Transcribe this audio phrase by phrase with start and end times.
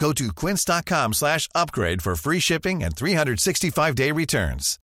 [0.00, 4.78] Go to quince.com slash upgrade for free shipping and 365-day returns.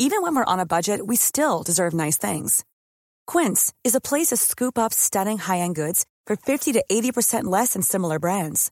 [0.00, 2.64] Even when we're on a budget, we still deserve nice things.
[3.26, 7.72] Quince is a place to scoop up stunning high-end goods for 50 to 80% less
[7.74, 8.70] than similar brands.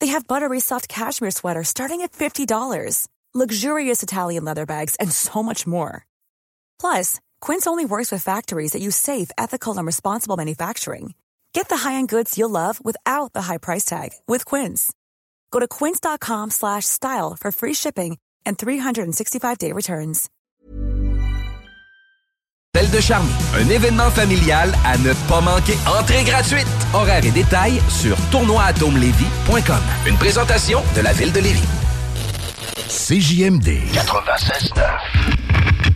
[0.00, 5.42] They have buttery soft cashmere sweaters starting at $50, luxurious Italian leather bags, and so
[5.42, 6.06] much more.
[6.80, 11.14] Plus, Quince only works with factories that use safe, ethical, and responsible manufacturing.
[11.52, 14.92] Get the high-end goods you'll love without the high price tag with Quince.
[15.50, 20.28] Go to quince.com slash style for free shipping and 365-day returns.
[22.74, 25.78] Belle de Charny, un événement familial à ne pas manquer.
[25.98, 26.66] Entrée gratuite.
[26.92, 29.80] Horaires et détails sur tournoiatomelevy.com.
[30.06, 31.62] Une présentation de la ville de Lévis.
[32.86, 35.95] CJMD 96.9.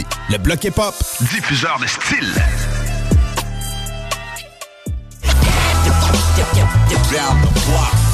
[0.29, 0.93] Le bloc hip-hop.
[1.19, 2.33] diffuseur de style.
[7.11, 8.11] the block.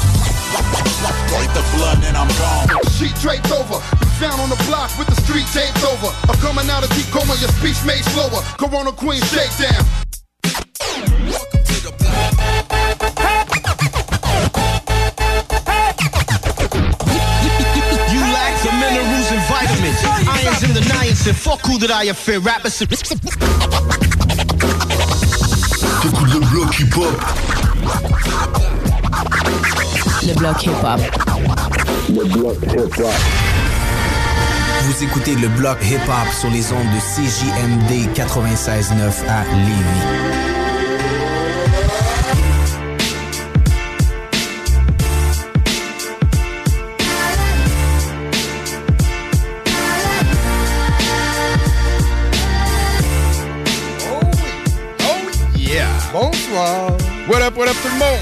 [1.28, 2.68] Break the blood and I'm gone.
[2.98, 6.12] Sheet draped over, been found on the block with the street taped over.
[6.28, 8.42] I'm coming out of deep coma, your speech made slower.
[8.58, 9.84] Corona Queen shakedown.
[20.80, 21.34] The niacin.
[21.34, 22.40] Fuck who that I affair.
[22.40, 22.78] Rappers.
[26.02, 27.22] T'écoutes le bloc hip-hop.
[30.26, 31.00] Le bloc hip-hop.
[32.08, 33.14] Le bloc hip-hop.
[34.82, 40.57] Vous écoutez le bloc hip-hop sur les ondes de CJMD 96.9 à Lévis.
[56.58, 58.18] What up, what up tout le monde?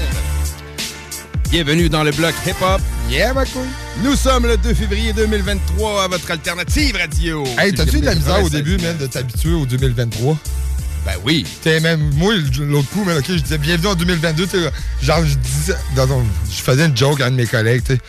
[1.49, 2.79] Bienvenue dans le bloc hip-hop.
[3.09, 3.63] Yeah, ma couille.
[4.03, 7.43] Nous sommes le 2 février 2023 à votre alternative radio.
[7.57, 8.51] Hey, t'as-tu eu de la misère au 96.9?
[8.51, 10.37] début, man, de t'habituer au 2023?
[11.03, 11.47] Ben oui.
[11.61, 14.71] T'sais, même moi, l'autre coup, man, ok, je disais bienvenue en 2022, tu sais,
[15.01, 18.01] genre, je disais, dans je faisais une joke à un de mes collègues, tu sais.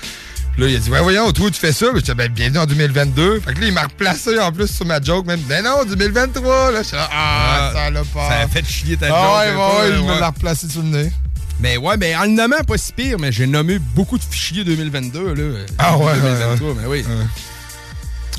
[0.59, 1.87] Là, il a dit, ouais, voyons, toi, tu fais ça.
[1.91, 3.39] Puis je disais, ben, bienvenue en 2022.
[3.41, 5.39] Fait que là, il m'a replacé en plus sur ma joke, même.
[5.43, 6.83] Ben non, 2023, là.
[6.83, 8.29] Je suis là, ah, ça l'a pas.
[8.29, 9.57] Ça a fait chier ta Ah joke.
[9.57, 11.13] ouais, ouais, peu, ouais, il me l'a replacé sur le nez.
[11.61, 14.65] Mais ouais, mais en le nommant, pas si pire, mais j'ai nommé beaucoup de fichiers
[14.65, 15.59] 2022, là.
[15.79, 17.05] Ah ouais, ouais, 2023, mais oui.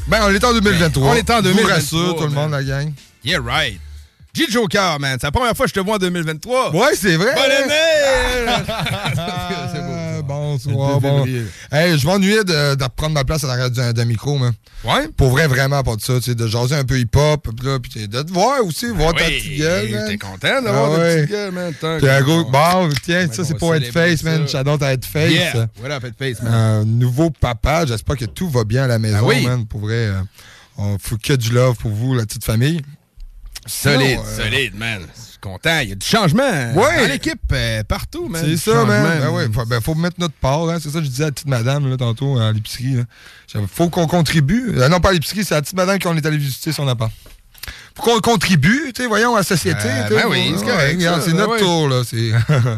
[0.07, 1.11] Ben, on est en 2023.
[1.11, 1.63] On est en Je 2023.
[1.63, 2.91] vous rassure, tout le monde, la gang.
[3.23, 3.79] Yeah, right.
[4.33, 4.45] J.
[4.51, 5.17] Joker, man.
[5.19, 6.75] C'est la première fois que je te vois en 2023.
[6.75, 7.33] Ouais, c'est vrai.
[7.33, 8.61] Bonne année!
[10.59, 10.77] C'est beau.
[10.77, 10.95] Bonsoir.
[10.95, 11.23] Le 2 Bon.
[11.25, 11.45] février.
[11.71, 14.53] Hey, je m'ennuyais de, de prendre ma place à l'arrière d'un d'un micro, man.
[14.83, 15.07] Ouais?
[15.17, 16.19] Pour vrai, vraiment pas de ça.
[16.19, 17.47] De jaser un peu hip-hop,
[17.81, 20.07] puis de te voir aussi, voir ta Ben petite gueule, man.
[20.07, 21.15] T'es content d'avoir Ah ta ouais.
[21.17, 22.23] petite gueule, man.
[22.23, 24.47] Gros, bon, tiens, ça c'est pour célébrer Headface, man.
[24.47, 25.31] J'adore Headface.
[25.31, 25.67] Yeah.
[25.77, 26.53] Voilà, Headface, man.
[26.53, 29.45] Un nouveau papa, j'espère que tout va bien à la maison, Ah oui.
[29.45, 29.65] man.
[29.65, 30.21] Pour vrai, euh,
[30.77, 32.81] on faut que du love pour vous, la petite famille.
[33.67, 35.01] Solide, Sinon, euh, solide, man.
[35.41, 35.79] Suis content.
[35.83, 36.97] Il y a du changement Ouais.
[37.07, 38.43] dans l'équipe euh, partout, man.
[38.45, 39.19] C'est ça, man.
[39.21, 40.67] Ben ouais, faut, ben, faut mettre notre part.
[40.69, 40.79] Hein.
[40.81, 42.97] C'est ça que je disais à la petite madame là, tantôt à l'épicerie.
[43.73, 44.73] faut qu'on contribue.
[44.77, 46.87] Euh, non, pas à l'épicerie, c'est à la petite madame qu'on est allé visiter son
[46.89, 47.11] appart.
[47.95, 49.79] pour qu'on contribue, tu sais, voyons, à la société.
[49.85, 51.59] Euh, ben oui, c'est correct, C'est ben notre oui.
[51.59, 52.01] tour, là.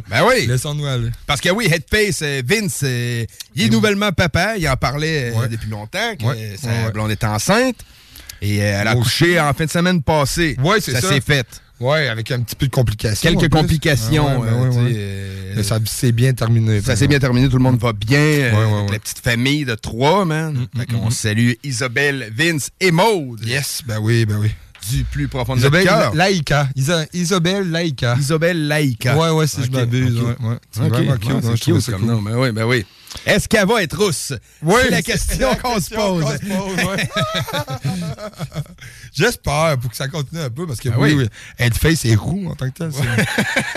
[0.10, 0.46] Ben oui.
[0.48, 1.10] Laissons-nous aller.
[1.26, 4.58] Parce que oui, Headpace, Vince, il est nouvellement papa.
[4.58, 6.56] Il en parlait depuis longtemps que Ouais.
[6.62, 7.78] sa blonde était enceinte.
[8.44, 10.56] Et elle a couché en fin de semaine passée.
[10.64, 11.02] Ouais, c'est ça.
[11.02, 11.46] Ça s'est fait.
[11.82, 13.30] Ouais, avec un petit peu de complications.
[13.30, 14.28] Quelques complications.
[14.30, 14.92] Ah ouais, ben euh, ouais, ouais.
[14.96, 16.80] euh, Mais ça s'est bien terminé.
[16.82, 18.20] Ça s'est bien terminé, tout le monde va bien.
[18.20, 18.92] euh, avec.
[18.92, 20.68] La petite famille de trois, man.
[20.78, 23.44] Fait qu'on salue Isabelle, Vince et Maude.
[23.46, 24.52] Yes, ben oui, ben oui.
[24.92, 26.14] Du plus profond de cœur.
[26.16, 26.68] Laïka.
[26.76, 28.16] Isa- Isabelle Laïka.
[28.20, 29.16] Isabelle Laïka.
[29.18, 30.18] Ouais, ouais, si je m'abuse.
[30.20, 30.28] ok.
[30.40, 30.56] ouais, ouais.
[30.72, 31.30] C'est Ok, vraiment cute.
[31.34, 32.06] ouais, je trouvais ça cool.
[32.06, 32.22] nom.
[32.22, 32.84] Ben oui, ben oui.
[33.26, 34.34] Est-ce qu'elle va être rousse?
[34.64, 36.26] Oui, c'est la question qu'on se pose.
[36.26, 37.10] se pose, ouais.
[39.14, 41.28] J'espère pour que ça continue un peu parce que Ah oui, oui.
[41.60, 42.92] Headface est roux en tant que tel.
[42.94, 43.04] C'est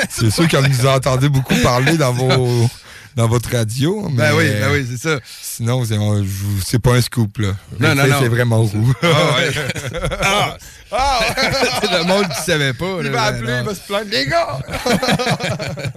[0.08, 2.68] c'est sûr que vous entendez beaucoup parler dans vos
[3.16, 4.08] dans votre radio.
[4.10, 5.20] Ben mais oui, ben oui, c'est ça.
[5.24, 5.98] Sinon, c'est
[6.64, 7.54] c'est pas un scoop là.
[7.78, 8.22] Non, non, non.
[8.22, 8.92] est vraiment roux.
[9.02, 9.06] Ah,
[9.36, 9.50] ouais.
[10.92, 11.20] ah,
[11.80, 12.96] c'est le monde qui savait pas.
[13.00, 13.60] Il là, va ben appeler, non.
[13.60, 14.58] il va se plaindre, les gars!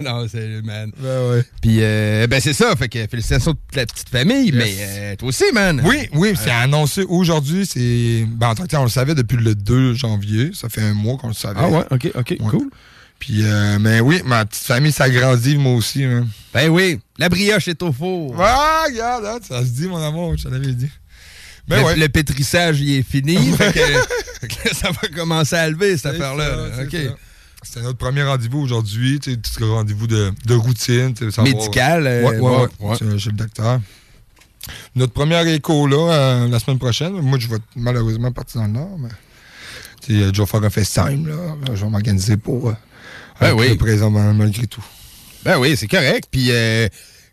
[0.00, 0.90] non, c'est le man.
[0.98, 1.44] Ben ouais.
[1.60, 2.74] Puis, euh, ben c'est ça.
[2.76, 5.80] Fait que félicitations de la petite famille, mais euh, toi aussi, man.
[5.84, 7.66] Oui, oui, c'est annoncé aujourd'hui.
[7.66, 8.26] C'est.
[8.28, 10.50] Ben, en tant que on le savait depuis le 2 janvier.
[10.54, 11.60] Ça fait un mois qu'on le savait.
[11.62, 12.70] Ah ouais, ok, ok, cool.
[13.18, 16.04] Puis, euh, mais oui, ma petite famille s'agrandit, moi aussi.
[16.04, 16.26] hein.
[16.54, 18.34] Ben oui, la brioche est au four.
[18.40, 20.88] Ah, regarde, hein, ça se dit, mon amour, je te l'avais dit.
[21.66, 21.96] Ben le, ouais.
[21.96, 23.36] le pétrissage, il est fini.
[23.56, 23.80] fait, que,
[24.40, 26.44] fait que ça va commencer à lever, cette affaire-là.
[26.50, 26.64] ça, là.
[26.76, 27.06] c'est OK.
[27.10, 27.16] ça.
[27.64, 31.12] C'était notre premier rendez-vous aujourd'hui, tu sais, rendez-vous de, de routine.
[31.12, 33.80] tu sais, savoir- Médical, euh, ouais, ouais, ouais, ouais, chez- le docteur.
[34.94, 38.72] Notre première écho, là, euh, la semaine prochaine, moi, je vais malheureusement partir dans le
[38.74, 39.08] Nord, mais
[40.06, 41.56] tu sais, je vais faire un FaceTime, là.
[41.74, 42.74] Je vais m'organiser pour euh,
[43.40, 43.76] Ben oui.
[43.76, 44.84] présent mal- malgré tout.
[45.44, 46.28] Ben oui, c'est correct.
[46.30, 46.88] Puis, euh,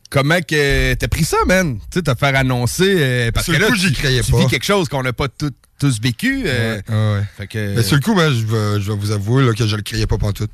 [0.09, 1.79] comment que t'as pris ça, man?
[1.91, 2.95] Tu sais, te faire annoncer.
[2.97, 4.37] euh, parce Sur que le là, coup, j'y tu, croyais tu pas.
[4.39, 6.43] vis quelque chose qu'on n'a pas tout- tous vécu.
[6.45, 7.23] euh, Ouais, ouais.
[7.37, 7.75] Fait que.
[7.75, 9.81] Mais sur le coup, ben, je, vais, je vais vous avouer là, que je le
[9.81, 10.51] criais pas pantoute.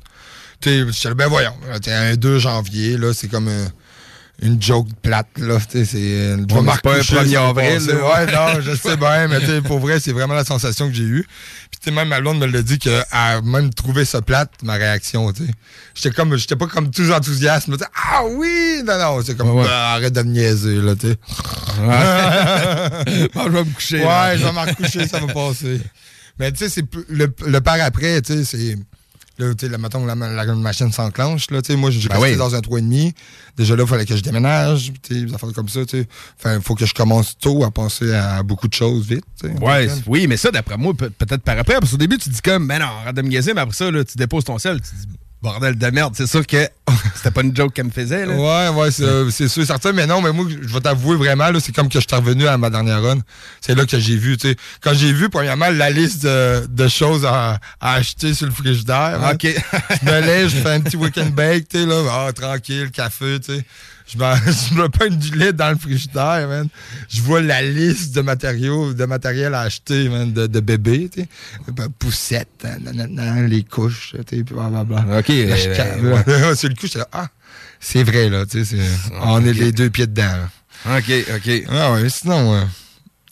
[0.60, 3.66] Tu sais, ben voyons, t'es un 2 janvier, là, c'est comme euh,
[4.42, 5.58] une joke plate, là.
[5.60, 7.90] tu sais, C'est je vais Ouais, me pas un recoucher, 1er ça va avril.
[7.90, 11.04] Ouais, non, je sais bien, mais tu pour vrai, c'est vraiment la sensation que j'ai
[11.04, 11.26] eue.
[11.70, 14.74] Puis tu même ma blonde me l'a dit qu'elle a même trouvé ça plate, ma
[14.74, 15.52] réaction, tu sais.
[15.94, 17.76] J'étais comme, j'étais pas comme tout enthousiaste, mais
[18.10, 18.82] ah oui!
[18.84, 19.68] Non, non, c'est comme, Ouais, ouais.
[19.70, 21.16] Ah, arrête de me niaiser, là, tu sais.
[23.34, 23.98] Bon, je vais me coucher.
[23.98, 24.36] Ouais, là.
[24.36, 25.80] je vais m'en recoucher, ça va passer.
[26.38, 28.76] Mais tu sais, c'est plus- le, le par après, tu sais, c'est.
[29.48, 32.32] Là, tu sais, mettons, la, la machine s'enclenche, là, tu sais, moi, j'ai Ben resté
[32.32, 32.36] oui.
[32.38, 33.12] dans un 3,5.
[33.56, 36.08] Déjà là, il fallait que je déménage, tu sais, des affaires comme ça, tu sais.
[36.38, 39.48] Enfin, il faut que je commence tôt à penser à beaucoup de choses vite, tu
[39.48, 39.54] sais.
[39.58, 41.74] Ouais, c- oui, mais ça, d'après moi, peut- peut-être par après.
[41.78, 43.90] Parce qu'au début, tu dis comme, ben non, arrête de me gazer, mais après ça,
[43.90, 45.06] là, tu déposes ton sel, tu dis,
[45.42, 46.14] bordel de merde.
[46.16, 46.56] C'est sûr que
[47.16, 48.34] c'était pas une joke qu'elle me faisait, là.
[48.34, 49.92] Ouais, ouais, c'est euh, c'est sûr, certain.
[49.92, 52.46] Mais non, mais moi, je vais t'avouer vraiment, là, c'est comme que je suis revenu
[52.46, 53.18] à ma dernière run.
[53.60, 54.56] C'est là que j'ai vu, tu sais.
[54.80, 59.20] Quand j'ai vu, premièrement, la liste de, de choses à, à acheter sur le frigidaire.
[59.22, 59.32] hein.
[59.34, 59.46] OK.
[59.46, 62.02] je me lève, je fais un petit week-end bake, tu sais, là.
[62.10, 63.64] Ah, tranquille, café, tu sais.
[64.06, 66.68] Je me, je me peins du lait dans le frigidaire, man.
[67.08, 71.22] Je vois la liste de matériaux, de matériel à acheter, man, de, de bébé, tu
[71.22, 71.28] sais.
[71.72, 75.18] Ben, Poussette, hein, nanana, les couches, tu sais, blablabla.
[75.18, 76.54] OK, euh, calme, ouais.
[76.56, 77.28] Sur le coup, j'étais là, ah,
[77.80, 78.76] c'est vrai, là, tu sais,
[79.22, 80.98] on est les deux pieds dedans, là.
[80.98, 81.64] OK, OK.
[81.70, 82.66] Ah ouais, sinon, ouais.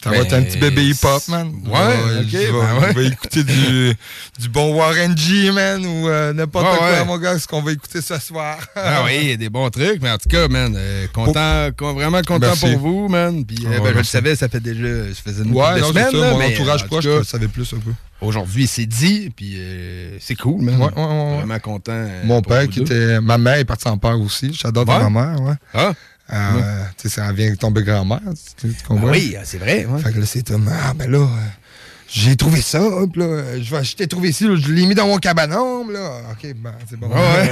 [0.03, 1.51] Ça va être un petit bébé hip-hop, man.
[1.65, 2.87] Ouais, ok, je vais, ben ouais.
[2.93, 3.93] je vais écouter du,
[4.39, 7.05] du bon Warren G, man, ou euh, n'importe Ouais, quoi, ouais.
[7.05, 8.57] mon gars, ce qu'on va écouter ce soir.
[8.75, 11.69] Ah oui, il y a des bons trucs, mais en tout cas, man, euh, content,
[11.77, 12.71] con- vraiment content Merci.
[12.71, 13.45] pour vous, man.
[13.45, 15.79] Puis, euh, Ah ouais, ben, je le savais, ça fait déjà, ça faisait une Ouais,
[15.79, 17.77] non, semaines, ça, là, mon mais, entourage en proche, cas, je le savais plus un
[17.79, 17.91] peu.
[18.21, 20.75] Aujourd'hui, c'est dit, puis euh, c'est cool, man.
[20.79, 21.37] Ouais, ouais, ouais, ouais.
[21.37, 21.91] Vraiment content.
[21.93, 22.85] euh, Mon père, qui deux.
[22.85, 23.19] était.
[23.21, 24.53] Ma mère est partie en père aussi.
[24.53, 24.99] J'adore Ouais?
[24.99, 25.53] ma mère, ouais.
[25.73, 25.93] Ah,
[26.31, 28.19] Euh, Tu sais, ça vient tomber grand-mère.
[28.57, 29.07] Tu, tu comprends?
[29.07, 29.85] Ah oui, c'est vrai.
[29.85, 30.01] ouais.
[30.01, 31.27] Fait que là, c'est comme, ah, ben là, euh,
[32.07, 34.85] j'ai trouvé ça, hop, là, euh, je, vais- je t'ai trouvé ici, là, je l'ai
[34.85, 36.21] mis dans mon cabanon, là.
[36.31, 37.09] OK, ben, c'est bon.
[37.09, 37.49] Ouais.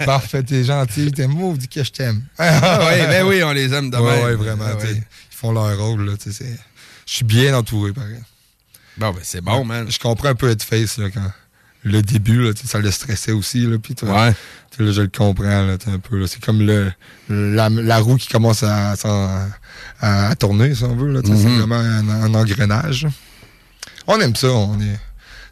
[0.06, 2.22] Parfait, t'es gentil, t'es maudit que je t'aime.
[2.38, 4.84] Ah oui, ben oui, on les aime de Ouais, vraiment, Ah.
[4.86, 6.44] Ils font leur rôle, là, tu sais.
[6.44, 6.58] c'est-
[7.06, 8.20] Je suis bien entouré, pareil.
[8.96, 9.90] Bon, ben c'est bon, man.
[9.90, 11.30] Je comprends un peu Headface, là, quand
[11.84, 14.34] le début, là, ça le stressait aussi, là, Ouais.
[14.78, 16.26] je le comprends, là, un peu.
[16.26, 16.90] C'est comme le,
[17.28, 19.48] la, la roue qui commence à, s'en-
[20.00, 21.58] à, à tourner, si on veut, c'est Mhm.
[21.58, 23.06] vraiment un, un engrenage.
[24.06, 24.98] On aime ça, on est...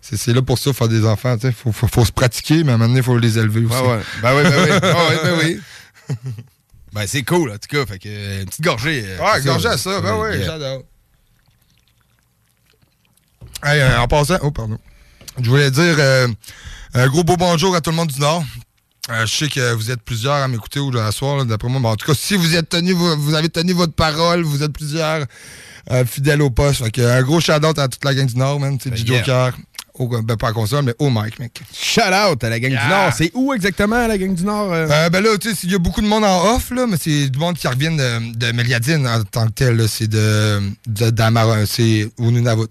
[0.00, 2.74] C'est là pour ça, faire des enfants, sais, faut, faut, faut se pratiquer, mais à
[2.74, 3.76] un moment donné, il faut les élever aussi.
[3.80, 4.02] Ouais, ouais.
[4.20, 4.78] Ben oui, ben oui.
[4.82, 6.16] Ah ouais, ben oui.
[6.92, 7.86] Ben c'est cool, en tout cas.
[7.86, 9.02] Fait que, euh, une petite gorgée.
[9.06, 10.82] euh, Ouais, gorgée à ça, ben oui, j'adore.
[13.62, 14.78] Hey, euh, en passant, oh pardon.
[15.40, 16.28] Je voulais dire euh,
[16.94, 18.44] un gros beau bonjour à tout le monde du Nord.
[19.10, 21.80] Euh, je sais que vous êtes plusieurs à m'écouter aujourd'hui soir, là, d'après moi.
[21.80, 24.62] Mais en tout cas, si vous êtes tenu, vous, vous avez tenu votre parole, vous
[24.62, 25.26] êtes plusieurs
[25.90, 26.84] euh, fidèles au poste.
[26.84, 28.78] Fait que, un gros shout-out à toute la gang du Nord, man.
[28.80, 29.06] C'est Ben, du.
[29.14, 29.56] Joker.
[29.94, 31.60] Au, ben, pas à console, mais au mic, mec.
[31.74, 32.82] Shout out à la gang Yeah.
[32.84, 33.12] du Nord.
[33.16, 34.72] C'est où exactement la gang du Nord?
[34.72, 34.88] euh?
[34.90, 36.96] Euh, ben là, tu sais, il y a beaucoup de monde en off, là, mais
[37.00, 39.86] c'est du monde qui revient de, de Meliadine en tant que tel.
[39.88, 41.12] C'est de, de
[41.66, 42.68] c'est au Nunavut.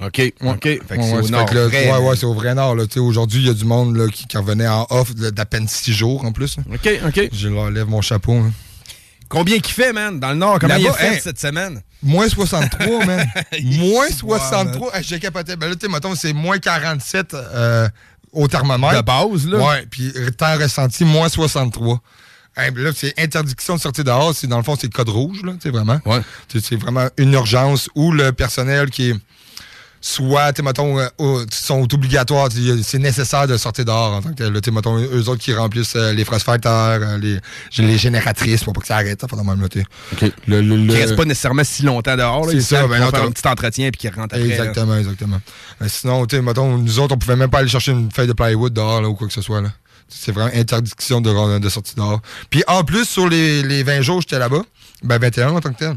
[0.00, 0.62] OK, OK.
[0.62, 1.52] Fait que c'est au Nord.
[1.52, 2.76] là, vrai, ouais, mais- ouais, c'est au vrai Nord.
[2.76, 2.84] là.
[2.98, 5.92] Aujourd'hui, il y a du monde là, qui, qui revenait en off d'à peine six
[5.92, 6.56] jours en plus.
[6.56, 6.62] là.
[6.74, 7.28] OK, OK.
[7.32, 8.34] Je leur lève mon chapeau.
[8.34, 8.52] hein.
[9.28, 10.58] Combien qu'il fait, man, dans le Nord?
[10.60, 11.82] Comment il a fait hein, cette semaine?
[12.02, 13.26] Moins 63, man.
[13.64, 14.96] moins Ouais, 63.
[14.96, 15.56] Hey, J'ai capoté.
[15.56, 17.88] Ben là, tu sais, mettons, c'est moins 47 euh,
[18.32, 18.96] au thermomètre.
[18.96, 19.58] De base, là.
[19.58, 22.00] Ouais, puis temps ressenti, moins 63.
[22.56, 24.32] Hey, ben là, c'est interdiction de sortir dehors.
[24.44, 26.00] Dans le fond, c'est code rouge, là, tu sais, vraiment.
[26.06, 26.20] Ouais.
[26.50, 29.14] C'est, c'est vraiment une urgence où le personnel qui est
[30.00, 32.48] soit, tu sais, mettons, euh, sont obligatoires,
[32.82, 34.52] c'est nécessaire de sortir dehors en tant que tel.
[34.52, 34.60] là.
[34.60, 36.70] Tu sais, mettons, eux autres qui remplissent euh, les frostfighters,
[37.02, 37.38] euh, les,
[37.78, 39.84] les génératrices pour pas que ça arrête, ça, même noter.
[40.12, 40.30] OK.
[40.46, 42.46] Le, le, Qui le- reste pas nécessairement si longtemps dehors.
[42.46, 42.52] là.
[42.52, 44.46] C'est ça, ben non, faire un petit entretien puis qu'ils rentrent après.
[44.46, 44.54] là.
[44.54, 45.40] Exactement, exactement.
[45.80, 48.28] Mais sinon, tu sais, mettons, nous autres, on pouvait même pas aller chercher une feuille
[48.28, 49.60] de plywood dehors là, ou quoi que ce soit.
[49.60, 49.70] là.
[50.08, 52.20] C'est vraiment interdiction de, de sortie dehors.
[52.50, 54.62] Puis en plus, sur les, les 20 jours, j'étais là-bas,
[55.02, 55.96] ben 21 en tant que tel.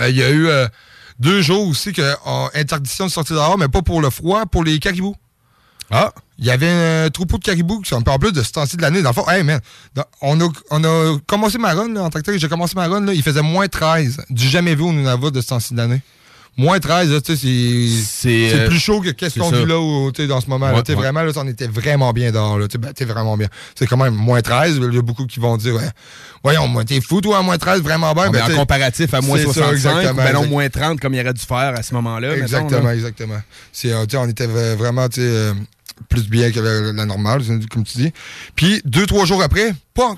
[0.00, 0.48] Euh, Il y a eu
[1.20, 2.14] deux jours aussi que
[2.58, 5.14] interdiction de sortie dehors, mais pas pour le froid, pour les caribous.
[5.90, 6.12] Ah!
[6.38, 8.82] Il y avait un troupeau de caribous qui sont en plus de ce temps-ci de
[8.82, 9.02] l'année.
[9.02, 9.60] Dans le fond, hey man,
[10.22, 12.38] on, a, on a commencé ma run là, en tant que.
[12.38, 14.22] J'ai commencé ma run, là, il faisait moins 13.
[14.30, 16.00] Du jamais vu au Nunavut de ce temps-ci de l'année.
[16.56, 20.10] Moins 13, là, tu sais, c'est euh, plus chaud que qu'est-ce qu'on vit là où,
[20.12, 20.66] tu sais, dans ce moment.
[20.66, 21.02] là Ouais, Tu sais, ouais.
[21.02, 22.58] Vraiment, là, on était vraiment bien dehors.
[22.58, 23.48] Là, tu sais, ben, t'es vraiment bien.
[23.74, 24.78] C'est quand même moins 13.
[24.82, 25.88] Il y a beaucoup qui vont dire ouais,
[26.42, 28.26] Voyons, moi, t'es fou, toi, à moins 13, vraiment bien.
[28.28, 30.68] On Ben, est en comparatif à moins c'est ça, 65, exactement, ou ben non, moins
[30.68, 32.28] 30 comme il aurait dû faire à ce moment-là.
[32.28, 32.94] mettons, Exactement, là.
[32.94, 33.40] exactement.
[33.72, 35.52] C'est, euh, tu sais, on était vraiment tu sais, euh,
[36.10, 37.40] plus bien que la, la normale,
[37.70, 38.12] comme tu dis.
[38.56, 39.72] Puis, deux, trois jours après,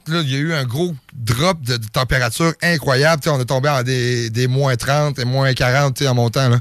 [0.08, 3.22] il y a eu un gros drop de, de température incroyable.
[3.22, 6.08] Tu sais, on est tombé en des, des moins 30 et moins 40 tu sais,
[6.08, 6.48] en montant.
[6.48, 6.58] là.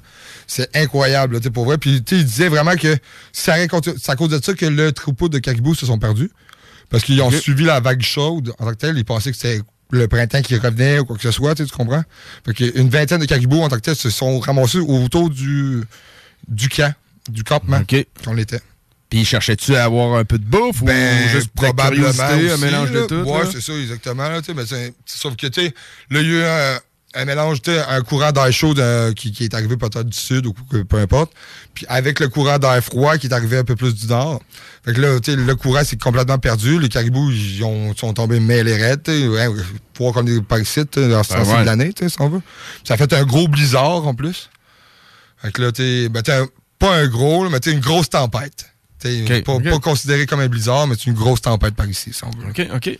[0.47, 1.77] C'est incroyable, là, tu sais, pour vrai.
[1.77, 2.95] Puis, il disait vraiment que
[3.31, 5.97] c'est à, cause- c'est à cause de ça que le troupeau de caribous se sont
[5.97, 6.29] perdus.
[6.89, 8.97] Parce qu'ils ont suivi la vague chaude en tant que telle.
[8.97, 9.61] Ils pensaient que c'était
[9.91, 12.03] le printemps qui revenait ou quoi que ce soit, tu comprends?
[12.45, 15.83] Fait qu'une vingtaine de caribous en tant que tel se sont ramassés autour du,
[16.49, 16.93] du camp,
[17.29, 18.05] du campement OK.
[18.25, 18.59] qu'on était.
[19.11, 23.05] Puis cherchais-tu à avoir un peu de bouffe Ben, ou juste probablement un mélange de
[23.05, 23.15] tout?
[23.29, 23.49] Ouais, là?
[23.51, 24.27] c'est ça, exactement.
[24.29, 24.39] Là,
[25.05, 25.73] sauf que, tu sais,
[26.09, 26.79] là, il y a eu un,
[27.21, 30.17] un mélange, tu sais, un courant d'air chaud de- qui, qui est arrivé peut-être du
[30.17, 31.33] sud ou peu importe.
[31.73, 34.41] Puis avec le courant d'air froid qui est arrivé un peu plus du nord.
[34.85, 36.79] Fait que là, tu sais, le courant s'est complètement perdu.
[36.79, 39.47] Les caribous, ils ont- sont tombés mêlés raides, ouais,
[39.93, 41.59] pour comme des parasites dans ce Ben ouais.
[41.59, 42.41] de l'année, tu sais, si on veut.
[42.85, 44.49] Ça a fait un gros blizzard en plus.
[45.41, 46.23] Fait que là, tu sais, ben,
[46.79, 48.70] pas un gros, mais tu une grosse tempête.
[49.43, 52.29] Pas, pas considéré comme un blizzard, mais c'est une grosse tempête par ici, si on
[52.31, 52.49] veut.
[52.49, 52.99] OK, OK.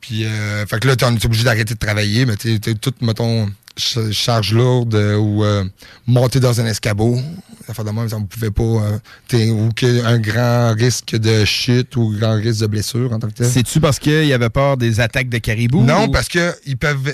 [0.00, 3.50] Puis, euh, fait que là, on est obligé d'arrêter de travailler, mais tu toute, mettons,
[3.76, 5.64] ch- charge lourde euh, ou euh,
[6.06, 7.18] monter dans un escabeau.
[7.66, 8.62] Ça fait de même, on ne pouvait pas.
[8.62, 8.98] euh,
[9.50, 9.68] ou
[10.04, 13.46] un grand risque de chute ou grand risque de blessure en tant que tel.
[13.50, 15.82] C'est-tu parce qu'il y avait peur des attaques de caribou?
[15.82, 16.54] Non, ou- parce qu'ils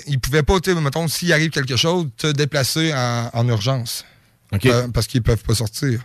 [0.06, 4.04] ils pouvaient pas, mettons, s'il arrive quelque chose, te déplacer en, en urgence.
[4.52, 4.66] OK.
[4.66, 6.00] Euh, parce qu'ils peuvent pas sortir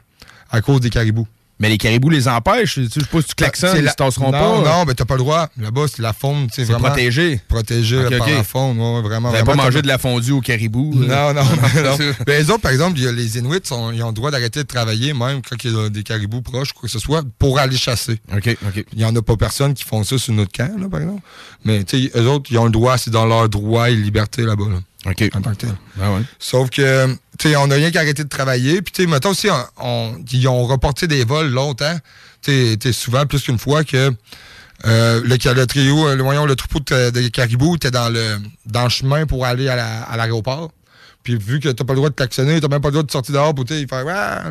[0.50, 1.28] à cause des caribous.
[1.62, 2.76] Mais les caribous les empêchent.
[2.76, 4.70] Tu sais, Je sais pas si tu klaxonnes, C'est ils la- se tasseront non, pas.
[4.78, 5.50] Non, mais t'as pas le droit.
[5.60, 6.88] Là-bas, c'est la faune, tu sais, C'est vraiment.
[6.88, 7.42] protégé.
[7.50, 9.30] Protégé Ok, par la faune, ouais, vraiment.
[9.30, 10.94] Vraiment pas mangé de la fondue au caribou?
[10.96, 11.44] Non, non, là?
[11.84, 11.98] non.
[12.26, 14.62] Ben, les autres, par exemple, y a les Inuits, sont- ils ont le droit d'arrêter
[14.62, 17.60] de travailler, même quand il y a des caribous proches, quoi que ce soit, pour
[17.60, 18.22] aller chasser.
[18.34, 18.86] OK, OK.
[18.94, 21.22] Il n'y en a pas personne qui font ça sur notre camp, là, par exemple.
[21.66, 24.44] Mais, tu sais, eux autres, ils ont le droit, c'est dans leur droit et liberté
[24.44, 25.30] là-bas, là, OK.
[25.36, 25.76] en tant que tel.
[26.02, 26.22] Ah ouais.
[26.40, 28.82] Sauf que, tu sais, on n'a rien qu'à arrêter de travailler.
[28.84, 31.98] Puis, tu sais, mettons aussi, on, on- ils ont reporté des vols longtemps.
[32.44, 34.12] Tu sais, tu souvent, plus qu'une fois, que
[34.86, 38.38] euh, le, le trio, euh, le, voyons, le troupeau de, de caribous était dans le,
[38.66, 40.72] dans le chemin pour aller à la- à l'aéroport.
[41.24, 43.12] Puis, vu que t'as pas le droit de klaxonner, t'as même pas le droit de
[43.12, 44.06] sortir dehors pour, faire,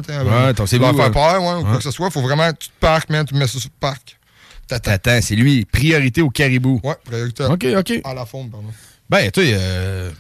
[0.06, 2.10] sais, Ouais, t'en sais où, faire peur, ouais, ou quoi que ce soit.
[2.10, 4.18] Faut vraiment, tu te parques, man, tu mets ça sur le parc.
[4.66, 4.90] T'attends.
[4.90, 5.64] Attends, c'est lui.
[5.64, 6.78] Priorité au caribou.
[6.84, 7.50] Ouais, prioritaire.
[7.50, 7.92] OK, OK.
[8.04, 8.68] À la faune, pardon.
[9.08, 9.52] Ben, tu sais...
[9.54, 10.10] euh,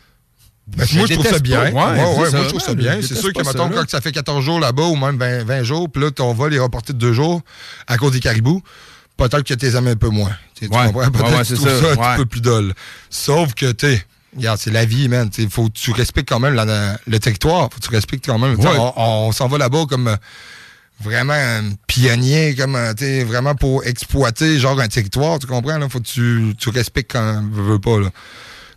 [0.76, 1.60] Ben, moi, je trouve ça bien.
[1.72, 2.98] Ouais, ouais, moi, je trouve ça bien.
[3.02, 5.62] C'est sûr que, mettons, ça, quand ça fait 14 jours là-bas ou même 20, 20
[5.62, 7.40] jours, puis là, ton vol est reporté de deux jours
[7.86, 8.62] à cause des caribous,
[9.16, 10.32] peut-être que t'es aimé un peu moins.
[10.54, 11.10] Tu tu comprends?
[11.10, 11.92] Peut-être que tu trouves ça.
[11.92, 12.74] un petit peu plus dole.
[13.10, 13.86] Sauf que, tu
[14.36, 15.30] regarde, c'est la vie, man.
[15.38, 17.62] Il faut que tu respectes quand même la- le territoire.
[17.72, 18.56] faut que tu respectes quand même.
[18.58, 18.66] Tu.
[18.66, 20.08] On, on s'en va là-bas comme...
[20.08, 20.16] euh,
[21.00, 25.78] Vraiment un pionnier, comme euh, tu sais, vraiment pour exploiter genre un territoire, tu comprends?
[25.78, 25.88] Là?
[25.88, 28.00] Faut que tu, tu respectes quand veux, veux pas.
[28.00, 28.10] Là.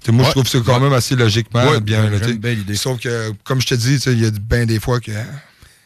[0.07, 0.25] Moi, Ouais.
[0.25, 2.09] je trouve ça quand même assez logiquement Ouais, bien.
[2.21, 2.33] sais.
[2.33, 2.75] bien l'idée.
[2.75, 5.25] Sauf que, comme je te dis, il y a bien des fois que hein,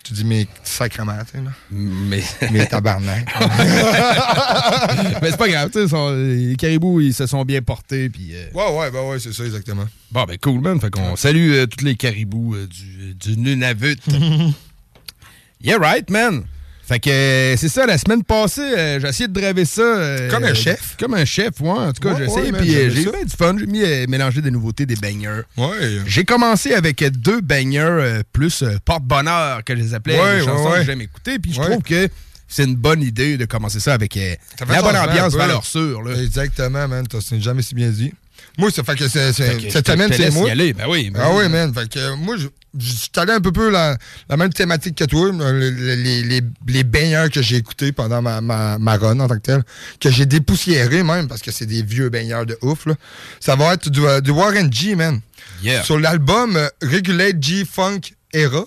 [0.04, 1.52] tu dis, mais sacrement, tu sais, là.
[1.72, 2.24] Mais...
[2.52, 3.26] Mais tabarnak.
[5.22, 6.16] Mais c'est pas grave, tu sais,
[6.48, 8.30] les caribous, ils se sont bien portés, puis...
[8.34, 9.86] euh, ouais, ouais, ben ouais, c'est ça, exactement.
[10.12, 10.80] Bon, ben cool, man.
[10.80, 13.98] Fait qu'on salue euh, tous les caribous euh, du, du Nunavut.
[15.62, 16.44] yeah, right, man.
[16.88, 19.82] Fait que euh, c'est ça, la semaine passée, euh, j'ai essayé de driver ça.
[19.82, 20.96] euh, Comme un chef.
[21.00, 21.70] Comme un chef, ouais.
[21.70, 22.52] En tout cas, j'ai essayé.
[22.52, 23.56] puis j'ai eu du fun.
[23.58, 25.42] J'ai mis mélanger des nouveautés, des bangers.
[25.58, 26.00] Ouais.
[26.06, 30.16] J'ai commencé avec deux bangers euh, plus porte-bonheur, que je les appelais.
[30.20, 31.40] Ouais, ouais, chansons que j'aime écouter.
[31.40, 32.08] Puis je trouve que
[32.48, 36.04] c'est une bonne idée de commencer ça avec euh, Ça la bonne ambiance, valeur sûre.
[36.04, 36.16] Là.
[36.22, 37.06] Exactement, man.
[37.20, 38.14] C'est jamais si bien dit.
[38.58, 40.50] Moi, ça fait que, c'est- c'est- Fait que cette semaine, c'est moi.
[40.50, 40.74] aller.
[40.74, 41.50] Ben oui, ben ah oui.
[41.50, 41.74] man.
[41.74, 44.96] Fait que euh, moi, je je suis allé un peu peu la, la même thématique
[44.96, 48.98] que toi, euh, les, les, les, les baigneurs que j'ai écoutés pendant ma, ma, ma
[48.98, 49.64] run en tant que tel,
[50.02, 52.86] que j'ai dépoussiéré même, parce que c'est des vieux baigneurs de ouf.
[52.86, 52.96] Là.
[53.40, 55.22] Ça va être du, euh, du Warren G, man.
[55.64, 55.84] Yeah.
[55.84, 58.02] Sur l'album Regulate G Funk
[58.34, 58.66] Era.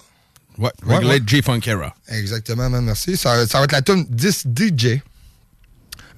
[0.57, 1.23] Ouais, Regulate ouais.
[1.27, 1.95] J Funk Era.
[2.09, 3.15] Exactement, man, merci.
[3.19, 5.01] Ça, ça va être la tune 10 DJ.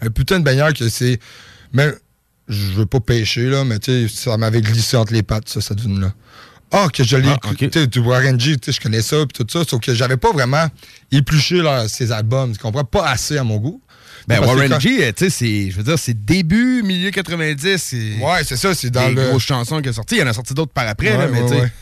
[0.00, 1.18] Un putain de baigneur que c'est.
[1.72, 1.92] Mais
[2.50, 5.60] je veux pas pêcher, là, mais tu sais, ça m'avait glissé entre les pattes, ça,
[5.60, 6.12] cette tune-là.
[6.72, 7.66] Ah, que je l'ai Ah, écouté.
[7.66, 7.72] ok.
[7.72, 9.94] Tu sais, Du Warren G, tu sais, je connais ça, puis tout ça, sauf que
[9.94, 10.66] j'avais pas vraiment
[11.10, 12.52] épluché là, ses albums.
[12.52, 12.84] Tu comprends?
[12.84, 13.80] Pas assez à mon goût.
[14.28, 17.76] Ben, Warren G, euh, tu sais, c'est, je veux dire, c'est début, milieu 90.
[17.78, 19.28] C'est Ouais, c'est ça, c'est dans des le.
[19.30, 20.16] grosses chansons qui sont sorties.
[20.16, 21.60] Il y en a sorti d'autres par après, là, mais ouais, tu sais.
[21.62, 21.72] ouais.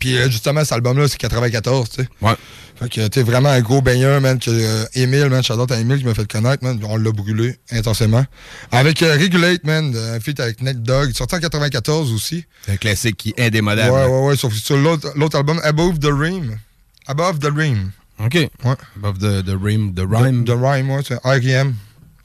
[0.00, 2.08] Puis euh, justement, cet album-là, c'est 94, tu sais.
[2.20, 2.34] Ouais.
[2.76, 5.98] Fait que t'es vraiment un gros baigneur, man, que euh, Emile, man, shout à Emile
[5.98, 6.80] qui m'a fait connaître, man.
[6.84, 8.24] On l'a brûlé intensément.
[8.70, 12.44] Avec euh, Regulate, man, un feat avec il est sorti en 94 aussi.
[12.68, 13.92] Un classique qui est indémodable.
[13.92, 16.58] Ouais, ouais, ouais, sauf sur l'autre l'autre album, Above the Rim.
[17.06, 17.92] Above the Rim.
[18.18, 18.34] OK.
[18.34, 18.50] Ouais.
[18.96, 20.44] Above the, the Rim, the Rhyme.
[20.44, 21.74] The, the Rhyme, ouais, c'est R.E.M.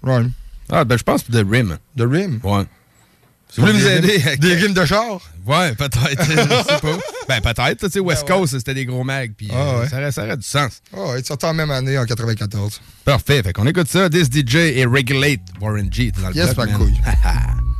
[0.03, 0.31] Rhyme.
[0.69, 1.77] Ah, ben, je pense The Rim.
[1.97, 2.39] The Rim?
[2.43, 2.65] Ouais.
[3.49, 4.07] Si vous voulez nous aider.
[4.17, 5.19] rimes- avec- Des rimes de char?
[5.45, 6.23] Ouais, peut-être.
[6.23, 6.97] je sais pas.
[7.27, 7.85] Ben, peut-être.
[7.87, 8.39] Tu sais, West Ben ouais.
[8.41, 9.31] Coast, c'était des gros mags.
[9.37, 9.89] Puis Ah, euh, ouais.
[9.89, 10.81] ça, aurait, ça aurait du sens.
[10.95, 12.79] Oh, il est sorti en même année, en 94.
[13.03, 13.41] Parfait.
[13.43, 14.09] Fait qu'on écoute ça.
[14.09, 16.11] This DJ et Regulate Warren G.
[16.21, 16.93] Dans le Yes, bloc, ma couille.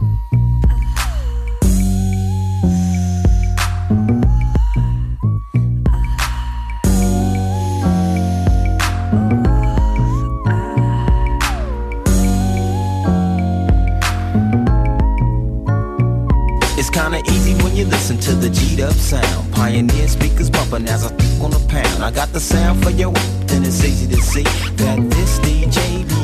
[16.98, 19.54] kinda easy when you listen to the G'd up sound.
[19.54, 22.04] Pioneer speakers bumping as I think on the pound.
[22.04, 23.14] I got the sound for your
[23.46, 24.44] then it's easy to see
[24.82, 26.17] that this DJ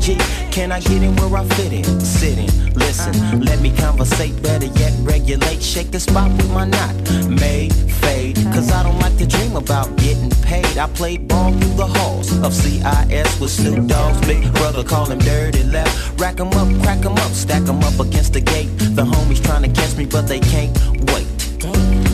[0.00, 0.16] G.
[0.50, 2.00] Can I get in where I fit in?
[2.00, 3.36] Sit in, listen, uh-huh.
[3.38, 5.62] let me conversate, better yet regulate.
[5.62, 6.94] Shake the spot with my knot,
[7.28, 7.68] may
[8.00, 8.36] fade.
[8.54, 10.78] Cause I don't like to dream about getting paid.
[10.78, 15.18] I played ball through the halls of CIS with Snoop Dogg's big brother, call him
[15.18, 16.18] Dirty Left.
[16.18, 18.70] Rack 'em up, crack 'em up, stack 'em up against the gate.
[18.78, 20.72] The homies trying to catch me, but they can't
[21.12, 21.39] wait.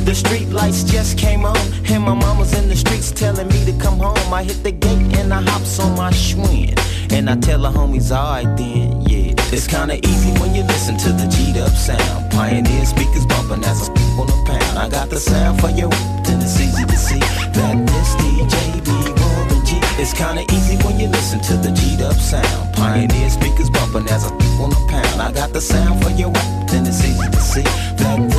[0.07, 1.59] The street lights just came on,
[1.91, 4.33] and my mama's in the streets telling me to come home.
[4.33, 6.79] I hit the gate and I hops on my Schwinn,
[7.13, 9.35] and I tell the homies, alright then, yeah.
[9.51, 12.31] It's kinda easy when you listen to the G'd up sound.
[12.31, 14.79] Pioneer speakers bumping as I speak on the pound.
[14.79, 15.91] I got the sound for you,
[16.23, 17.19] then it's easy to see
[17.59, 19.81] that this DJ be G.
[19.99, 22.73] It's kinda easy when you listen to the G'd up sound.
[22.77, 25.21] Pioneer speakers bumping as I speak on the pound.
[25.21, 26.31] I got the sound for you,
[26.71, 27.67] then it's easy to see
[27.99, 28.36] that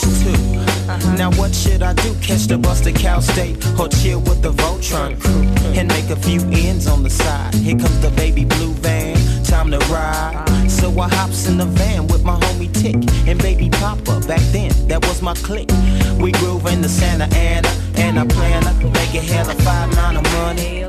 [0.00, 0.30] Verse 2.
[0.30, 1.16] Uh-huh.
[1.16, 2.14] Now what should I do?
[2.20, 5.78] Catch the bus to Cal State or chill with the Voltron crew mm-hmm.
[5.78, 7.54] and make a few ends on the side.
[7.54, 10.70] Here comes the baby blue van, time to ride.
[10.70, 14.20] So I hops in the van with my homie Tick and baby Papa.
[14.26, 15.70] Back then, that was my clique.
[16.18, 19.94] We groove in the Santa Ana and I plan to make it hell a five
[19.94, 20.82] nine of money.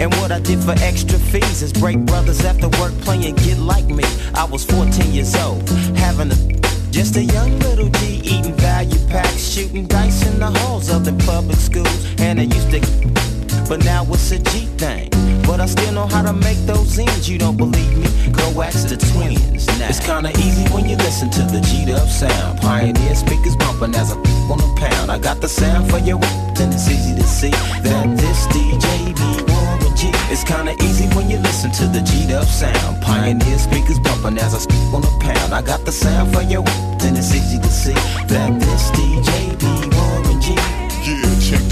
[0.00, 3.86] And what I did for extra fees is break brothers after work playing Get Like
[3.86, 4.04] Me.
[4.34, 6.62] I was 14 years old, having a
[6.92, 11.12] just a young little G eating value packs, shooting dice in the halls of the
[11.24, 12.80] public schools, and I used to.
[13.68, 15.31] But now it's a G thing.
[15.52, 17.28] But I still know how to make those ends.
[17.28, 18.08] You don't believe me?
[18.32, 19.66] Go ask the twins.
[19.78, 19.90] Now.
[19.90, 22.58] It's kinda easy when you listen to the G'd up sound.
[22.62, 24.16] Pioneer speakers bumping as I
[24.48, 25.10] on a pound.
[25.10, 26.18] I got the sound for your
[26.56, 27.50] then it's easy to see
[27.84, 30.08] that this DJ be Warren G.
[30.32, 33.02] It's kinda easy when you listen to the G'd up sound.
[33.02, 35.52] Pioneer speakers bumping as I speak on a pound.
[35.52, 36.64] I got the sound for your
[36.96, 37.98] then it's easy to see
[38.32, 39.81] that this DJ be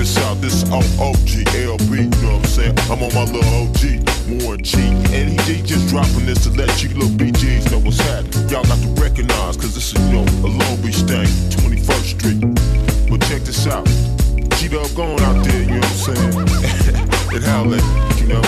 [0.00, 0.40] this out.
[0.40, 2.78] This is OOGLB, you know what I'm saying?
[2.88, 4.80] I'm on my little OG, Warren G.
[5.12, 8.48] And he, just dropping this to let you little BGs know what's happening.
[8.48, 12.40] Y'all got to recognize, cause this is, you know, a Long Beach thing, 21st Street.
[13.10, 13.84] But check this out.
[14.56, 17.36] G-Dub going out there, you know what I'm saying?
[17.36, 17.76] and holla,
[18.16, 18.42] you know?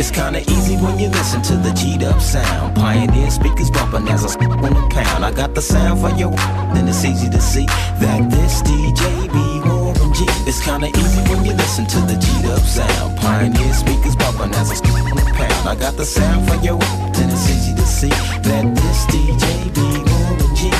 [0.00, 2.76] It's kinda easy when you listen to the G'd up sound.
[2.76, 5.24] Pioneer speakers bumping as I on a pound.
[5.24, 6.30] I got the sound for your
[6.72, 9.57] then it's easy to see that this DJ be
[10.08, 10.24] Warren G.
[10.48, 13.18] It's kinda easy when you listen to the G'd up sound.
[13.18, 14.74] Pioneer speakers bumping as I
[15.10, 15.68] on a pound.
[15.68, 16.78] I got the sound for your
[17.12, 20.70] then it's easy to see that this DJ be Warren G.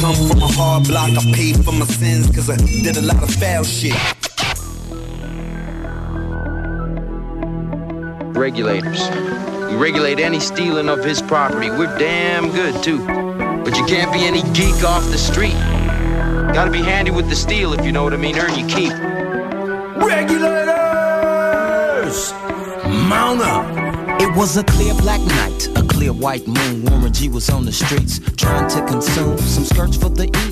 [0.00, 3.22] Come from a hard block I paid for my sins, cause I did a lot
[3.22, 3.96] of foul shit.
[8.36, 9.08] Regulators.
[9.70, 11.70] We regulate any stealing of his property.
[11.70, 13.31] We're damn good, too.
[13.64, 15.54] But you can't be any geek off the street.
[16.52, 18.36] Gotta be handy with the steel, if you know what I mean.
[18.38, 18.92] Earn your keep.
[19.96, 20.72] Regulators!
[22.84, 24.20] Mount up!
[24.20, 26.84] It was a clear black night, a clear white moon.
[26.84, 30.51] Warren G was on the streets trying to consume some skirts for the E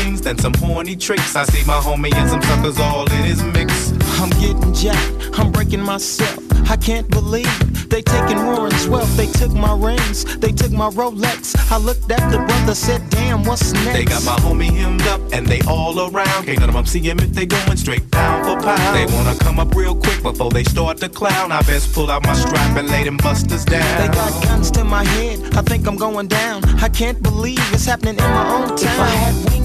[0.03, 1.35] things than some horny tricks.
[1.35, 3.91] I see my homie and some suckers all in his mix.
[4.19, 6.39] I'm getting jacked, I'm breaking myself.
[6.69, 7.51] I can't believe
[7.89, 9.15] they taking Warren's wealth.
[9.17, 11.55] They took my rings, they took my Rolex.
[11.71, 13.93] I looked at the brother, said, damn, what's next?
[13.93, 16.45] They got my homie hemmed up and they all around.
[16.45, 18.95] Can't none of them see him if they going straight down for pound.
[18.95, 21.51] They wanna come up real quick before they start to clown.
[21.51, 24.01] I best pull out my strap and lay them busters down.
[24.01, 26.63] They got guns to my head, I think I'm going down.
[26.79, 28.77] I can't believe it's happening in my own town.
[28.77, 29.60] If I had wings,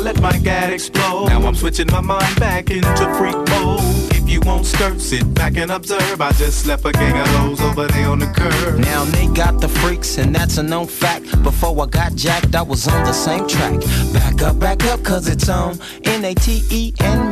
[0.00, 1.26] I let my gat explode.
[1.26, 3.80] Now I'm switching my mind back into freak mode.
[4.12, 6.22] If you won't skirt, sit back and observe.
[6.22, 8.78] I just left a gang of those over there on the curb.
[8.78, 11.42] Now they got the freaks, and that's a known fact.
[11.42, 13.78] Before I got jacked, I was on the same track.
[14.14, 17.29] Back up, back up, cause it's on N-A-T-E and me,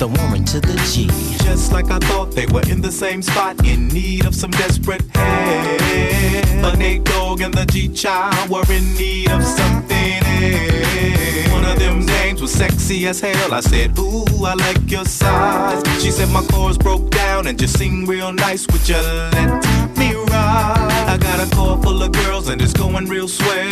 [0.00, 1.08] the woman to the G.
[1.44, 5.02] Just like I thought, they were in the same spot, in need of some desperate
[5.14, 6.62] help.
[6.62, 11.52] But Nate Dogg and the G-Child were in need of something else.
[11.52, 13.52] One of them dames was sexy as hell.
[13.52, 15.82] I said, Ooh, I like your size.
[16.02, 18.66] She said my chords broke down and just sing real nice.
[18.68, 21.08] Would you let me ride?
[21.12, 23.70] I got a car full of girls and it's going real swell.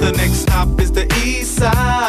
[0.00, 2.01] The next stop is the East Side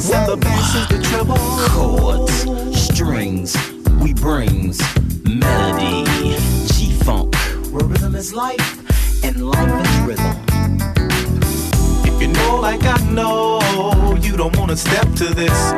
[0.00, 1.36] bass and the bass is the treble.
[1.68, 3.56] Chords, strings,
[4.00, 4.80] we brings
[5.24, 6.04] melody.
[6.72, 7.34] G-Funk,
[7.70, 10.36] where rhythm is life and life is rhythm.
[12.04, 15.72] If you know like I know, you don't wanna step to this.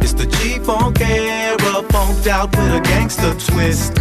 [0.00, 3.94] It's the G-Funk era, funked out with a gangster twist.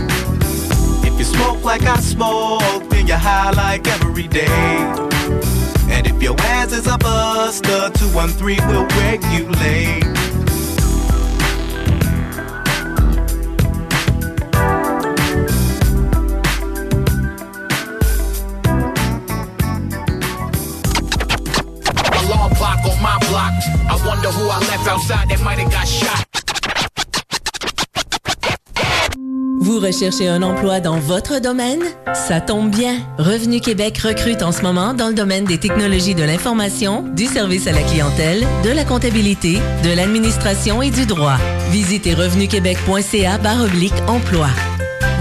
[1.05, 5.62] If you smoke like I smoke, then you're high like every day.
[5.93, 10.03] And if your ass is a buster, 213 will regulate.
[22.19, 23.53] Alarm clock on my block.
[23.87, 26.32] I wonder who I left outside that might have got shot.
[29.83, 31.81] Recherchez un emploi dans votre domaine?
[32.13, 32.95] Ça tombe bien.
[33.17, 37.67] Revenu Québec recrute en ce moment dans le domaine des technologies de l'information, du service
[37.67, 41.37] à la clientèle, de la comptabilité, de l'administration et du droit.
[41.71, 43.67] Visitez revenuquebec.ca barre
[44.07, 44.47] emploi.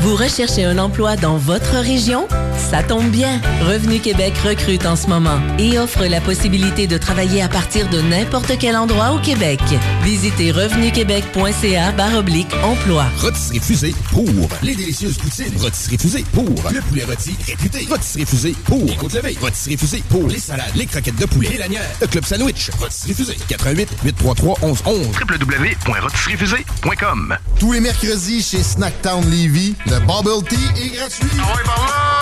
[0.03, 2.27] Vous recherchez un emploi dans votre région?
[2.59, 3.41] Ça tombe bien.
[3.69, 8.01] Revenu Québec recrute en ce moment et offre la possibilité de travailler à partir de
[8.01, 9.61] n'importe quel endroit au Québec.
[10.03, 13.07] Visitez revenuquebec.ca barre oblique emploi.
[13.19, 14.27] Rotisserie Fusée pour
[14.65, 15.57] les délicieuses poutines.
[15.61, 17.87] Rotisserie Fusée pour le poulet rôti réputé.
[17.89, 19.39] Rotisserie Fusée pour les côtes levées.
[19.41, 22.71] Rotisserie Fusée pour les salades, les croquettes de poulet, les lanières, le club sandwich.
[22.81, 30.83] Rotisserie Fusée 88 833 1111 www.rotisseriefusée.com Tous les mercredis chez Snacktown Levy, de Bubble Tea
[30.83, 31.29] est gratuit.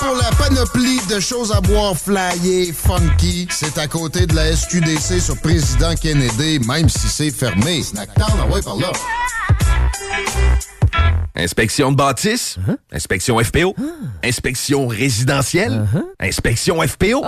[0.00, 5.20] Pour la panoplie de choses à boire flyées, funky, c'est à côté de la SQDC
[5.20, 7.82] sur Président Kennedy, même si c'est fermé.
[7.82, 8.90] Snackdown, ah ouais, par là.
[11.36, 12.56] Inspection de bâtisse,
[12.92, 13.76] inspection FPO,
[14.24, 15.86] inspection résidentielle,
[16.18, 17.24] inspection FPO.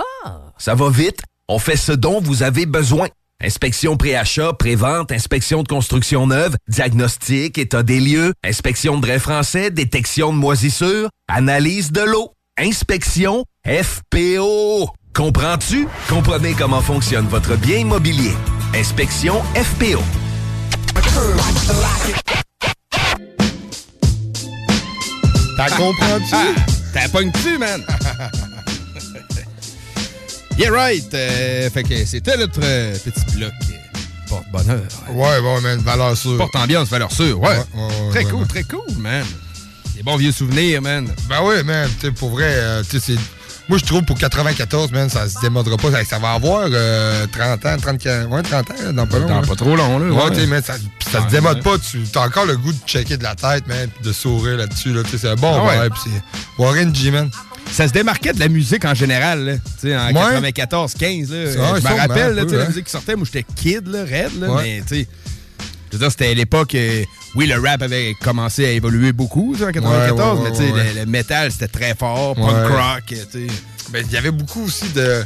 [0.57, 3.07] Ça va vite, on fait ce dont vous avez besoin.
[3.41, 9.69] Inspection pré-achat, pré-vente, inspection de construction neuve, diagnostic, état des lieux, inspection de drain français,
[9.69, 14.89] détection de moisissures, analyse de l'eau, inspection FPO.
[15.13, 15.87] Comprends-tu?
[16.07, 18.33] Comprenez comment fonctionne votre bien immobilier.
[18.75, 20.01] Inspection FPO.
[25.57, 26.33] T'as compris-tu?
[26.33, 26.55] Ah,
[26.93, 27.81] T'as pogné-tu, man?
[30.57, 31.13] yeah, right.
[31.13, 33.75] Euh, fait que c'était notre euh, petit bloc euh,
[34.29, 34.81] porte-bonheur.
[35.11, 36.37] Ouais, ouais, man, valeur sûre.
[36.37, 37.49] Porte-ambiance, valeur sûre, ouais.
[37.49, 38.47] Ouais, ouais, très ouais, cool, ouais.
[38.47, 39.25] très cool, man.
[39.95, 41.07] Des bons vieux souvenirs, man.
[41.29, 43.19] Ben oui, man, tu sais, pour vrai, euh, tu sais, c'est.
[43.69, 45.89] Moi, je trouve pour 94, man, ça se démodera pas.
[45.91, 49.27] Ça, ça va avoir euh, 30 ans, 34, ouais, 30 ans, dans pas long.
[49.29, 49.47] Dans là.
[49.47, 50.29] pas trop long, là, Ouais, ouais.
[50.31, 50.73] tu sais, man, ça,
[51.09, 51.63] ça Ouais, se démode ouais.
[51.63, 51.77] pas.
[51.79, 54.91] Tu as encore le goût de checker de la tête, man, pis de sourire là-dessus,
[54.93, 55.03] là.
[55.03, 55.89] Tu sais, c'est un bon Ah ouais.
[56.03, 57.29] c'est Warren G, man.
[57.71, 59.53] Ça se démarquait de la musique en général, là.
[59.55, 60.13] Tu sais, en Ouais.
[60.13, 61.37] 94, 15, là.
[61.37, 62.67] Ouais, je me rappelle, là, peu, la hein.
[62.67, 63.15] musique qui sortait.
[63.15, 64.49] Moi, j'étais kid, là, raide, là.
[64.51, 64.63] Ouais.
[64.63, 65.07] Mais, tu sais,
[65.91, 66.75] je veux dire, c'était à l'époque.
[66.75, 67.03] euh,
[67.35, 70.93] oui, le rap avait commencé à évoluer beaucoup, en 94, Ouais, ouais, mais, tu sais,
[70.93, 72.35] le, le métal, c'était très fort.
[72.35, 73.47] Punk rock, tu sais.
[73.91, 75.23] Ben, il y avait beaucoup aussi de.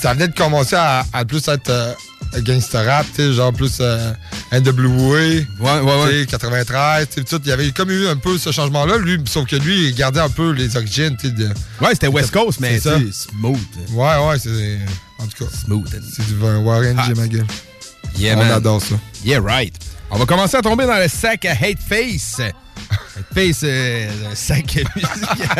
[0.00, 1.92] Ça venait de commencer à, à plus être euh,
[2.40, 4.12] gangster rap, tu sais, genre plus euh,
[4.52, 5.14] NWA.
[5.16, 6.10] Ouais, ouais, ouais.
[6.10, 7.40] tu sais, 93, tu sais, tout.
[7.44, 10.20] Il y avait comme eu un peu ce changement-là, lui, sauf que lui, il gardait
[10.20, 11.34] un peu les origines, tu sais.
[11.80, 13.58] Ouais, c'était West Coast, mais, C'est smooth.
[13.90, 14.78] Ouais, ouais, c'est.
[15.18, 15.50] En tout cas.
[15.64, 15.88] Smooth.
[16.14, 17.46] C'est du Warren G, ma gueule.
[18.18, 18.50] Yeah, On man.
[18.52, 18.96] adore ça.
[19.24, 19.74] Yeah, right.
[20.10, 22.38] On va commencer à tomber dans le sac à Hate Face.
[22.40, 25.50] Hate Face, euh, un sac à musique.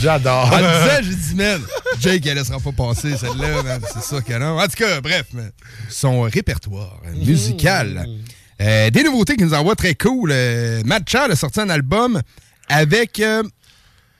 [0.00, 0.46] J'adore.
[0.52, 1.60] En disant, j'ai dit, man,
[2.00, 3.80] Jake, elle laissera pas passer celle-là, man.
[3.92, 4.58] C'est sûr que non.
[4.58, 5.50] En tout cas, bref, man.
[5.88, 8.06] Son répertoire musical.
[8.60, 10.30] Euh, des nouveautés qui nous envoient très cool.
[10.32, 12.20] Euh, Matt Charles a sorti un album
[12.68, 13.42] avec euh,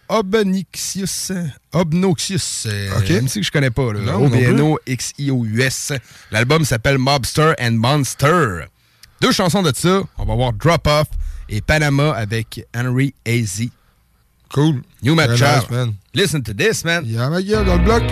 [0.09, 1.33] Obnixius.
[1.73, 2.67] Obnoxius.
[2.67, 3.11] Euh, Ok.
[3.11, 3.83] une musique que je connais pas.
[3.83, 5.93] O-B-N-O-X-I-O-U-S.
[6.31, 8.67] L'album s'appelle Mobster and Monster.
[9.21, 10.03] Deux chansons de ça.
[10.19, 11.07] On va voir Drop Off
[11.49, 13.71] et Panama avec Henry Hazy.
[14.53, 14.81] Cool.
[15.03, 15.63] New Matt Very Charles.
[15.63, 15.99] nice, man.
[16.15, 17.05] Listen to this, man.
[17.07, 18.03] Yeah, ma gueule, dans le bloc.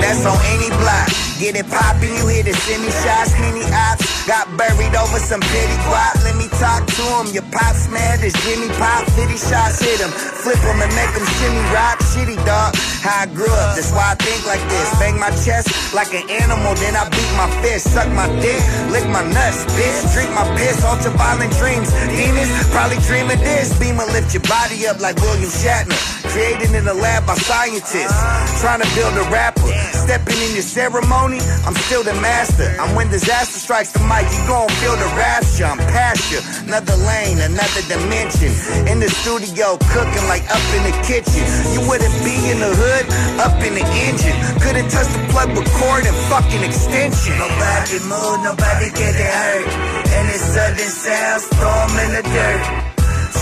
[0.00, 1.23] That's on any block.
[1.44, 4.24] Get it poppin', you hear the semi shots, mini ops.
[4.24, 6.16] Got buried over some petty guap.
[6.24, 7.36] Let me talk to him.
[7.36, 9.04] Your pops mad as Jimmy Pop.
[9.12, 10.08] 50 shots hit him.
[10.08, 12.00] Flip him and make him shimmy rock.
[12.16, 12.72] Shitty dog.
[13.04, 14.88] How I grew up, that's why I think like this.
[14.96, 17.92] Bang my chest like an animal, then I beat my fist.
[17.92, 18.56] Suck my dick,
[18.88, 20.08] lick my nuts, bitch.
[20.16, 21.92] Drink my piss, ultra violent dreams.
[22.16, 23.76] Demons probably dreaming this.
[23.76, 25.92] Beamer lift your body up like William Shatner.
[26.32, 28.16] Created in the lab by scientists.
[28.64, 29.68] Trying to build a rapper.
[29.92, 31.33] Stepping in your ceremony,
[31.66, 32.76] I'm still the master.
[32.80, 35.64] I'm when disaster strikes the mic, you gon' feel the rapture.
[35.64, 36.40] I'm past you.
[36.66, 38.52] Another lane, another dimension.
[38.90, 41.44] In the studio, cooking like up in the kitchen.
[41.74, 43.04] You wouldn't be in the hood,
[43.40, 44.36] up in the engine.
[44.60, 47.34] Couldn't touch the plug with cord and fucking extension.
[47.40, 49.66] Nobody move, nobody get it hurt.
[50.14, 52.94] And it's sudden sound, storm in the dirt.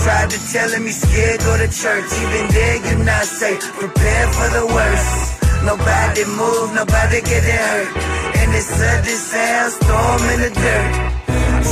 [0.03, 2.03] Tried to tell him he's scared, go to church.
[2.11, 3.61] Even there, you not safe.
[3.79, 5.42] Prepare for the worst.
[5.63, 7.87] Nobody move, nobody get hurt.
[8.35, 11.23] And it's sudden sound, storm in the dirt.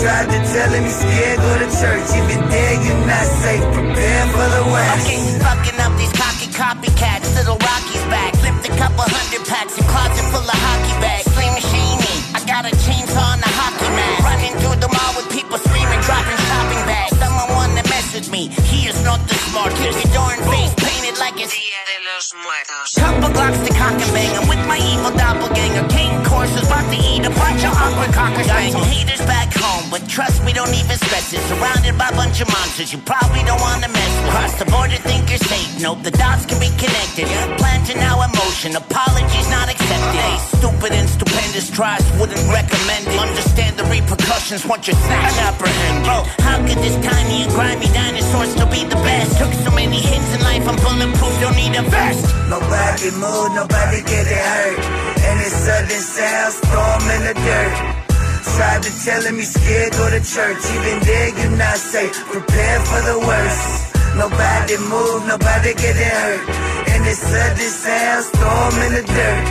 [0.01, 2.07] Tried to tell him he's scared, go to church.
[2.15, 3.65] Even there, you're not safe.
[3.75, 5.05] Prepare for the worst.
[5.05, 7.27] Okay, fucking up these cocky copycats.
[7.35, 8.31] Little Rocky's back.
[8.39, 9.77] Flipped a couple hundred packs.
[9.77, 11.27] A closet full of hockey bags.
[11.35, 11.99] Flame machine
[12.33, 14.23] I got a chainsaw on the hockey mat.
[14.23, 17.13] Running through the mall with people screaming, dropping shopping bags.
[17.19, 18.47] Someone wanna mess with me.
[18.71, 19.75] He is not the smart.
[19.75, 24.29] Here's your darn face painted like it's Couple glocks to cock and bang.
[24.37, 25.87] I'm with my evil doppelganger.
[25.89, 28.45] King courses about to eat a bunch of awkward cockers.
[28.45, 31.41] Got some haters back home, but trust me, don't even stress it.
[31.49, 34.31] Surrounded by a bunch of monsters you probably don't wanna mess with.
[34.31, 35.81] Cross the border, think you're safe.
[35.81, 37.25] Nope, the dots can be connected.
[37.57, 38.75] Plans are now in motion.
[38.75, 40.13] Apologies not accepted.
[40.13, 43.17] Hey, stupid and stupendous tries wouldn't recommend it.
[43.17, 46.05] Understand the repercussions once you're snatched apprehended.
[46.05, 49.41] Bro, how could this tiny and grimy dinosaur still be the best?
[49.41, 52.27] Took so many hits in life, I'm bulletproof, don't need vest.
[52.51, 54.83] Nobody move, nobody get it hurt.
[55.23, 58.11] And it's sudden sound, storm in the dirt.
[58.55, 60.59] Tried to tell him he's scared, go to church.
[60.75, 62.11] Even there, you not safe.
[62.27, 63.95] Prepare for the worst.
[64.19, 66.49] Nobody move, nobody get it hurt.
[66.91, 69.45] And it's sudden sound, storm in the dirt.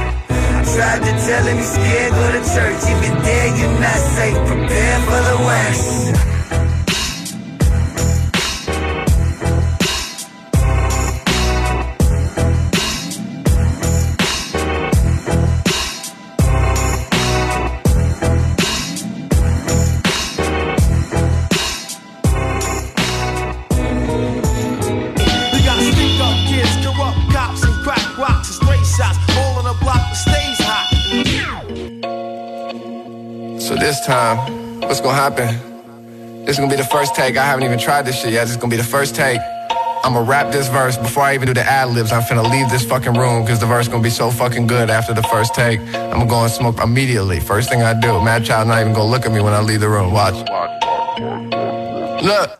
[0.77, 2.81] Tried to tell him he's scared, go to church.
[2.93, 4.61] Even there, you're not this
[34.11, 35.47] time, what's gonna happen?
[36.45, 37.37] This is gonna be the first take.
[37.37, 38.43] I haven't even tried this shit yet.
[38.43, 39.41] This is gonna be the first take.
[40.03, 42.11] I'ma rap this verse before I even do the ad libs.
[42.11, 45.15] I'm finna leave this fucking room because the verse gonna be so fucking good after
[45.15, 45.79] the first take.
[46.13, 47.39] I'ma go and smoke immediately.
[47.39, 48.21] First thing I do.
[48.21, 50.13] Mad Child not even gonna look at me when I leave the room.
[50.13, 50.39] Watch.
[52.25, 52.60] Look.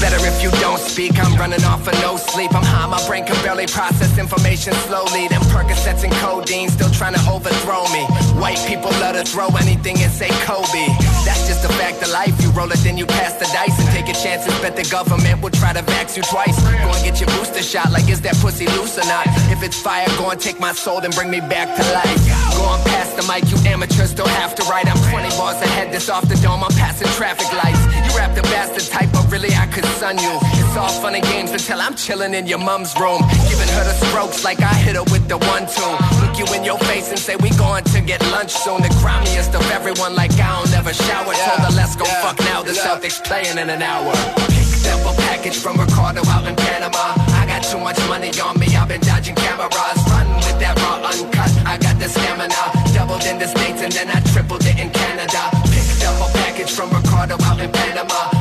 [0.00, 1.18] Better if you don't speak.
[1.18, 2.54] I'm running off of no sleep.
[2.54, 5.26] I'm high, my brain can barely process information slowly.
[5.26, 8.06] Them Percocets and codeine still trying to overthrow me.
[8.38, 10.86] White people love to throw anything and say Kobe.
[11.26, 12.30] That's just a fact of life.
[12.40, 14.54] You roll it, then you pass the dice and take your chances.
[14.62, 16.54] Bet the government will try to vax you twice.
[16.62, 17.90] Go and get your booster shot.
[17.90, 19.26] Like, is that pussy loose or not?
[19.50, 22.22] If it's fire, go and take my soul and bring me back to life.
[22.54, 24.86] Go on past the mic, you amateurs don't have to write.
[24.86, 26.62] I'm 20 bars ahead, this off the dome.
[26.62, 27.82] I'm passing traffic lights.
[28.06, 30.34] You rap the bastard type, but really I could sun you.
[30.60, 33.22] It's all fun and games until I'm chilling in your mom's room.
[33.48, 35.92] Giving her the strokes like I hit her with the one two.
[36.20, 38.82] Look you in your face and say we going to get lunch soon.
[38.82, 41.32] The grimiest of everyone like I don't ever shower.
[41.32, 42.62] Told her let's go fuck now.
[42.62, 44.12] The Celtics playing in an hour.
[44.50, 47.14] Picked up a package from Ricardo out in Panama.
[47.40, 48.68] I got too much money on me.
[48.76, 49.98] I've been dodging cameras.
[50.10, 51.52] Run with that raw uncut.
[51.66, 52.62] I got the stamina.
[52.94, 55.50] Doubled in the states and then I tripled it in Canada.
[55.72, 58.37] Picked up a package from Ricardo out in Panama.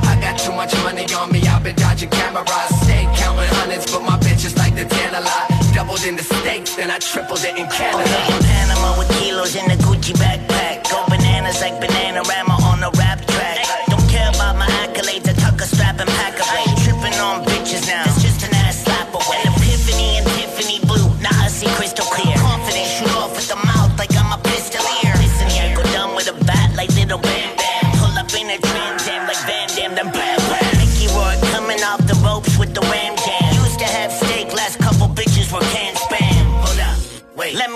[0.47, 1.41] Too much money on me.
[1.45, 2.71] I've been dodging cameras.
[2.83, 5.51] Stay counting hundreds, but my bitches like the tan a lot.
[5.75, 8.17] Doubled in the states, then I tripled it in Canada.
[8.31, 10.89] in Panama with kilos in the Gucci backpack.
[10.89, 13.76] Go bananas like Bananarama on the rap track.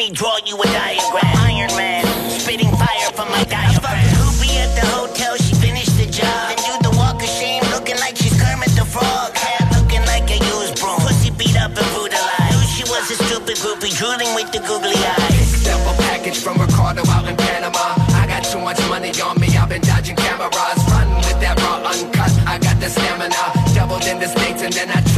[0.02, 1.38] Me draw you a diagram.
[1.46, 2.02] Iron Man,
[2.40, 4.02] spitting fire from my diaphragm.
[4.18, 6.42] Groupie at the hotel, she finished the job.
[6.50, 9.30] Then do the walk of shame, looking like she's Kermit the Frog.
[9.38, 10.98] Hat looking like a used broom.
[11.06, 12.50] Pussy beat up and brutalized.
[12.50, 15.62] Knew she was a stupid groupie, drooling with the googly eyes.
[15.62, 17.94] Picked a package from Ricardo out in Panama.
[18.18, 19.54] I got too much money on me.
[19.54, 20.82] I've been dodging cameras.
[20.90, 22.34] Run with that raw uncut.
[22.50, 23.44] I got the stamina.
[23.78, 25.11] Doubled in the states and then I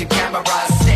[0.00, 0.06] me.
[0.06, 0.87] I've been dodging cameras.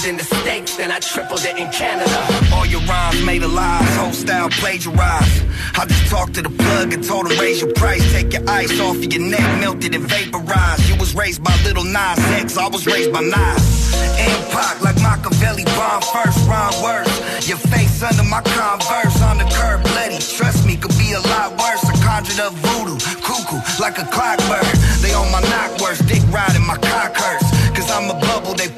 [0.00, 2.20] Doubled in the states, then I tripled it in Canada.
[2.54, 5.44] All your rhymes made alive, whole style plagiarized.
[5.76, 8.00] I just talked to the plug and told him raise your price.
[8.12, 10.88] Take your ice off of your neck, melted and vaporized.
[10.88, 13.92] You was raised by little Nas X, I was raised by Nas.
[14.20, 17.48] Impact like Machiavelli, bomb first, rhyme worse.
[17.48, 20.18] Your face under my converse on the curb, bloody.
[20.18, 21.84] Trust me, could be a lot worse.
[21.84, 24.64] I conjured up voodoo, cuckoo, like a clockwork.
[25.02, 27.48] They on my knock worse, dick riding my cock hurts.
[27.76, 28.68] Cause I'm a bubble, they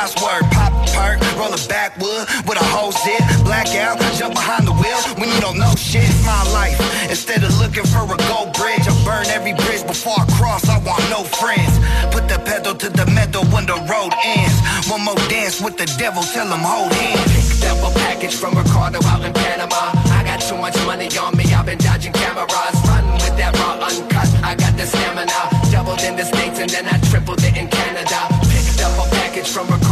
[0.00, 0.42] crossword.
[0.52, 3.20] Pop perk, roll a backwood with a whole zip.
[3.44, 6.04] Blackout, jump behind the wheel when you don't know shit.
[6.04, 6.78] It's my life.
[7.10, 10.68] Instead of looking for a gold bridge, I burn every bridge before I cross.
[10.68, 11.72] I want no friends.
[12.14, 14.56] Put the pedal to the metal when the road ends.
[14.88, 17.60] One more dance with the devil, tell him hold hands.
[17.60, 19.92] Picked up a package from Ricardo out in Panama.
[20.16, 21.44] I got too much money on me.
[21.52, 22.76] I've been dodging cameras.
[22.88, 24.28] Run with that raw uncut.
[24.42, 25.40] I got the stamina.
[25.70, 27.89] Doubled in the states and then I tripled it in Canada.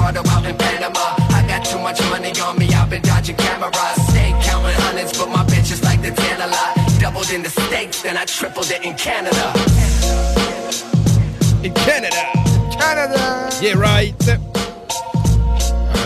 [0.09, 1.15] Ricardo out in Panama.
[1.31, 2.69] I got too much money on me.
[2.73, 3.75] I've been dodging cameras.
[4.09, 6.75] Stay counting hundreds, but my bitches like the tan a lot.
[6.99, 9.53] Doubled in the states, then I tripled it in Canada.
[11.63, 12.33] In Canada.
[12.79, 13.51] Canada.
[13.61, 14.15] Yeah, right.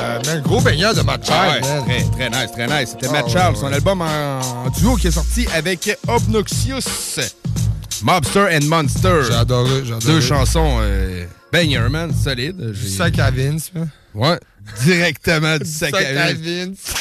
[0.00, 1.84] Euh, un gros baigneur de Matt Ah ouais, man.
[1.84, 2.90] très, très nice, très nice.
[2.90, 3.60] C'était Matt ouais, Charles, ouais.
[3.60, 7.20] son album en, en duo qui est sorti avec Obnoxious,
[8.02, 9.20] Mobster and Monster.
[9.28, 10.12] J'ai adoré, j'ai adoré.
[10.12, 12.74] Deux chansons euh, banger, man, solide.
[12.74, 13.88] Sac à Vince, man.
[14.14, 14.38] Ouais,
[14.84, 16.94] directement du sac, Sac à Vince.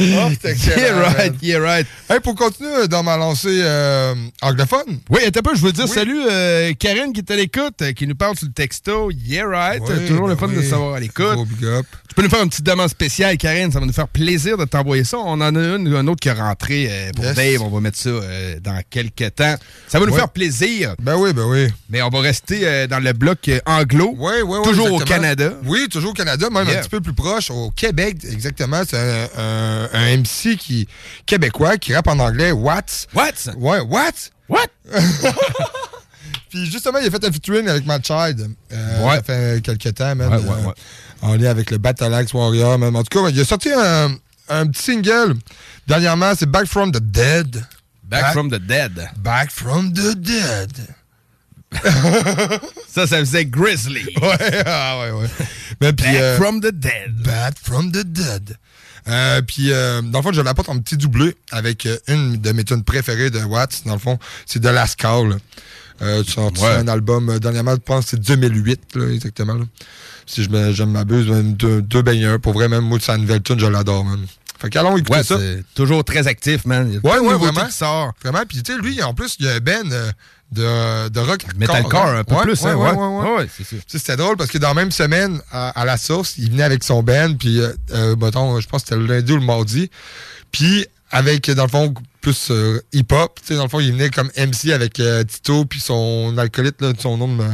[0.00, 0.30] Oh,
[0.78, 1.86] Yeah right, yeah right.
[2.08, 5.00] Hey, pour continuer dans ma lancée euh, anglophone.
[5.10, 7.92] Oui, attends un peu, je veux dire salut euh, Karine qui est à l'écoute, euh,
[7.92, 9.10] qui nous parle sur le texto.
[9.10, 11.36] Yeah right, Oui, toujours le ben fun de savoir à l'écoute.
[12.08, 14.64] Tu peux nous faire une petite demande spéciale, Karine, ça va nous faire plaisir de
[14.64, 15.18] t'envoyer ça.
[15.18, 17.34] On en a une, un autre qui est rentré euh, pour Yes.
[17.34, 19.56] Dave, on va mettre ça euh, dans quelques temps.
[19.88, 20.94] Ça va nous faire plaisir.
[21.02, 21.66] Ben oui, ben oui.
[21.90, 23.58] Mais on va rester euh, dans le bloc euh,
[24.06, 24.64] Oui, oui, oui.
[24.64, 24.98] Toujours au.
[25.00, 25.52] Canada.
[25.64, 26.78] Oui, toujours au Canada, même Yeah.
[26.78, 28.82] un petit peu plus proche, au Québec, exactement.
[28.88, 30.86] C'est un, un- un MC qui,
[31.26, 32.52] québécois qui rappe en anglais.
[32.52, 32.84] What?
[33.14, 33.52] What?
[33.56, 34.12] Ouais, what?
[34.48, 34.66] What?
[36.50, 38.50] Puis justement, il a fait un featuring avec Matt Child.
[38.72, 39.16] Euh, Ouais.
[39.16, 40.30] Ça fait quelques temps, même.
[40.30, 40.74] Ouais, ouais, ouais.
[41.20, 42.96] En lien avec le Battle Axe Warrior, même.
[42.96, 44.14] En tout cas, il a sorti un,
[44.48, 45.34] un petit single.
[45.86, 47.64] Dernièrement, c'est Back from the Dead.
[48.04, 49.10] Back, from the dead.
[49.18, 50.72] Back from the Dead.
[52.88, 54.06] ça, ça faisait Grizzly.
[54.20, 55.26] Ouais, ah ouais, ouais.
[55.80, 57.14] Mais puis, Back euh, from the dead.
[57.24, 58.56] Bad from the dead.
[59.08, 62.64] Euh, puis, euh, dans le fond, je l'apporte en petit doublé avec une de mes
[62.64, 63.82] tunes préférées de Watts.
[63.86, 65.36] Dans le fond, c'est The Last Call.
[66.00, 66.68] Tu sorti Ouais.
[66.74, 69.54] un album dernièrement, je pense que c'est 2008, là, exactement.
[69.54, 69.64] là.
[70.26, 72.38] Si je m'abuse, même deux, deux baigneurs.
[72.38, 74.20] Pour vrai, même moi, sa nouvelle tune, je l'adore, man.
[74.58, 75.38] Fait qu'allons écouter Ouais, ça.
[75.38, 76.90] c'est toujours très actif, man.
[76.92, 77.64] Y a Ouais, vraiment.
[77.66, 78.12] qui sort.
[78.22, 78.42] Vraiment.
[78.48, 80.10] Puis, tu sais, lui, en plus, il y a un Ben euh,
[80.50, 81.44] de, de rock.
[81.56, 82.18] Metalcore, hein.
[82.18, 82.96] un peu Ouais, plus, ouais, hein, ouais, ouais.
[82.96, 83.36] ouais, ouais.
[83.38, 83.78] Ouais, c'est sûr.
[83.78, 86.50] Tu sais, C'était drôle parce que dans la même semaine, à, à la source, il
[86.50, 89.36] venait avec son band, puis, euh, euh, mettons, je pense que c'était le lundi ou
[89.36, 89.90] le mardi.
[90.50, 94.10] Puis, avec, dans le fond, plus euh, hip-hop, tu sais, dans le fond, il venait
[94.10, 97.48] comme MC avec euh, Tito, puis son alcoolite, là, son nom de ma,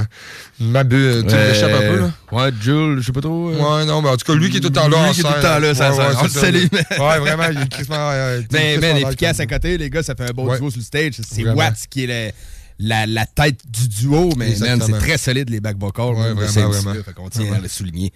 [0.58, 2.10] ma bu- euh, tu m'échappe un peu, là.
[2.32, 3.50] Ouais, Jules, je sais pas trop.
[3.50, 3.56] euh.
[3.56, 5.02] Ouais, non, mais en tout cas, lui qui est tout le temps là.
[5.02, 6.62] Lui en qui est tout le temps là, ça, ouais, ouais, on le c'est salue,
[6.72, 6.78] ça.
[6.90, 10.14] mais- Ouais, vraiment, il est crissement, est Ben, ben, efficace à côté, les gars, ça
[10.14, 10.58] fait un bon Ouais.
[10.58, 11.12] duo sur le stage.
[11.28, 11.44] C'est.
[11.44, 12.32] Watts qui est le-
[12.80, 16.14] la, la tête du duo, mais c'est très solide les back vocals.
[16.16, 16.94] Ouais, vraiment, vraiment.
[17.04, 18.12] Fait qu'on tient à le souligner.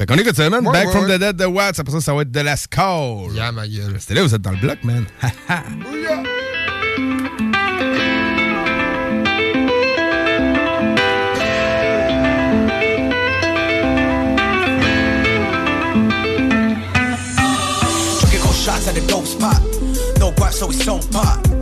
[0.00, 0.66] Fait qu'on écoute ça, man.
[0.66, 1.18] Ouais, Back ouais, from ouais.
[1.18, 1.78] the Dead de Watts.
[1.78, 3.34] Après ça, ça va être de la Skull.
[3.34, 3.96] Yeah, ma gueule.
[3.98, 5.04] C'était là, vous êtes dans le bloc, man.
[18.22, 19.60] Drinking shots at the dope spot.
[20.18, 21.59] No guap, so we so pop.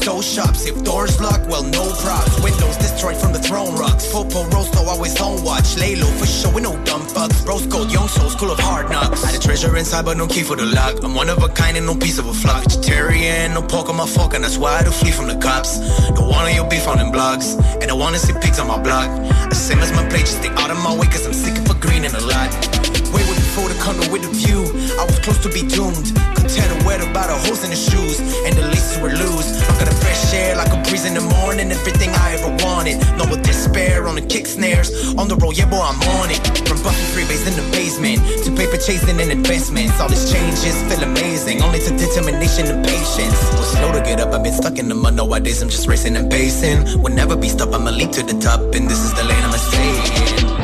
[0.00, 0.66] And shops.
[0.66, 2.40] If doors locked, well, no props.
[2.40, 4.10] Windows destroyed from the throne rocks.
[4.10, 5.76] Popo Rosto always on watch.
[5.76, 7.46] Lay low for sure, with no dumb fucks.
[7.46, 9.22] Rose gold, young souls, school of hard knocks.
[9.22, 11.02] Had a treasure inside, but no key for the lock.
[11.04, 12.62] I'm one of a kind and no piece of a flock.
[12.64, 15.78] Vegetarian, no pork on my fork, and that's why I do flee from the cops.
[16.14, 17.60] Don't want your beef on them blogs.
[17.82, 19.08] And I wanna see pigs on my block.
[19.50, 21.70] The same as my plate, just stay out of my way, cause I'm sick of
[21.70, 22.50] a green and a lot.
[23.12, 24.62] Way way before the condo with the view.
[24.94, 26.14] I was close to be doomed.
[26.38, 28.22] Could tell the weather by the holes in the shoes.
[28.46, 29.58] And the laces were loose.
[29.66, 31.66] I got the fresh air like a breeze in the morning.
[31.74, 33.02] Everything I ever wanted.
[33.18, 34.94] No with despair on the kick snares.
[35.18, 36.38] On the road, yeah, boy, I'm on it.
[36.62, 39.98] From buffing freeways in the basement to paper chasing and investments.
[39.98, 41.60] All these changes feel amazing.
[41.60, 43.34] Only to determination and patience.
[43.58, 44.30] Was slow to get up.
[44.30, 45.60] I've been stuck in the mud nowadays.
[45.60, 47.02] I'm just racing and pacing.
[47.02, 47.74] Will never be stopped.
[47.74, 48.60] I'ma leap to the top.
[48.78, 50.59] And this is the lane I'ma stay in.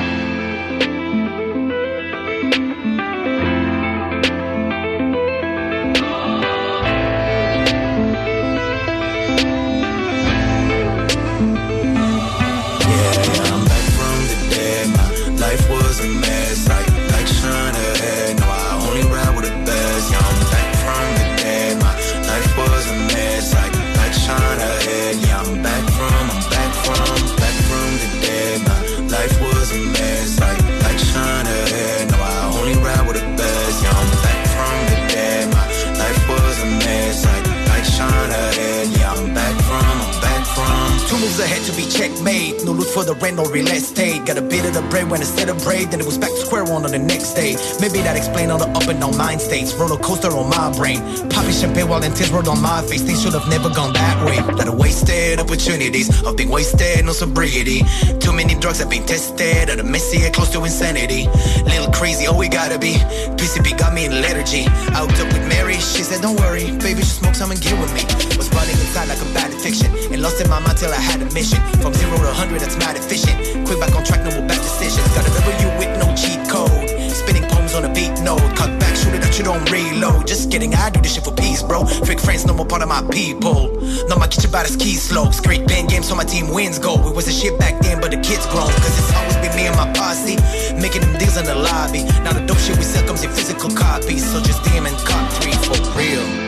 [42.26, 42.64] Checkmate.
[42.64, 44.26] No loot for the rent or real estate.
[44.26, 45.90] Got a bit of the bread when I celebrate.
[45.90, 47.56] Then it was back to square one on the next day.
[47.80, 49.74] Maybe that explain all the up and down mind states.
[49.74, 51.00] Roller coaster on my brain.
[51.30, 53.02] Popping champagne while tears rolled on my face.
[53.02, 54.38] Things should have never gone that way.
[54.54, 56.08] Lot of wasted opportunities.
[56.24, 57.82] Of being wasted, no sobriety.
[58.20, 59.70] Too many drugs have been tested.
[59.70, 61.28] At a messy close to insanity.
[61.64, 62.94] Little crazy, oh we gotta be.
[63.38, 64.66] PCP got me in lethargy.
[64.98, 67.92] Out up with Mary, she said don't worry, baby, just smoke some and get with
[67.94, 68.02] me.
[68.36, 69.90] Was running inside like a bad addiction.
[70.12, 71.60] And lost in my mind till I had a mission.
[71.80, 73.66] From zero to hundred, that's mad efficient.
[73.66, 75.06] Quick back on track, no more bad decisions.
[75.14, 76.88] Gotta remember you with no cheat code.
[77.10, 78.42] Spinning poems on a beat note.
[78.56, 80.26] Cut back, shoot it that you don't reload.
[80.26, 81.84] Just kidding, I do this shit for peace, bro.
[81.84, 83.72] Fake friends, no more part of my people.
[84.08, 85.40] No, my kitchen the ski slopes.
[85.40, 86.94] Great band games, so my team wins go.
[87.08, 88.70] It was a shit back then, but the kids grown.
[88.82, 90.36] Cause it's always been me and my posse.
[90.80, 92.04] Making them deals in the lobby.
[92.24, 94.24] Now the dope shit we sell comes in physical copies.
[94.30, 96.45] So just DM and cop three for real.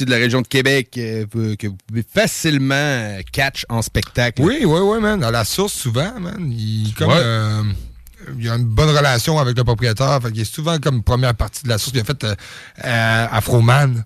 [0.00, 1.24] De la région de Québec euh,
[1.56, 4.42] que vous pouvez facilement euh, catch en spectacle.
[4.42, 5.22] Oui, oui, oui, man.
[5.22, 6.50] À la source, souvent, man.
[6.52, 7.14] Il, comme, Ouais.
[7.18, 7.62] euh,
[8.38, 10.20] il a une bonne relation avec le propriétaire.
[10.22, 11.92] Fait qu'il est souvent comme première partie de la source.
[11.96, 14.04] Il a fait euh, Afroman.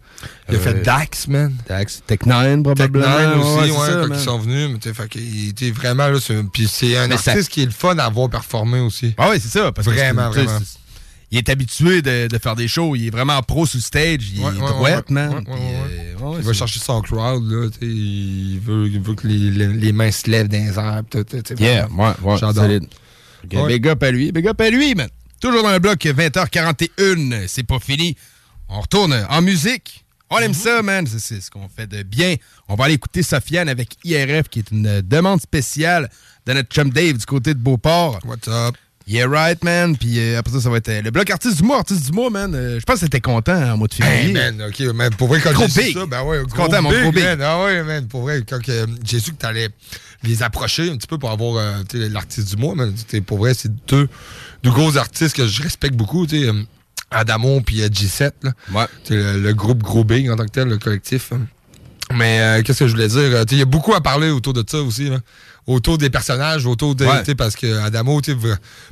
[0.48, 1.54] Il a fait Dax, man.
[1.68, 3.06] Dax, Tech9 probablement.
[3.06, 4.18] Tech9 aussi, Ouais, ouais, c'est ça, quand man.
[4.18, 4.70] ils sont venus.
[4.84, 6.18] Mais fait qu'il était vraiment là.
[6.20, 9.14] c'est- Puis c'est un Mais ça- artiste qui est le fun à voir performer aussi.
[9.18, 9.70] Ah oui, c'est ça.
[9.72, 10.60] Parce que vraiment, c'est- vraiment.
[11.32, 12.94] Il est habitué de, de faire des shows.
[12.94, 14.20] Il est vraiment pro sur le stage.
[14.32, 15.44] Il Ouais, est ouais, droite, ouais, man.
[16.36, 19.92] Ouais, il va chercher son crowd, là, il veut, il veut que les, les- les
[19.92, 21.02] mains se lèvent dans les airs.
[21.10, 21.24] tout,
[21.58, 22.64] Yeah, ouais, ouais, J'adore.
[22.64, 22.84] solide.
[23.44, 23.66] Ok, Ouais.
[23.68, 24.32] Big up à lui.
[24.32, 25.08] Big up à lui, man.
[25.40, 27.46] Toujours dans le bloc 20h41.
[27.48, 28.16] C'est pas fini.
[28.68, 30.04] On retourne en musique.
[30.30, 31.06] On aime ça, man.
[31.06, 32.34] C'est ce qu'on fait de bien.
[32.68, 36.10] On va aller écouter Sofiane avec IRF, qui est une demande spéciale
[36.46, 38.18] de notre chum Dave du côté de Beauport.
[38.24, 38.76] What's up?
[39.08, 39.96] Yeah, right, man.
[39.96, 41.78] Puis euh, après ça, ça va être euh, le bloc artiste du mois.
[41.78, 42.52] Artiste du mois, man.
[42.54, 44.26] Euh, je pense que t'étais content hein, en mois de février.
[44.28, 46.90] Hey, man, ok, man, pour vrai, quand j'ai su ça, ben ouais, gros Content, mon
[46.90, 47.22] big, gros big.
[47.24, 47.40] man.
[47.40, 49.68] Ah ouais, man, pour vrai, quand que, j'ai su que t'allais
[50.24, 52.92] les approcher un petit peu pour avoir l'artiste du mois, man.
[53.26, 54.08] Pour vrai, c'est deux,
[54.64, 56.50] deux gros artistes que je respecte beaucoup, tu sais,
[57.12, 58.52] Adamo puis euh, G7, là.
[59.04, 61.30] Tu sais, Le, le groupe Gros Big en tant que tel, le collectif.
[61.32, 61.46] hein.
[62.12, 63.44] Mais euh, qu'est-ce que je voulais dire?
[63.52, 65.10] Il y a beaucoup à parler autour de ça aussi.
[65.10, 65.18] là.
[65.66, 67.04] Autour des personnages, autour de.
[67.04, 67.34] Ouais.
[67.34, 68.20] Parce que Adamo,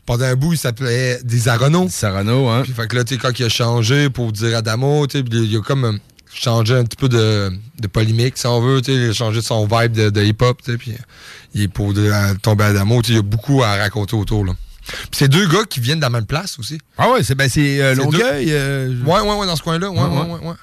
[0.06, 1.84] pendant un bout, il s'appelait Desarano.
[1.84, 2.62] Desarano, hein.
[2.64, 5.84] Puis fait que là, tu quand il a changé pour dire Adamo, il a comme
[5.84, 5.92] euh,
[6.32, 8.80] changé un petit peu de, de polémique, si on veut.
[8.88, 10.60] Il a changé son vibe de, de hip-hop.
[10.78, 10.94] Puis
[11.54, 13.00] il est pour de- à tomber à Adamo.
[13.08, 14.44] Il y a beaucoup à raconter autour.
[14.44, 14.52] Là.
[14.86, 16.78] Puis c'est deux gars qui viennent de la même place aussi.
[16.98, 18.46] Ah ouais, c'est ben, c'est, euh, Longueuil.
[18.46, 19.88] deux- euh, Ouais, ouais, ouais, dans ce coin-là.
[19.90, 20.32] Ouais, Ouais, ouais, ouais.
[20.40, 20.48] ouais.
[20.48, 20.54] ouais.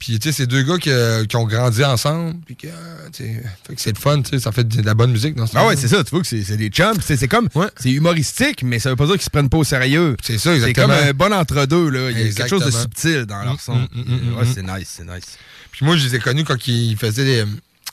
[0.00, 2.34] Puis, tu sais, c'est deux gars qui, euh, qui ont grandi ensemble.
[2.46, 2.68] Puis, que,
[3.12, 5.52] fait que c'est le fun, tu sais, ça fait de la bonne musique dans ce
[5.56, 6.98] Ah ouais, c'est ça, tu vois que c'est des chums.
[7.04, 9.64] C'est c'est comme, c'est humoristique, mais ça veut pas dire qu'ils se prennent pas au
[9.64, 10.16] sérieux.
[10.22, 12.10] C'est ça, C'est comme un bon entre-deux, là.
[12.10, 13.74] Il y a quelque chose de subtil dans leur Mm, son.
[13.74, 15.36] mm, mm, mm, Ouais, c'est nice, c'est nice.
[15.70, 17.44] Puis moi, je les ai connus quand ils faisaient des,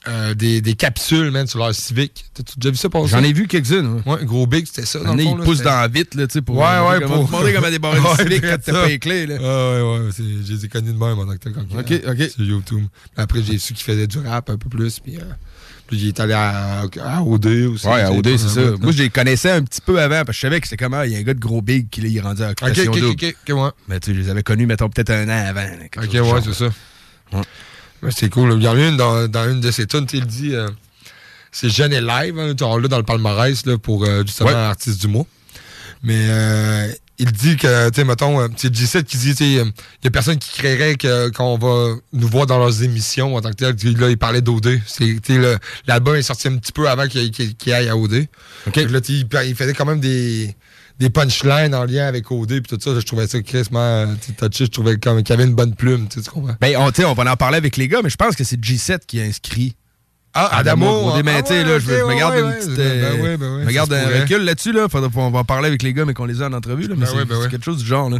[0.08, 2.26] euh, des, des capsules, man, sur leur Civic.
[2.34, 3.08] T'as t'as déjà vu ça passer?
[3.10, 4.02] J'en ai vu quelques-unes.
[4.06, 5.00] Ouais, gros big, c'était ça.
[5.00, 7.26] Dans le Ils fond, là, poussent dans vite, là, tu sais, pour ouais, ouais, comment-
[7.26, 9.36] pour montrer comment débarrer le civic quand t'as pas les clés, là.
[9.36, 10.12] Ouais, ouais, ouais.
[10.16, 12.30] c'est- Je les ai connus de même en tant que Ok, euh, ok.
[12.32, 12.84] sur YouTube.
[13.18, 15.00] Après, j'ai su qu'ils faisaient du rap un peu plus.
[15.00, 15.22] Puis, euh,
[15.88, 17.88] puis il est allé à, à OD aussi.
[17.88, 18.62] Ouais, à OD, c'est ça.
[18.80, 21.02] Moi, je les connaissais un petit peu avant, parce que je savais que c'était comment,
[21.04, 23.04] il y a un gars de gros big qui est rendu à Occupation Ok, ok,
[23.24, 23.70] ok, ok, ouais.
[23.90, 25.66] Mais tu sais, je les avais connus, mettons, peut-être un an avant.
[25.98, 26.70] Ok, ouais, c'est ça.
[28.10, 28.54] C'est cool.
[28.58, 30.68] Il y en a une dans, dans une de ses tunes, il dit euh,
[31.52, 34.56] c'est jeune et live, hein, on l'a dans le palmarès là, pour euh, justement Ouais.
[34.56, 35.26] artiste du mois.
[36.04, 36.88] Mais euh,
[37.18, 39.74] il dit que, tu sais, mettons, euh, c'est G7 qui dit, tu sais, il
[40.04, 43.50] y a personne qui créerait que- qu'on va nous voir dans leurs émissions en tant
[43.50, 43.76] que tel.
[44.00, 44.80] Là, il parlait d'OD.
[45.88, 48.28] L'album est sorti un petit peu avant qu'il qu'il aille à OD.
[48.66, 49.00] Donc là,
[49.44, 50.56] il faisait quand même des,
[51.00, 52.94] des punchlines en lien avec OD puis tout ça.
[53.00, 54.06] Je trouvais ça quasiment euh,
[54.38, 54.66] touché.
[54.66, 56.08] Je trouvais comme qu'il y avait une bonne plume.
[56.08, 56.56] Tu comprends?
[56.60, 59.00] Ben, on, on va en parler avec les gars, mais je pense que c'est G7
[59.06, 59.76] qui a inscrit.
[60.34, 62.76] Ah, Adamo, On ah, ouais, là, je, ok, je me garde ouais, une petite.
[62.76, 64.88] ben euh, ouais, ben je me garde un recul là-dessus, là.
[64.88, 66.96] Faudra- on va en parler avec les gars, mais qu'on les a en entrevue, là.
[66.96, 68.20] Mais Ben c'est ouais, ben quelque chose du genre, là.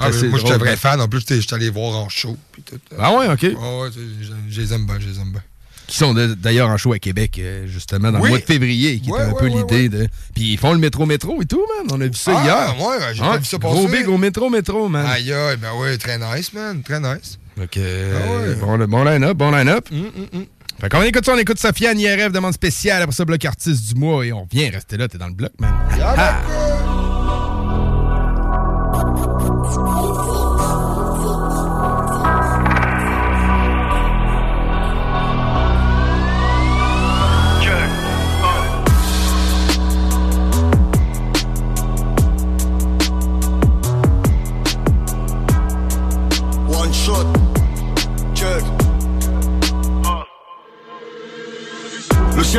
[0.00, 1.00] Ah, moi, j'étais vrai fan.
[1.00, 2.36] En plus, j'étais allé voir en show.
[2.52, 2.78] puis tout.
[2.98, 3.46] Ah ouais, ok.
[3.60, 5.42] Ah ouais, sais, je je les aime bien, je les aime bien.
[5.86, 8.24] Qui sont d'ailleurs en show à Québec, euh, justement, dans Oui.
[8.24, 10.08] le mois de février, qui Ouais, était un ouais, peu ouais, l'idée de.
[10.34, 11.86] Puis ils font le métro-métro et tout, man.
[11.96, 12.86] On a vu ça Ah, hier.
[12.86, 13.98] ouais, j'ai pas vu ça Gros passer.
[13.98, 15.06] big au métro-métro, man.
[15.06, 16.82] Aïe, aïe, ben ouais, très nice, man.
[16.82, 17.38] Très nice.
[17.56, 19.88] Donc, euh, bon, bon line-up, bon line-up.
[19.90, 20.40] Mm,
[20.80, 23.98] Fait qu'on écoute ça, on écoute Sofiane IRF, demande spéciale, après ça, bloc artiste du
[23.98, 25.72] mois, et on vient rester là, t'es dans le bloc, man.
[26.02, 26.75] Ah!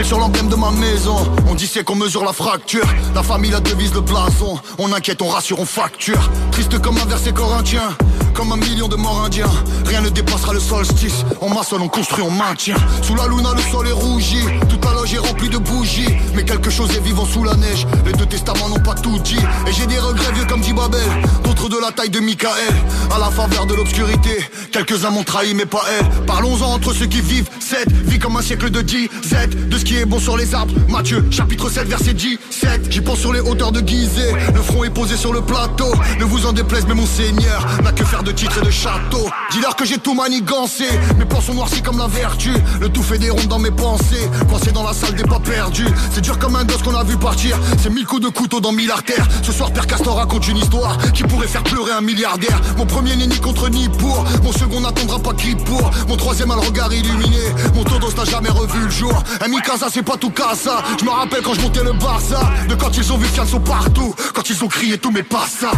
[0.08, 1.16] Sur de ma maison.
[1.50, 2.86] On dit c'est qu'on mesure la fracture.
[3.16, 4.60] La famille la devise le blason.
[4.78, 6.30] On inquiète, on rassure, on facture.
[6.52, 7.96] Triste comme un verset corinthien.
[8.34, 9.50] Comme un million de morts indiens.
[9.86, 11.26] Rien ne dépassera le solstice.
[11.42, 12.76] On maçonne, on construit, on maintient.
[13.02, 14.42] Sous la luna le sol est rougi.
[14.70, 16.16] Toute la loge est remplie de bougies.
[16.36, 17.88] Mais quelque chose est vivant sous la neige.
[18.06, 19.40] Les deux testaments n'ont pas tout dit.
[19.68, 21.02] Et j'ai des regrets vieux comme dit Babel
[21.44, 22.74] D'autres de la taille de Michael.
[23.16, 24.46] À la faveur de l'obscurité.
[24.72, 26.26] Quelques-uns m'ont trahi mais pas elle.
[26.26, 29.10] Parlons-en entre ceux qui vivent Cette vie comme un siècle de 10
[29.70, 30.74] De ce qui est bon sur les arbres.
[30.90, 34.34] Matthieu chapitre 7 verset 17 J'y pense sur les hauteurs de Gizeh.
[34.54, 35.92] Le front est posé sur le plateau.
[36.20, 39.30] Ne vous en déplaise mais mon seigneur N'a que faire de titres et de châteaux.
[39.52, 40.86] Dis-leur que j'ai tout manigancé.
[41.18, 42.52] Mes plans sont noircis comme la vertu.
[42.80, 44.30] Le tout fait des rondes dans mes pensées.
[44.50, 45.88] Coincé dans la salle des pas perdus.
[46.12, 47.58] C'est dur comme un gosse qu'on a vu partir.
[47.82, 49.28] C'est mille coups de couteau dans mille artères.
[49.44, 52.60] Ce soir Père Castor raconte une histoire Qui pourrait faire pleurer un milliardaire.
[52.78, 54.26] Mon premier n'est ni contre ni pour.
[54.44, 55.92] Mon second n'attendra pas qui pour.
[56.08, 57.42] Mon troisième a le regard illuminé.
[57.76, 59.24] Mon todos n'a jamais revu le jour.
[59.42, 62.40] Un Mikasa c'est pas tout casa Je me rappelle quand je montais le Barça.
[62.70, 64.16] De quand ils ont vu Fianso partout.
[64.34, 65.72] Quand ils ont crié tout mais pas ça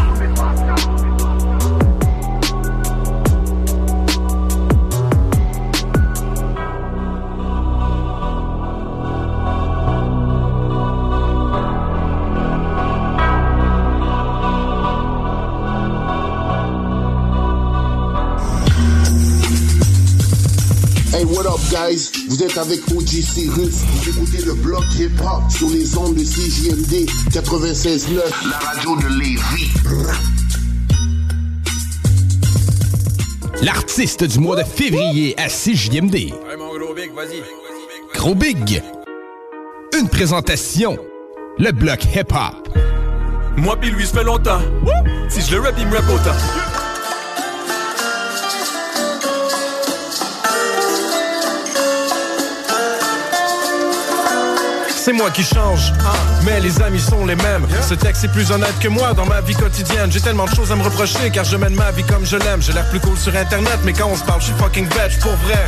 [22.29, 23.77] Vous êtes avec OG Cyrus.
[23.87, 28.21] Vous écoutez le bloc hip-hop sur les ondes de CJMD 96.9.
[28.51, 29.71] La radio de Lévis.
[33.63, 36.13] L'artiste du mois de février à 6 JMD.
[36.13, 37.41] Ouais, mon gros big, vas-y.
[38.13, 38.83] Gros Big.
[39.99, 40.99] Une présentation.
[41.57, 42.77] Le bloc hip-hop.
[43.57, 44.61] Moi pis lui, ça fait longtemps.
[45.29, 46.78] Si je le rap, il me rap autant.
[54.99, 55.93] C'est moi qui change,
[56.43, 57.65] mais les amis sont les mêmes.
[57.87, 60.11] Ce texte est plus honnête que moi dans ma vie quotidienne.
[60.11, 62.61] J'ai tellement de choses à me reprocher car je mène ma vie comme je l'aime.
[62.61, 65.17] J'ai l'air plus cool sur internet, mais quand on se parle, je suis fucking veg
[65.21, 65.65] pour vrai.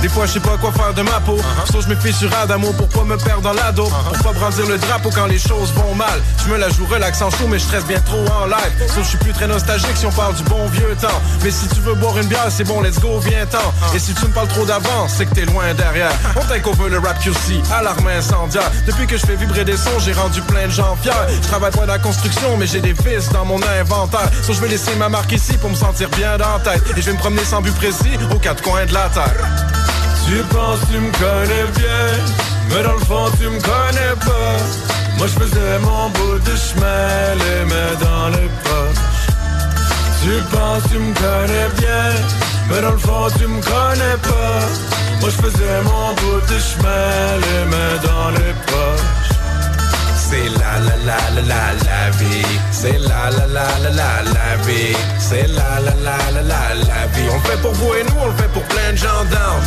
[0.00, 1.36] Des fois, je sais pas quoi faire de ma peau.
[1.70, 3.90] Sauf je me fie sur Adamo pour pas me perdre dans la dope.
[3.90, 6.20] Pour pas brandir le drapeau quand les choses vont mal.
[6.44, 8.72] Je me la joue relax en show, mais je stresse bien trop en live.
[8.88, 11.20] Sauf je suis plus très nostalgique si on parle du bon vieux temps.
[11.42, 13.94] Mais si tu veux boire une bière, c'est bon, let's go, viens-t'en.
[13.94, 16.12] Et si tu me parles trop d'avance, c'est que t'es loin derrière.
[16.36, 18.63] On t'incover le rap QC, alarme incendiaire.
[18.86, 21.12] Depuis que je fais vibrer des sons, j'ai rendu plein de gens fiers.
[21.42, 24.28] Je travaille pas dans la construction, mais j'ai des fils dans mon inventaire.
[24.42, 26.82] So je vais laisser ma marque ici pour me sentir bien dans tête.
[26.96, 29.34] Et je vais me promener sans but précis aux quatre coins de la terre.
[30.26, 32.24] Tu penses tu me connais bien,
[32.70, 34.56] mais dans le fond tu me connais pas.
[35.18, 39.26] Moi je faisais mon bout de chemin, les mains dans les poches.
[40.22, 42.10] Tu penses tu me connais bien,
[42.70, 45.03] mais dans le fond tu me connais pas.
[45.24, 49.32] Moi je faisais mon bout de chemin, les mains dans les poches.
[50.28, 52.44] C'est la la la la la la vie.
[52.70, 54.94] C'est la la la la la la vie.
[55.18, 57.26] C'est la la la la la la vie.
[57.30, 59.62] On le fait pour vous et nous, on le fait pour plein de gens down.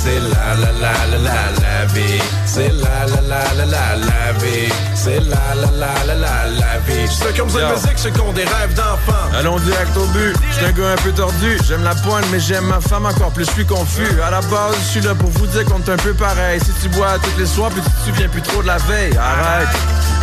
[0.00, 2.22] C'est la la la la la la vie.
[2.46, 4.72] C'est la la la la la la vie.
[4.94, 7.08] C'est la la la la la la vie.
[7.08, 9.26] Ceux qui ont besoin de musique, ceux qui ont des rêves d'enfant.
[9.36, 10.36] Allons direct au but.
[10.52, 11.58] J'suis un gars un peu tordu.
[11.66, 13.44] J'aime la pointe, mais j'aime ma femme encore plus.
[13.46, 14.20] Je suis confus.
[14.24, 16.60] À la base, je suis là pour vous dire qu'on est un peu pareil.
[16.60, 19.16] Si tu bois toutes les soirs, puis tu te souviens plus trop de la veille.
[19.16, 19.68] Arrête.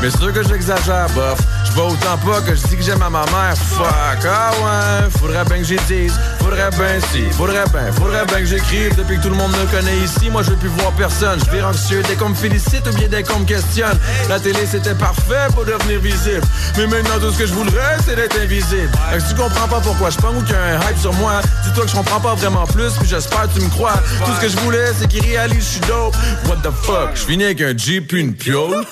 [0.02, 1.40] Mais sûr que j'exagère, bof.
[1.66, 3.56] Je vais autant pas que je dis que j'aime à ma mère.
[3.58, 6.14] Fuck, ah ouais, faudrait bien que j'y dise.
[6.40, 8.96] Faudrait bien si, faudrait bien, faudrait bien que j'écrive.
[8.96, 11.40] Depuis que tout le monde me connaît ici, moi je veux plus voir personne.
[11.46, 13.98] Je vais anxieux dès qu'on me félicite ou bien dès qu'on me questionne.
[14.30, 16.42] La télé c'était parfait pour devenir visible.
[16.78, 18.90] Mais maintenant tout ce que je voudrais c'est d'être invisible.
[19.12, 21.42] Fait que tu comprends pas pourquoi je pense qu'il y a un hype sur moi,
[21.64, 23.94] dis-toi que je comprends pas vraiment plus, puis j'espère tu me crois.
[24.26, 26.16] Tout ce que je voulais c'est qu'il réalise je suis dope.
[26.48, 28.86] What the fuck, je finis avec un Jeep une piole.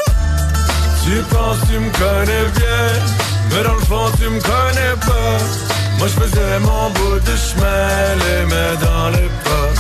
[1.04, 3.02] Tu penses tu me connais bien,
[3.52, 5.38] mais dans le fond tu me connais pas.
[6.00, 9.73] Moi je faisais mon bout de chemin, les mains dans les poches.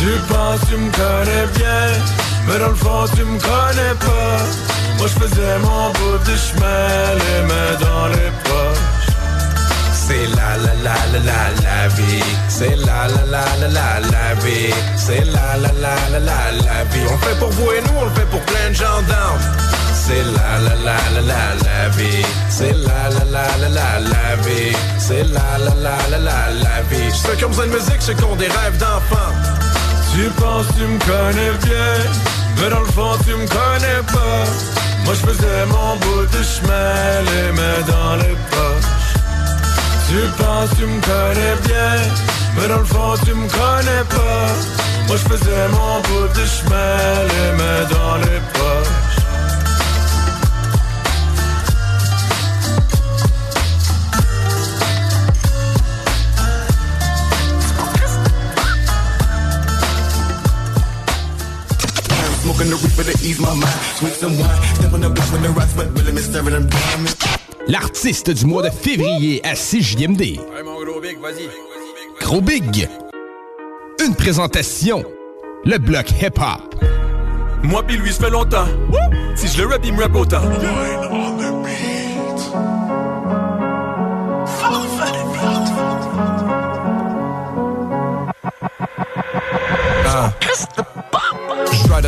[0.00, 1.84] Tu penses tu me connais bien,
[2.46, 4.38] mais dans le fond tu me connais pas.
[4.96, 6.88] Moi je faisais mon bout de chemin,
[7.20, 9.10] les mains dans les poches.
[9.92, 12.24] C'est la la la la la la vie.
[12.48, 14.72] C'est la la la la la la vie.
[14.96, 17.06] C'est la la la la la la vie.
[17.06, 19.02] On le fait pour vous et nous, on le fait pour plein de gens.
[19.92, 22.24] C'est la la la la la la vie.
[22.48, 24.74] C'est la la la la la la vie.
[24.98, 27.12] C'est la la la la la la vie.
[27.12, 29.69] Ceux qui ont besoin de musique, ceux qui ont des rêves d'enfants.
[30.12, 31.94] Tu penses tu me connais bien,
[32.56, 34.44] mais dans le fond tu me connais pas.
[35.04, 39.14] Moi je faisais mon bout de chemin, les mains dans les poches.
[40.08, 41.92] Tu penses tu me connais bien,
[42.56, 44.46] mais dans le fond tu me connais pas.
[45.06, 46.96] Moi je faisais mon bout de chemin,
[47.32, 48.99] les mains dans les poches.
[62.60, 63.72] Smoking the reaper to ease my mind.
[63.96, 64.74] Sweet some wine.
[64.74, 67.16] Step on the block when the rocks, but really me staring them diamonds.
[67.66, 70.38] L'artiste du mois de février à 6JMD.
[70.38, 71.48] Ouais, mon gros big, vas-y.
[72.20, 72.88] Gros Big.
[74.04, 75.04] Une présentation.
[75.64, 76.84] Le bloc hip-hop.
[77.62, 78.66] Moi pis lui, ça fait longtemps.
[79.36, 80.42] Si je le rap, il me rap autant.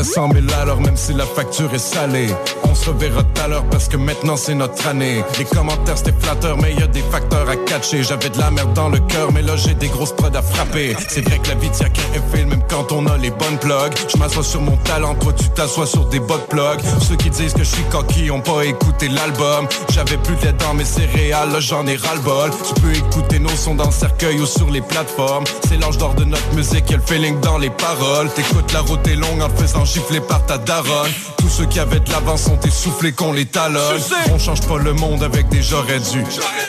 [0.03, 2.27] À 100 000 à l'heure même si la facture est salée.
[2.65, 5.23] On se reverra tout à l'heure parce que maintenant c'est notre année.
[5.39, 8.03] Les commentaires c'était flatteur mais y a des facteurs à catcher.
[8.03, 10.97] J'avais de la merde dans le cœur mais là j'ai des grosses prods à frapper.
[11.09, 13.95] C'est vrai que la vie tient qu'un effet même quand on a les bonnes plugs.
[14.13, 16.81] Je m'assois sur mon talent, toi tu t'assois sur des bottes plugs.
[17.09, 19.69] Ceux qui disent que je suis coquille ont pas écouté l'album.
[19.91, 22.51] J'avais plus de dans mes céréales, là j'en ai ras-le-bol.
[22.51, 25.45] Tu peux écouter nos sons dans le cercueil ou sur les plateformes.
[25.69, 28.29] C'est l'ange d'or de notre musique, y'a le feeling dans les paroles.
[28.31, 31.11] T'écoutes la route est longue en faisant gifler par ta daronne.
[31.37, 34.01] Tous ceux qui avaient de l'avance sont essoufflés qu'on les talonne.
[34.33, 36.25] On change pas le monde avec des j'aurais dû.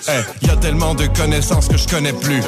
[0.10, 2.44] Eh, y a tellement de connaissances que je connais plus.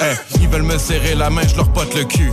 [0.00, 2.30] Eh, ils veulent me serrer la main, je leur pote le cul.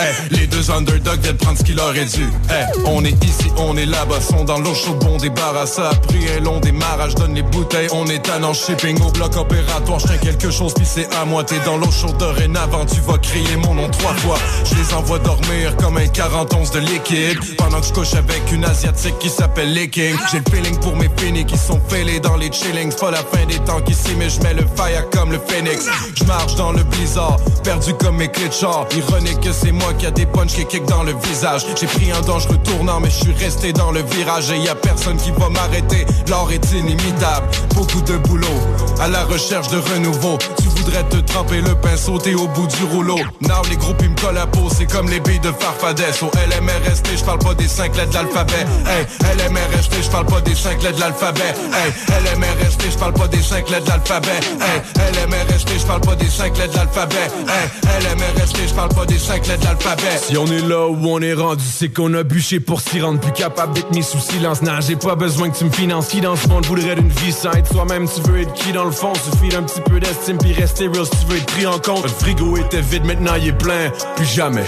[0.00, 2.28] Eh, les deux underdogs viennent prendre ce qu'il aurait dû.
[2.50, 6.24] Eh, on est ici, on est là-bas Sont dans l'eau chaude, bon débarrasse a pris
[6.36, 10.00] un long démarrage, donne les bouteilles On est en shipping au bloc opératoire.
[10.00, 12.84] Je quelque chose puis c'est à moi T'es dans l'eau chaude dorénavant.
[12.86, 14.38] Tu vas crier mon nom trois fois.
[14.64, 17.17] Je les envoie dormir comme un 40 onces de liquide
[17.56, 21.10] Pendant que je couche avec une asiatique qui s'appelle Licking J'ai le feeling pour mes
[21.16, 22.94] finis qui sont fêlés dans les chillings.
[22.94, 26.24] Pas la fin des temps qu'ici mais je mets le fire comme le phoenix Je
[26.24, 28.86] marche dans le blizzard, perdu comme mes clés de char.
[28.96, 31.66] Ironique que c'est moi qui a des punches qui kick dans le visage.
[31.78, 34.50] J'ai pris un dangereux tournant mais je suis resté dans le virage.
[34.50, 37.46] Et y a personne qui va m'arrêter, l'or est inimitable.
[37.74, 38.46] Beaucoup de boulot,
[39.00, 40.38] à la recherche de renouveau.
[40.58, 43.18] Tu voudrais te tremper le pinceau, t'es au bout du rouleau.
[43.42, 46.30] Now les groupes ils me collent la peau, c'est comme les billes de Farfadès Au
[47.16, 49.06] Je parle pas des cinq lettres de l'alphabet Hey,
[49.36, 51.92] LMRST, je parle pas des cinq lettres de l'alphabet Hey,
[52.34, 56.28] LMRST, je parle pas des cinq lettres de l'alphabet Hey, LMRST, je parle pas des
[56.28, 60.36] cinq lettres de l'alphabet Hey, LMRST, je parle pas des cinq lettres de l'alphabet Si
[60.38, 63.32] on est là où on est rendu, c'est qu'on a bûché pour s'y rendre plus
[63.32, 64.62] capable d'être mis sous silence.
[64.62, 66.08] Non, j'ai pas besoin que tu me finances.
[66.08, 68.06] Qui dans ce monde voudrait d'une vie sans être soi-même?
[68.08, 69.12] Tu veux être qui dans le fond?
[69.14, 72.04] Suffit d'un petit peu d'estime puis rester real si tu veux être pris en compte.
[72.04, 73.90] Le frigo était vide, maintenant il est plein.
[74.16, 74.64] Plus jamais.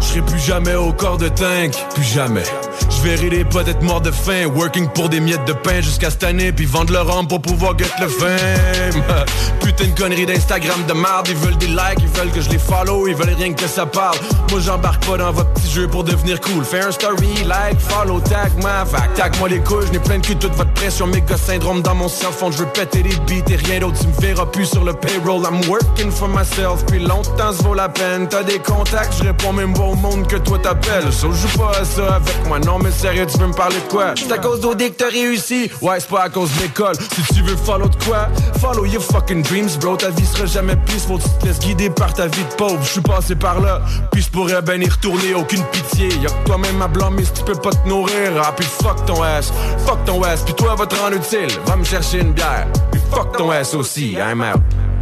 [0.00, 1.74] Je serai plus jamais au corps de tank.
[1.94, 2.44] Plus jamais.
[2.90, 4.46] Je verrai les potes être morts de faim.
[4.54, 6.52] Working pour des miettes de pain jusqu'à cette année.
[6.52, 9.02] Puis vendre leur âme pour pouvoir get le fame.
[9.60, 11.28] Putain de connerie d'Instagram de marde.
[11.28, 13.06] Ils veulent des likes, ils veulent que je les follow.
[13.08, 14.16] Ils veulent rien que ça parle.
[14.50, 16.64] Moi j'embarque pas dans votre petit jeu pour devenir cool.
[16.64, 19.12] Fais un story, like, follow, tag, ma fac.
[19.14, 21.06] Tag moi les couilles, j'n'ai plein de cul toute votre pression.
[21.06, 22.52] Méga syndrome dans mon cell phone.
[22.52, 23.98] Je veux péter les beats et rien d'autre.
[24.00, 25.42] Tu me verras plus sur le payroll.
[25.44, 26.84] I'm working for myself.
[26.86, 28.28] Puis longtemps, ça vaut la peine.
[28.28, 31.10] T'as des contacts, je réponds même pas au monde que toi t'appelles.
[31.10, 32.78] Je joue pas avec moi, non.
[32.78, 34.14] Mais sérieux, tu veux me parler de quoi?
[34.16, 35.70] C'est à cause d'OD que t'as réussi.
[35.80, 36.94] Ouais, c'est pas à cause de l'école.
[36.96, 38.28] Si tu veux follow de quoi?
[38.60, 39.96] Follow your fucking dreams, bro.
[39.96, 41.00] Ta vie sera jamais plus.
[41.06, 42.78] Faut que tu te laisses guider par ta vie de pauvre.
[42.82, 43.80] Je suis passé par là.
[44.12, 45.34] Puis je pourrais ben y retourner.
[45.34, 46.08] Aucune pitié.
[46.22, 48.32] Y'a que toi-même à blâmer si tu peux pas te nourrir.
[48.42, 49.52] Ah, puis fuck ton ass.
[49.86, 50.42] Fuck ton ass.
[50.42, 51.48] Puis toi, va te rendre utile.
[51.66, 52.66] Va me chercher une bière.
[52.92, 54.12] Puis fuck ton ass aussi.
[54.12, 54.93] I'm out.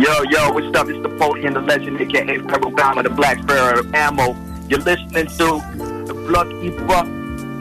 [0.00, 0.88] Yo, yo, what's up?
[0.88, 1.10] It's the
[1.44, 4.34] and the legend, aka Pebble Bama, the Black Sparrow Ammo.
[4.66, 5.60] You're listening to
[6.06, 6.14] the
[6.62, 7.06] Hip Hop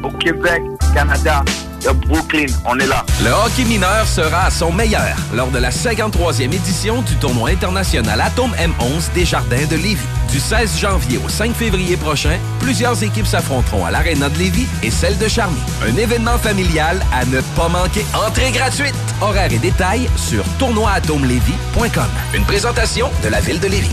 [0.05, 0.61] au Québec,
[0.93, 1.43] Canada,
[1.80, 2.45] de Brooklyn.
[2.65, 3.05] On est là.
[3.23, 8.21] Le hockey mineur sera à son meilleur lors de la 53e édition du tournoi international
[8.21, 9.97] Atome M11 des Jardins de Lévis.
[10.32, 14.91] Du 16 janvier au 5 février prochain, plusieurs équipes s'affronteront à l'Arena de Lévis et
[14.91, 15.59] celle de Charny.
[15.88, 18.05] Un événement familial à ne pas manquer.
[18.13, 18.95] Entrée gratuite.
[19.21, 22.07] Horaires et détails sur tournoi-atomelévis.com.
[22.34, 23.89] Une présentation de la ville de Lévis.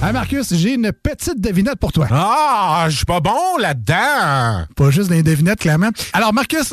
[0.00, 2.06] Hey Marcus, j'ai une petite devinette pour toi.
[2.12, 4.64] Ah, je suis pas bon là-dedans.
[4.76, 5.88] Pas juste des devinettes, clairement.
[6.12, 6.72] Alors Marcus,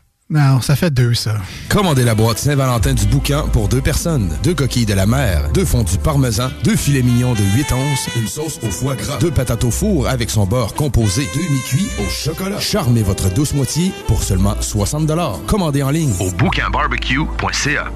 [0.31, 1.35] Non, ça fait deux, ça.
[1.67, 4.29] Commandez la boîte Saint-Valentin du boucan pour deux personnes.
[4.43, 8.27] Deux coquilles de la mer, deux fondus parmesan, deux filets mignons de 8 onces, une
[8.29, 12.09] sauce au foie gras, deux patates au four avec son beurre composé, deux mi-cuits au
[12.09, 12.61] chocolat.
[12.61, 15.11] Charmez votre douce moitié pour seulement 60
[15.47, 17.91] Commandez en ligne au bouquinbarbecue.ca.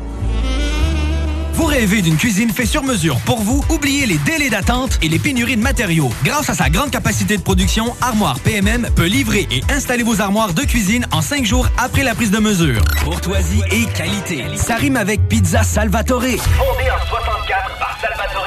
[1.56, 3.64] Vous rêvez d'une cuisine faite sur mesure pour vous?
[3.70, 6.10] Oubliez les délais d'attente et les pénuries de matériaux.
[6.26, 10.54] Grâce à sa grande capacité de production, Armoire PMM peut livrer et installer vos armoires
[10.54, 12.82] de cuisine en cinq jours après la prise de mesure.
[13.06, 14.44] Courtoisie et qualité.
[14.58, 16.24] Ça rime avec Pizza Salvatore.
[16.24, 18.46] Fondé en 64 par Salvatore.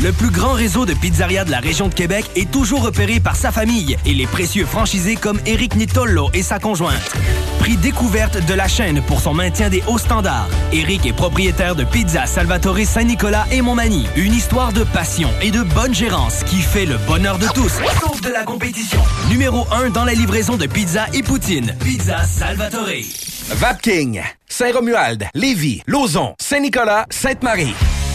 [0.00, 3.34] Le plus grand réseau de pizzerias de la région de Québec est toujours repéré par
[3.34, 7.16] sa famille et les précieux franchisés comme Eric Nitollo et sa conjointe.
[7.58, 10.48] Prix découverte de la chaîne pour son maintien des hauts standards.
[10.72, 14.06] Eric est propriétaire de Pizza Salvatore Saint-Nicolas et Montmagny.
[14.14, 18.20] Une histoire de passion et de bonne gérance qui fait le bonheur de tous, sauf
[18.20, 19.00] de la compétition.
[19.28, 21.74] Numéro 1 dans la livraison de pizza et poutine.
[21.84, 23.02] Pizza Salvatore.
[23.50, 27.74] Vapking, Saint-Romuald, Lévis, Lauson, Saint-Nicolas, Sainte-Marie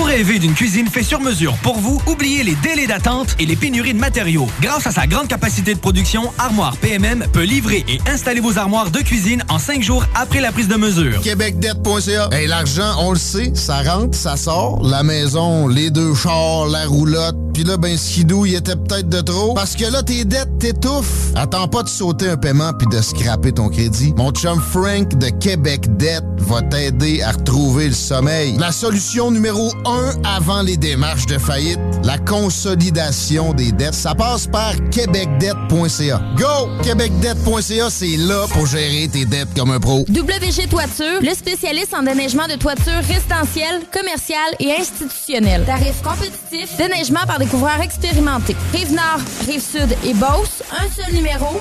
[0.00, 2.00] Vous rêvez d'une cuisine faite sur mesure pour vous?
[2.06, 4.46] Oubliez les délais d'attente et les pénuries de matériaux.
[4.62, 8.90] Grâce à sa grande capacité de production, Armoire PMM peut livrer et installer vos armoires
[8.90, 11.20] de cuisine en cinq jours après la prise de mesure.
[11.20, 12.30] Québecdebt.ca.
[12.32, 14.80] Hey, l'argent, on le sait, ça rentre, ça sort.
[14.82, 17.36] La maison, les deux chars, la roulotte.
[17.52, 19.52] Puis là, ben, skidou, il était peut-être de trop.
[19.52, 21.32] Parce que là, tes dettes t'étouffent.
[21.34, 24.14] Attends pas de sauter un paiement puis de scraper ton crédit.
[24.16, 28.56] Mon chum Frank de Québec Debt va t'aider à retrouver le sommeil.
[28.56, 33.94] La solution numéro un avant les démarches de faillite, la consolidation des dettes.
[33.94, 36.20] Ça passe par québecdebt.ca.
[36.36, 36.68] Go!
[36.82, 40.04] Québecdebt.ca, c'est là pour gérer tes dettes comme un pro.
[40.08, 45.64] WG Toiture, le spécialiste en déneigement de toiture résidentielle, commerciale et institutionnelle.
[45.64, 48.56] Tarifs compétitifs, déneigement par des couvreurs expérimentés.
[48.72, 51.60] Rive-Nord, Rive-Sud et Beauce, un seul numéro,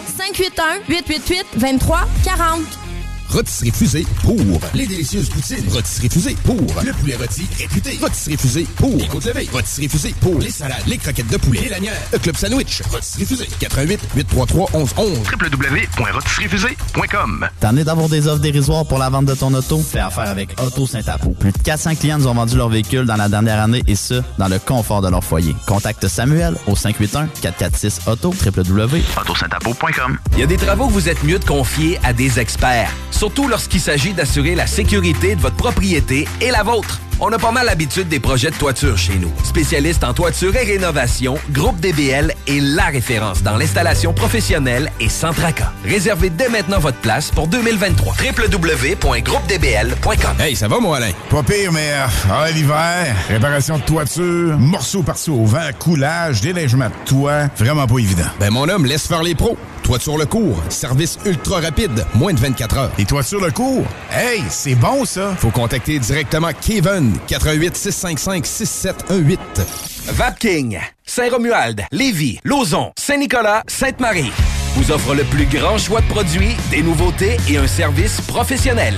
[1.58, 2.89] 581-888-2340.
[3.30, 4.36] Rôtisserie Fusée pour
[4.74, 5.64] les délicieuses poutines.
[5.72, 7.98] Rôtisserie Fusée pour le poulet rôti réputé.
[8.02, 9.48] Rôtisserie Fusée pour les côtes levées.
[9.52, 12.82] Rôtisserie Fusée pour les salades, les croquettes de poulet, les lanières, le club sandwich.
[12.90, 19.26] Rôtisserie Fusée 88 833 1111 www.rôtisseriefusée.com T'en es d'avoir des offres dérisoires pour la vente
[19.26, 19.78] de ton auto?
[19.80, 21.30] Fais affaire avec Auto Saint-Apo.
[21.32, 24.24] Plus de 400 clients nous ont vendu leur véhicule dans la dernière année et ce,
[24.40, 25.56] dans le confort de leur foyer.
[25.68, 31.46] Contacte Samuel au 581-446-AUTO www.autosaintapo.com Il y a des travaux que vous êtes mieux de
[31.46, 32.90] confier à des experts.
[33.20, 37.02] Surtout lorsqu'il s'agit d'assurer la sécurité de votre propriété et la vôtre.
[37.20, 39.30] On a pas mal l'habitude des projets de toiture chez nous.
[39.44, 45.34] Spécialiste en toiture et rénovation, Groupe DBL est la référence dans l'installation professionnelle et sans
[45.34, 45.74] tracas.
[45.84, 48.16] Réservez dès maintenant votre place pour 2023.
[48.40, 51.12] www.groupedbl.com Hey, ça va, moi, Alain?
[51.30, 56.88] Pas pire, mais euh, ah, l'hiver, réparation de toiture, morceaux par-ci au vent, coulage, déneigement
[56.88, 58.30] de toit, vraiment pas évident.
[58.40, 59.58] Ben, mon homme, laisse faire les pros.
[59.84, 62.92] Toiture le cours, service ultra rapide, moins de 24 heures.
[63.00, 63.86] Et toiture le cours?
[64.12, 65.36] Hey, c'est bon, ça!
[65.38, 69.40] Faut contacter directement Kevin, 88 655 6718.
[70.10, 74.32] Vapking, Saint-Romuald, Lévis, Lauson, Saint-Nicolas, Sainte-Marie
[74.76, 78.96] vous offre le plus grand choix de produits, des nouveautés et un service professionnel.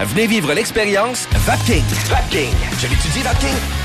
[0.00, 1.84] Venez vivre l'expérience Vapking.
[2.10, 2.52] Vapking.
[2.80, 3.81] Je l'étudie, Vapking.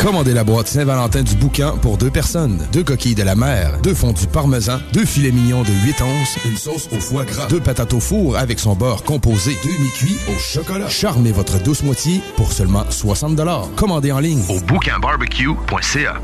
[0.00, 2.64] Commandez la boîte Saint-Valentin du bouquin pour deux personnes.
[2.72, 6.56] Deux coquilles de la mer, deux fondus parmesan, deux filets mignons de 8 onces, une
[6.56, 10.38] sauce au foie gras, deux patates au four avec son beurre composé, deux mi-cuits au
[10.38, 10.88] chocolat.
[10.88, 13.40] Charmez votre douce moitié pour seulement 60
[13.74, 16.14] Commandez en ligne au bouquinbarbecue.ca.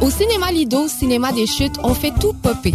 [0.00, 2.74] Au cinéma Lido, cinéma des chutes, on fait tout popper.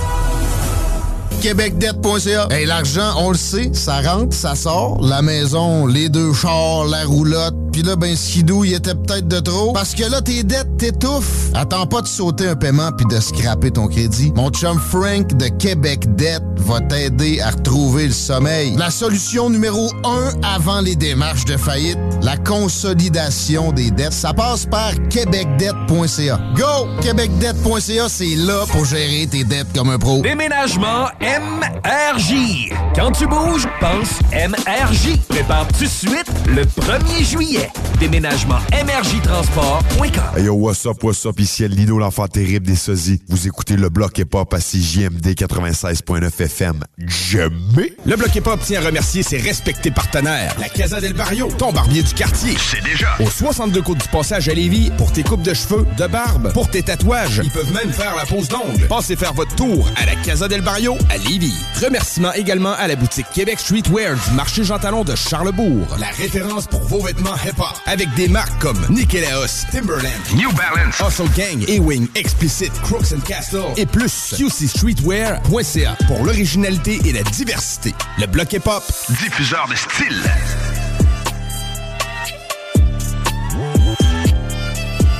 [1.41, 2.47] québecdebt.ca.
[2.51, 5.01] Hey, l'argent, on le sait, ça rentre, ça sort.
[5.01, 7.55] La maison, les deux chars, la roulotte.
[7.71, 9.71] Puis là, ben, skidou, il était peut-être de trop.
[9.71, 11.49] Parce que là, tes dettes t'étouffent.
[11.53, 14.31] Attends pas de sauter un paiement puis de scraper ton crédit.
[14.35, 18.75] Mon chum Frank de Québec Debt va t'aider à retrouver le sommeil.
[18.77, 24.65] La solution numéro un avant les démarches de faillite, la consolidation des dettes, ça passe
[24.65, 26.39] par québecdebt.ca.
[26.55, 26.87] Go!
[27.01, 30.21] québecdebt.ca, c'est là pour gérer tes dettes comme un pro.
[30.21, 32.73] Déménagement MRJ.
[32.93, 35.17] Quand tu bouges, pense MRJ.
[35.29, 37.69] Prépare tout de suite le 1er juillet.
[37.99, 40.37] Déménagement MRJtransport.com.
[40.37, 41.39] Hey yo, what's up, what's up?
[41.39, 43.21] Ici Lino, l'enfant terrible des sosies.
[43.29, 46.81] Vous écoutez le bloc hip-hop à CJMD 96.9 FM.
[46.97, 47.93] Jamais!
[48.05, 50.55] Le Bloc Hip Hop tient à remercier ses respectés partenaires.
[50.59, 52.57] La Casa del Barrio, ton barbier du quartier.
[52.57, 53.09] C'est déjà.
[53.19, 56.69] Au 62 Côte du Passage à Lévis, pour tes coupes de cheveux, de barbe, pour
[56.69, 57.41] tes tatouages.
[57.43, 58.87] Ils peuvent même faire la pose d'ongles.
[58.89, 61.53] Passez faire votre tour à la Casa del Barrio à Lévis.
[61.81, 65.87] Remerciements également à la boutique Québec Streetwear du marché Jean Talon de Charlebourg.
[65.99, 67.67] La référence pour vos vêtements hip-hop.
[67.85, 73.63] Avec des marques comme Nikélaos, Timberland, New Balance, Hustle Gang, A-Wing, Explicit, Crooks and Castle
[73.77, 74.33] et plus.
[74.37, 77.93] QCStreetwear.ca pour l'originalité et la diversité.
[78.19, 80.21] Le bloc hip-hop, diffuseur de style.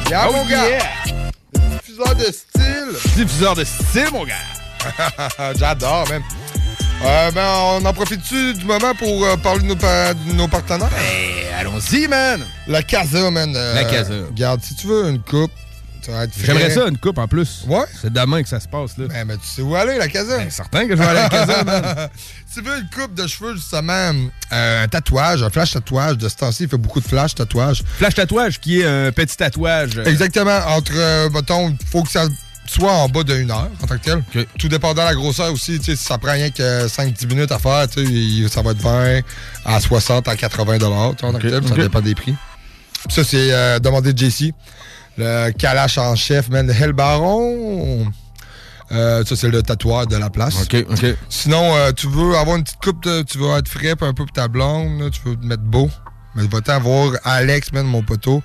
[0.10, 0.68] Yeah, Oh mon gars!
[0.68, 0.84] yeah!
[1.54, 3.14] Diffuseur de style!
[3.16, 4.36] Diffuseur de style, mon gars!
[5.60, 6.24] J'adore, même.
[7.04, 7.48] Euh, ben,
[7.82, 10.90] on en profite-tu du moment pour euh, parler de nos, pa- de nos partenaires?
[10.90, 12.42] Ben, allons-y, man!
[12.68, 13.52] La Casa, man.
[13.56, 14.14] euh, La Casa.
[14.30, 15.52] Regarde, si tu veux une coupe,
[16.04, 16.46] ça va être frais.
[16.46, 17.64] J'aimerais ça, une coupe en plus.
[17.68, 17.86] Ouais?
[18.00, 19.06] C'est demain que ça se passe, là.
[19.08, 20.38] Ben, mais tu sais où aller, la Casa?
[20.38, 22.10] Ben, certain que je vais aller à la Casa, man.
[22.48, 24.12] Si tu veux une coupe de cheveux, justement,
[24.54, 27.82] euh, un tatouage, un flash tatouage, de ce temps-ci, il fait beaucoup de flash tatouage.
[27.98, 29.98] Flash tatouage, qui est un petit tatouage.
[30.06, 30.60] Exactement.
[30.68, 32.26] Entre, euh, mettons, faut que ça
[32.68, 34.24] soit en bas d'une heure, en tant que tel.
[34.58, 37.86] Tout dépendant de la grosseur aussi, si ça prend rien que 5-10 minutes à faire,
[38.50, 39.20] ça va être 20
[39.66, 41.68] à 60 à 80 dollars, en tant que tel.
[41.68, 42.36] Ça dépend des prix.
[43.06, 44.54] Puis ça, c'est euh, demandé de JC.
[45.18, 48.08] Le Kalash en chef, man, le Hell Baron.
[48.92, 50.64] Euh, ça, c'est le tatoueur de la place.
[50.64, 51.06] OK, OK.
[51.30, 54.14] Sinon, euh, tu veux avoir une petite coupe, de- tu veux être frais un peu
[54.14, 55.90] pour ta blonde, là, tu veux te mettre beau.
[56.36, 58.44] Mais va-t'en voir Alex, man, mon poteau.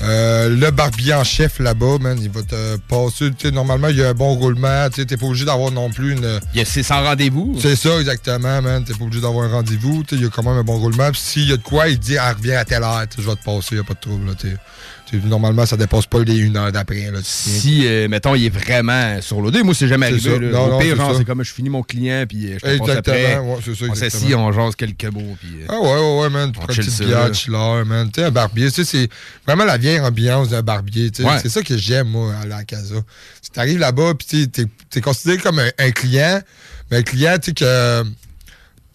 [0.00, 3.30] Euh, le barbier en chef là-bas, man, il va te passer.
[3.36, 4.88] Tu sais, normalement, il y a un bon roulement.
[4.90, 6.40] Tu sais, t'es pas obligé d'avoir non plus une.
[6.64, 7.56] C'est sans rendez-vous.
[7.60, 8.84] C'est ça, exactement, man.
[8.84, 10.04] T'es pas obligé d'avoir un rendez-vous.
[10.04, 11.10] Tu sais, il y a quand même un bon roulement.
[11.10, 13.04] Puis s'il y a de quoi, il dit, ah, reviens à telle heure.
[13.08, 14.34] Tu je vais te passer, y a pas de trouble, là,
[15.08, 15.20] tu.
[15.20, 17.22] Tu Normalement, ça dépasse pas les une heure d'après, tu.
[17.22, 20.38] Si, euh, mettons, il est vraiment sur l'OD, moi, c'est jamais arrivé.
[20.38, 20.50] là.
[20.50, 21.18] Non, Au non, pire, c'est genre, ça.
[21.18, 23.38] c'est comme je finis mon client, puis euh, je te Exactement, après.
[23.38, 25.62] ouais, c'est ça, On s'assit, on jase quelques mots, puis...
[25.62, 26.52] euh, Ah ouais, ouais, ouais, man.
[26.52, 27.32] Tu prends une petite bière, là.
[27.32, 28.10] chiller, man.
[28.12, 29.08] Tu sais, un barbier, tu sais, c'est
[29.46, 31.10] vraiment la vieille ambiance d'un barbier.
[31.10, 31.28] tu sais.
[31.28, 31.38] Ouais.
[31.42, 32.96] C'est ça que j'aime, moi, à la casa.
[33.42, 36.40] Si t'arrives là-bas, puis tu t'es considéré comme un, un client,
[36.90, 38.02] mais un client, tu sais, que.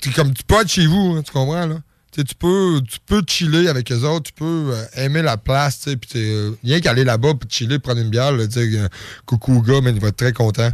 [0.01, 1.75] t'es comme tu être chez vous, hein, tu comprends, là?
[2.15, 5.89] Tu peux, tu peux chiller avec eux autres, tu peux euh, aimer la place, tu
[5.91, 8.87] sais, puis t'es, euh, rien qu'aller là-bas, puis chiller, prendre une bière, là, sais, euh,
[9.25, 10.69] coucou gars, man, il va être très content.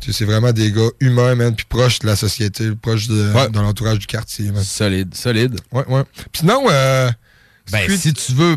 [0.00, 3.32] Tu sais, c'est vraiment des gars humains, man, puis proches de la société, proches de,
[3.32, 3.48] Ouais.
[3.50, 4.64] de l'entourage du quartier, man.
[4.64, 5.60] Solide, solide.
[5.72, 6.04] Ouais, ouais.
[6.32, 7.10] Puis sinon, euh,
[7.70, 8.56] Ben, si tu veux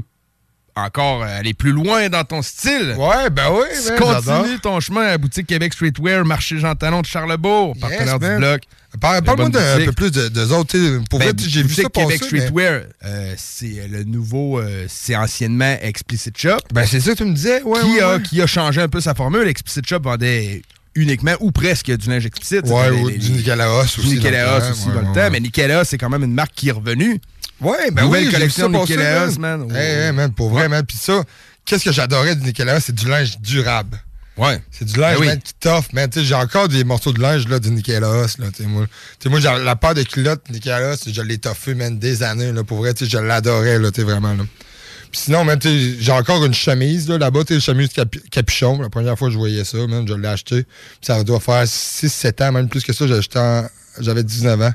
[0.76, 2.96] encore aller plus loin dans ton style.
[2.98, 3.66] Ouais, ben oui,
[3.98, 4.46] continues j'adore.
[4.62, 8.62] ton chemin à la boutique Québec Streetwear, marché Jean Talon de Charlebourg, partenaire du bloc.
[9.00, 9.86] Parle-moi boutique.
[9.86, 10.78] peu plus de, de autres.
[11.10, 12.06] Pour Ben, j'ai vu ça passer.
[12.08, 16.58] Québec mais- Streetwear, euh, c'est le nouveau, euh, c'est anciennement Explicit Shop.
[16.74, 18.22] Ben, c'est ça que tu me disais, ouais, qui, ouais, a, ouais.
[18.22, 19.48] qui a changé un peu sa formule.
[19.48, 20.62] Explicit Shop vendait
[20.96, 22.66] uniquement ou presque du linge explicite.
[22.68, 25.30] Ouais, ou du Nikélaos aussi Du temps, aussi dans le temps.
[25.32, 27.20] Mais Nikélaos, c'est quand même une marque qui est revenue.
[27.62, 29.66] Ouais, ben Nouvelle oui, collection ça Nikélaos, man.
[29.68, 29.76] man.
[29.76, 30.86] Hey, hey, man, pour vrai, man.
[30.86, 31.24] Puis ça,
[31.64, 33.98] qu'est-ce que j'adorais du Nikéla, c'est du linge durable.
[34.38, 34.62] Ouais.
[34.70, 35.28] C'est du linge, Ben oui.
[35.28, 36.10] man, qui t'offre, man.
[36.10, 38.48] Tu sais, j'ai encore des morceaux de linge, là, du Nikélaos, là.
[38.54, 38.86] Tu sais, moi,
[39.28, 42.64] moi, la paire de culottes Nikélaos, je l'ai toffé, man, des années, là.
[42.66, 44.44] Pour vrai, tu sais, je l'adorais, là, tu sais, vraiment, là.
[45.10, 48.22] Puis sinon, man, tu sais, j'ai encore une chemise, là, là-bas, tu sais, chemise capi-
[48.30, 48.82] capuchon.
[48.82, 50.64] La première fois que je voyais ça, man, je l'ai acheté.
[50.64, 53.08] Puis ça doit faire 6-7 ans, même plus que ça.
[53.08, 53.66] J'ai acheté en-
[54.02, 54.74] J'avais 19 ans.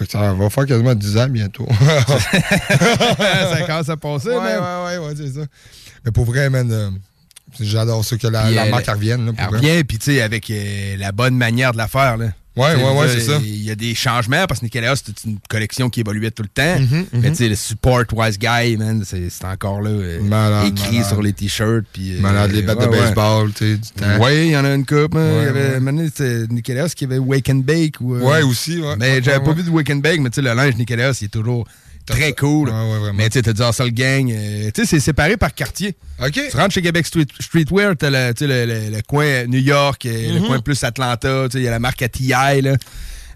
[0.00, 1.68] Fait que ça va faire quasiment 10 ans bientôt.
[1.78, 4.60] ça commence à passer, ouais, man.
[4.86, 5.46] ouais, ouais, ouais, c'est ça.
[6.06, 6.88] Mais pour vrai, man, euh,
[7.60, 9.26] j'adore ça que la, la euh, marque revienne.
[9.26, 12.16] Là, pour Elle revient, puis tu sais, avec euh, la bonne manière de la faire.
[12.16, 12.28] Là.
[12.56, 13.38] Ouais, je veux c'est ça.
[13.42, 16.48] Il y a des changements parce que Nicolas, c'est une collection qui évoluait tout le
[16.48, 16.80] temps.
[16.80, 17.30] Mhm, Mais mhm.
[17.30, 21.08] tu sais, le support Wise Guy, man, c'est encore là euh, Malade, écrit malade.
[21.08, 21.84] sur les t-shirts.
[21.92, 22.98] puis, euh, Malade, les battes de ouais.
[23.00, 24.18] baseball, tu sais, du temps.
[24.24, 25.14] Oui, il y en a une coupe.
[25.14, 25.18] hein.
[25.18, 27.94] Ouais, il y avait Nicolas qui avait Wake and Bake.
[28.02, 28.96] Euh, Ouais, aussi, ouais.
[28.98, 31.24] Mais j'avais pas vu de Wake and Bake, mais tu sais, le linge Nicolas, il
[31.24, 31.66] est toujours
[32.10, 32.70] très cool.
[33.14, 34.30] mais tu sais, t'as du Hustle Gang.
[34.30, 35.94] euh, tu sais, c'est séparé par quartier.
[36.22, 36.40] OK.
[36.50, 40.34] Tu rentres chez Québec Street, Streetwear, t'as le, le, le- le coin New York, euh,
[40.34, 40.46] le Mhm.
[40.46, 42.74] coin plus Atlanta, tu sais, il y a la marque à TI, là.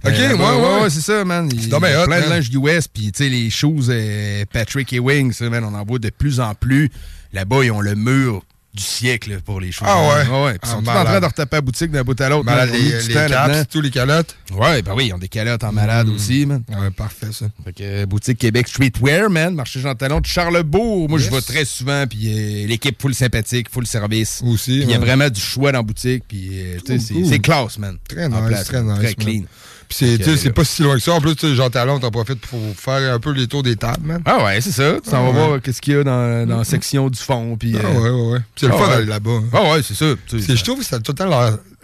[0.07, 0.91] OK, Euh, ouais, ouais.
[0.91, 1.49] c'est ça, man.
[1.51, 4.99] Il y a plein de linge US, puis tu sais, les choses euh, Patrick et
[4.99, 6.91] Wing, ça, man, on en voit de plus en plus.
[7.33, 8.43] Là-bas, ils ont le mur
[8.75, 9.87] du siècle pour les choses.
[9.89, 10.45] Ah ouais?
[10.45, 10.59] ouais.
[10.59, 12.45] Puis Ah, Ils sont tous en train de retaper la boutique d'un bout à l'autre.
[12.45, 14.37] Malade, les, les temps caps, tous les calottes.
[14.53, 16.65] Ouais, ben oui, ils ont des calottes en malade aussi, man.
[16.69, 17.47] Ouais, parfait, ça.
[17.65, 21.09] Fait que euh, boutique Québec Streetwear, man, marché Jean Talon de Charlebourg.
[21.09, 21.29] Moi, Yes.
[21.31, 24.43] je vais très souvent, puis euh, l'équipe full sympathique, full service.
[24.45, 24.79] Aussi.
[24.79, 25.05] Puis il y a ouais.
[25.05, 27.97] vraiment du choix dans la boutique, puis euh, c'est- classe, man.
[28.09, 28.99] Très nice, place, très nice.
[28.99, 29.43] Très clean.
[29.95, 31.13] C'est, pas si loin que ça.
[31.13, 34.23] En plus, Jean Talon, t'en profites pour faire un peu les tours des tables, man.
[34.25, 34.97] Ah ouais, c'est ça.
[35.03, 35.47] Tu s'en Ah vas ouais.
[35.47, 37.57] voir qu'est-ce qu'il y a dans, dans la section du fond.
[37.59, 38.39] Puis, Ah euh, ouais, ouais, ouais.
[38.57, 39.31] C'est le ah fun d'aller là-bas.
[39.31, 39.45] hein.
[39.53, 40.07] Ah ouais, c'est ça.
[40.33, 41.25] Je trouve que le temps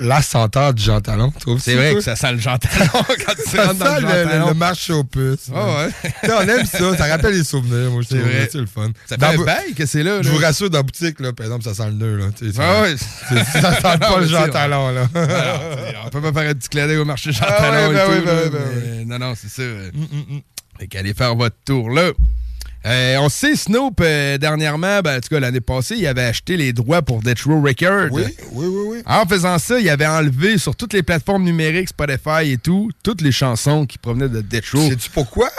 [0.00, 1.30] la, senteur du Jean Talon.
[1.30, 3.94] tu trouves C'est vrai que ça sent le Jean Talon quand tu Ça rentres dans
[3.96, 4.48] sent le le, Jean le, Talon.
[4.48, 5.48] le marché aux puces.
[5.48, 5.68] Man.
[5.68, 6.30] ouais.
[6.34, 8.30] On aime ça, ça rappelle les souvenirs, moi, je C'est trouve.
[8.50, 8.90] C'est le fun.
[9.06, 10.22] Ça Dans fait un bou- bail que c'est là.
[10.22, 12.16] Je vous rassure, dans la boutique, là, par exemple, ça sent le nœud.
[12.16, 12.24] Là,
[12.58, 12.96] Ah ouais.
[13.60, 14.90] ça sent pas le Jean Talon.
[14.90, 15.08] Là.
[15.14, 17.92] Alors, on peut pas faire un petit clin d'œil au marché Jean Talon
[19.06, 19.62] Non, non, c'est ça.
[20.78, 22.10] Fait qu'allez faire votre tour là.
[22.86, 26.56] Euh, on sait, Snoop, euh, dernièrement, ben, en tout cas, l'année passée, il avait acheté
[26.56, 28.08] les droits pour Death Row Records.
[28.10, 28.22] Oui,
[28.52, 29.02] oui, oui, oui.
[29.04, 33.20] En faisant ça, il avait enlevé sur toutes les plateformes numériques, Spotify et tout, toutes
[33.20, 34.88] les chansons qui provenaient de Death Row.
[34.88, 35.50] Sais-tu pourquoi?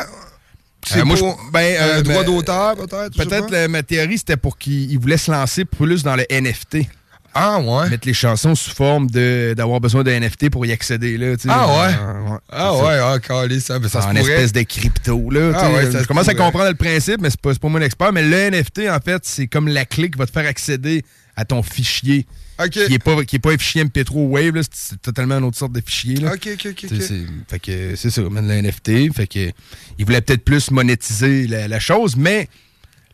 [0.88, 3.16] C'est Euh, moi, pour je- ben, euh, droit ben, d'auteur, peut-être?
[3.16, 6.88] Peut-être ma théorie, c'était pour qu'il il voulait se lancer plus dans le NFT.
[7.34, 7.90] Ah ouais?
[7.90, 11.18] Mettre les chansons sous forme de d'avoir besoin d'un NFT pour y accéder.
[11.18, 11.36] Là.
[11.48, 11.94] Ah ouais?
[11.94, 14.22] Euh, Ah ouais, ah, calé, ça, ça se en pourrait.
[14.22, 15.30] espèce de crypto.
[15.30, 17.62] Là, Ah ouais, ça je se commence à comprendre le principe, mais c'est pas, c'est
[17.62, 18.12] pas moi l'expert.
[18.12, 21.04] Mais le NFT, en fait, c'est comme la clé qui va te faire accéder
[21.36, 22.26] à ton fichier.
[22.70, 25.58] Qui est pas, qui est pas un fichier MP3 Wave, là, c'est- totalement une autre
[25.58, 26.16] sorte de fichier.
[26.18, 26.34] Là.
[26.34, 26.86] Ok, ok, ok,
[27.48, 29.12] Fait que c'est ça, man, le NFT.
[29.16, 29.52] Fait que
[29.98, 32.48] il voulait peut-être plus monétiser la, la chose, mais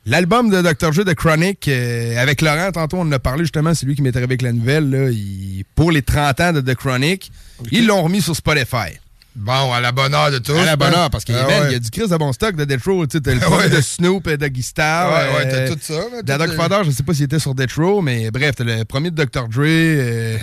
[0.08, 0.92] l'album de Dr.
[0.94, 4.02] J de Chronic, euh, avec Laurent, tantôt on en a parlé justement, c'est lui qui
[4.02, 7.32] m'est arrivé avec la nouvelle, là, il- pour les 30 ans de The Chronic,
[7.72, 8.98] ils l'ont remis sur Spotify.
[9.36, 10.58] Bon, à la bonne heure de tous.
[10.58, 10.98] À la bonne ben.
[10.98, 11.74] heure, parce qu'il Ah ouais.
[11.74, 13.06] y a du Chris de bon stock de Death Row.
[13.06, 13.70] Tu sais, t'as le ouais.
[13.70, 15.12] de Snoop et de Guistar.
[15.12, 17.74] Ouais, ouais, t'as tout ça, tout Doc Father, je sais pas s'il était sur Death
[17.74, 19.48] Row, mais bref, t'as le premier de Dr.
[19.48, 20.38] Dre, euh,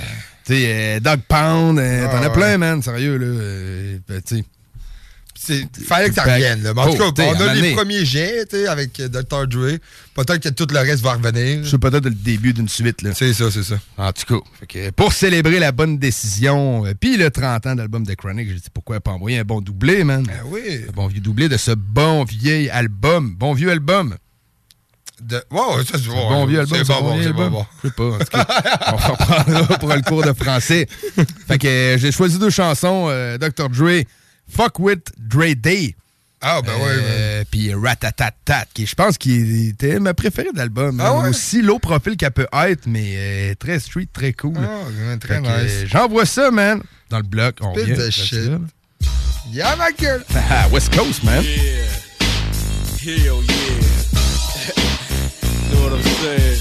[0.47, 3.27] tu sais, euh, Dog Pound, euh, Ah, t'en as plein, man, sérieux, là.
[3.27, 4.45] euh, ben, tu sais.
[5.47, 6.63] C'est- Fallait que ça revienne.
[6.63, 6.73] Là.
[6.75, 9.47] Mais en tout cas, on a les premiers jets avec Dr.
[9.47, 9.79] Dre.
[10.15, 11.67] Peut-être que tout le reste va revenir.
[11.69, 13.11] C'est peut-être le début d'une suite, là.
[13.15, 13.75] C'est ça, c'est ça.
[13.99, 18.15] En tout cas, pour célébrer la bonne décision, euh, puis le 30 ans d'album de
[18.15, 20.23] Chronic, j'ai dit pourquoi pas envoyer un bon doublé, man.
[20.25, 20.81] Ben oui.
[20.89, 23.35] Un bon vieux doublé de ce bon vieil album.
[23.37, 24.15] Bon vieux album.
[25.23, 25.37] De...
[25.51, 26.79] Ouais, ça, c'est Un bon vieux album.
[26.79, 27.67] C'est bon, bon, c'est bon.
[27.83, 28.05] Je sais pas.
[28.05, 30.87] en tout cas, on reprendra pour le cours de français.
[31.49, 33.07] Fait que euh, j'ai choisi deux chansons.
[33.11, 33.69] euh, Dr.
[33.69, 34.03] Dre,
[34.49, 35.95] Fuck With Dre Day.
[36.47, 36.97] Ah, ben ouais.
[37.01, 41.01] Euh, Puis Ratatatat, qui je pense qu'il était ma préférée de l'album.
[41.01, 41.23] Ah hein.
[41.23, 41.29] ouais?
[41.31, 44.59] Aussi low profil qu'elle peut être, mais euh, très street, très cool.
[44.59, 45.51] Ah, ouais, très nice.
[45.51, 47.57] euh, J'envoie ça, man, dans le bloc.
[47.63, 47.97] On Pile revient.
[48.05, 48.51] de shit.
[49.53, 50.23] Yeah, ma gueule.
[50.51, 51.43] Ah, West Coast, man.
[51.43, 51.57] Hell
[53.07, 53.43] yeah.
[55.73, 56.61] know what I'm saying?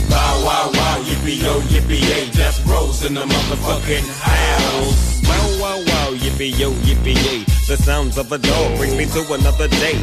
[0.11, 5.23] Bow wow, wow, yippee yo, yippee yay, death rows in the motherfucking house.
[5.23, 9.21] Wow, wow, wow, yippee yo, yippee yay, the sounds of a dog brings me to
[9.33, 9.95] another day.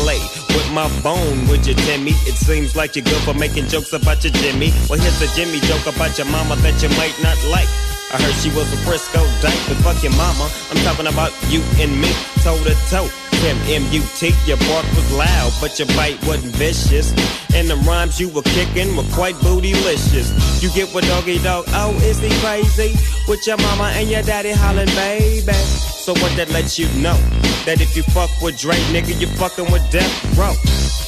[0.00, 0.20] Play
[0.56, 2.12] with my bone, would you, Timmy?
[2.24, 4.72] It seems like you're good for making jokes about your Jimmy.
[4.88, 7.68] Well, here's a Jimmy joke about your mama that you might not like.
[8.12, 10.48] I heard she was a Frisco dyke, but fuck your mama.
[10.70, 12.08] I'm talking about you and me,
[12.42, 13.19] toe to toe.
[13.40, 17.10] Kim M-U-T, your bark was loud, but your bite wasn't vicious.
[17.54, 20.28] And the rhymes you were kicking were quite bootylicious.
[20.62, 22.94] You get what doggy dog, oh, is he crazy?
[23.26, 25.52] With your mama and your daddy hollering, baby.
[25.52, 27.16] So what that lets you know?
[27.64, 30.52] That if you fuck with Drake, nigga, you fucking with Death Row.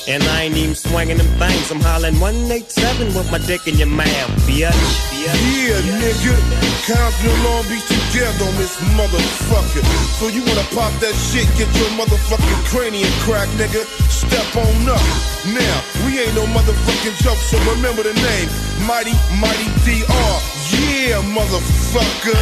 [0.08, 1.70] And I ain't even swinging them things.
[1.70, 4.74] I'm hollering 187 with my dick in your mouth, bitch.
[5.22, 6.34] Yeah, nigga.
[6.82, 9.86] Compton and Long Beach together on this motherfucker.
[10.18, 13.84] So you wanna pop that shit, get your motherfucking cranium crack, nigga.
[14.10, 15.00] Step on up.
[15.46, 18.48] Now, we ain't no motherfucking joke, so remember the name.
[18.86, 20.52] Mighty, Mighty DR.
[20.72, 22.38] Yeah, motherfucker.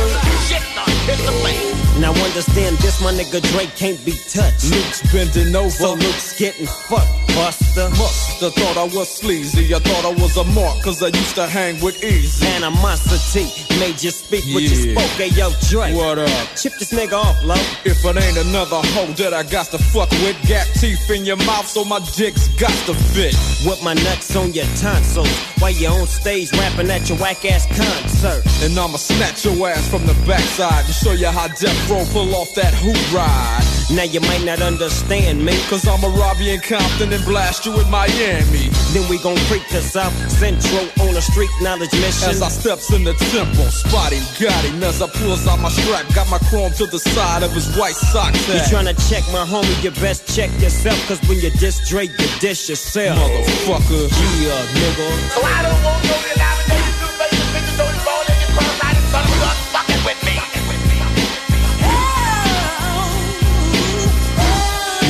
[0.48, 0.62] Shit,
[1.09, 1.81] it's the man.
[2.01, 4.70] Now understand this, my nigga Drake can't be touched.
[4.70, 5.69] Luke's bending over.
[5.70, 7.90] So Luke's getting fucked, buster.
[7.90, 9.74] Musta thought I was sleazy.
[9.74, 12.47] I thought I was a mark, cause I used to hang with Easy.
[12.47, 13.44] Animosity
[13.78, 15.11] made you speak what you spoke.
[15.20, 15.94] Hey, yo, Drake.
[15.94, 16.57] What up?
[16.57, 17.55] Chip this nigga off, low.
[17.85, 21.36] If it ain't another hoe that I got to fuck with, Gap teeth in your
[21.36, 23.34] mouth, so my dick's got to fit.
[23.66, 25.30] With my nuts on your tonsils
[25.60, 28.42] while you're on stage rapping at your whack ass concert.
[28.64, 32.34] And I'ma snatch your ass from the backside and show you how Death Row pull
[32.34, 33.80] off that hoop ride.
[33.90, 35.52] Now you might not understand me.
[35.68, 38.70] Cause I'ma rob you in Compton and blast you in Miami.
[38.94, 42.30] Then we gon' creep to South Central on a street knowledge mission.
[42.30, 46.06] As I steps in the temple, spotting got him as I pulls out my strap,
[46.14, 48.38] got my chrome to the side of his white socks.
[48.48, 50.97] You tryna check my homie, you best check yourself.
[51.10, 53.18] Cause when you diss Drake, you diss yourself.
[53.18, 54.06] Motherfucker.
[54.39, 55.10] Yeah, nigga.
[55.35, 58.78] So I don't want no denomination to make the bitches don't fall in your cross.
[58.78, 60.39] I didn't son of a fucking with me.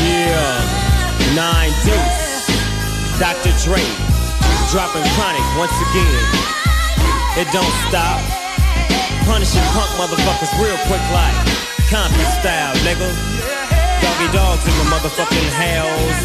[0.08, 1.36] Yeah.
[1.36, 2.48] Nine Deuce.
[3.20, 3.52] Dr.
[3.60, 3.84] Dre.
[4.72, 6.24] Dropping chronic once again.
[7.36, 8.24] It don't stop.
[9.28, 11.36] Punishing punk motherfuckers real quick like
[11.92, 13.39] Compton style, nigga.
[14.20, 16.20] Doggy dogs in the motherfucking house.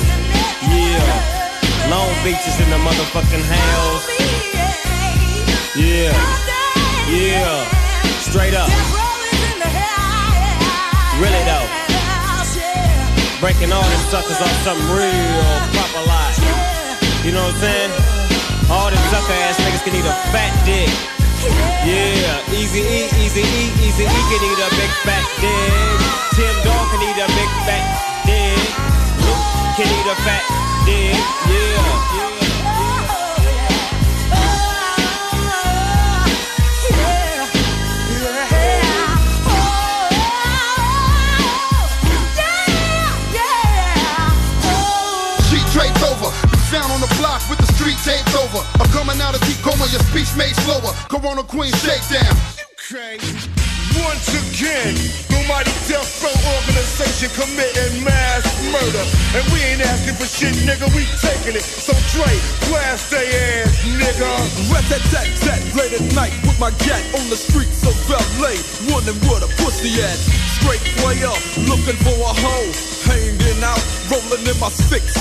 [0.67, 1.89] Yeah.
[1.89, 4.05] Long Beach is in the motherfucking house.
[5.77, 6.11] Yeah.
[7.07, 7.63] Yeah.
[8.19, 8.67] Straight up.
[11.23, 11.67] Really though.
[13.39, 16.35] Breaking all them suckers off something real proper like.
[17.23, 17.91] You know what I'm saying?
[18.69, 21.24] All them sucker ass niggas can eat a fat dick.
[21.43, 25.99] Yeah, easy E, easy E, easy E can eat a big fat dick.
[26.35, 27.85] Tim Dog can eat a big fat
[28.25, 28.71] dick.
[29.25, 30.43] Luke can eat a fat
[30.85, 31.19] dick.
[31.51, 32.05] Yeah.
[32.39, 32.44] She
[48.05, 48.61] taped over.
[48.77, 50.93] I'm coming out of deep coma, your speech made slower.
[51.09, 52.37] Corona Queen shakedown.
[52.77, 53.49] Crazy.
[54.05, 54.93] Once again,
[55.31, 59.01] the mighty death row organization committing mass murder.
[59.33, 61.65] And we ain't asking for shit, nigga, we taking it.
[61.65, 62.29] So Dre,
[62.69, 64.29] blast they ass, nigga.
[64.69, 68.53] Rat tat tat tat late at night with my gat on the streets of LA.
[68.93, 70.19] Wondering where the pussy at.
[70.61, 72.69] Straight way up, looking for a hoe.
[73.09, 73.81] Hanging out,
[74.13, 75.17] rolling in my six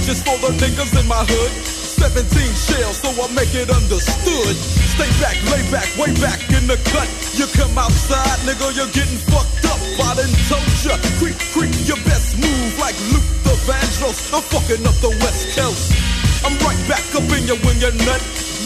[0.00, 1.52] switches for the niggas in my hood.
[2.00, 2.24] 17
[2.56, 4.56] shells, so I make it understood.
[4.96, 7.08] Stay back, lay back, way back in the cut.
[7.36, 9.80] You come outside, nigga, you're getting fucked up.
[10.00, 14.32] I done told ya, creep, creep, your best move like Luke the Vandross.
[14.32, 15.92] I'm fucking up the West Coast.
[16.40, 18.22] I'm right back up in your when you're nut.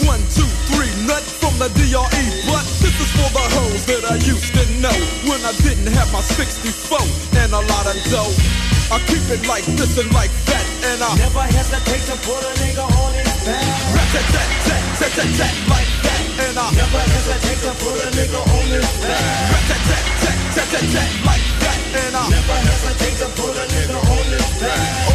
[0.06, 2.24] One, two, three, nut from the DRE.
[2.46, 4.94] But this is for the hoes that I used to know
[5.26, 7.02] when I didn't have my 64
[7.42, 8.73] and a lot of dough.
[8.90, 12.52] I keep it like this and like that, and I Never hesitate to put a
[12.60, 13.94] nigga on his back.
[13.94, 17.96] rat tat tat tat tat tat tat like that, and I Never hesitate to put
[18.04, 19.52] a nigga on his back.
[19.52, 23.54] rat tat tat tat tat tat tat like that, and I Never hesitate to put
[23.56, 25.13] a nigga on his back.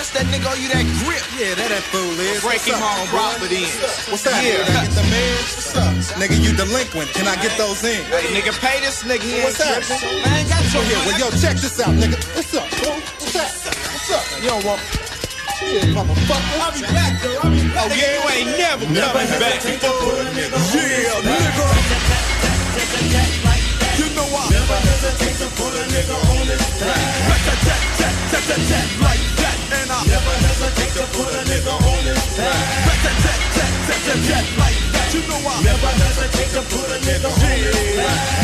[0.00, 1.20] That's that nigga you that grip?
[1.36, 2.40] Yeah, that that fool is.
[2.40, 3.20] Break him on, bro?
[3.20, 3.68] rob it in.
[4.08, 4.40] What's that?
[4.40, 4.64] Yeah.
[4.64, 5.60] Can I get the meds?
[5.60, 5.92] What's up?
[6.16, 7.12] Nigga, you delinquent.
[7.12, 8.00] Can I get those in?
[8.08, 9.28] Hey, nigga, pay this nigga.
[9.44, 9.76] What's up?
[10.24, 11.04] Man, got your here.
[11.04, 12.16] Well, yo, check this out, nigga.
[12.32, 12.64] What's up?
[12.64, 13.52] What's up?
[13.52, 14.24] What's up?
[14.40, 14.80] You uh, don't want.
[15.68, 16.48] Yeah, motherfucker.
[16.64, 17.36] I'll be back, though.
[17.44, 17.84] I'll be back.
[17.84, 19.04] Oh, yeah, you ain't never coming
[19.36, 19.60] back.
[19.68, 19.84] Yeah,
[21.28, 21.60] nigga.
[24.00, 27.04] You know I never hesitate to put a nigga on his back.
[29.04, 32.86] Like that, and I never hesitate to put a nigga on his back.
[34.58, 38.42] Like that, you know I never hesitate to put a nigga on his back.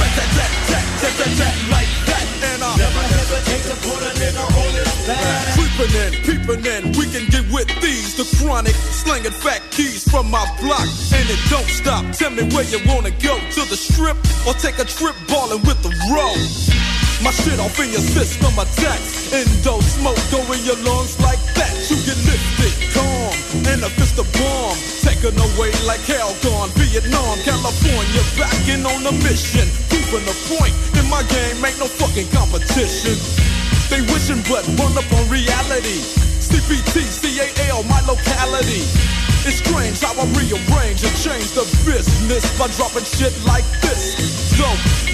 [1.70, 5.65] Like that, and I never hesitate to put a nigga on his back.
[5.76, 8.16] Creeping in, peeping in, we can get with these.
[8.16, 10.88] The chronic, slinging fat keys from my block.
[11.12, 12.00] And it don't stop.
[12.16, 13.36] Tell me where you wanna go.
[13.36, 14.16] To the strip
[14.48, 16.40] or take a trip balling with the road.
[17.20, 19.28] My shit off in your system attacks.
[19.36, 21.76] Endo smoke go in your lungs like that.
[21.92, 23.36] You get lifted, calm,
[23.68, 24.80] and a fist of bomb.
[25.04, 26.72] Taken away like hell gone.
[26.80, 29.68] Vietnam, California, backing on a mission.
[29.92, 30.72] Proving the point.
[30.96, 33.20] In my game, ain't no fucking competition.
[33.88, 36.02] They wishing but run up on reality.
[36.42, 38.82] CPT, CAL, my locality.
[39.46, 44.18] It's strange how I rearrange and change the business by dropping shit like this.
[44.58, 44.66] So,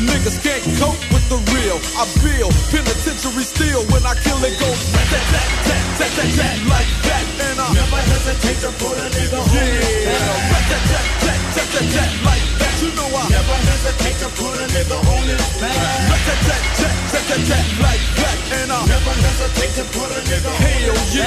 [0.08, 1.76] niggas can't cope with the real.
[2.00, 6.30] I feel penitentiary steel when I kill it goes tat tat tat tat tat tat
[6.32, 7.24] tat like that.
[7.44, 10.48] And I never hesitate to put a nigga on yeah.
[10.48, 12.74] tat tat tat tat tat tat tat like that.
[12.80, 15.76] You know I never hesitate to put a nigga on his back.
[15.76, 17.01] Tat tat tat tat
[17.32, 18.38] tat tat tat like that.
[18.52, 21.24] And I never hesitate to put a nigga on Hell yeah.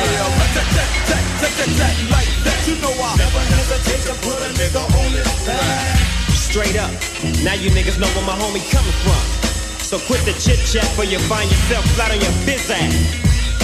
[0.54, 2.60] Tat tat tat tat tat tat tat like that.
[2.70, 5.98] You know I never hesitate to put a nigga on his back.
[6.30, 6.94] Straight up.
[7.42, 9.24] Now you niggas know where my homie coming from.
[9.82, 12.94] So quit the chit chat for you find yourself flat on your biz ass.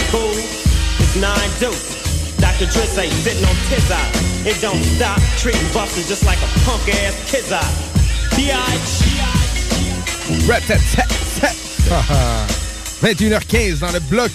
[0.10, 2.02] Fool, it's nine deuce.
[2.42, 2.66] Dr.
[2.74, 4.12] Dre say sitting on his eye.
[4.50, 7.62] It don't stop treating busters just like a punk ass kid's eye.
[10.48, 11.71] Rat-tat-tat-tat.
[13.02, 14.32] 21h15 dans le bloc.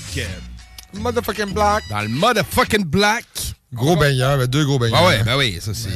[0.94, 1.84] Motherfucking black.
[1.88, 3.24] Dans le motherfucking black.
[3.72, 5.00] Gros baigneur, ben, deux gros baigneurs.
[5.02, 5.88] Ah ouais, ben oui, ça c'est.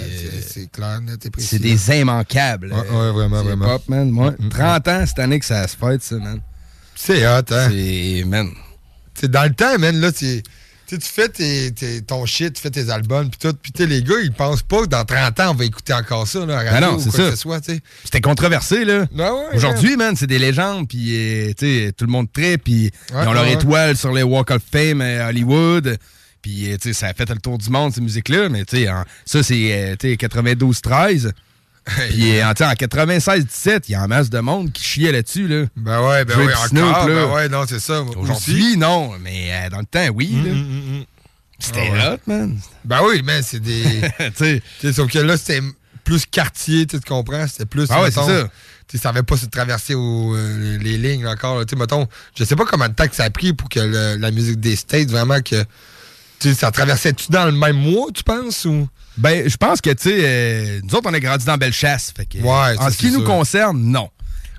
[0.46, 1.48] C'est clair, net et précis.
[1.48, 2.72] C'est des immanquables.
[2.72, 3.66] Ouais, ouais, vraiment, C'est vraiment.
[3.66, 4.10] Pop, man.
[4.10, 6.40] Moi, 30 ans cette année que ça se fête, ça, man.
[6.94, 7.68] C'est hot, hein?
[7.70, 8.50] C'est, man.
[9.14, 10.42] C'est dans le temps, man, là, tu
[10.96, 13.56] tu fais tes, tes- ton shit, tu fais tes albums, puis tout.
[13.62, 16.44] Puis, les gars, ils pensent pas que dans 30 ans, on va écouter encore ça,
[16.46, 17.18] là, à Ben radio non, ou quoi ça.
[17.24, 17.60] que ce soit.
[18.04, 19.06] C'était controversé, là.
[19.12, 21.52] Ben ouais, Aujourd'hui, man, c'est des légendes, puis euh,
[21.96, 25.00] tout le monde tripe, puis Ouais, ils ont leur étoile sur les Walk of Fame
[25.00, 25.98] à Hollywood.
[26.42, 28.48] Puis, euh, ça a fait le tour du monde, ces musiques-là.
[28.48, 31.32] Mais, en- ça, c'est, euh, tu sais, 92-13.
[32.10, 35.64] Puis, en, en 96-17, il y a en masse de monde qui chiait là-dessus, là.
[35.76, 37.04] Ben ouais, ben du encore, Snoop, là.
[37.06, 38.02] ben ouais, non, c'est ça.
[38.16, 41.04] Aujourd'hui, non, mais euh, dans le temps, oui, là.
[41.58, 42.14] C'était Ah ouais.
[42.14, 42.58] hot, man.
[42.84, 43.82] Ben oui, mais c'est des.
[44.36, 45.60] tu sais, sauf que là, c'était
[46.04, 47.46] plus quartier, tu comprends?
[47.46, 47.86] C'était plus.
[47.90, 48.48] Ah ouais, c'est ça.
[48.88, 51.64] Tu n'avait pas se traverser euh, les lignes encore.
[51.64, 53.78] Tu sais, mettons, je sais pas combien de temps que ça a pris pour que
[53.78, 55.64] le- la musique des States, vraiment, que.
[56.54, 58.64] Ça traversait-tu dans le même mois, tu penses?
[58.64, 58.88] Ou...
[59.16, 62.12] Ben, je pense que, tu sais, euh, nous autres, on a grandi dans Bellechasse.
[62.16, 63.24] Fait que, Ouais, en ce qui nous sûr.
[63.24, 64.08] concerne, non.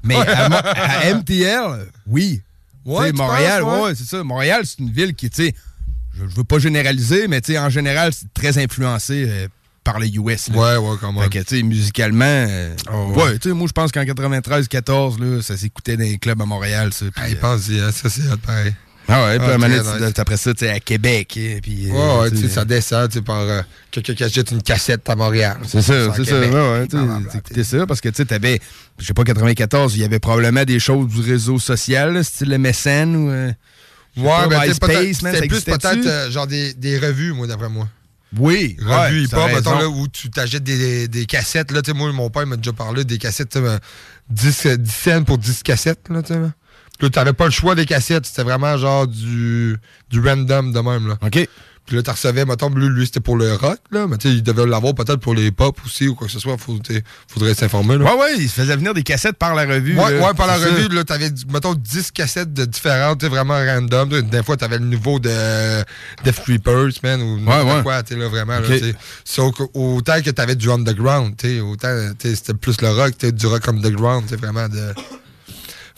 [0.03, 2.41] Mais à, MTL, oui.
[2.85, 3.83] Ouais, Montréal, penses, ouais?
[3.89, 4.23] ouais, c'est ça.
[4.23, 5.55] Montréal, c'est une ville qui, tu sais,
[6.17, 9.47] je, je veux pas généraliser, mais tu sais, en général, c'est très influencé euh,
[9.83, 10.49] par les US.
[10.49, 10.57] là.
[10.57, 11.23] Ouais, ouais, quand même.
[11.23, 13.23] Fait que, tu sais, musicalement, euh, ouais.
[13.23, 16.45] ouais, tu sais, moi, je pense qu'en 93-14, là, ça s'écoutait dans les clubs à
[16.45, 17.05] Montréal, ça.
[17.39, 18.73] pense, hein, ça, c'est pareil.
[19.07, 20.19] Ah ouais, puis Ah, à nice.
[20.19, 21.89] après ça, tu sais, à Québec, hein, puis...
[21.89, 24.61] euh, Ouais, ouais, tu sais, ça descend, tu sais, par euh, quelqu'un qui achète une
[24.61, 25.57] cassette à Montréal.
[25.67, 26.39] C'est ça, c'est ça.
[26.39, 28.59] Ouais, tu ça parce que tu sais, t'avais,
[28.99, 32.57] je sais pas, 94, il y avait probablement des choses du réseau social, style le
[32.57, 33.29] mécène ou.
[33.29, 33.51] euh,
[34.17, 34.27] Ouais,
[34.67, 34.73] ça
[35.13, 37.87] c'était plus peut-être euh, genre des, des revues, moi, d'après moi.
[38.37, 41.71] Oui, Revues ouais, hip-hop, mettons, là, où tu t'achètes des, des cassettes.
[41.71, 43.77] Là, moi, mon père m'a déjà parlé des cassettes, tu sais, euh,
[44.29, 46.07] 10, euh, 10 cents pour 10 cassettes.
[46.09, 46.39] Là, tu sais,
[46.99, 47.05] là.
[47.05, 48.25] Là, t'avais pas le choix des cassettes.
[48.25, 49.77] C'était vraiment genre du,
[50.09, 51.07] du random de même.
[51.07, 51.17] Là.
[51.21, 51.47] OK.
[51.87, 54.05] Puis là, tu recevais, mettons, lui, lui c'était pour le rock, là.
[54.07, 56.39] Mais tu sais, il devait l'avoir peut-être pour les pop aussi ou quoi que ce
[56.39, 56.55] soit.
[56.57, 56.77] Faut,
[57.27, 57.97] faudrait s'informer.
[57.97, 58.05] là.
[58.05, 59.97] Ouais, ouais, il se faisait venir des cassettes par la revue.
[59.97, 60.67] Ouais, là, ouais, par la ça.
[60.67, 64.09] revue, là, t'avais, mettons, 10 cassettes de différentes, vraiment random.
[64.21, 65.31] Des fois, t'avais le nouveau de
[66.23, 67.81] Death Reapers, man, ou ouais.
[67.81, 68.73] quoi, tu sais, là, vraiment, là, Ok.
[68.77, 68.95] tu sais.
[69.25, 73.33] Sauf que autant que t'avais du underground, tu sais, autant, c'était plus le rock, tu
[73.33, 74.93] du rock underground, tu vraiment de...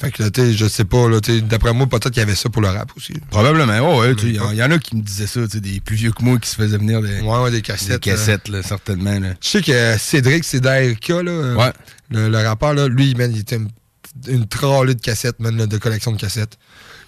[0.04, 2.24] Fait que, là, tu sais, je sais pas, là, tu d'après moi, peut-être qu'il y
[2.24, 3.14] avait ça pour le rap aussi.
[3.32, 4.16] Probablement, ouais, ouais.
[4.16, 5.80] tu Il y, en- il y en a qui me disaient ça, tu sais, des
[5.80, 8.04] plus vieux que moi qui se faisaient venir des, Ouais, ouais, des cassettes.
[8.04, 9.20] des cassettes, là, certainement.
[9.20, 9.30] Là.
[9.42, 11.54] Je sais que Cédric, c'est d'ARK, là.
[11.56, 11.74] Ouais.
[12.10, 13.68] Le, le rappeur, là, lui, man, il était un
[14.28, 16.58] une trollée de cassettes, man, là, de collection de cassettes.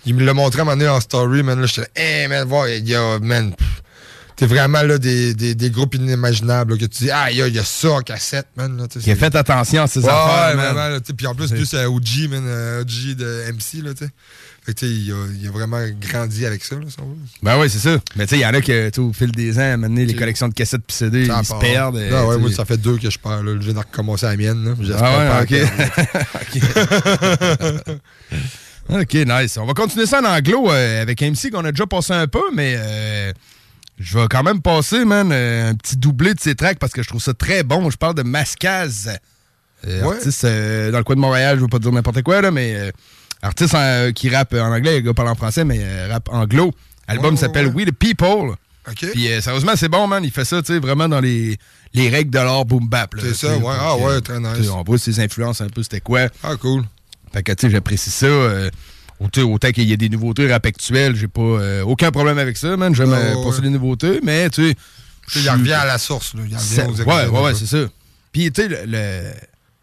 [0.08, 1.60] Il me l'a montré à un moment donné en story, man.
[1.62, 3.84] Là, j'étais, hey, man, voir, il y a, man, pff,
[4.36, 7.42] t'es vraiment là des, des, des groupes inimaginables, là, que tu dis, ah, il y
[7.42, 8.76] a, il y a ça en cassette, man.
[8.78, 10.74] Là, Qui a c'est- fait attention à ses ouais, affaires, ouais, man.
[10.74, 14.12] vraiment, Puis en plus, lui, c'est OG, man, euh, OG de MC, là, tu sais.
[14.66, 17.16] Fait que, il a, il a vraiment grandi avec ça, là, si on veut.
[17.44, 17.98] Ben oui, c'est ça.
[18.16, 20.48] Mais tu sais, il y en a que, au fil des ans, maintenant, les collections
[20.48, 21.98] de cassettes puis CD, Ça ils se perdent.
[21.98, 23.44] euh, Ah ouais, moi, ça fait deux que je perds.
[23.44, 23.52] Là.
[23.60, 24.66] Je viens de recommencer la mienne.
[24.66, 24.72] Là.
[24.82, 25.70] J'espère Ah ouais, ok.
[29.02, 29.58] OK, nice.
[29.58, 32.42] On va continuer ça en anglo euh, avec MC qu'on a déjà passé un peu,
[32.54, 33.34] mais euh,
[33.98, 37.02] je vais quand même passer, man, euh, un petit doublé de ces tracks parce que
[37.04, 37.90] je trouve ça très bon.
[37.90, 39.10] Je parle de Mascaz,
[39.88, 40.16] euh, Ouais.
[40.16, 42.76] artiste euh, dans le coin de Montréal, je veux pas dire n'importe quoi, là, mais
[42.76, 42.92] euh,
[43.42, 46.74] artiste euh, qui rappe en anglais, le gars parle en français, mais rappe anglo.
[47.08, 47.74] L'album Ouais, s'appelle ouais.
[47.74, 48.56] We the People.
[49.14, 50.24] Puis sérieusement, c'est bon, man.
[50.24, 51.58] Il fait ça, tu sais, vraiment dans les,
[51.94, 53.16] les règles de l'art boom bap.
[53.20, 53.60] C'est ça, ouais.
[53.60, 54.70] donc, Ah ouais, très nice.
[54.70, 56.28] On voit ses influences un peu, c'était quoi.
[56.44, 56.84] Ah, cool.
[57.34, 58.28] Fait que, tu sais, j'apprécie ça.
[59.20, 62.76] Autant qu'il y ait des nouveautés rap actuelles, j'ai pas euh, aucun problème avec ça,
[62.78, 62.94] man.
[62.94, 63.44] J'aime euh, ouais.
[63.50, 64.76] passer les nouveautés, mais, tu sais...
[65.38, 66.34] Il revient à la source.
[66.36, 66.42] Là.
[66.48, 67.88] Il revient aux ouais, ouais, ouais, c'est ça.
[68.32, 69.32] Puis, tu sais, le, le,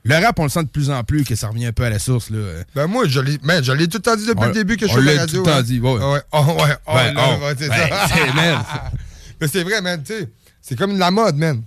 [0.05, 1.91] le rap, on le sent de plus en plus que ça revient un peu à
[1.91, 2.39] la source, là.
[2.77, 4.77] Ben moi, je l'ai man, je l'ai tout le temps dit depuis On- le début
[4.77, 5.41] que je on fais la l'a radio.
[5.43, 5.63] tout le temps hein.
[5.63, 5.93] dit, ouais.
[5.93, 6.21] Ouais.
[6.33, 6.77] Oh, ouais.
[6.87, 7.45] Oh, Ouais, là, oh.
[7.45, 8.09] ouais, c'est Ouais, ça.
[8.09, 8.63] c'est- man.
[9.41, 10.29] Mais c'est vrai, man, tu sais.
[10.61, 11.63] C'est comme la mode, man.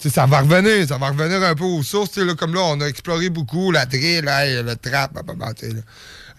[0.00, 2.12] Tu sais, ça va revenir, ça va revenir un peu aux sources.
[2.12, 5.22] tu sais, Là, comme là, on a exploré beaucoup la drill, là, le trap, bah,
[5.26, 5.68] bah, bah, là.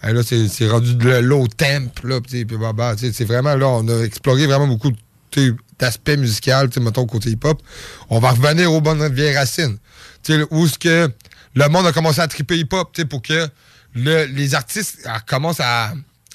[0.02, 3.86] Hey, là, c'est rendu de low temp, là, puis bah, bah, c'est vraiment, là, on
[3.88, 4.92] a exploré vraiment beaucoup
[5.78, 7.60] d'aspects musicaux, mettons, côté hip-hop.
[8.08, 9.76] On va revenir aux bonnes vieilles racines.
[10.22, 11.10] Tu sais, où est-ce que
[11.54, 13.46] le monde a commencé à triper hip-hop, pour que
[13.94, 15.92] le- les artistes euh, commencent à,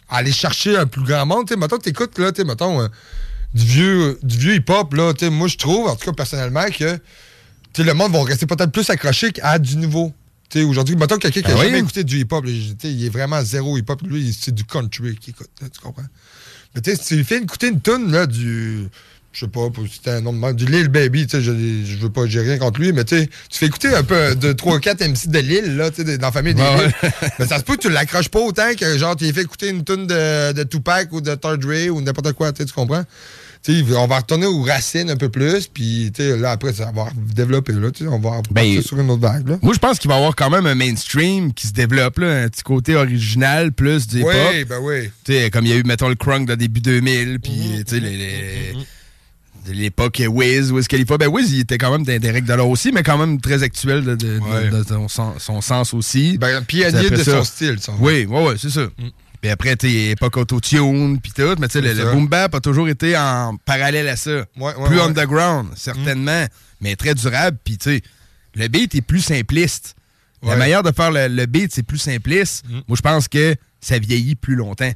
[0.10, 2.88] aller chercher un plus grand monde, tu sais, mettons, t'écoutes, là, mettons, euh,
[3.56, 6.66] du vieux, du vieux hip-hop, là, tu sais, moi, je trouve, en tout cas, personnellement,
[6.70, 7.00] que,
[7.82, 10.14] le monde va rester peut-être plus accroché à du nouveau.
[10.56, 11.66] Aujourd'hui, mettons quelqu'un qui a oui?
[11.66, 15.50] jamais écouté du hip-hop, il est vraiment zéro hip-hop, lui, c'est du country qu'il écoute,
[15.62, 16.06] là, tu comprends?
[16.74, 18.88] Mais tu sais, si tu lui fais écouter une tune là, du.
[19.34, 22.10] Je sais pas, citer un nom de du Lil Baby, tu sais, je, je veux
[22.10, 25.10] pas, j'ai rien contre lui, mais tu sais, tu fais écouter un peu de 3-4
[25.10, 26.94] MC de Lil, là, tu sais, dans la famille des Ouais, Lil.
[27.04, 27.12] ouais.
[27.40, 29.68] mais ça se peut que tu l'accroches pas autant que, genre, tu lui fais écouter
[29.70, 33.04] une tune de, de Tupac ou de Third Ray ou n'importe quoi, tu comprends?
[33.68, 37.90] On va retourner aux racines un peu plus, puis là, après, ça va développer, là,
[38.12, 39.58] on va Ben, sur une autre vague, là.
[39.62, 42.44] Moi, je pense qu'il va y avoir quand même un mainstream qui se développe, là,
[42.44, 44.32] un petit côté original plus hip-hop.
[44.54, 45.50] Oui, ben oui.
[45.52, 47.52] Comme il y a eu, mettons, le crunk de début 2000, puis,
[47.88, 48.74] tu sais, les- les-
[49.68, 51.18] de l'époque Wiz, Wiz Khalifa.
[51.18, 53.42] Ben, Wiz, il était quand même des, des règles de l'art aussi, mais quand même
[53.42, 54.70] très actuel de, de- Ouais.
[54.70, 56.38] de- de son, sens- son sens aussi.
[56.38, 57.38] Ben, pionnier de ça.
[57.40, 57.94] son style, ça.
[58.00, 58.86] Oui, ouais, ouais, c'est ça.
[59.42, 62.60] Puis après, tu sais, époque auto-tune, puis tout, mais tu sais, le, boom bap a
[62.60, 64.46] toujours été en parallèle à ça.
[64.58, 65.02] ouais, plus ouais.
[65.02, 66.46] underground, certainement,
[66.82, 67.58] mais très durable.
[67.64, 68.02] Puis tu sais,
[68.56, 69.96] le beat est plus simpliste.
[70.44, 72.66] La manière de faire le, le beat, c'est plus simpliste.
[72.88, 74.92] Moi, je pense que ça vieillit plus longtemps.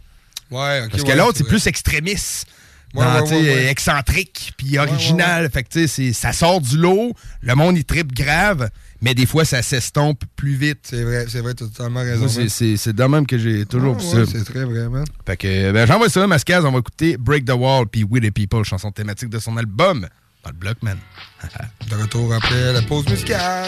[0.52, 2.48] Ouais, Parce que l'autre, c'est plus extrémiste.
[2.96, 5.50] Ouais, excentrique, puis original.
[5.52, 8.70] Fait que, tu sais, ça sort du lot, le monde, il tripe grave,
[9.02, 10.80] mais des fois, ça s'estompe plus vite.
[10.84, 12.22] C'est vrai, c'est vrai, t'as totalement raison.
[12.28, 14.32] Moi, c'est- de même que j'ai toujours Ah, vu ouais, ça.
[14.32, 15.06] C'est très vrai, man.
[15.26, 18.32] Fait que, ben, j'envoie ça, Mascaz, on va écouter Break the Wall puis We the
[18.32, 20.08] People, chanson thématique de son album,
[20.44, 20.98] dans le bloc, man.
[21.90, 23.68] De retour après la pause musicale.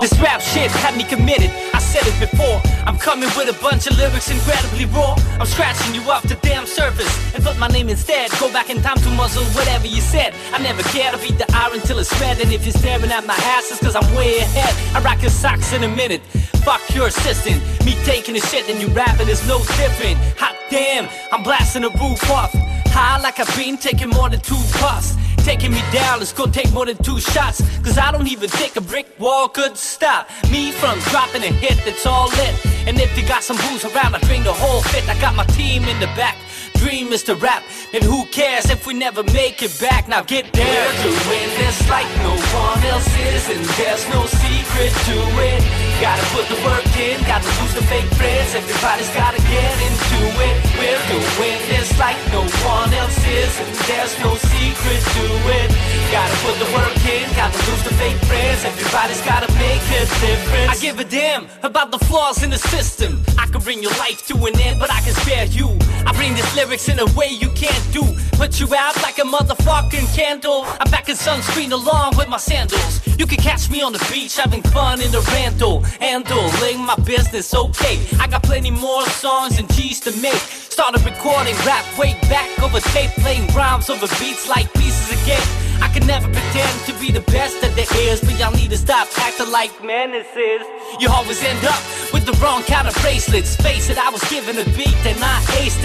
[0.00, 1.50] This rap shit had me committed.
[1.96, 2.60] Said it before.
[2.84, 5.16] I'm coming with a bunch of lyrics incredibly raw.
[5.40, 8.30] I'm scratching you off the damn surface and put my name instead.
[8.38, 10.34] Go back in time to muzzle whatever you said.
[10.52, 12.38] I never care to beat the iron till it's red.
[12.38, 14.74] And if you're staring at my ass, it's cause I'm way ahead.
[14.94, 16.20] I rock your socks in a minute.
[16.68, 17.62] Fuck your assistant.
[17.86, 20.18] Me taking a shit and you rapping is no different.
[20.36, 22.52] Hot damn, I'm blasting the roof off.
[22.96, 25.12] High like I've been taking more than two puffs.
[25.44, 27.60] Taking me down, it's gonna take more than two shots.
[27.84, 31.76] Cause I don't even think a brick wall could stop me from dropping a hit
[31.84, 32.54] that's all lit.
[32.88, 35.06] And if you got some booze around, I bring the whole fit.
[35.10, 36.36] I got my team in the back.
[36.76, 37.62] Dream is to rap,
[37.92, 40.08] and who cares if we never make it back?
[40.08, 40.64] Now get down.
[40.64, 45.16] We're doing this like no one else is, and there's no secret to
[45.52, 45.85] it.
[45.98, 48.54] Gotta put the work in, gotta lose the fake friends.
[48.54, 50.56] Everybody's gotta get into it.
[50.76, 55.24] We're doing this like no one else is, and there's no secret to
[55.56, 55.68] it.
[56.12, 58.64] Gotta put the work in, gotta lose the fake friends.
[58.64, 60.68] Everybody's gotta make a difference.
[60.68, 63.24] I give a damn about the flaws in the system.
[63.38, 65.78] I can bring your life to an end, but I can spare you.
[66.04, 68.04] I bring these lyrics in a way you can't do.
[68.36, 70.66] Put you out like a motherfucking candle.
[70.78, 73.00] I'm back in sunscreen along with my sandals.
[73.18, 75.85] You can catch me on the beach having fun in the rental.
[76.00, 78.00] Handling my business okay.
[78.20, 80.42] I got plenty more songs and G's to make.
[80.76, 85.48] Started recording rap way back over tape, playing rhymes over beats like pieces of cake.
[85.80, 88.78] I can never pretend to be the best that there is, but y'all need to
[88.78, 90.62] stop acting like menaces.
[91.00, 91.82] You always end up
[92.12, 93.56] with the wrong kind of bracelets.
[93.56, 95.36] Face it, I was given a beat and I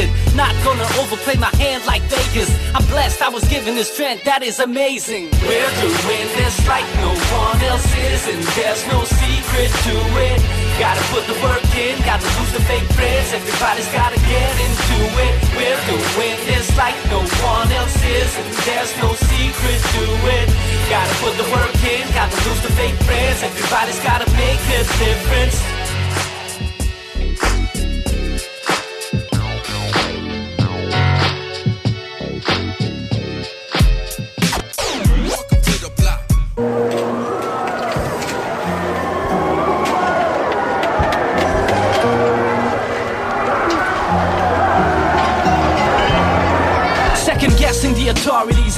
[0.02, 0.10] it.
[0.36, 2.50] Not gonna overplay my hand like Vegas.
[2.76, 5.30] I'm blessed, I was given this strength, that is amazing.
[5.44, 9.96] We're doing this like no one else is, and there's no secret to
[10.30, 10.71] it.
[10.80, 13.34] Gotta put the work in, gotta lose the fake friends.
[13.34, 15.34] Everybody's gotta get into it.
[15.56, 20.04] We're doing this like no one else is, and there's no secret to
[20.38, 20.48] it.
[20.90, 23.44] Gotta put the work in, gotta lose the fake friends.
[23.44, 25.81] Everybody's gotta make a difference.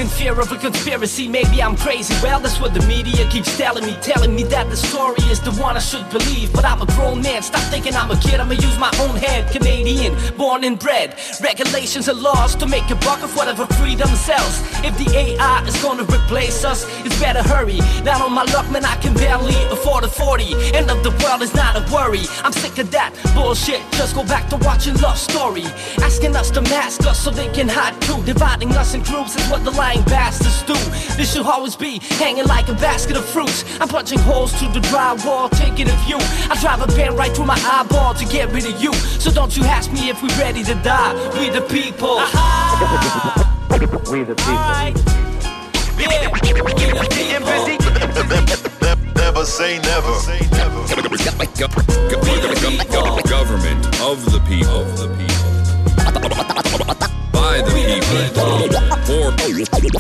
[0.03, 1.27] In fear of a conspiracy.
[1.27, 2.13] Maybe I'm crazy.
[2.21, 3.95] Well, that's what the media keeps telling me.
[4.01, 6.51] Telling me that the story is the one I should believe.
[6.51, 7.41] But I'm a grown man.
[7.41, 8.39] Stop thinking I'm a kid.
[8.41, 9.49] I'ma use my own head.
[9.49, 11.15] Canadian, born and bred.
[11.41, 14.59] Regulations and laws to make a buck of whatever freedom sells.
[14.83, 17.79] If the AI is gonna replace us, it's better hurry.
[18.03, 20.53] Down on my luck, man, I can barely afford a 40.
[20.75, 22.25] End of the world is not a worry.
[22.43, 23.79] I'm sick of that bullshit.
[23.91, 25.65] Just go back to watching Love Story.
[26.03, 28.21] Asking us to mask us so they can hide too.
[28.25, 30.73] Dividing us in groups is what the lying bastards do.
[31.15, 33.63] This should always be hanging like a basket of fruits.
[33.79, 36.17] I'm punching holes through the drywall, taking a view.
[36.19, 38.93] I drive a pen right through my eyeball to get rid of you.
[38.93, 41.13] So don't you ask me if we're ready to die.
[41.39, 42.17] We the people.
[42.19, 43.43] Uh-huh.
[44.11, 44.53] We the people.
[45.99, 46.35] Yeah, we the
[47.65, 47.93] people.
[49.15, 50.13] Never say never.
[53.29, 54.83] Government of the people.
[57.33, 58.23] By the people.
[59.07, 59.31] For,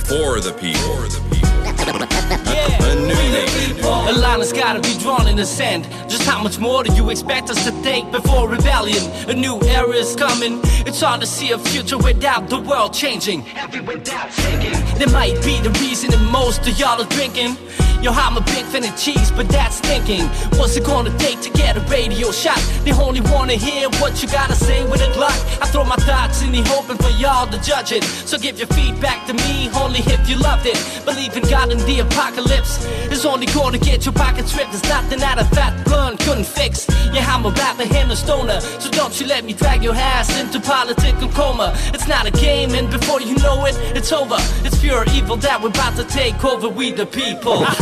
[0.05, 1.82] for the people.
[1.85, 3.49] A new name.
[3.83, 5.83] A line has gotta be drawn in the sand.
[6.09, 9.03] Just how much more do you expect us to take before rebellion?
[9.27, 10.61] A new era is coming.
[10.85, 13.43] It's hard to see a future without the world changing.
[13.43, 17.57] There might be the reason that most of y'all are drinking.
[18.03, 20.27] Yo, I'm a big fan of cheese, but that's thinking.
[20.59, 22.59] What's it gonna take to get a radio shot?
[22.83, 25.39] They only wanna hear what you gotta say with a Glock.
[25.63, 28.03] I throw my thoughts in the open for y'all to judge it.
[28.03, 30.75] So give your feedback to me, only if you loved it.
[31.05, 34.71] Believe in God in the apocalypse is only gonna get your pockets ripped.
[34.71, 36.85] There's nothing that a fat blunt couldn't fix.
[37.11, 40.29] Yeah, I'm a rapper and a stoner, so don't you let me drag your ass
[40.39, 41.73] into political coma.
[41.93, 44.37] It's not a game, and before you know it, it's over.
[44.65, 46.69] It's pure evil that we're about to take over.
[46.69, 47.65] We the people.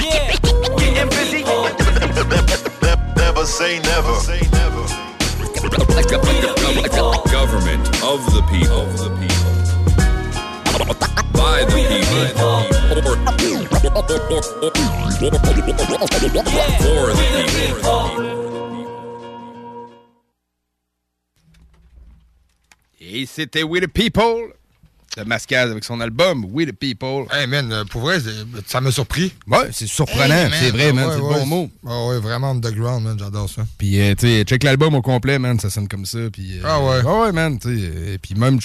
[0.00, 0.30] Yeah,
[0.78, 1.42] getting busy.
[1.42, 4.14] Never say never.
[7.30, 9.47] Government of the people.
[10.78, 12.62] By the people.
[12.88, 13.02] For the
[13.38, 13.68] people.
[23.00, 24.52] Et c'était We the People
[25.16, 27.24] de Mascaz avec son album We the People.
[27.32, 28.18] Hey man, euh, pour vrai,
[28.66, 29.32] ça m'a surpris.
[29.46, 31.70] Ouais, c'est surprenant, Hey, man, c'est vrai, man, ouais, c'est le bon mot.
[31.86, 33.66] Ah ouais, vraiment underground, man, j'adore ça.
[33.78, 36.18] Puis, euh, tu sais, check l'album au complet, man, ça sonne comme ça.
[36.32, 37.02] Puis, euh, Ah ouais.
[37.02, 38.18] ouais, man, tu sais.
[38.22, 38.58] Puis même,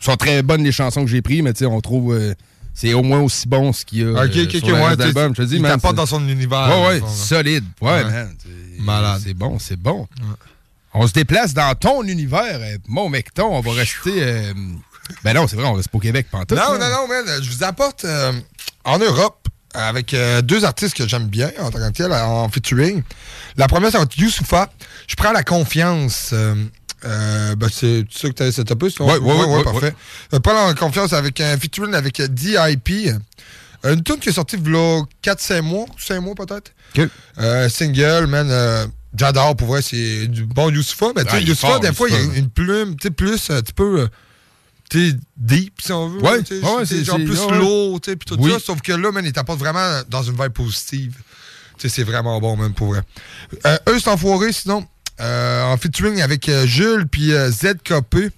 [0.00, 2.14] sont très bonnes les chansons que j'ai prises, mais tu sais, on trouve.
[2.14, 2.34] euh,
[2.74, 5.34] c'est au moins aussi bon ce qu'il y a Ok, ok, sur ouais, d'album.
[5.34, 5.78] Je te dis, il man.
[5.94, 7.64] dans son univers, Ouais, ouais, solide.
[7.80, 8.34] Ouais, man.
[8.80, 9.22] Malade.
[9.24, 10.06] C'est bon, c'est bon.
[10.92, 12.58] On se déplace dans ton univers.
[12.86, 14.52] Mon mecton, on va rester.
[15.24, 16.56] Ben non, c'est vrai, on reste pas au Québec pantoute.
[16.58, 16.90] Non, là.
[16.90, 17.24] non, non, man.
[17.42, 18.32] Je vous apporte euh,
[18.84, 23.02] en Europe avec euh, deux artistes que j'aime bien en tant que tel, en featuring.
[23.56, 24.70] La première, c'est Youssoufa.
[25.06, 26.30] Je prends la confiance.
[26.32, 29.04] euh, ben, c'est ça que tu avais setupé, ça?
[29.04, 29.94] Ouais, ouais, ouais, ouais, parfait.
[30.32, 33.10] Je prends la confiance avec un featuring avec DIP.
[33.84, 36.72] Une tune qui est sortie il y a 4-5 mois, 5 mois peut-être.
[37.38, 38.48] Euh, single, man.
[38.50, 41.06] euh, J'adore, pour vrai, c'est du bon Youssoufa.
[41.14, 43.10] Mais tu Ah, sais, est Youssoufa, des fois, il y a une plume, tu sais,
[43.10, 44.00] plus, un petit peu.
[44.00, 44.10] tu sais,
[45.36, 46.22] deep, si on veut.
[46.22, 46.42] Ouais,
[46.84, 47.58] c'est genre plus ouais.
[47.58, 48.52] lourd, tu sais, puis tout Oui.
[48.52, 48.58] ça.
[48.58, 51.16] Sauf que là, man, il t'apporte vraiment dans une vibe positive.
[51.78, 53.02] Tu sais, c'est vraiment bon, même, pour vrai.
[53.66, 54.86] Euh, eux, c'est enfoiré, sinon,
[55.20, 58.30] euh, en featuring avec euh, Jules puis euh, ZKP.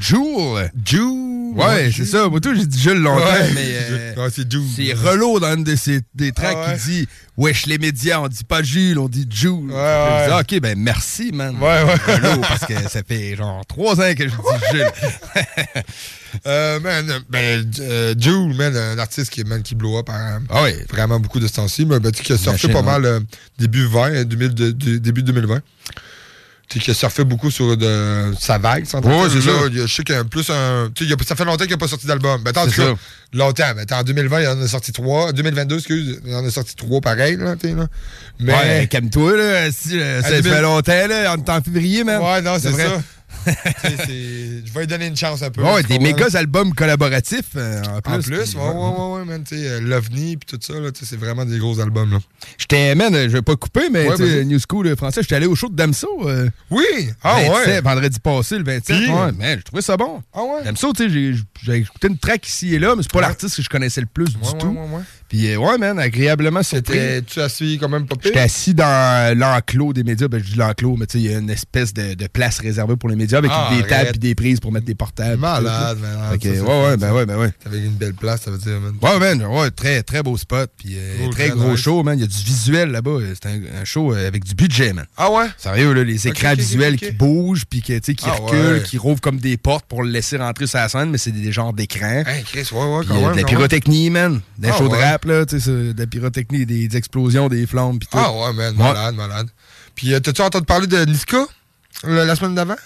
[0.00, 0.70] Jules!
[0.84, 1.52] Jules!
[1.56, 2.28] Ouais, c'est ça.
[2.28, 3.50] Moi, tout, j'ai dit Jules longtemps, Ouais.
[3.54, 3.64] mais.
[3.90, 4.46] euh, Ouais, c'est.
[4.76, 6.78] C'est Relot dans une de ses, des tracks Ah ouais.
[6.78, 9.50] qui dit Wesh les médias, on dit pas Jules, on dit Jules.
[9.70, 10.26] ouais.
[10.28, 11.56] Je dis, ok, ben merci, man.
[11.60, 12.38] Ouais, ouais.
[12.42, 14.90] Parce que ça fait genre trois ans que je dis Jules.
[16.46, 20.62] Euh, man, ben, euh, Jules, man, un artiste qui, man, qui blow up hein, Ah
[20.62, 20.86] ouais.
[20.88, 22.82] vraiment beaucoup de ce temps-ci, mais ben, qui a sorti pas ouais.
[22.84, 23.20] mal
[23.58, 25.60] début 20, 2000 de- de- début 2020.
[26.70, 28.84] Tu sais, qui a surfé beaucoup sur de, sa vague.
[28.84, 29.28] Ouais, entendre.
[29.28, 29.50] c'est ça.
[29.72, 30.88] Je sais qu'il y a plus un.
[30.94, 32.40] tu sais, il y a- ça fait longtemps qu'il n'a pas sorti d'album.
[32.46, 32.94] C'est cas, ça.
[33.32, 33.72] longtemps.
[33.76, 35.32] Mais en 2020, il en a sorti trois.
[35.32, 37.36] 2022, excuse, il en a sorti trois pareil.
[37.36, 37.86] Là, là.
[38.38, 38.52] Mais.
[38.52, 39.72] Ouais, calme-toi, là.
[39.72, 41.34] Si, euh, ça À 2000 fait longtemps, là.
[41.36, 42.22] On est en février, même.
[42.22, 42.86] Ouais, non, c'est vrai.
[42.86, 43.02] ça.
[43.46, 45.62] Je vais lui donner une chance un peu.
[45.62, 48.12] Ouais, des méga albums collaboratifs euh, en plus.
[48.14, 51.44] En plus, puis, ouais, ouais, ouais, ouais, man, euh, l'OVNI puis tout ça, c'est vraiment
[51.44, 52.18] des gros albums, là.
[52.58, 54.44] J'étais, man, je vais pas couper, mais Ouais.
[54.44, 56.08] New School euh, français, j'étais allé au show de Damso.
[56.28, 56.84] euh, oui!
[57.22, 57.80] Ah 27, ouais!
[57.80, 58.96] Vendredi passé, le 27.
[58.96, 59.08] Puis?
[59.08, 60.22] Ouais, man, j'ai trouvé ça bon.
[60.34, 60.64] Ah ouais?
[60.64, 63.62] Damso, tu sais, j'ai- écouté une track ici et là, mais c'est pas l'artiste que
[63.62, 64.76] je connaissais le plus du tout.
[65.30, 66.98] Puis, euh, ouais, man, agréablement surpris.
[66.98, 68.22] T'es-tu assis quand même pas pire?
[68.26, 70.26] J'étais assis dans l'enclos des médias.
[70.28, 72.58] Ben, je dis l'enclos, mais tu sais, il y a une espèce de, de place
[72.58, 75.38] réservée pour les médias avec Ah, des tables et des prises pour mettre des portables.
[75.40, 76.38] Malade, man.
[76.42, 77.52] Ça, ouais, ouais, ben ouais, ben ouais.
[77.62, 78.94] T'avais une belle place, ça veut dire, man.
[79.00, 80.68] Ouais, man, ouais, très, très beau spot.
[80.76, 81.80] Puis euh, très gros nice.
[81.80, 82.18] show, man.
[82.18, 83.18] Il y a du visuel là-bas.
[83.40, 85.06] C'est un, un show euh, avec du budget, man.
[85.16, 85.46] Ah ouais?
[85.56, 88.82] Sérieux, là, les écrans visuels qui bougent, puis tu qui Ah reculent, ouais.
[88.82, 91.52] qui rouvrent comme des portes pour le laisser rentrer sur la scène, mais c'est des,
[91.52, 92.24] genres d'écrans.
[92.26, 93.32] Hey, Chris, ouais, ouais, quand euh, même.
[93.36, 94.40] de la pyrotechnie, man.
[94.58, 94.98] Des Ah shows de ouais.
[95.20, 98.18] Rap, là, tu sais, de la pyrotechnie, des, des explosions, des flammes, puis tout.
[98.18, 99.48] Ah ouais, man, malade, malade.
[99.94, 101.44] Puis, euh, t'as-tu entendu parler de Niska
[102.04, 102.76] la, la semaine d'avant?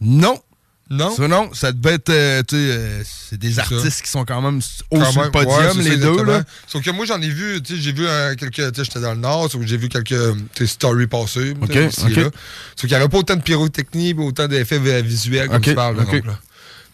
[0.00, 0.40] Non.
[0.90, 1.14] Non?
[1.16, 1.48] Ça, non.
[1.54, 4.60] Ça devait être, euh, tu sais, euh, c'est des artistes qui sont quand même
[4.90, 6.42] Quand même, podium, ouais, les deux, là.
[6.66, 8.04] Sauf que moi, j'en ai vu, tu sais, j'ai vu
[8.38, 11.74] quelques, tu sais, j'étais dans le Nord, sauf que j'ai vu quelques, stories passer, Ok,
[11.74, 12.24] ici là.
[12.24, 12.30] Sauf
[12.80, 16.02] qu'il n'y avait pas autant de pyrotechnie, autant d'effets vi- visuels comme tu parles, là,
[16.02, 16.12] ok.
[16.12, 16.38] donc, là.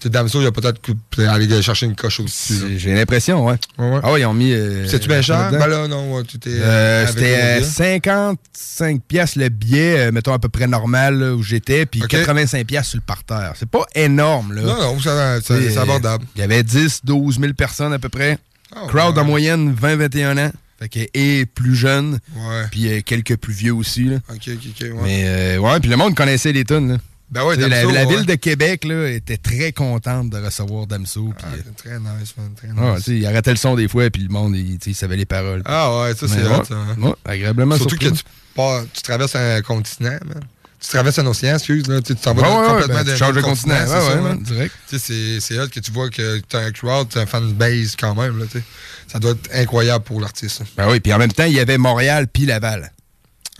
[0.05, 0.81] Damso, il a peut-être
[1.29, 2.79] aller chercher une coche aussi.
[2.79, 3.57] J'ai l'impression, ouais.
[3.79, 4.53] Ah ouais, ils ont mis.
[4.53, 5.51] euh, C'est-tu bien cher?
[5.51, 5.59] là-dedans.
[5.59, 6.51] Ben là, non, ouais, t'es.
[6.51, 7.67] Euh, C'était le euh, billet.
[7.67, 12.67] 55 pièces le billet, euh, mettons à peu près normal là, où j'étais, puis 85
[12.67, 13.55] pièces sur le parterre.
[13.59, 14.63] C'est pas énorme, là.
[14.63, 14.99] Non, non,
[15.43, 16.25] c'est abordable.
[16.37, 18.39] Il y avait 10, 12 000 personnes à peu près.
[18.75, 19.23] Ah, Crowd ouais.
[19.23, 20.53] en moyenne 20-21 ans.
[20.79, 22.21] Fait que, et plus jeunes.
[22.37, 22.65] Ouais.
[22.71, 24.05] Puis euh, quelques plus vieux aussi.
[24.05, 24.17] Là.
[24.31, 24.93] Ok, ok, ok, ouais.
[25.03, 26.99] Mais euh, ouais, puis le monde connaissait les tunes.
[27.31, 28.07] Ben ouais, Tu la, ouais.
[28.07, 31.33] ville de Québec là, était très contente de recevoir Damso.
[31.37, 33.05] puis, euh, Très nice, man, très ah, nice.
[33.05, 35.27] tu il arrêtait le son des fois, puis le monde, il, tu il savait les
[35.27, 35.61] paroles.
[35.67, 36.75] Ah ouais, ça c'est ouais, ça.
[36.75, 37.15] hein.
[37.27, 38.11] agréablement Surtout surpris.
[38.13, 38.23] que tu,
[38.55, 40.41] pars- tu traverses un continent, man.
[40.81, 42.01] Tu traverses un océan, excuse, là.
[42.01, 43.75] Tu tu t'en vas complètement ben, tu changes de continent.
[43.85, 44.75] c'est Ouais, ça, ouais, man, direct.
[44.89, 47.53] Tu sais, c'est- c'est hot que tu vois que t'as un crowd, t'as un fan
[47.53, 48.65] base quand même, là, tu sais.
[49.13, 50.63] Ça doit être incroyable pour l'artiste.
[50.77, 52.93] Ben oui, puis en même temps, il y avait Montréal puis Laval.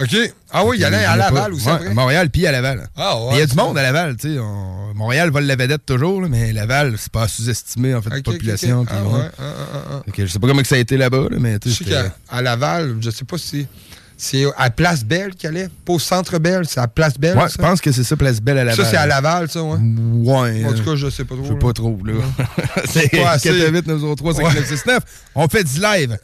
[0.01, 0.17] OK.
[0.53, 2.89] Ah oui, il y allait à Laval aussi, Ouais, à Montréal puis à Laval.
[2.97, 4.39] Ah ouais, Il y a du monde à Laval, tu sais.
[4.39, 8.15] on- Montréal vole la vedette toujours, là, mais Laval, c'est pas sous-estimé, en fait, de
[8.17, 8.81] Ok, ok, population.
[8.81, 8.89] ok.
[8.89, 9.25] puis Ah ouais.
[9.39, 10.13] ah, ah, ah.
[10.17, 12.43] Je sais pas comment que ça a été là-bas, là, mais tu sais, qu'à à
[12.43, 13.67] Laval, je sais pas si
[14.21, 15.69] c'est à Place Belle qu'il allait?
[15.85, 17.39] Pas au Centre Belle, c'est à Place Belle.
[17.39, 18.85] Ouais, je pense que c'est ça, Place Belle à Laval.
[18.85, 19.79] Ça, c'est à Laval, ça, ouais.
[19.79, 20.65] Ouais.
[20.65, 21.45] En tout euh, cas, je sais pas trop.
[21.45, 22.15] Je sais pas trop, là.
[22.87, 23.51] c'est Pas assez.
[23.51, 25.03] 418 903 5969
[25.37, 26.19] On fait du live.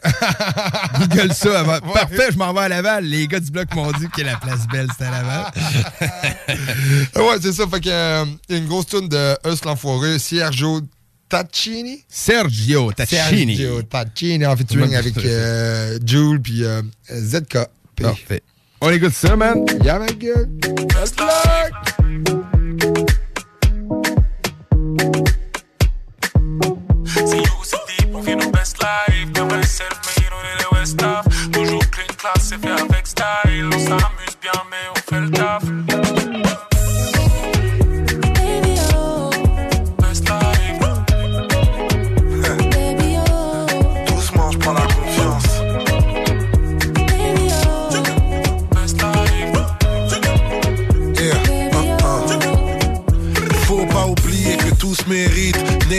[0.98, 1.78] Google ça avant.
[1.92, 3.04] Parfait, je m'en vais à Laval.
[3.04, 5.52] Les gars du bloc m'ont dit que la place belle, c'était à Laval.
[7.16, 7.64] ouais, c'est ça.
[7.68, 10.80] Fait que, euh, y a une grosse tune de Us l'Enfoiré, Sergio
[11.28, 12.04] Taccini.
[12.08, 13.56] Sergio Taccini.
[13.56, 17.58] Sergio Taccini en featuring avec euh, Jules puis euh, ZK.
[18.02, 18.42] Parfait.
[18.80, 19.64] On écoute ça, man.
[19.82, 20.60] Yeah, my good.
[20.88, 21.72] Best luck.
[28.36, 29.32] Nos best life.
[29.32, 31.50] Comme un self-made, on est les West Off.
[31.52, 32.60] Toujours clean class, c'est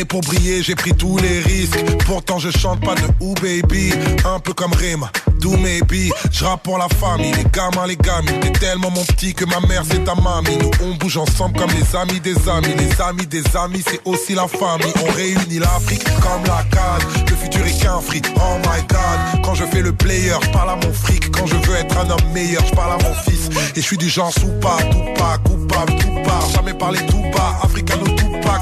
[0.05, 1.79] pour briller, j'ai pris tous les risques.
[2.05, 3.91] Pourtant, je chante pas de ou baby.
[4.25, 5.09] Un peu comme Rima,
[5.39, 6.11] do maybe.
[6.31, 8.39] Je pour la famille, les gamins, les gamines.
[8.41, 10.57] T'es tellement mon petit que ma mère c'est ta mamie.
[10.57, 12.73] Nous on bouge ensemble comme les amis des amis.
[12.77, 14.93] Les amis des amis, c'est aussi la famille.
[15.07, 17.07] On réunit l'Afrique comme la canne.
[17.29, 19.43] Le futur est qu'un fric, oh my god.
[19.43, 21.31] Quand je fais le player, je parle à mon fric.
[21.31, 23.49] Quand je veux être un homme meilleur, je parle à mon fils.
[23.75, 26.49] Et je suis du genre sous pas, tout pas, coupable, tout part.
[26.53, 28.61] Jamais parler tout bas, africano tout pack.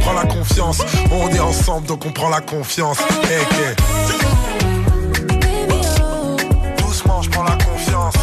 [0.00, 0.63] Prends la confiance,
[1.10, 2.98] on est ensemble donc on prend la confiance.
[3.24, 3.74] Hey, hey.
[6.78, 8.14] Doucement, je prends la confiance.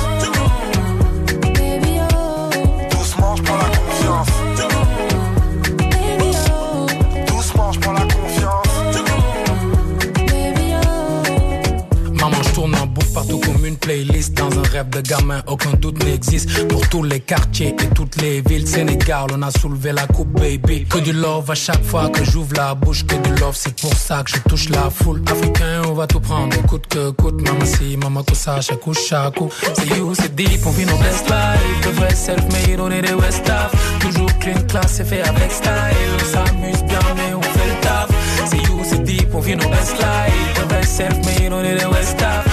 [13.81, 16.67] Playlist dans un rêve de gamin, aucun doute n'existe.
[16.67, 20.85] Pour tous les quartiers et toutes les villes, Sénégal, on a soulevé la coupe, baby.
[20.85, 23.93] Que du love à chaque fois que j'ouvre la bouche, que du love, c'est pour
[23.93, 25.21] ça que je touche la foule.
[25.29, 27.41] Africain, on va tout prendre, coûte que coûte.
[27.41, 29.49] Maman si, chaque coup, chaque coup.
[29.73, 31.87] C'est you, c'est deep, on vit nos best life.
[31.87, 33.71] De vrai self-made, on est des West Staff.
[33.99, 35.71] Toujours clean, class, c'est fait avec style.
[36.15, 38.09] On s'amuse bien, mais on fait le taf.
[38.45, 40.61] C'est you, c'est deep, on vit nos best life.
[40.61, 42.50] De vrai self-made, on est des West Staff.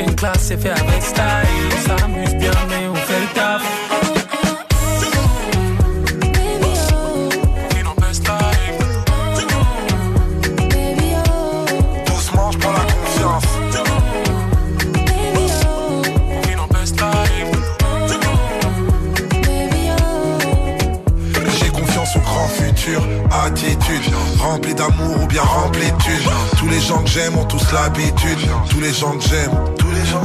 [0.00, 1.22] Toujours clean, class, c'est fait avec style.
[1.72, 3.79] On s'amuse bien, mais on
[24.50, 26.30] Rempli d'amour ou bien rempli de thunes.
[26.58, 29.52] Tous les gens que j'aime ont tous l'habitude Tous les gens que j'aime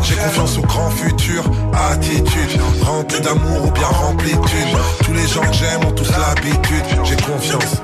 [0.01, 1.43] J'ai confiance au grand futur,
[1.91, 4.77] attitude Rempli d'amour ou bien rempli de thunes.
[5.05, 7.81] Tous les gens que j'aime ont tous l'habitude J'ai confiance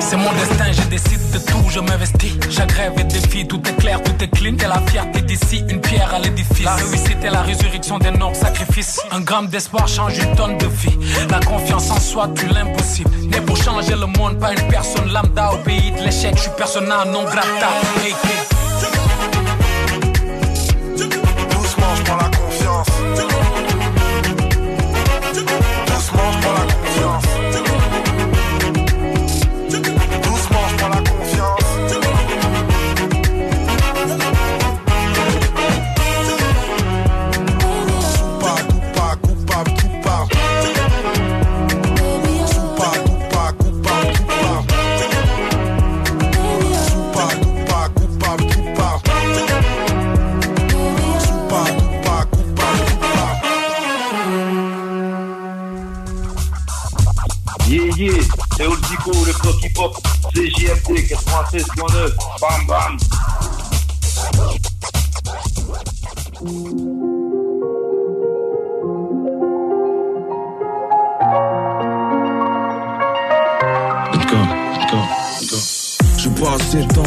[0.00, 2.32] C'est mon destin, je décide de tout, je m'investis.
[2.50, 4.56] Chaque rêve est défi, tout est tout est clean.
[4.56, 6.64] T'es la fierté d'ici, une pierre à l'édifice.
[6.64, 9.00] La réussite est la résurrection des nobles sacrifices.
[9.10, 10.98] Un gramme d'espoir change une tonne de vie.
[11.30, 13.10] La confiance en soi tue l'impossible.
[13.30, 16.34] Né pour changer le monde, pas une personne lambda au de l'échec.
[16.36, 17.68] Je suis persona non grata.
[18.04, 18.43] Hey.
[61.54, 62.10] CJMT 96.9,
[62.40, 62.96] bam bam.
[76.18, 77.02] J'ai pas assez de temps,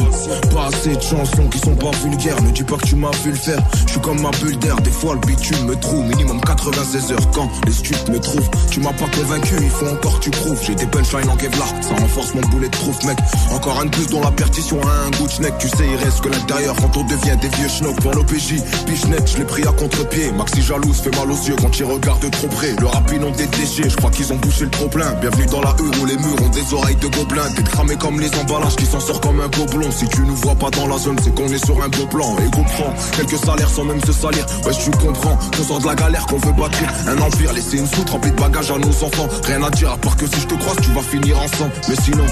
[0.54, 2.42] pas assez de chansons qui sont pas vulgaires.
[2.42, 3.60] Ne dis pas que tu m'as vu le faire.
[3.86, 6.04] Je suis comme ma bulle d'air, des fois le bitume me trouve.
[6.06, 8.50] Minimum 96 heures quand les stups me trouvent.
[8.70, 10.60] Tu m'as pas convaincu, il faut encore que tu prouves.
[10.66, 13.18] J'ai des punchlines en Kevlar, ça renforce mon boulet de proof, mec.
[13.52, 15.48] Encore un de plus dont la perdition a un goût de.
[15.60, 18.00] Tu sais, il reste que l'intérieur quand on devient des vieux schnocks.
[18.02, 20.32] Pour l'OPJ, pichnet, je l'ai pris à contre-pied.
[20.32, 22.76] Maxi jalouse fait mal aux yeux quand il regarde de trop près.
[22.80, 25.12] Le rapide ont des déchets, je crois qu'ils ont bouché le trop plein.
[25.22, 27.50] Bienvenue dans la rue où les murs ont des oreilles de gobelins.
[27.56, 29.90] T'es cramé comme les emballages qui s'en sort comme un gobelin.
[29.92, 32.36] Si tu nous vois pas dans la c'est qu'on est sur un beau plan.
[32.40, 34.46] Et comprends, quelques salaires sans même se salir.
[34.66, 37.54] Ouais, tu comprends, qu'on sort de la galère, qu'on veut bâtir un empire.
[37.54, 39.28] Laisser une soute remplie de bagages à nos enfants.
[39.46, 41.72] Rien à dire, à part que si je te croise, tu vas finir ensemble.
[41.90, 42.26] Mais sinon,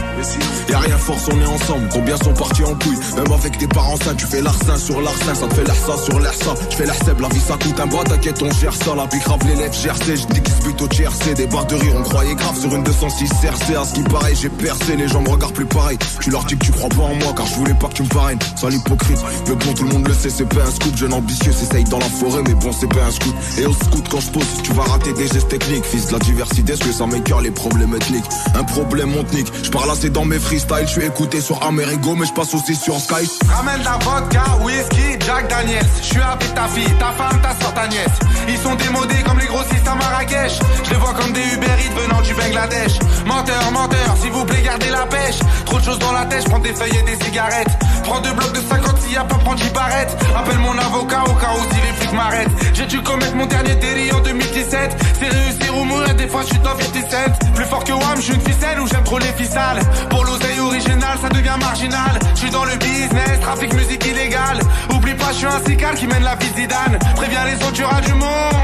[0.70, 1.88] y a rien force, on est ensemble.
[1.92, 4.16] Combien sont partis en couille, même avec tes parents sains.
[4.16, 6.54] Tu fais l'arsin sur l'arsin, ça te fait l'air ça sur l'air ça.
[6.70, 8.96] Je fais l'air seb, la vie ça coûte un bras, t'inquiète, on gère ça.
[8.96, 11.34] La vie grave, les lèvres GRC, je dis qu'ils se butent au TRC.
[11.36, 13.76] Des barres de rire, on croyait grave sur une 206 CRC.
[13.76, 15.98] À ce qui paraît, j'ai percé, les gens me regardent plus pareil.
[16.22, 18.04] Tu leur dis que tu crois pas en moi, car je voulais pas que tu
[18.04, 18.40] me parraines.
[18.56, 20.96] Sans l'hypocrite, mais bon, tout le monde le sait, c'est pas un scoop.
[20.96, 23.36] Jeune ambitieux, s'essaye dans la forêt, mais bon, c'est pas un scoop.
[23.58, 25.86] Et au scout, quand je pose, tu vas rater des gestes techniques.
[25.86, 28.26] Fils de la diversité, ce que ça m'écœure les problèmes ethniques?
[28.56, 29.52] Un problème, nique.
[29.64, 32.76] Je parle assez dans mes freestyles, je suis écouté sur Amerigo, mais je passe aussi
[32.76, 33.30] sur Sky.
[33.50, 35.86] Ramène la vodka, whisky, Jack Daniels.
[36.02, 38.20] Je suis avec ta fille, ta femme, ta soeur, ta nièce.
[38.48, 40.60] Ils sont démodés comme les grossistes à Marrakech.
[40.84, 43.00] Je les vois comme des Uber venant du Bangladesh.
[43.26, 45.40] Menteur, menteur, s'il vous plaît, gardez la pêche.
[45.66, 47.78] Trop de choses dans la tête, je prends des feuilles et des cigarettes.
[48.06, 50.16] Prends deux blocs de 50 s'il y a pas, prends 10 barrettes.
[50.38, 52.50] Appelle mon avocat au cas où si les flics m'arrêtent.
[52.74, 54.96] J'ai dû commettre mon dernier délit en 2017.
[55.20, 57.32] C'est réussir ou mourir, des fois je suis dans 57.
[57.56, 59.82] Plus fort que Wam, je suis une ficelle ou j'aime trop les ficelles.
[60.10, 62.20] Pour l'oseille originale, ça devient marginal.
[62.36, 64.60] Je suis dans le business, trafic musique illégale.
[64.94, 67.00] Oublie pas, je suis un cical qui mène la vie Zidane.
[67.16, 68.56] Préviens les autres, du monde.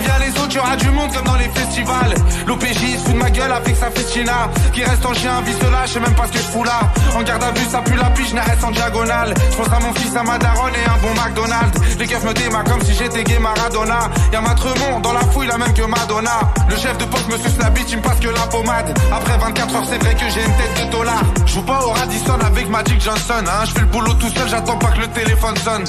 [0.00, 2.14] Préviens les autres, tu auras du monde comme dans les festivals.
[2.46, 4.48] L'OPJ se fout de ma gueule avec sa festina.
[4.72, 6.80] Qui reste en chien, vie cela, je sais même pas ce que je fous là.
[7.14, 9.34] En garde à vue, ça pue la piche, reste en diagonale.
[9.50, 11.98] Je pense à mon fils, à ma daronne et un bon McDonald's.
[11.98, 14.10] Les keufs me démarrent comme si j'étais gay Maradona.
[14.32, 16.40] Y'a ma Tremont dans la fouille, la même que Madonna.
[16.68, 18.98] Le chef de poste me suce la bite, il me passe que la pommade.
[19.12, 21.22] Après 24 heures, c'est vrai que j'ai une tête de dollar.
[21.44, 23.44] Je joue pas au Radisson avec Magic Johnson.
[23.46, 23.64] Hein.
[23.66, 25.84] Je fais le boulot tout seul, j'attends pas que le téléphone sonne.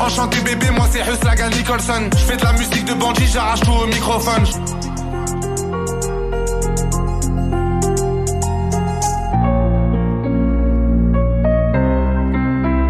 [0.00, 2.10] Enchanté bébé, moi c'est Huslagan Nicholson.
[2.12, 4.44] Je fais de la musique de bandit, j'arrache tout au microphone.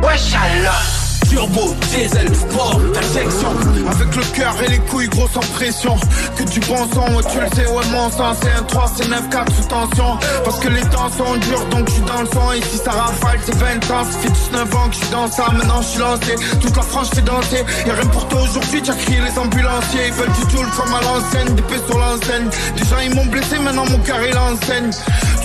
[0.02, 0.95] Wesh alors
[1.36, 3.52] turbo, diesel, sport, injection.
[3.90, 5.94] Avec le cœur et les couilles gros sans pression.
[6.36, 8.32] Que du bon son, tu le sais, ouais, mon sang.
[8.40, 10.18] C'est un 3, c'est 9, 4 sous tension.
[10.44, 12.52] Parce que les temps sont durs, donc je suis dans le son.
[12.52, 14.04] Et si ça rafale, c'est 20 ans.
[14.04, 16.34] Ça fait 19 ans que je suis dans ça, maintenant je suis lancé.
[16.60, 17.64] Toute la France fait danser.
[17.86, 20.06] Y'a rien pour toi aujourd'hui, tu as crié les ambulanciers.
[20.08, 22.48] Ils veulent du tout comme à l'ancienne, des sur l'enseigne.
[22.76, 24.90] Déjà ils m'ont blessé, maintenant mon cœur il enseigne.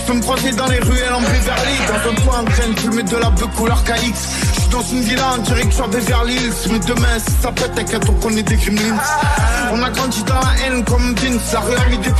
[0.01, 1.77] Tu peux me croiser dans les ruelles en Beverly.
[1.87, 3.93] Dans un toit en graine, fumer de la beuh couleur KX.
[3.93, 6.71] Je suis dans une villa en direction Beverly Hills.
[6.71, 8.95] Mais demain, si ça pète, t'inquiète, on connaît des criminels.
[9.73, 11.53] On a grandi dans la haine comme Vince.
[11.53, 12.11] La rue a des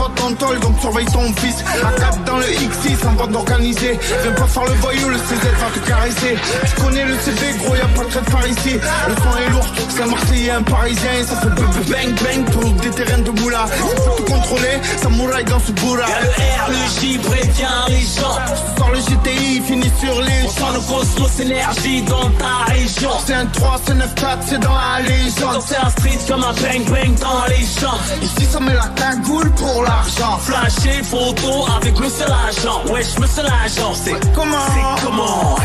[0.59, 1.63] donc surveille ton fils.
[1.81, 3.99] La cap dans le X6 en bande organisée.
[4.23, 6.37] Viens pas faire le voyou, le CZ va te caresser.
[6.65, 8.73] Tu connais le CV, gros, y'a pas de trait par ici.
[9.07, 11.11] Le son est lourd, c'est un Marseillais, un Parisien.
[11.27, 13.65] Ça fait bang bang bang pour des terrains de moula.
[13.67, 16.05] Faut tout contrôler, samouraï dans ce bourra.
[16.21, 17.70] Le R, le J, prévient
[18.01, 18.37] gens.
[18.77, 23.11] Sors le GTI, fini sur les On sent le cosmos énergie dans ta région.
[23.25, 25.61] C'est un 3, c'est 9, 4, c'est dans la légende.
[25.65, 27.99] C'est un street comme un bang bang dans les champs.
[28.21, 30.37] Ici, ça met la cagoule pour l'argent?
[30.39, 32.81] Flasher photo avec le seul agent.
[32.91, 33.93] Wesh, le seul agent.
[33.93, 35.55] C'est comment C'est comment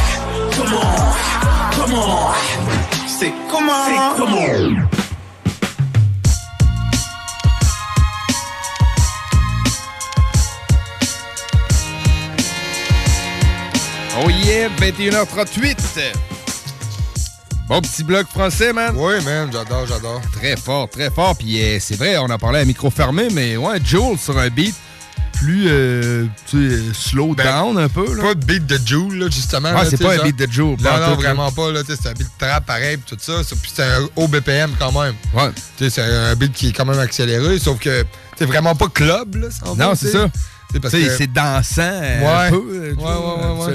[0.57, 0.93] Comment
[1.77, 2.31] Comment
[3.07, 5.06] C'est comment C'est comment
[14.19, 15.77] Oh yeah, 21h38.
[17.69, 18.95] Bon petit bloc français, man.
[18.97, 20.23] Oui, man, j'adore, j'adore.
[20.33, 21.37] Très fort, très fort.
[21.37, 24.49] Puis euh, c'est vrai, on en parlait à micro fermé, mais ouais, Joel sur un
[24.49, 24.75] beat
[25.35, 28.15] plus euh, tu sais, slow down un peu.
[28.15, 28.23] Là.
[28.23, 29.69] Pas de beat de Joule, là, justement.
[29.71, 31.71] Ouais, là, c'est pas un beat de Joule, Non, non, vraiment pas.
[31.73, 33.45] là, C'est un beat trap pareil, tout ça.
[33.45, 35.15] ça, Puis c'est un haut BPM quand même.
[35.35, 35.51] Ouais.
[35.77, 38.05] C'est un beat qui est quand même accéléré, sauf que
[38.39, 39.49] c'est vraiment pas club, là.
[39.49, 40.31] veut, Non, c'est ça.
[40.73, 42.47] C'est parce Tu sais, que- c'est dansant euh, Ouais.
[42.47, 42.57] un peu.
[42.57, 43.73] euh, Ouais, vois, ouais, ouais,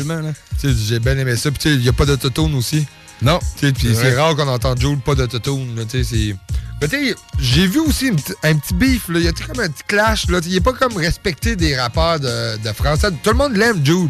[0.64, 1.50] J'ai bien aimé ça.
[1.52, 2.86] Puis il n'y a pas d'autotune aussi.
[3.22, 3.40] Non.
[3.60, 5.76] C'est rare qu'on entende Joule pas d'autotune.
[5.76, 6.36] là, tu sais, c'est-
[6.82, 8.10] Mais tu sais, j'ai vu aussi
[8.44, 9.04] un petit beef.
[9.10, 10.28] Il y a comme un petit clash.
[10.28, 10.40] là?
[10.46, 13.10] Il n'est pas comme respecté des rappeurs de, de français.
[13.24, 14.10] Tout le monde l'aime, Jude.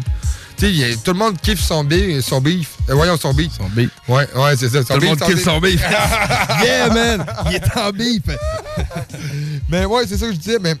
[0.56, 2.24] Tu sais, tout le monde kiffe son beef.
[2.24, 2.76] Son beef.
[2.88, 3.52] Euh, voyons, son beef.
[3.56, 3.90] Son beef.
[4.08, 4.84] Ouais, ouais, c'est ça.
[4.84, 5.80] Tout le monde kiffe son beef.
[6.62, 7.26] yeah, man.
[7.50, 8.22] Il est en beef.
[9.68, 10.58] mais ouais, c'est ça que je disais.
[10.60, 10.74] Mais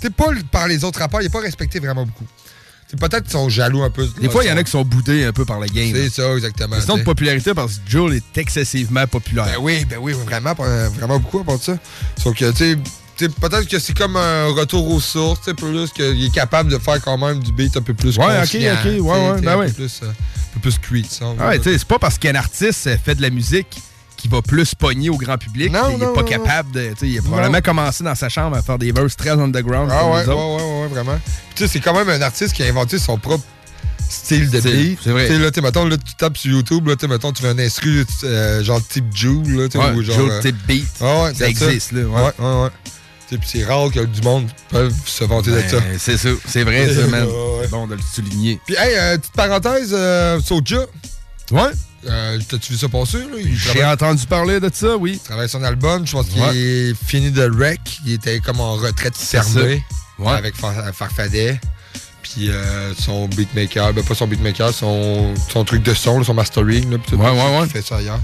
[0.00, 2.26] tu pas par les autres rappeurs, il n'est pas respecté vraiment beaucoup.
[2.96, 4.08] Peut-être qu'ils sont jaloux un peu.
[4.18, 5.92] Des fois, il y en a qui sont boudés un peu par la game.
[5.92, 6.80] C'est ça, exactement.
[6.80, 9.44] Sinon, de popularité, parce que Joel est excessivement populaire.
[9.44, 11.78] Ben oui, ben oui, vraiment, vraiment beaucoup à part de ça.
[12.16, 12.78] Sauf que, tu sais,
[13.26, 16.78] peut-être que c'est comme un retour aux sources, tu sais, plus qu'il est capable de
[16.78, 19.56] faire quand même du beat un peu plus Ouais, ok, ok, ouais, ouais, ben un
[19.58, 19.66] ouais.
[19.66, 21.26] peu plus, euh, un peu plus street, ça.
[21.38, 23.68] Ah ouais, tu sais, c'est pas parce qu'un artiste euh, fait de la musique
[24.16, 26.88] qu'il va plus pogner au grand public Non, qu'il non, est pas non, capable de.
[26.90, 27.60] tu sais, Il a probablement Non.
[27.62, 29.90] commencé dans sa chambre à faire des verses très underground.
[29.92, 31.18] Ah ouais, ouais, ouais, ouais, vraiment.
[31.24, 33.44] Puis tu sais, c'est quand même un artiste qui a inventé son propre
[34.10, 34.98] style de beat.
[35.04, 35.28] c'est vrai.
[35.28, 38.04] Tu là, mettons, là, tu tapes sur YouTube, là, tu mettons, tu veux un instru
[38.24, 40.16] euh, genre type Joule, là, Ouais, ou genre...
[40.16, 40.88] Joule euh, type beat.
[41.00, 42.20] Ah ouais, Ça existe, là, ouais.
[42.22, 42.70] Ouais, ouais, ouais.
[43.44, 45.76] C'est rare que du monde peut se vanter de Ben, ça.
[45.98, 47.24] C'est ça, c'est vrai, ça, man.
[47.24, 47.32] Ouais.
[47.62, 48.60] C'est bon de le souligner.
[48.66, 50.86] Puis, hey, euh, petite parenthèse, euh, Soulja.
[51.50, 51.70] Ouais.
[52.06, 53.18] Euh, T'as-tu vu ça passer,
[53.72, 55.12] J'ai entendu parler de ça, oui.
[55.14, 56.06] il travaille son album.
[56.06, 56.56] Je pense qu'il Ouais.
[56.56, 57.80] est fini de rec.
[58.06, 59.82] Il était comme en retraite fermée.
[60.18, 60.32] Ouais.
[60.32, 61.60] avec Far- Farfadet.
[62.22, 66.34] Puis euh, son beatmaker, ben pas son beatmaker, son, son truc de son, là, son
[66.34, 66.90] mastering.
[66.90, 67.64] Là, Ouais, ouais, ouais.
[67.64, 68.18] Il fait ça ailleurs.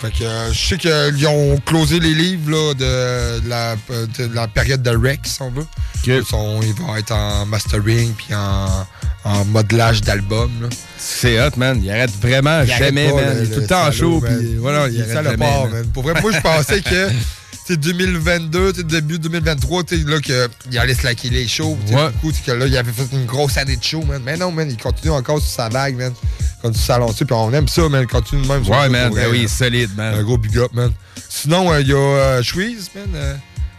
[0.00, 4.48] Fait que euh, je sais qu'ils ont closé les livres là, de, la, de la
[4.48, 5.66] période de rec, si on veut.
[6.06, 8.86] Ils, sont- ils vont être en mastering puis en,
[9.24, 10.50] en modelage d'album.
[10.96, 11.78] C'est hot, man.
[11.82, 13.34] Il arrête vraiment Il arrête jamais, pas, man.
[13.38, 13.84] le- il est tout le temps
[14.20, 14.38] man.
[14.38, 15.36] puis voilà, il, il arrête jamais.
[15.36, 15.86] man.
[15.92, 17.08] Pour vrai, moi, je pensais que
[17.66, 21.78] c'est 2022, t'sais, début 2023, t'sais, là, qu'il allait slacker les shows.
[21.86, 22.10] t'sais, Ouais.
[22.10, 24.20] Beaucoup, t'sais, que là, il avait fait une grosse année de show, man.
[24.24, 26.12] Mais non, man, il continue encore sur sa vague, man.
[26.40, 28.02] Il continue sa lancée, puis on aime ça, man.
[28.02, 28.64] Il continue de même.
[28.64, 29.12] sur Ouais, man.
[29.14, 30.14] Ben oui, solide, man.
[30.14, 30.92] Un gros big up, man.
[31.28, 33.06] Sinon, euh, il y a euh, Shreeze, man.
[33.14, 33.34] euh,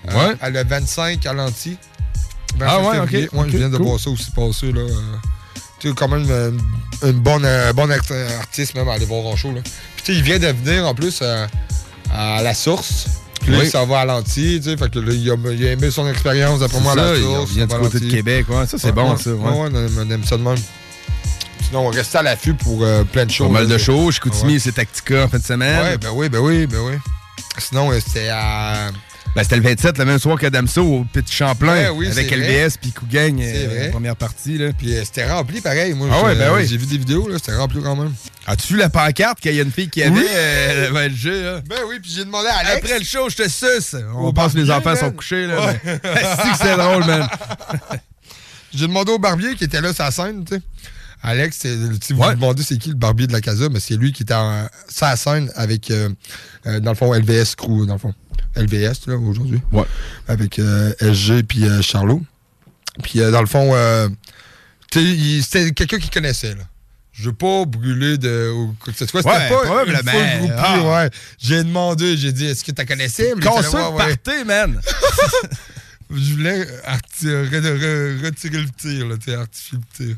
[0.08, 0.36] Ouais.
[0.42, 1.78] à le 25 à l'anti.
[2.60, 3.12] Ah ouais, ok.
[3.12, 4.82] Ouais, Ok, je viens de voir ça aussi passer, là.
[4.82, 4.90] euh,
[5.80, 6.52] tu sais, quand même euh,
[7.04, 9.62] une bonne, bonne act- artiste, même, à aller voir en show, là.
[9.64, 13.06] Puis, tu sais, il vient de venir, en plus, à la source.
[13.42, 13.70] Puis là, Oui.
[13.70, 14.78] s'en va à l'anti, tu sais.
[14.78, 17.16] Fait que là, il a, il a aimé son expérience, d'après moi, à la ça,
[17.18, 17.52] il source.
[17.52, 18.10] vient du côté de.
[18.12, 18.66] Québec, ouais.
[18.68, 19.18] Ça, c'est Ouais, bon, ouais.
[19.18, 19.50] ça, ouais.
[19.50, 20.58] Ouais, on, aime ça de même.
[21.68, 23.48] Sinon, on reste à l'affût pour euh, plein de choses.
[23.48, 24.12] Pas mal de shows.
[24.12, 25.82] Chicoutimi c'est Tactica en fin de semaine.
[25.84, 26.94] Ouais, ben oui, ben oui, ben oui.
[27.58, 28.92] Sinon, euh, c'était à.
[29.34, 31.72] Ben, c'était le 27, le même soir qu'Adamso au Petit Champlain.
[31.74, 32.30] Ouais, oui, avec.
[32.32, 34.58] LBS puis Cougagne, C'est euh, la première partie.
[34.58, 34.72] Là.
[34.78, 35.94] Puis euh, c'était rempli pareil.
[35.94, 36.68] Moi, Ah ouais, ben oui.
[36.68, 38.14] J'ai vu des vidéos, là, c'était rempli quand même.
[38.46, 40.26] As-tu vu la pancarte qu'il y a une fille qui avait Oui.
[40.30, 41.62] euh, le jeu, là?
[41.66, 42.78] Ben oui, puis j'ai demandé à Alex.
[42.84, 43.96] Après le show, je te suce.
[44.16, 45.66] On Au pense que les enfants sont couchés, là.
[45.66, 45.80] Ouais.
[45.86, 47.28] mais- que c'est drôle, man.
[48.74, 50.62] J'ai demandé au barbier qui était là la scène, tu sais.
[51.24, 54.12] Alex, si vous vous demandez c'est qui le barbier de la casa, mais c'est lui
[54.12, 54.68] qui était en,
[55.02, 55.92] la scène avec,
[56.68, 58.14] euh, dans le fond, LVS Crew, dans le fond.
[58.56, 59.62] LVS, là, aujourd'hui.
[59.72, 59.86] Ouais.
[60.28, 62.22] Avec euh, SG puis euh, Charlot.
[63.04, 63.74] Puis, euh, dans le fond,
[64.92, 66.64] c'était quelqu'un qui connaissait, là.
[67.14, 68.52] Je veux pas brûler de.
[68.52, 69.22] Ou quoi que ce soit.
[69.22, 71.04] C'était Ouais, pas une foule groupie, Ah.
[71.04, 71.10] ouais.
[71.38, 73.34] J'ai demandé, j'ai dit, est-ce que tu connaissais?
[73.36, 73.98] Mais ouais, ouais.
[73.98, 74.80] party, man!
[76.14, 80.16] Je voulais retirer le tir, là, artifier le tir.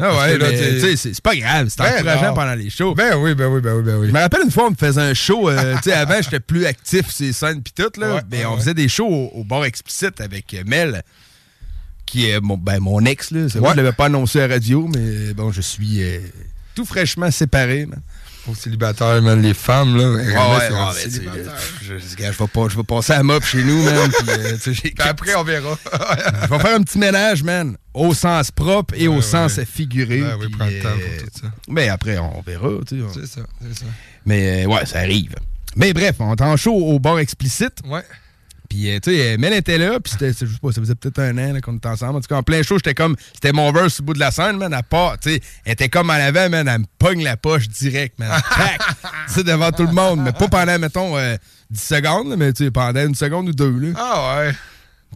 [0.00, 2.34] Ah ouais, là, tu sais, c'est pas grave, c'est Ben encourageant non.
[2.34, 2.94] pendant les shows.
[2.94, 4.06] Ben oui, ben oui, ben oui, ben oui.
[4.08, 6.38] Je me rappelle une fois, on me faisait un show, euh, tu sais, avant, j'étais
[6.40, 8.14] plus actif sur les scènes pis tout, là.
[8.16, 8.58] Ouais, mais ouais, on ouais.
[8.60, 11.02] faisait des shows au, au bar explicite avec euh, Mel,
[12.06, 13.48] qui est mon, ben, mon ex, là.
[13.48, 13.72] C'est vrai, Ouais.
[13.74, 16.20] je l'avais pas annoncé à la radio, mais bon, je suis euh,
[16.76, 18.00] tout fraîchement séparé, man.
[18.50, 20.08] Aux célibataires, man, les femmes, là.
[20.10, 20.92] Ouais, ouais, ben,
[21.82, 24.10] je, je, vais pas- je vais passer à mop chez nous, man.
[24.10, 25.78] Puis, euh, Puis après, on verra.
[26.42, 30.22] Je vais faire un petit ménage, man, au sens propre et au sens figuré.
[30.22, 31.46] Ouais, oui, prends le temps euh, pour tout ça.
[31.68, 33.04] Mais après, on verra, tu sais.
[33.14, 33.86] C'est ça, c'est ça.
[34.24, 35.34] Mais euh, ouais, ça arrive.
[35.76, 37.80] Mais bref, on est en show au bar explicite.
[37.84, 38.02] Ouais.
[38.68, 40.94] Puis, euh, tu sais, euh, Mel était là, puis c'était, je sais pas, ça faisait
[40.94, 42.16] peut-être un an qu'on était ensemble.
[42.16, 44.30] En tout cas, en plein show, j'étais comme, c'était mon verse au bout de la
[44.30, 47.22] scène, man, à part, tu sais, elle était comme en avant, man, elle me pogne
[47.22, 48.28] la poche direct, man.
[48.56, 48.78] Tac!
[49.28, 51.36] Tu sais, devant tout le monde, mais pas pendant, mettons, euh,
[51.70, 53.88] 10 secondes, là, mais tu sais, pendant une seconde ou deux, là.
[53.96, 54.52] Ah ouais.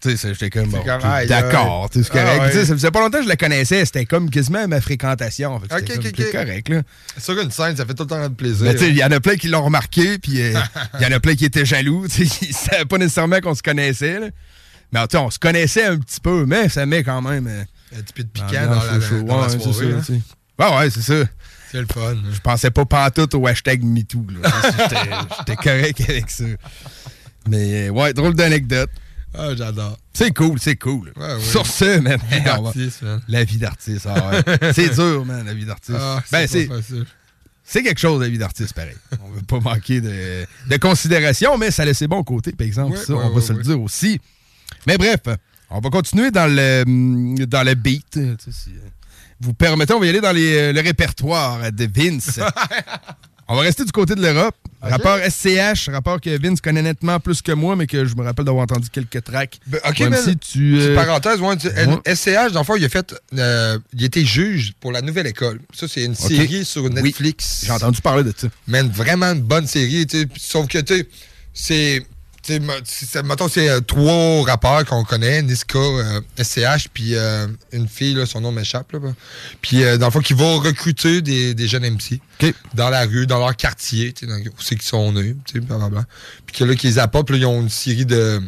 [0.00, 2.40] Tu sais, ça, j'étais comme, bon, d'accord, c'est correct.
[2.40, 2.64] Ah, ouais.
[2.64, 5.60] Ça faisait pas longtemps que je la connaissais, c'était comme quasiment ma fréquentation.
[5.60, 6.82] Fait c'est correct, là.
[7.18, 8.72] Sur une scène, ça fait tout le temps de plaisir.
[8.80, 10.54] Il y en a plein qui l'ont remarqué, puis euh,
[10.98, 12.06] il y en a plein qui étaient jaloux.
[12.18, 14.18] Ils savaient pas nécessairement qu'on se connaissait.
[14.18, 14.26] Là.
[14.92, 17.46] Mais on se connaissait un petit peu, mais ça met quand même.
[17.46, 17.62] euh,
[17.96, 19.22] un petit peu de piquant dans la, show.
[19.22, 20.02] dans Ouais, c'est soirée.
[20.02, 20.12] ça,
[20.58, 20.78] hein.
[20.78, 21.28] ouais, c'est ça.
[21.70, 22.16] C'est le fun.
[22.30, 24.26] Je pensais pas pantoute au hashtag MeToo.
[25.38, 26.44] J'étais correct avec ça.
[27.48, 28.90] Mais euh, ouais, drôle d'anecdote.
[29.34, 29.96] Ah, j'adore.
[30.12, 31.12] C'est cool, c'est cool.
[31.16, 31.40] Ouais.
[31.40, 32.18] Sur ce, man.
[32.30, 33.04] Vie d'artiste.
[33.28, 34.72] La vie d'artiste, ah ouais.
[34.72, 35.98] c'est dur, man, la vie d'artiste.
[36.00, 36.68] Ah, ben, c'est
[37.64, 38.96] c'est quelque chose, la vie d'artiste, pareil.
[39.24, 42.96] On veut pas manquer de, de considération, mais ça a ses bons côtés, par exemple.
[42.96, 44.20] Ouais, ça, on va se le dire aussi.
[44.86, 45.20] Mais bref,
[45.70, 46.84] on va continuer dans le,
[47.46, 48.18] dans le beat.
[48.38, 48.88] Si, euh,
[49.40, 52.40] vous permettez, on va y aller dans les, euh, le répertoire de Vince.
[53.52, 54.54] on va rester du côté de l'Europe.
[54.80, 58.44] Rapport SCH, rapport que Vince connaît nettement plus que moi, mais que je me rappelle
[58.46, 59.60] d'avoir entendu quelques tracks.
[59.68, 60.76] Ben, ok, Même mais si tu.
[60.80, 62.00] euh, parenthèse, ouais, tu- ouais.
[62.16, 63.14] SCH, dans le fond, il a fait.
[63.38, 65.60] euh, il était juge pour la nouvelle école.
[65.72, 67.62] Ça, c'est une série sur Netflix.
[67.64, 68.48] J'ai entendu parler de ça.
[68.66, 70.28] Man, vraiment une bonne série, tu sais.
[70.36, 71.08] Sauf que, tu sais,
[71.54, 72.06] c'est.
[72.42, 77.14] Tu sais, me- c'est- Mettons, c'est euh, trois rappeurs qu'on connaît, Niska, euh, SCH, puis
[77.14, 78.90] euh, une fille, là, son nom m'échappe.
[78.92, 79.12] Là, bah.
[79.60, 82.20] Puis, euh, dans le fond, qui vont recruter des, des jeunes MC
[82.74, 85.54] dans la rue, dans leur quartier, tu sais, dans- où c'est qu'ils sont nés, tu
[85.54, 86.04] sais, blablabla.
[86.46, 88.40] Puis que là, qu'ils apportent, puis là, ils ont une série de.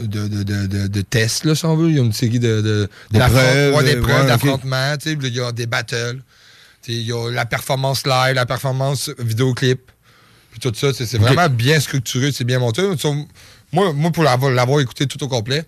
[0.00, 1.90] De, de, de, tests, là, si on veut.
[1.90, 3.74] Ils ont une série de, de, D'épreuves,
[4.26, 4.94] d'affrontements.
[5.04, 6.22] Il y a des battles.
[6.82, 9.90] Tu sais, Il y a la performance live, la performance vidéoclip.
[10.54, 12.82] Puis tout ça, c'est vraiment bien structuré, c'est bien monté.
[13.72, 15.64] Moi, moi pour l'avoir écouté tout au complet,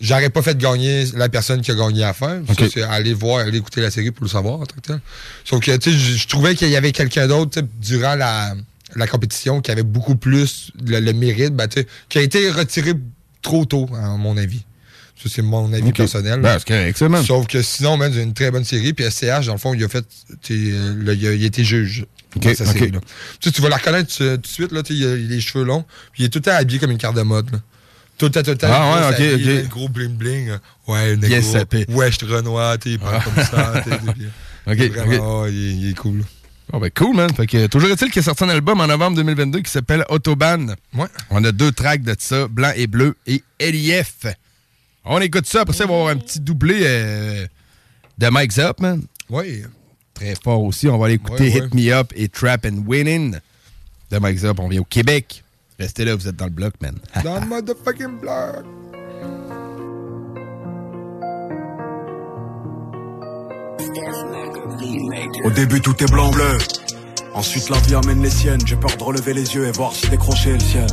[0.00, 2.14] j'aurais pas fait gagner la personne qui a gagné à.
[2.14, 2.64] Ça, Ok.
[2.72, 5.00] c'est aller voir, aller écouter la série pour le savoir en tant que tel.
[5.44, 8.54] Sauf que, tu sais, je trouvais qu'il y avait quelqu'un d'autre, durant la,
[8.96, 11.68] la compétition, qui avait beaucoup plus le, le mérite, ben,
[12.08, 12.94] qui a été retiré
[13.42, 14.64] trop tôt, à mon avis.
[15.22, 15.96] Ça, c'est mon avis Ok.
[15.96, 16.40] personnel.
[16.40, 16.58] Ben,
[17.10, 17.24] man.
[17.24, 18.94] Sauf que sinon, man, c'est une très bonne série.
[18.94, 20.04] Puis SCH, dans le fond, il a fait.
[20.48, 22.06] il, a, il a été juge.
[22.36, 22.72] Ok, dans sa ok.
[22.78, 23.00] série, là.
[23.40, 25.84] Tu vas la reconnaître tout de suite, là, il a, les cheveux longs.
[26.12, 27.50] Puis il est tout le temps habillé comme une carte de mode.
[27.52, 27.58] Là.
[28.18, 28.68] Tout le temps, tout le temps.
[28.70, 29.68] Ah ouais, ok, habillé, ok.
[29.68, 30.48] Gros bling-bling.
[30.48, 30.58] là.
[30.86, 31.40] Ouais, négro.
[31.42, 31.84] sapé.
[31.88, 33.82] Ouais, je te renoie, il parle comme ça.
[34.66, 36.24] Ok, Vraiment, ouais, il, est- il est cool.
[36.72, 37.30] Ben cool, man.
[37.34, 40.74] Fait que, toujours est-il qu'il a sorti un album en novembre 2022 qui s'appelle Autobahn.
[40.94, 41.06] Ouais.
[41.28, 44.24] On a deux tracks de ça, Blanc et Bleu et LIF.
[45.04, 47.46] On écoute ça, après ça, on va avoir un petit doublé euh,
[48.16, 49.02] de Mike's Up, man.
[49.28, 49.64] Oui.
[50.14, 50.88] Très fort aussi.
[50.88, 51.66] On va aller écouter Ouais, ouais.
[51.66, 53.36] Hit Me Up et Trap and Winning
[54.10, 54.58] de Mike's Up.
[54.60, 55.42] On vient au Québec.
[55.78, 56.96] Restez là, vous êtes dans le bloc, man.
[57.24, 58.64] Dans le motherfucking block.
[65.44, 66.58] Au début tout est blanc bleu
[67.34, 70.06] Ensuite la vie amène les siennes J'ai peur de relever les yeux et voir se
[70.06, 70.86] décrocher le ciel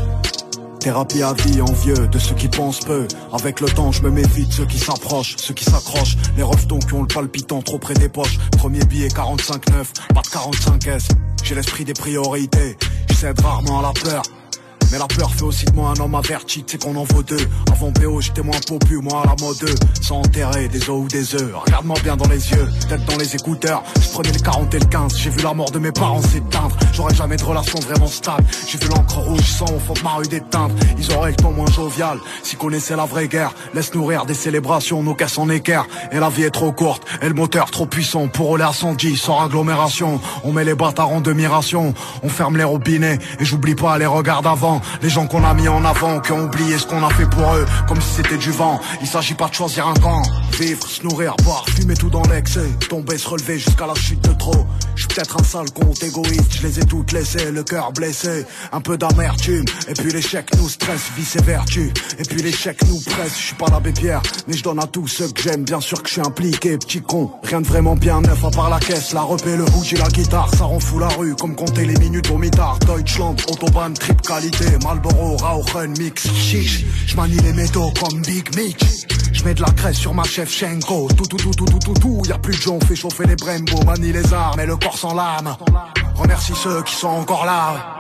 [0.82, 3.08] Thérapie à vie envieux de ceux qui pensent peu.
[3.32, 6.18] Avec le temps je me méfie de ceux qui s'approchent Ceux qui s'accrochent.
[6.36, 8.40] Les reftons qui ont le palpitant trop près des poches.
[8.58, 9.60] Premier billet 45-9
[10.16, 11.08] Pas de 45 S.
[11.44, 12.78] J'ai l'esprit des priorités
[13.12, 14.24] Je rarement à la peur
[14.92, 17.48] Mais la peur fait aussi de moi un homme averti, c'est qu'on en vaut deux.
[17.72, 21.34] Avant BO, j'étais moins popu, moi à la mode Sans enterrer des os ou des
[21.36, 21.54] œufs.
[21.66, 23.84] Regarde-moi bien dans les yeux, tête dans les écouteurs.
[24.02, 26.76] Je prenais le 40 et le 15, j'ai vu la mort de mes parents s'éteindre.
[26.92, 28.44] J'aurais jamais de relation vraiment stable.
[28.68, 30.76] J'ai vu l'encre rouge sang au fond de ma rue d'éteindre.
[30.98, 32.20] Ils auraient le ton moins jovial.
[32.44, 35.86] S'ils connaissaient la vraie guerre, laisse nourrir des célébrations, nos caisses en équerre.
[36.12, 39.16] Et la vie est trop courte, et le moteur trop puissant pour rouler à 110
[39.16, 40.20] sans agglomération.
[40.44, 41.94] On met les bâtards en demi-ration,
[42.24, 44.81] on ferme les robinets et j'oublie pas les regards d'avant.
[45.02, 47.54] Les gens qu'on a mis en avant, qui ont oublié ce qu'on a fait pour
[47.54, 48.80] eux, comme si c'était du vent.
[49.02, 50.22] Il s'agit pas de choisir un camp.
[50.60, 52.70] Vivre, se nourrir, boire, fumer tout dans l'excès.
[52.90, 54.66] Tomber, se relever jusqu'à la chute de trop.
[54.96, 58.46] Je suis peut-être un sale compte égoïste, je les ai toutes laissées, le cœur blessé.
[58.72, 61.92] Un peu d'amertume, et puis l'échec nous stresse, vice et vertu.
[62.20, 65.08] Et puis l'échec nous presse, je suis pas l'abbé Pierre, mais je donne à tous
[65.08, 65.64] ceux que j'aime.
[65.64, 67.32] Bien sûr que je suis impliqué, petit con.
[67.44, 70.08] Rien de vraiment bien neuf à part la caisse, la repée, le rouge et la
[70.10, 70.50] guitare.
[70.56, 72.78] Ça rend fou la rue, comme compter les minutes au mitard.
[72.80, 76.86] Deutschland, Autobahn, trip qualité, Marlboro, Rauchen, mix, chiche.
[77.06, 79.06] Je manie les métaux comme Big Mitch.
[79.34, 81.08] Je mets de la graisse sur ma chef Shenko.
[81.16, 82.22] Tout, tout, tout, tout, tout, tout, tout.
[82.28, 83.84] Y a plus de on fait chauffer les Brembo.
[83.86, 85.56] Manie les armes et le corps sans lame.
[86.16, 87.98] Remercie ceux qui sont encore là.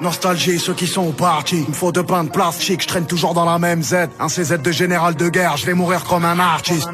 [0.00, 1.62] Nostalgie, ceux qui sont partis.
[1.62, 4.08] Il me faut deux pains de plastique, je traîne toujours dans la même Z.
[4.18, 6.88] Un CZ de général de guerre, je vais mourir comme un artiste.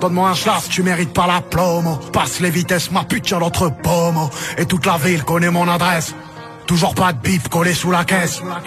[0.00, 1.42] Donne-moi un chasse, tu mérites pas la.
[2.12, 4.30] Passe les vitesses, ma pute tient l'autre pomo.
[4.56, 6.14] Et toute la ville connaît mon adresse.
[6.66, 8.34] Toujours pas de bif collé sous la caisse.
[8.34, 8.58] Ce qu'on n'a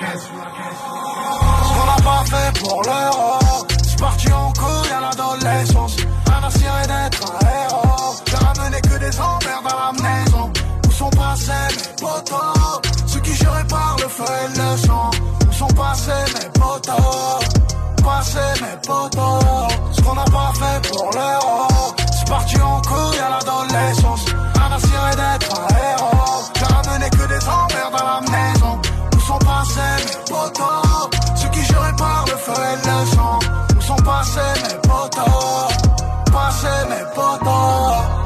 [2.03, 3.39] pas fait pour l'euro
[3.85, 5.97] C'est parti en couille à l'adolescence.
[6.27, 8.15] Un assuré d'être un héros.
[8.25, 10.51] J'ai ramené que des emmerdes à la maison.
[10.87, 12.81] Où sont passés mes potos?
[13.05, 15.11] Ceux qui juraient par le feu et le sang.
[15.49, 17.39] Où sont passés mes potos?
[18.03, 19.73] Passés mes potos.
[19.91, 21.67] Ce qu'on n'a pas fait pour l'euro
[22.17, 24.25] C'est parti en couille à l'adolescence
[28.21, 28.79] maison
[29.15, 33.39] Où sont passés mes potos Ceux qui juraient par le feu et le sang
[33.77, 38.19] Où sont passés mes potos Passés mes potos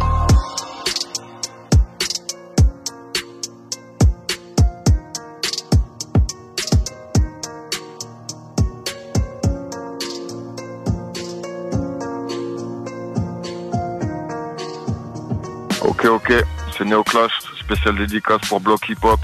[15.85, 16.33] Ok, ok,
[16.77, 17.31] c'est Neoclash,
[17.61, 19.19] spécial dédicace pour Block Hip Hop,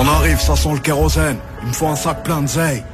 [0.00, 1.38] On arrive, ça sent le kérosène.
[1.62, 2.84] Il me faut un sac plein de zeille.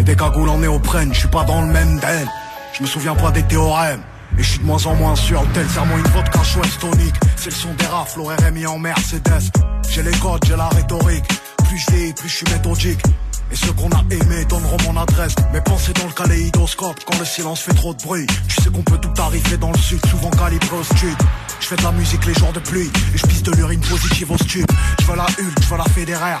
[0.00, 2.26] Et des cagoules en néoprène, je suis pas dans le même den.
[2.72, 4.00] Je me souviens pas des théorèmes.
[4.38, 7.16] Et je suis de moins en moins sûr, tel serment une vodka chouette tonique.
[7.36, 9.50] C'est le son des rafles, RMI en Mercedes.
[9.90, 11.26] J'ai les codes, j'ai la rhétorique.
[11.68, 13.02] Plus je plus je suis méthodique.
[13.52, 15.34] Et ceux qu'on a aimés donneront mon adresse.
[15.52, 18.26] Mes pensées dans le kaléidoscope quand le silence fait trop de bruit.
[18.48, 21.16] Tu sais qu'on peut tout arriver dans le sud, souvent calibré au stud.
[21.60, 24.30] Je fais de la musique les jours de pluie et je pisse de l'urine positive
[24.30, 24.66] au stup.
[25.02, 26.40] Je veux la Hulk, je veux la fédéraire.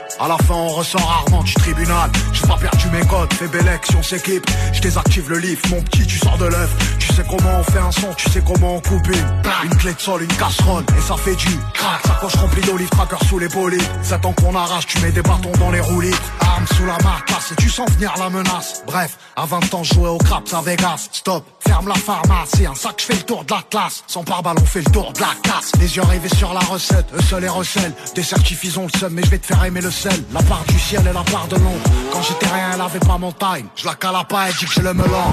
[0.19, 2.11] À la fin, on ressort rarement du tribunal.
[2.33, 4.45] J'ai pas perdu mes codes, fais belle si on s'équipe.
[4.73, 6.69] Je désactive le livre, mon petit, tu sors de l'œuf.
[6.99, 9.41] Tu sais comment on fait un son, tu sais comment on coupe une.
[9.63, 12.01] Une clé de sol, une casserole, et ça fait du crack.
[12.05, 13.81] Sacoche remplie d'olives, tracker sous les bolides.
[14.03, 16.15] C'est temps qu'on arrache, tu mets des bâtons dans les roulis.
[16.39, 18.83] Armes sous la marcasse, et tu sens venir la menace.
[18.85, 21.09] Bref, à 20 ans, je jouais au craps à Vegas.
[21.11, 24.03] Stop, ferme la pharmacie, un sac, je fais le tour de la classe.
[24.07, 25.71] Sans pare-balles, on fait le tour de la casse.
[25.79, 27.93] Les yeux rivés sur la recette, eux seuls les recèlent.
[28.15, 30.79] Des certifs, ont le seum, mais je vais te faire aimer le La part du
[30.79, 31.89] ciel et la part de l'ombre.
[32.11, 33.67] Quand j'étais rien, elle avait pas mon time.
[33.75, 35.31] Je la cala pas, elle dit que j'ai le melon.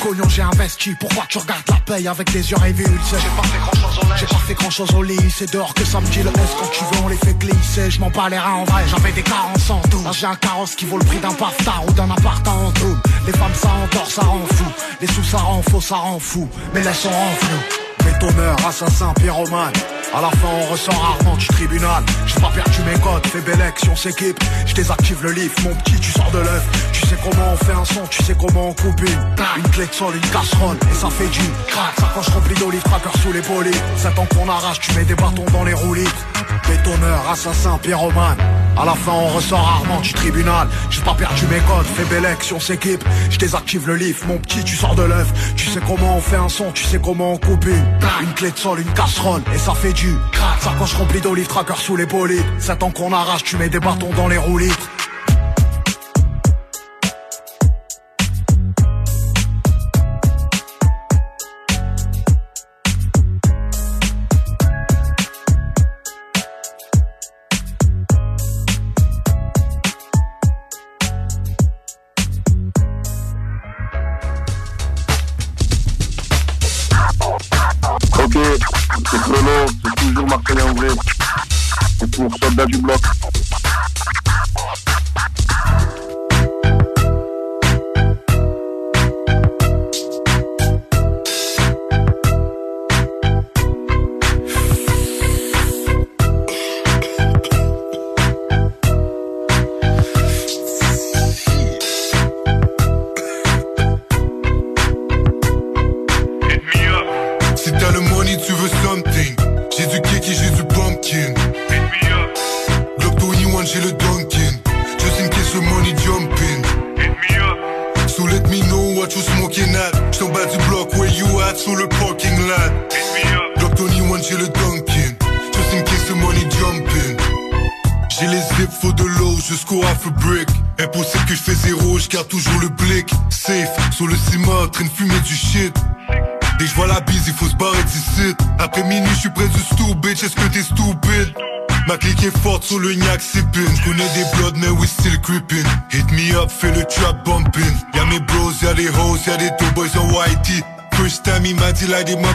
[0.00, 0.90] Cognon, j'ai investi.
[0.98, 4.06] Pourquoi tu regardes la paye avec des yeux rivés J'ai pas fait grand chose au
[4.06, 4.18] lit.
[4.18, 5.30] J'ai pas fait grand chose au lit.
[5.32, 6.50] C'est dehors que ça me dit le S.
[6.58, 7.92] Quand tu veux, on les fait glisser.
[7.92, 8.82] Je m'en bats les reins en vrai.
[8.88, 10.02] J'avais des carences en tout.
[10.02, 12.96] Là, j'ai un carrosse qui vaut le prix d'un paftard ou d'un appart en tout.
[13.24, 14.64] Les femmes, ça endort, ça rend fou.
[15.00, 16.48] Les sous, ça rend faux, ça rend fou.
[16.74, 17.81] Mais laisse on rend flou.
[18.04, 19.72] Bétonneur, assassin, pyromane.
[20.14, 22.02] À la fin, on ressort rarement du tribunal.
[22.26, 24.38] J'ai pas perdu mes codes, fais belle on s'équipe.
[24.66, 26.64] Je désactive le livre, mon petit, tu sors de l'œuf.
[26.92, 29.34] Tu sais comment on fait un son, tu sais comment on coupe une.
[29.56, 31.94] Une clé de sol, une casserole, et ça fait du crack.
[31.98, 33.76] Sacoche remplie d'olive, tracker sous les polis.
[33.96, 36.26] 7 ans qu'on arrache, tu mets des bâtons dans les roulites.
[36.68, 38.36] Bétonneur, assassin, pyromane.
[38.76, 40.66] À la fin, on ressort rarement du tribunal.
[40.90, 43.04] J'ai pas perdu mes codes, fais belle on s'équipe.
[43.30, 45.28] Je désactive le livre, mon petit, tu sors de l'œuf.
[45.56, 47.91] Tu sais comment on fait un son, tu sais comment on coupe une.
[48.22, 50.62] Une clé de sol, une casserole, et ça fait du crack.
[50.62, 52.44] Sacoche remplie d'olive, tracker sous les polites.
[52.58, 54.70] 7 ans qu'on arrache, tu mets des bâtons dans les roulites.
[54.70, 55.01] Ok,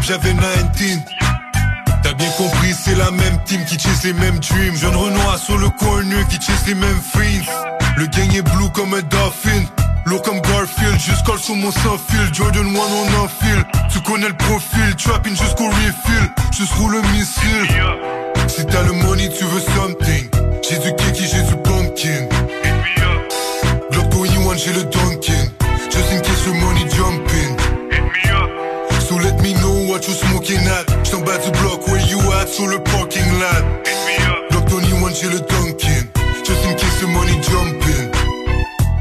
[0.01, 0.99] j'avais 19.
[2.03, 4.75] T'as bien compris, c'est la même team qui chase les mêmes dreams.
[4.75, 7.51] Jeune Renoir sur le corner qui chase les mêmes fiends.
[7.97, 9.63] Le gang est blue comme un dolphin.
[10.05, 12.33] Lourd comme Garfield, colle sur mon sans fil.
[12.33, 13.65] Jordan 1 on enfile.
[13.91, 16.31] Tu connais le profil, trapping jusqu'au refill.
[16.77, 17.67] Roule le missile.
[18.47, 20.29] Si t'as le money, tu veux something.
[20.67, 22.27] J'ai du kiki, j'ai du pumpkin.
[23.91, 25.51] Glock 21, j'ai le Dunkin.
[25.91, 27.36] Just in case the money jumping.
[31.27, 32.47] Bas du bloc, where you at?
[32.47, 33.63] Sur le parking lot.
[34.49, 36.07] Glock 21, j'ai le Dunkin.
[36.43, 38.11] Just in case the money jumping.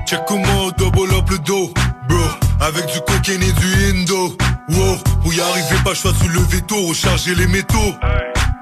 [0.06, 1.72] Check comment double up le dos,
[2.08, 2.45] bro.
[2.60, 4.36] Avec du cocaine et du indo.
[4.68, 7.94] Wow, pour y arriver, pas choix sous le veto, recharger les métaux.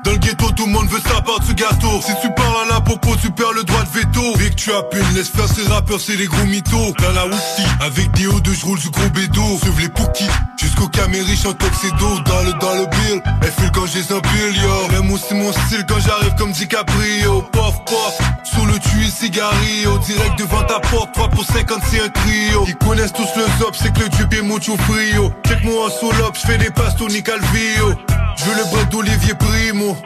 [0.05, 2.03] Dans le ghetto, tout le monde veut sa part du gâteau.
[2.05, 4.37] Si tu parles à la popo, tu perds le droit de veto.
[4.37, 6.93] Vic, tu appelles, laisse faire ces rappeurs, c'est les gros mythos.
[7.01, 9.41] Dans la Woofty, avec des hauts de je roule du gros bédo.
[9.65, 10.27] Sauve les pouki,
[10.61, 12.21] jusqu'au camériche en toxedo.
[12.27, 14.89] Dans le, dans le bill, elle file quand j'ai un bill, yo.
[14.93, 17.41] Même aussi mon style quand j'arrive comme DiCaprio.
[17.53, 19.99] Pof, pof, sous le tuyau, cigario.
[20.05, 22.65] Direct devant ta porte, 3 pour 50, c'est un trio.
[22.69, 25.31] Ils connaissent tous le zop, c'est que le dupe est mucho frio.
[25.47, 27.95] Check-moi en solo, j'fais des passes, Tony Calvio.
[28.37, 29.97] Je le bras d'Olivier Primo.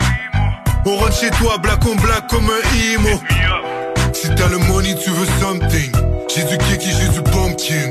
[0.85, 3.21] On rentre chez toi, black on black comme un imo.
[4.13, 5.93] Si t'as le money, tu veux something.
[6.35, 7.91] J'ai du kiki, j'ai du pumpkin.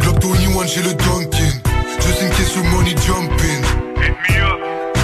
[0.00, 1.60] Glock 21, j'ai le Dunkin.
[2.00, 3.62] Just in case the money jumping.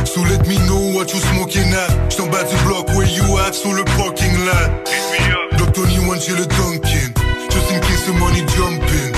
[0.04, 2.10] So let me know what you smoking at.
[2.10, 3.52] J't'en bas du bloc, where you at?
[3.52, 4.70] Sur le parking lot.
[5.56, 6.97] Glock 21, j'ai le Dunkin.
[8.08, 9.17] Just in case the money jumping.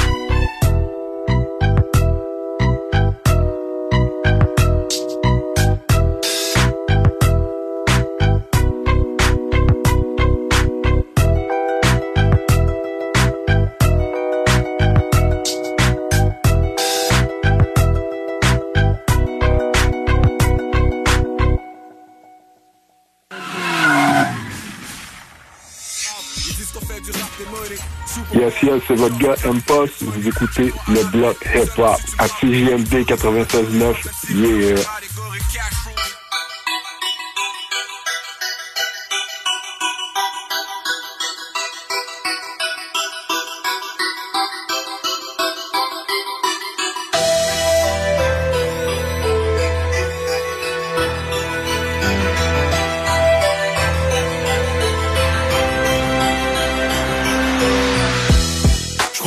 [28.49, 30.03] C'est votre gars M-Post.
[30.03, 33.95] Vous écoutez le bloc hip-hop à CJMD 96.9.
[34.35, 34.77] Yeah.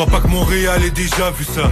[0.06, 1.70] Pas que Montréal ait déjà vu ça.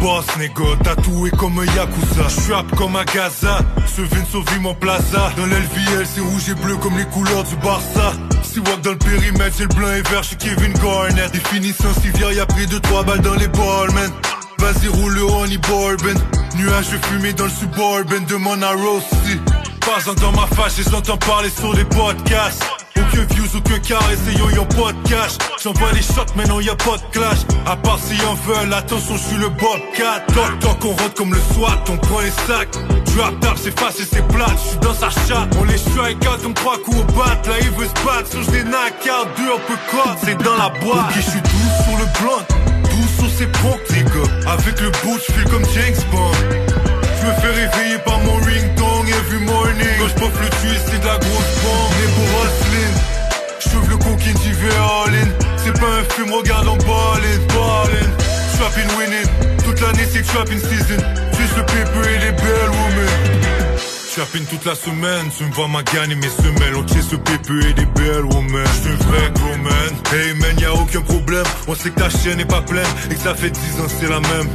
[0.00, 2.28] boss, nigga, tatoué comme un Yakuza.
[2.28, 5.32] J'suap comme un Gaza, ce vin sauve mon plaza.
[5.36, 8.12] Dans l'LVL, c'est rouge et bleu comme les couleurs du Barça.
[8.42, 11.32] Si walk dans le périmètre, c'est le blanc et vert, j'suis Kevin Garnett.
[11.32, 14.10] Définition civière, y'a pris 2-3 balles dans les balls, man.
[14.58, 16.20] Vas-y, roule le honey bourbon.
[16.56, 19.38] Nuage de fumée dans le suburban, demande à Rossi.
[19.80, 22.79] Pas dans ma face, j'entends parler sur les podcasts.
[23.20, 25.32] Aucun views, aucun car, essayons, y'en pas de cash.
[25.62, 27.40] J'envoie les shots, maintenant y'a pas de clash.
[27.66, 30.20] À part si y'en veulent, attention, j'suis le Bobcat.
[30.28, 32.72] Toc toc, on rentre comme le SWAT, on prend les sacs.
[33.14, 35.54] Drop tap, c'est facile, c'est plate, j'suis dans sa chatte.
[35.60, 37.36] On les strike out comme trois coups au bat.
[37.46, 40.56] Là, il veut se battre, sur des knock out, deux un peu cut, c'est dans
[40.56, 41.10] la boîte.
[41.10, 42.44] Ok, j'suis doux sur le blunt,
[42.84, 44.50] doux sur ses ponts, les gars.
[44.52, 46.32] Avec le bout, j'file comme James Bond.
[47.20, 49.98] J'me fais réveiller par mon ringtone every morning.
[49.98, 51.90] Quand j'pouffe le tuyau, c'est de la grosse bombe.
[53.88, 55.28] Le coquine, j'y vais all in.
[55.56, 58.10] C'est pas un film, regarde en ballin', ballin'.
[58.58, 59.58] Trapping winning.
[59.64, 61.02] Toute l'année, c'est trapping season.
[61.38, 63.40] Juste le paper et les belles women.
[64.14, 67.14] Trapping toute la semaine, tu me vois ma gagne et mes semelles On tient ce
[67.14, 71.44] pépé et des belles women J'suis un vrai gros man Hey man, y'a aucun problème
[71.68, 74.08] On sait que ta chaîne est pas pleine Et que ça fait 10 ans c'est
[74.08, 74.48] la même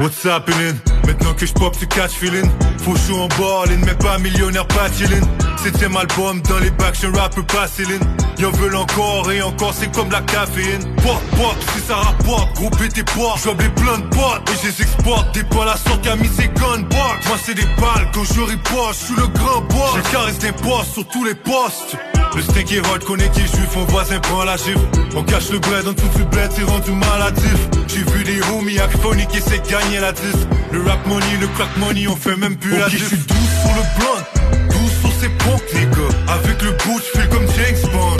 [0.00, 0.74] What's happening?
[1.08, 2.44] Maintenant que j'pop tu catch feeling.
[2.84, 5.26] Faut chaud en ballin', mais pas millionnaire, pas chillin'
[5.56, 7.98] Septième album dans les bacs, un rapper pas Céline.
[8.38, 10.84] Y'en veulent encore et encore, c'est comme la caféine.
[10.96, 13.02] Pop, pop, si ça rapporte, gros tes
[13.42, 15.34] J'ouvre les plein de boîtes et je les exporte.
[15.34, 19.06] Des balles à sort qui a mis ses Moi c'est des balles quand je riposte,
[19.08, 21.96] je le grand boss Je caresse des postes sur tous les postes
[22.34, 24.80] le steak est hot, connaît qui est juif, mon voisin prend la gifle
[25.16, 27.68] On cache le bled, en tout du bled, c'est rendu maladif.
[27.88, 30.46] J'ai vu des homies acphoniques qui essaient de gagner la disque.
[30.72, 33.34] Le rap money, le crack money, on fait même plus la diff je suis doux
[33.34, 36.32] sur le blunt, doux sur ses ponts, les gars.
[36.34, 38.16] Avec le bout, j'file comme James Bond.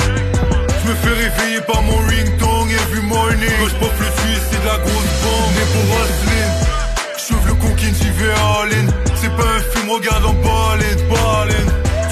[0.83, 4.67] Je me fais réveiller par mon ringtone every morning Quand j'poffe le tuyau, c'est de
[4.67, 5.51] la grosse bombe.
[5.55, 6.53] Mais pour hustling,
[7.29, 8.87] j'ouvre le coquine, j'y vais all in.
[9.21, 11.69] C'est pas un film, regarde en ballin', ballin'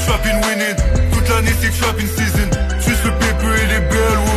[0.06, 2.50] Trapping winning toute l'année c'est trapping season.
[2.80, 4.35] Juste le paper et les belles women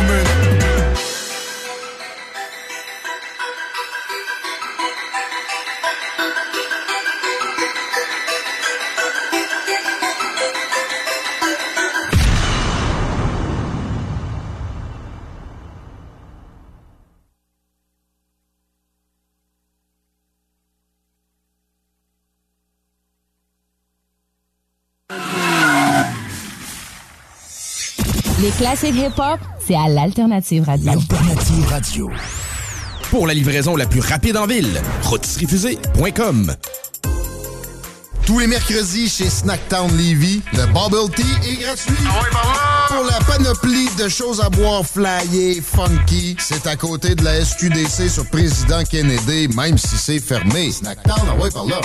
[28.60, 30.92] Les classiques hip-hop, c'est à l'Alternative Radio.
[30.92, 32.10] Alternative Radio.
[33.08, 36.54] Pour la livraison la plus rapide en ville, rôtisseriefusée.com.
[38.26, 41.94] Tous les mercredis chez Snacktown Levy, le Bubble Tea est gratuit.
[42.88, 48.10] Pour la panoplie de choses à boire flyées, funky, c'est à côté de la SQDC
[48.10, 50.70] sur Président Kennedy, même si c'est fermé.
[50.70, 51.80] Snacktown, ah ouais, par là.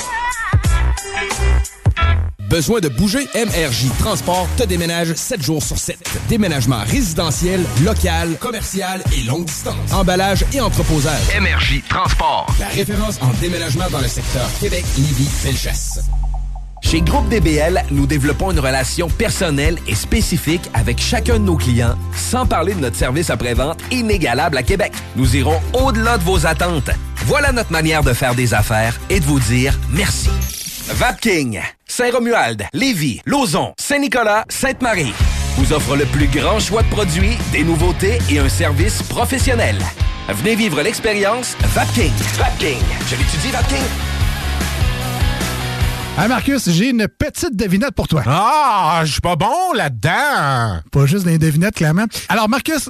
[2.49, 3.27] Besoin de bouger?
[3.33, 5.97] MRJ Transport te déménage 7 jours sur 7.
[6.29, 9.91] Déménagement résidentiel, local, commercial et longue distance.
[9.91, 11.21] Emballage et entreposage.
[11.39, 12.47] MRJ Transport.
[12.59, 16.01] La référence en déménagement dans le secteur Québec, Lévis, Felchasse.
[16.83, 21.97] Chez Groupe DBL, nous développons une relation personnelle et spécifique avec chacun de nos clients,
[22.15, 24.93] sans parler de notre service après-vente inégalable à Québec.
[25.15, 26.91] Nous irons au-delà de vos attentes.
[27.25, 30.29] Voilà notre manière de faire des affaires et de vous dire merci.
[30.87, 35.13] Vapking, Saint-Romuald, Lévis, Lauson, Saint-Nicolas, Sainte-Marie
[35.57, 39.77] vous offre le plus grand choix de produits, des nouveautés et un service professionnel.
[40.27, 42.11] Venez vivre l'expérience Vapking.
[42.37, 42.79] Vapking.
[43.07, 43.83] Je l'étudie, Vapking.
[46.17, 48.23] Hey Marcus, j'ai une petite devinette pour toi.
[48.25, 50.81] Ah, je suis pas bon là-dedans.
[50.91, 52.05] Pas juste des devinettes, clairement.
[52.29, 52.89] Alors Marcus,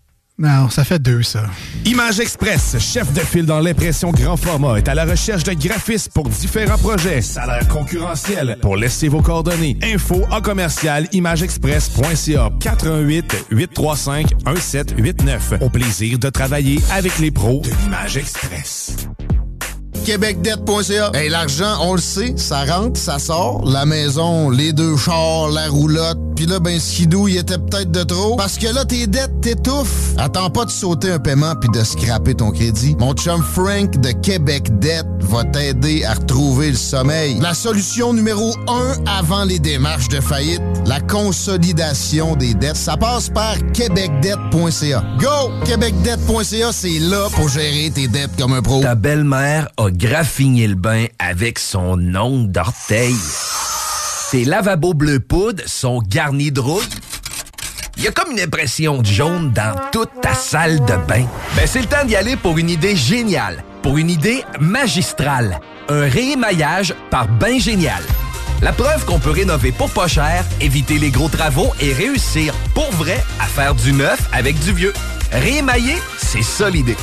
[0.41, 1.43] Non, ça fait deux, ça.
[1.85, 6.11] Image Express, chef de file dans l'impression grand format, est à la recherche de graphistes
[6.11, 7.21] pour différents projets.
[7.21, 8.57] Salaire concurrentiel.
[8.59, 9.77] Pour laisser vos coordonnées.
[9.83, 15.53] Info en commercial imageexpress.ca 418 835 1789.
[15.61, 18.95] Au plaisir de travailler avec les pros de l'Image Express.
[20.03, 21.11] québecdebt.ca.
[21.13, 23.63] Hey, l'argent, on le sait, ça rentre, ça sort.
[23.65, 26.17] La maison, les deux chars, la roulotte.
[26.35, 28.35] Puis là, ben, skidou, il était peut-être de trop.
[28.35, 30.15] Parce que là, tes dettes t'étouffent.
[30.17, 32.95] Attends pas de sauter un paiement puis de scraper ton crédit.
[32.99, 37.37] Mon chum Frank de Québec Debt va t'aider à retrouver le sommeil.
[37.39, 42.75] La solution numéro un avant les démarches de faillite, la consolidation des dettes.
[42.75, 45.03] Ça passe par québecdebt.ca.
[45.19, 45.51] Go!
[45.65, 48.81] québecdebt.ca, c'est là pour gérer tes dettes comme un pro.
[48.81, 53.15] Ta belle-mère graffiné le bain avec son ongle d'orteil.
[54.31, 56.87] Tes lavabos bleu poudre sont garnis de rouille.
[57.97, 61.25] Il y a comme une impression de jaune dans toute ta salle de bain.
[61.55, 65.59] Ben, c'est le temps d'y aller pour une idée géniale, pour une idée magistrale.
[65.89, 68.01] Un réémaillage par Bain Génial.
[68.61, 72.89] La preuve qu'on peut rénover pour pas cher, éviter les gros travaux et réussir pour
[72.91, 74.93] vrai à faire du neuf avec du vieux.
[75.31, 76.95] Réémailler, c'est ça l'idée.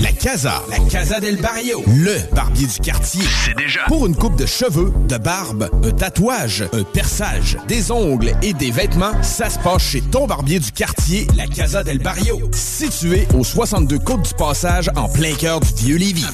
[0.00, 3.22] La Casa, la Casa del Barrio, le barbier du quartier.
[3.44, 3.80] C'est déjà.
[3.86, 8.70] Pour une coupe de cheveux, de barbe, un tatouage, un perçage, des ongles et des
[8.70, 12.40] vêtements, ça se passe chez ton barbier du quartier, la Casa del Barrio.
[12.52, 16.26] Situé au 62 Côte du Passage, en plein cœur du vieux Lévis.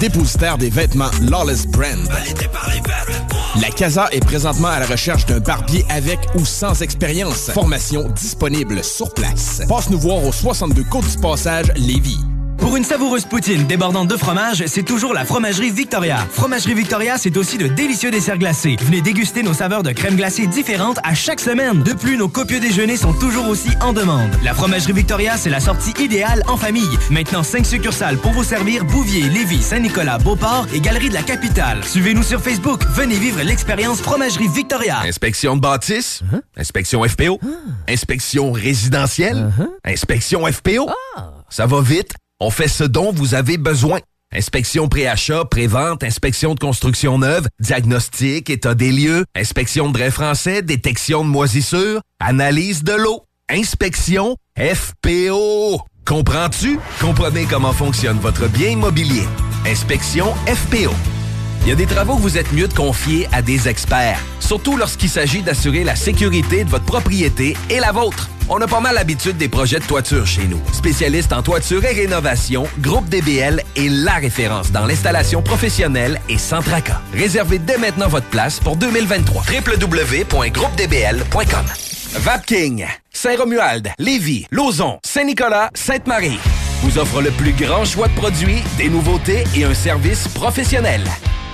[0.00, 2.08] Dépositaire des vêtements Lawless Brand.
[3.58, 7.50] La Casa est présentement à la recherche d'un barbier avec ou sans expérience.
[7.50, 9.62] Formation disponible sur place.
[9.68, 12.20] Passe nous voir au 62 Côte du Passage, Lévis.
[12.70, 16.18] Pour une savoureuse poutine débordante de fromage, c'est toujours la Fromagerie Victoria.
[16.30, 18.76] Fromagerie Victoria, c'est aussi de délicieux desserts glacés.
[18.80, 21.82] Venez déguster nos saveurs de crème glacée différentes à chaque semaine.
[21.82, 24.30] De plus, nos copieux déjeuners sont toujours aussi en demande.
[24.44, 26.96] La Fromagerie Victoria, c'est la sortie idéale en famille.
[27.10, 31.82] Maintenant, 5 succursales pour vous servir Bouvier, Lévis, Saint-Nicolas, Beauport et Galerie de la Capitale.
[31.82, 32.84] Suivez-nous sur Facebook.
[32.94, 35.00] Venez vivre l'expérience Fromagerie Victoria.
[35.00, 36.22] Inspection de bâtisse,
[36.56, 37.40] inspection FPO,
[37.88, 39.50] inspection résidentielle,
[39.84, 40.88] inspection FPO.
[41.48, 44.00] Ça va vite, on fait ce dont vous avez besoin.
[44.32, 50.62] Inspection pré-achat, pré-vente, inspection de construction neuve, diagnostic, état des lieux, inspection de drain français,
[50.62, 55.80] détection de moisissures, analyse de l'eau, inspection FPO.
[56.06, 56.78] Comprends-tu?
[57.00, 59.24] Comprenez comment fonctionne votre bien immobilier.
[59.66, 61.19] Inspection FPO.
[61.62, 64.76] Il y a des travaux que vous êtes mieux de confier à des experts, surtout
[64.76, 68.30] lorsqu'il s'agit d'assurer la sécurité de votre propriété et la vôtre.
[68.48, 70.60] On a pas mal l'habitude des projets de toiture chez nous.
[70.72, 76.62] Spécialiste en toiture et rénovation, Groupe DBL est la référence dans l'installation professionnelle et sans
[76.62, 77.00] tracas.
[77.12, 79.44] Réservez dès maintenant votre place pour 2023.
[79.44, 81.66] www.groupedbl.com
[82.14, 86.40] Vapking, Saint-Romuald, Lévis, Lauson, Saint-Nicolas, Sainte-Marie
[86.82, 91.02] vous offre le plus grand choix de produits, des nouveautés et un service professionnel.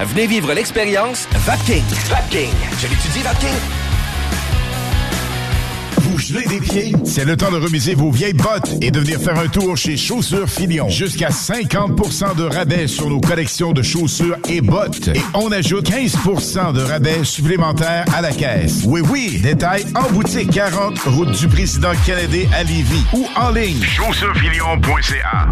[0.01, 1.83] Venez vivre l'expérience Vapking.
[2.09, 2.51] Vapking.
[2.79, 3.49] Je l'étudie, Vapking.
[6.03, 6.93] Vous gelez des pieds?
[7.05, 9.97] C'est le temps de remiser vos vieilles bottes et de venir faire un tour chez
[9.97, 10.89] Chaussures Filion.
[10.91, 15.09] Jusqu'à 50% de rabais sur nos collections de chaussures et bottes.
[15.09, 18.83] Et on ajoute 15% de rabais supplémentaires à la caisse.
[18.85, 23.83] Oui, oui, détail en boutique 40, route du président Kennedy à Lévis ou en ligne.
[23.83, 25.49] Chaussuresfilion.ca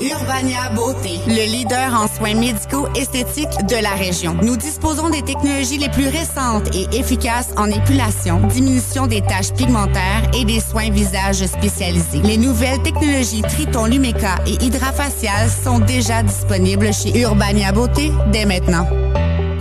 [0.00, 4.34] Urbania Beauté, le leader en soins médicaux esthétiques de la région.
[4.42, 10.30] Nous disposons des technologies les plus récentes et efficaces en épilation, diminution des taches pigmentaires
[10.34, 12.22] et des soins visage spécialisés.
[12.24, 18.86] Les nouvelles technologies Triton Lumeca et Hydrafacial sont déjà disponibles chez Urbania Beauté dès maintenant.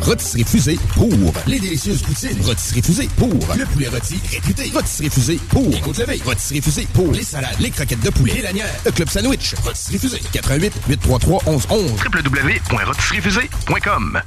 [0.02, 1.10] Rôtisserie Fusée pour
[1.48, 2.38] les délicieuses poutines.
[2.44, 4.72] Rôtisserie Fusée pour le poulet rôti réputé.
[4.74, 6.22] Rôtisserie Fusée pour les côtes levées.
[6.26, 9.56] Rôtisserie Fusée pour les salades, les croquettes de poulet, les lanières, le club sandwich.
[9.64, 14.22] Rôtisserie Fusée 88 833 1111 www.rôtisseriefusée.com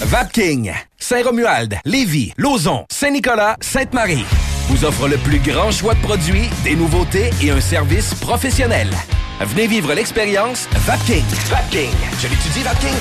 [0.00, 4.24] Vapking, Saint-Romuald, Lévis, Lauson, Saint-Nicolas, Sainte-Marie
[4.68, 8.88] vous offre le plus grand choix de produits, des nouveautés et un service professionnel.
[9.40, 11.24] Venez vivre l'expérience Vapking.
[11.50, 11.90] Vapking.
[12.20, 12.94] Je l'étudie, Vapking.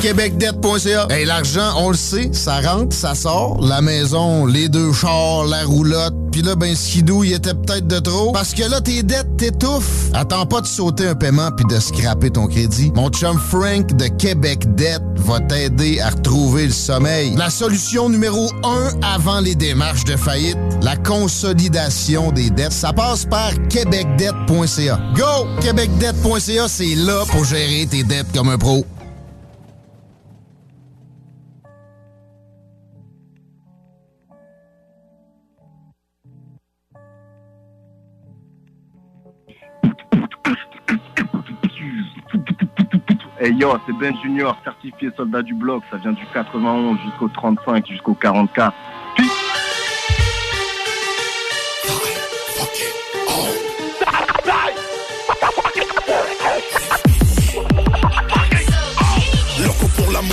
[0.00, 1.06] québecdebt.ca.
[1.10, 3.60] Hey, l'argent, on le sait, ça rentre, ça sort.
[3.60, 6.14] La maison, les deux chars, la roulotte.
[6.32, 8.32] Puis là, ben, skidou, il était peut-être de trop.
[8.32, 10.10] Parce que là, tes dettes t'étouffent.
[10.14, 12.90] Attends pas de sauter un paiement puis de scraper ton crédit.
[12.94, 17.34] Mon chum Frank de Québec Debt va t'aider à retrouver le sommeil.
[17.36, 22.72] La solution numéro un avant les démarches de faillite, la consolidation des dettes.
[22.72, 24.98] Ça passe par québecdebt.ca.
[25.16, 25.46] Go!
[25.62, 28.84] québecdebt.ca, c'est là pour gérer tes dettes comme un pro.
[43.44, 45.82] Hey yo, c'est Ben Junior, certifié soldat du bloc.
[45.90, 48.74] Ça vient du 91 jusqu'au 35, jusqu'au 44.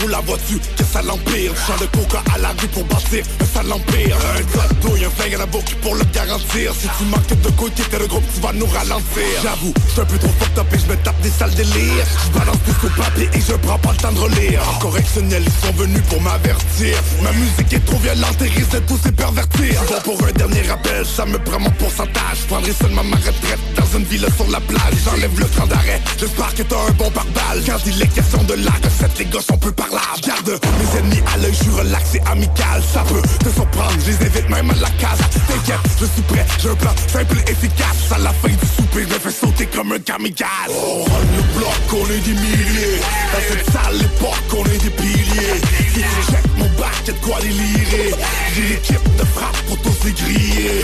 [0.02, 1.53] Roule la voiture, que ça l'empire?
[1.68, 5.10] Champ de coca à la rue pour bâtir un sale empire Un code douille, un
[5.10, 6.73] flingue à la boucle pour le garantir.
[6.73, 9.38] Si tu manques de côté, t'es le groupe, tu vas nous ralentir.
[9.44, 12.06] J'avoue, je suis un peu trop fucked up et je me tape des sales délires.
[12.26, 14.61] Je balance tout au papier et je prends pas le temps de relire.
[14.80, 16.98] Correctionnel, ils sont venus pour m'avertir.
[17.22, 19.82] Ma musique est trop violente et risque de tous se pervertir.
[19.88, 22.38] Bon pour un dernier rappel, ça me prend mon pourcentage.
[22.41, 24.94] Je prendrai seulement ma retraite dans une ville sur la plage.
[25.06, 27.64] J'enlève le cran d'arrêt, j'espère que t'as un bon pare-balles.
[27.65, 31.22] Quand il est question de la recette, les gosses on peut parler Garde mes ennemis
[31.34, 32.81] à l'œil, je suis relax et amical.
[32.93, 35.19] Ça peut te surprendre, je les invite même à la case.
[35.47, 38.11] T'inquiète, je suis prêt, j'ai un plan simple efficace.
[38.15, 40.47] À la fin du souper, je fais sauter comme un kamikaze.
[40.69, 43.01] On le bloc, on est des milliers.
[43.34, 45.59] Dans cette sale époque, on est des piliers.
[45.93, 48.13] Si tu check mon bac, y'a de quoi délirer
[48.55, 50.84] J'ai l'équipe de frappe pour tous les griller.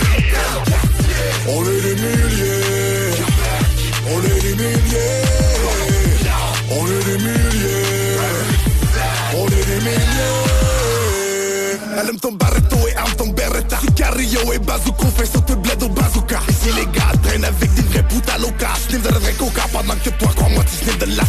[1.48, 3.14] On est des milliers.
[4.10, 5.24] On est des milliers.
[6.70, 7.97] On est des milliers
[9.46, 9.98] Est des milliers
[12.00, 15.82] Elle aime ton barreto et aime ton beretta Sicario et bazooka fait sauter le bled
[15.82, 16.40] au bazooka.
[16.48, 19.18] Ici les gars traînent avec des vrais putes à loca Sniff de la
[19.82, 21.24] vraie coca pendant que toi crois-moi tu sniff de la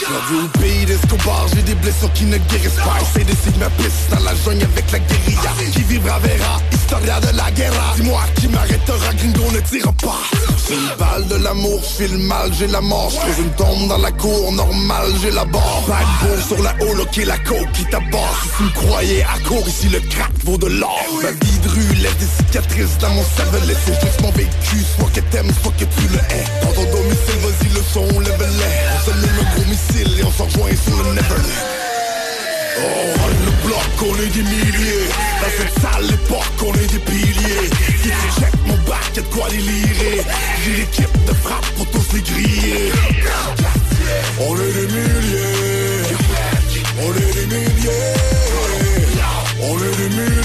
[0.00, 2.96] J'avoue au pays d'Escobar, j'ai des blessures qui ne guérissent pas.
[3.02, 5.50] Essaye d'essayer de ma piste dans la jungle avec la guérilla.
[5.72, 7.94] Qui vivra verra, historia de la guerra.
[7.96, 10.22] Dis-moi qui m'arrêtera, gringo ne tire pas.
[10.64, 13.10] C'est une balle de l'amour, je file mal, j'ai la mort.
[13.10, 15.82] Je une tombe dans la cour, normal, j'ai la barre.
[15.88, 16.74] Bad boy sur la
[17.10, 20.32] qui est la coke qui t'aborde Si tu me croyais à court, ici le crack
[20.44, 21.04] vaut de l'or.
[21.22, 23.74] Ma vie de rue laisse des cicatrices dans mon cervelet.
[23.84, 26.44] C'est juste mon vécu, soit que t'aimes, soit que tu le hais.
[26.62, 30.44] Dans ton domicile, vas-y le son, lève-les On s'allume un gros missile et on s'en
[30.44, 31.88] rejoint sur le Neverland
[32.80, 35.08] Oh, le bloc, on est des milliers.
[35.40, 37.70] Dans cette sale époque, on est des piliers.
[38.02, 40.22] Si tu check mon bac, y'a de quoi délirer
[40.64, 42.92] J'ai l'équipe de frappe pour tous les griller.
[44.40, 46.02] On est des milliers.
[47.02, 48.14] On est des milliers.
[49.60, 50.37] On est des milliers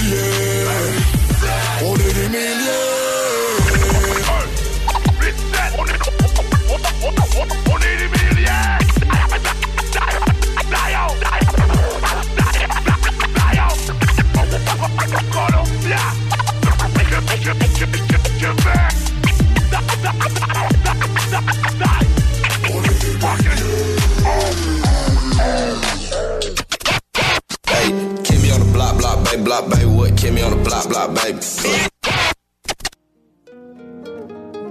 [27.66, 27.90] Hey,
[28.24, 29.86] keep me on the block, block, baby, block, baby.
[29.86, 30.22] What?
[30.22, 31.40] Me on the block, block, baby.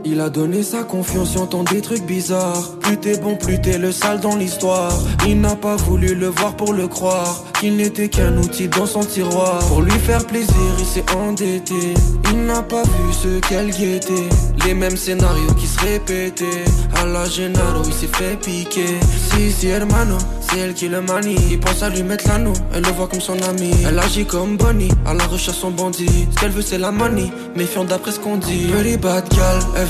[0.06, 2.72] Il a donné sa confiance, j'entends des trucs bizarres.
[2.82, 4.92] Plus t'es bon, plus t'es le sale dans l'histoire.
[5.28, 7.44] Il n'a pas voulu le voir pour le croire.
[7.60, 9.60] Qu'il n'était qu'un outil dans son tiroir.
[9.70, 11.94] Pour lui faire plaisir, il s'est endetté.
[12.32, 14.28] Il n'a pas vu ce qu'elle guettait.
[14.66, 16.66] Les mêmes scénarios qui se répétaient.
[17.02, 19.00] À la Gennaro, il s'est fait piquer.
[19.32, 21.38] Si, si, hermano, c'est elle qui le manie.
[21.50, 23.72] Il pense à lui mettre l'anneau, elle le voit comme son ami.
[23.88, 26.28] Elle agit comme Bonnie, à la recherche son bandit.
[26.32, 28.68] Ce qu'elle veut, c'est la money, méfiant d'après ce qu'on dit.
[29.02, 29.28] Bad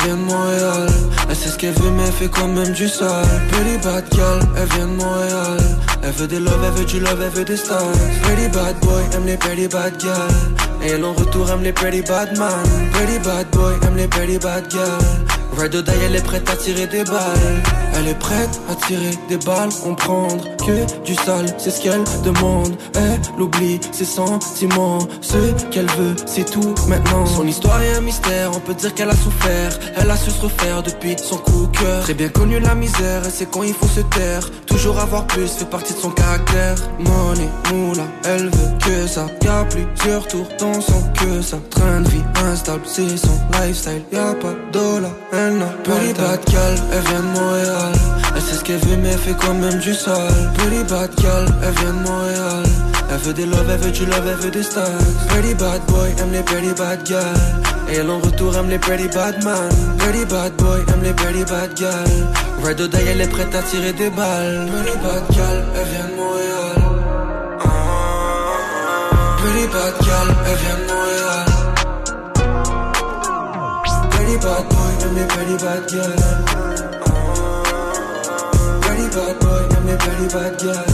[0.04, 0.88] vient de Montréal.
[1.30, 3.26] Elle sait ce qu'elle veut, mais elle fait quand même du sale.
[3.52, 5.58] Pretty bad gal, elle vient de Montréal.
[6.04, 7.92] Elle veut des love, elle veut du love, elle veut des stars.
[8.24, 10.28] Pretty bad boy, aime les pretty bad gal.
[10.84, 12.64] Et elle en retour aime les pretty bad man.
[12.92, 15.43] Pretty bad boy, aime les pretty bad gal.
[15.58, 17.62] Ride die, elle est prête à tirer des balles.
[17.96, 22.76] Elle est prête à tirer des balles, comprendre que du sale, c'est ce qu'elle demande.
[22.96, 27.26] Elle oublie ses sentiments, ce qu'elle veut, c'est tout maintenant.
[27.26, 29.78] Son histoire est un mystère, on peut dire qu'elle a souffert.
[29.96, 32.04] Elle a su se refaire depuis son coup de cœur.
[32.04, 34.50] Très bien connu la misère, elle sait quand il faut se taire.
[34.66, 36.76] Toujours avoir plus fait partie de son caractère.
[37.00, 39.28] Money, moula, elle veut que ça.
[39.44, 41.58] Y'a plusieurs tours dans son que ça.
[41.70, 44.04] Train de vie instable, c'est son lifestyle.
[44.12, 45.12] Y'a pas dollar,
[45.48, 47.94] elle n'a pas Pretty bad gal, elle vient de Montréal.
[48.36, 50.52] Elle sait ce qu'elle veut, mais elle fait quand même du sale.
[50.58, 52.64] Pretty bad gal, elle vient de Montréal.
[53.12, 54.86] Elle veut des love, elle veut du love, elle veut des stars.
[55.30, 57.34] Pretty bad boy, aime les pretty bad gal.
[57.90, 59.70] Et elle en retour aime les pretty bad man.
[59.98, 62.10] Pretty bad boy, aime les pretty bad gal.
[62.64, 64.70] Ride or die, elle est prête à tirer des balles.
[64.72, 66.78] Pretty bad gal, elle vient de Montréal.
[69.38, 71.53] Pretty bad gal, elle vient de Montréal.
[74.34, 76.12] Pretty bad boy, aime les pretty bad gal.
[78.82, 80.86] Pretty bad boy, aime les pretty bad gal.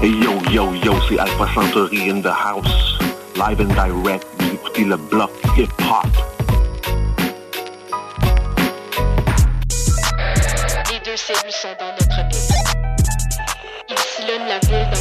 [0.00, 2.98] Hey yo, yo, yo, c'est Alpha Centauri in the house.
[3.36, 6.06] Live and direct, vous écoutez le bloc hip-hop.
[10.90, 12.56] Les deux cellules sont dans notre ville.
[13.88, 14.91] Ils sillonnent la ville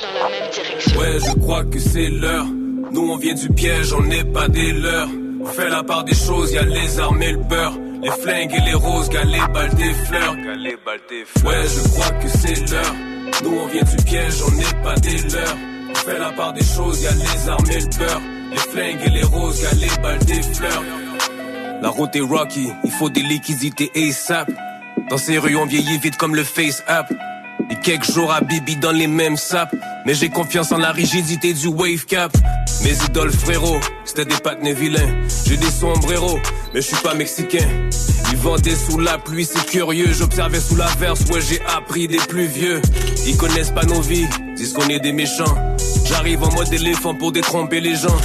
[0.00, 1.00] dans la même direction.
[1.00, 2.46] Ouais, je crois que c'est l'heure.
[2.92, 5.08] Nous on vient du piège, on n'est pas des leurs.
[5.40, 7.78] On fait la part des choses, y a les armes et le beurre.
[8.02, 10.36] Les flingues et les roses, gars, les balles des fleurs.
[10.36, 11.52] Gars, les balles des fleurs.
[11.52, 12.94] Ouais, je crois que c'est l'heure.
[13.44, 15.56] Nous on vient du piège, on n'est pas des leurs.
[15.90, 18.20] On fait la part des choses, y a les armes et le beurre.
[18.50, 20.82] Les flingues et les roses, gars, les balles des fleurs.
[21.80, 24.50] La route est rocky, il faut des liquidités ASAP.
[25.10, 27.12] Dans ces rues, on vieillit vite comme le face app.
[27.72, 29.74] Et quelques jours à Bibi dans les mêmes sapes.
[30.04, 32.30] Mais j'ai confiance en la rigidité du wave cap.
[32.84, 35.08] Mes idoles frérot, c'était des patnés vilains.
[35.46, 36.38] J'ai des sombreros,
[36.74, 37.66] mais je suis pas mexicain.
[38.30, 40.12] Ils vendaient sous la pluie, c'est curieux.
[40.12, 42.82] J'observais sous la verse, ouais, j'ai appris des plus vieux.
[43.26, 45.56] Ils connaissent pas nos vies, disent qu'on est des méchants.
[46.04, 48.18] J'arrive en mode éléphant pour détromper les gens.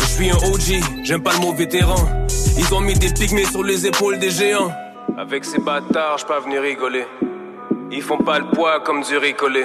[0.00, 2.26] Je suis un OG, j'aime pas le mot vétéran.
[2.58, 4.72] Ils ont mis des pygmées sur les épaules des géants.
[5.16, 7.04] Avec ces bâtards, je pas venir rigoler.
[7.90, 9.64] Ils font pas le poids comme du ricolé.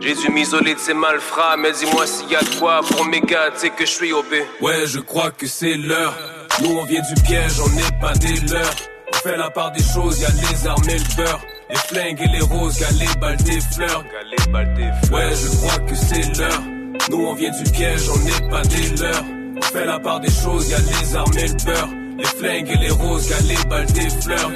[0.00, 3.20] J'ai dû m'isoler de ces malfrats, mais dis-moi s'il y a de quoi pour mes
[3.20, 4.24] gars, tu sais que je suis OB.
[4.60, 6.14] Ouais, je crois que c'est l'heure.
[6.62, 8.74] Nous on vient du piège, on n'est pas des leurs.
[9.12, 11.40] On fait la part des choses, y a les armes et le beurre.
[11.70, 14.04] Les flingues et les roses, gars, les balles des fleurs.
[14.04, 15.20] Gars, les balles des fleurs.
[15.20, 16.62] Ouais, je crois que c'est l'heure.
[17.10, 19.24] Nous on vient du piège, on n'est pas des leurs.
[19.56, 21.88] On fait la part des choses, y a les armes et le beurre.
[22.18, 24.50] Les flingues et les roses, gars, les balles des fleurs.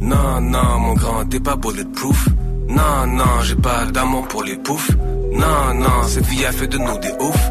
[0.00, 2.28] Non, non, mon grand, t'es pas bulletproof.
[2.68, 4.90] Non, non, j'ai pas d'amour pour les poufs.
[5.32, 7.50] Non, non, cette vie a fait de nous des oufs.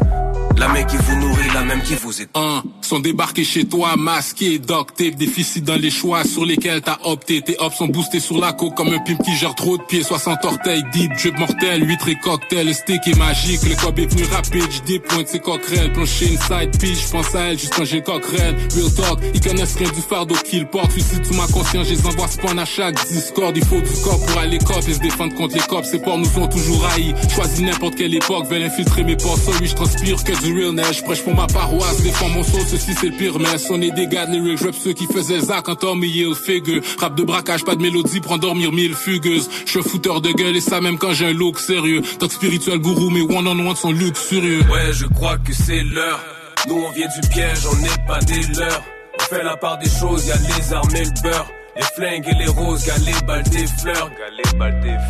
[0.58, 2.28] La main qui vous nourrit, la même qui vous est.
[2.34, 6.96] Un, sont débarqués chez toi, masqués, doc tape, déficit dans les choix sur lesquels t'as
[7.04, 7.42] opté.
[7.42, 10.02] Tes hops sont boostés sur la coke comme un pimp qui gère trop de pieds.
[10.02, 12.68] 60 orteils, deep, drip mortel, huître et cocktail.
[12.68, 14.70] Le steak est magique, le cob est venu rapide.
[14.70, 17.06] J'dis pointe ses coquerelles, plancher inside pitch.
[17.06, 18.56] J'pense à elle juste quand j'ai le coquerelle.
[18.74, 20.92] Real talk, ils connaissent rien du fardeau qu'ils portent.
[20.92, 23.54] Suicide sous ma conscience, les envoie spawn à chaque discord.
[23.54, 25.86] Il faut du corps pour aller cop et se défendre contre les cops.
[25.86, 27.14] Ces porcs nous ont toujours haïs.
[27.34, 29.38] Choisis n'importe quelle époque, veulent infiltrer mes ports.
[29.60, 31.02] oui, je transpire que du real neige.
[31.04, 33.66] Prêche pour ma paroisse, défends mon sauce, ceci c'est le pire mess.
[33.70, 36.80] On est des gars de lyrics, rap ceux qui faisaient Zach en Tommy Hilfiger.
[36.98, 39.48] Rap de braquage, pas de mélodie pour endormir mille fugueuses.
[39.64, 42.02] Je suis un fouteur de gueule et ça même quand j'ai un look sérieux.
[42.18, 44.62] Tant spirituel gourou, mais one on one sont luxurieux.
[44.70, 46.20] Ouais, je crois que c'est l'heure.
[46.68, 48.82] Nous on vient du piège, on n'est pas des leurs.
[49.18, 51.50] On fait la part des choses, y a les armes et le beurre.
[51.76, 52.86] Les flingues et les roses.
[52.86, 54.10] Gars, les balles des fleurs.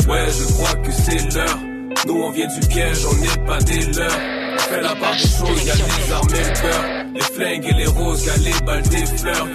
[0.09, 1.76] Ouais, je crois que c'est l'heure.
[2.07, 4.19] Nous on vient du piège, on n'est pas des leurs.
[4.55, 6.85] On fait la part des choses, y a les armes et le beurre.
[7.15, 9.47] Les flingues et les roses, gars, les balles des fleurs.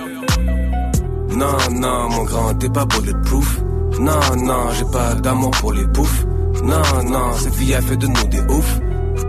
[1.30, 3.60] Non, non, mon grand, t'es pas bulletproof.
[4.00, 6.26] Non, non, j'ai pas d'amour pour les poufs.
[6.64, 8.80] Non, non, cette vie a fait de nous des oufs.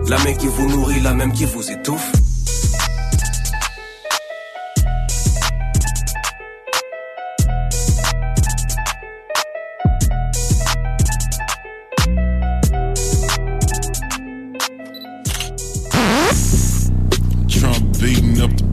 [0.09, 2.13] La main qui vous nourrit, la même qui vous étouffe.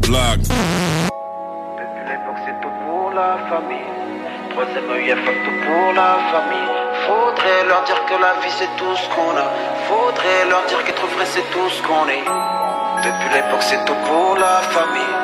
[0.09, 0.39] The block.
[2.45, 3.91] C'est tout pour la famille.
[4.51, 5.15] Troisième œil,
[5.45, 6.69] tout pour la famille.
[7.05, 9.47] Faudrait leur dire que la vie c'est tout ce qu'on a.
[9.87, 12.25] Faudrait leur dire qu'être vrai c'est tout ce qu'on est.
[13.05, 15.15] Depuis l'époque c'est tout pour la famille.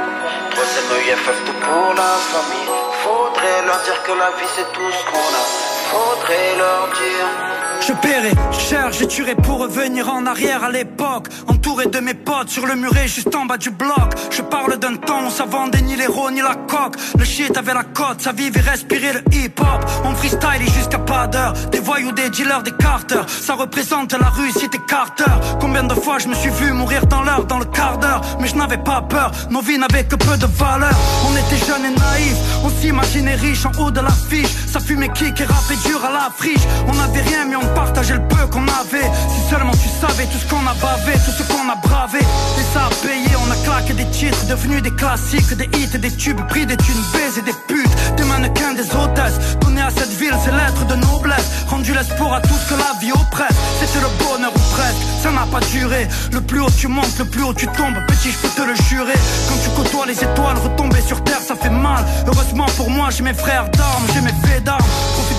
[0.51, 1.15] Troisième œil,
[1.45, 2.69] tout pour la famille.
[3.03, 5.45] Faudrait leur dire que la vie c'est tout ce qu'on a.
[5.91, 7.64] Faudrait leur dire.
[7.81, 11.27] Je paierai cher, j'ai tuerai pour revenir en arrière à l'époque.
[11.47, 14.13] Entouré de mes potes sur le muret juste en bas du bloc.
[14.31, 16.95] Je parle d'un temps où ça vendait ni l'héros ni la coque.
[17.17, 19.85] Le shit avait la cote, ça vivait et le hip-hop.
[20.03, 21.53] On freestyle jusqu'à pas d'heure.
[21.71, 23.29] Des voyous, des dealers, des carters.
[23.29, 25.31] Ça représente la rue, c'était Carter.
[25.59, 28.21] Combien de fois je me suis vu mourir dans l'heure, dans le quart d'heure?
[28.39, 30.95] Mais je n'avais pas peur, nos vies n'avaient que peu de valeur.
[31.27, 35.39] On était jeunes et naïfs, on s'imaginait riches en haut de l'affiche Ça fumait kick
[35.39, 36.65] et rappait dur à la friche.
[36.87, 39.09] On avait rien mais on partageait le peu qu'on avait.
[39.29, 42.19] Si seulement tu savais tout ce qu'on a bavé, tout ce qu'on a bravé.
[42.19, 45.97] Et ça a payé, on a claqué des titres Devenus des classiques, des hits et
[45.97, 47.03] des tubes Pris des thunes,
[47.37, 48.15] et des putes.
[48.17, 49.57] Des mannequins, des hôtesses.
[49.61, 51.65] Donner à cette ville, c'est l'être de noblesse.
[51.67, 53.55] Rendu l'espoir à tout ce que la vie oppresse.
[53.79, 56.07] C'était le bonheur ou presque, ça n'a pas duré.
[56.31, 57.97] Le plus haut tu montes, le plus haut tu tombes.
[58.07, 59.19] Petit, je peux te le jurer.
[59.47, 62.05] Quand tu côtoies les étoiles, retomber sur terre, ça fait mal.
[62.27, 64.85] Heureusement pour moi, j'ai mes frères d'armes, j'ai mes faits d'armes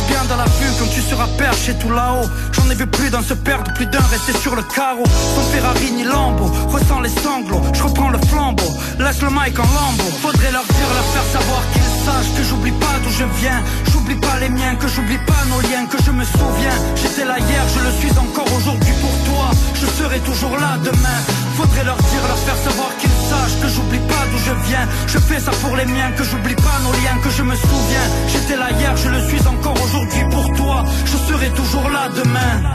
[0.08, 2.28] bien de la vue quand tu seras perché tout là-haut.
[2.52, 5.04] J'en ai vu plus d'un se perdre, plus d'un rester sur le carreau.
[5.34, 7.62] Sans Ferrari ni Lambo, ressens les sanglots.
[7.72, 10.10] Je reprends le flambeau, laisse le mic en lambeau.
[10.22, 13.62] Faudrait leur dire, leur faire savoir qu'ils sachent Que j'oublie pas d'où je viens.
[13.92, 17.38] J'oublie pas les miens, que j'oublie pas nos liens Que je me souviens, j'étais là
[17.38, 19.50] hier, je le suis encore aujourd'hui pour toi.
[19.74, 24.04] Je serai toujours là demain Faudrait leur dire, leur faire savoir qu'ils sachent Que j'oublie
[24.12, 24.86] pas d'où je viens.
[25.06, 28.06] Je fais ça pour les miens, que j'oublie pas nos liens Que je me souviens,
[28.28, 30.84] j'étais là hier, je le suis encore aujourd'hui pour toi.
[31.06, 32.74] Je serai toujours là demain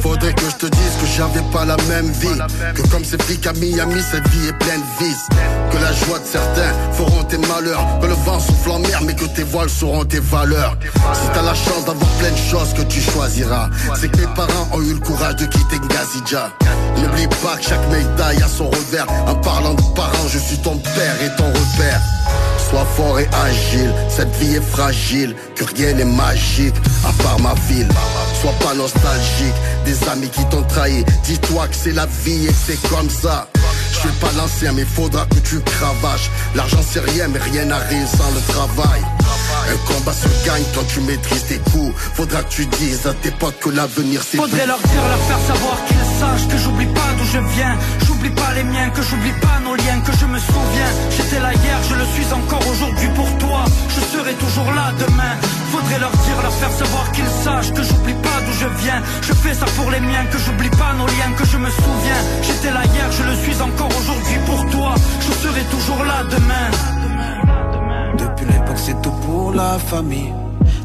[0.00, 2.38] Faudrait que je te dise que j'avais pas la même vie.
[2.74, 5.28] Que comme ces flics à Miami, cette vie est pleine de vices.
[5.70, 7.84] Que la joie de certains feront tes malheurs.
[8.00, 10.76] Que le vent souffle en mer, mais que tes voiles seront tes valeurs.
[11.12, 14.68] Si t'as la chance d'avoir plein de choses que tu choisiras, c'est que tes parents
[14.72, 16.50] ont eu le courage de quitter Ngazidja.
[16.98, 19.06] N'oublie pas que chaque médaille a son revers.
[19.26, 22.00] En parlant de parents, je suis ton père et ton repère.
[22.74, 27.54] Sois fort et agile, cette vie est fragile, que rien n'est magique, à part ma
[27.68, 27.86] ville.
[28.40, 29.54] Sois pas nostalgique,
[29.84, 33.46] des amis qui t'ont trahi, dis-toi que c'est la vie et que c'est comme ça.
[33.92, 36.28] Je suis pas l'ancien mais faudra que tu cravaches.
[36.56, 39.02] L'argent c'est rien mais rien n'arrive sans le travail.
[39.70, 41.94] Un combat se gagne quand tu maîtrises tes coups.
[42.14, 45.54] Faudra que tu dises à tes potes que l'avenir c'est Faudrait leur dire, leur faire
[45.54, 47.74] savoir qu'ils sachent que j'oublie pas d'où je viens.
[48.06, 50.90] J'oublie pas les miens, que j'oublie pas nos liens, que je me souviens.
[51.16, 53.60] J'étais là hier, je le suis encore aujourd'hui pour toi.
[53.94, 55.34] Je serai toujours là demain.
[55.72, 59.00] Faudrait leur dire, leur faire savoir qu'ils sachent que j'oublie pas d'où je viens.
[59.28, 62.20] Je fais ça pour les miens, que j'oublie pas nos liens, que je me souviens.
[62.42, 64.94] J'étais là hier, je le suis encore aujourd'hui pour toi.
[65.26, 66.68] Je serai toujours là demain.
[68.18, 70.32] Depuis l'époque c'est tout pour la famille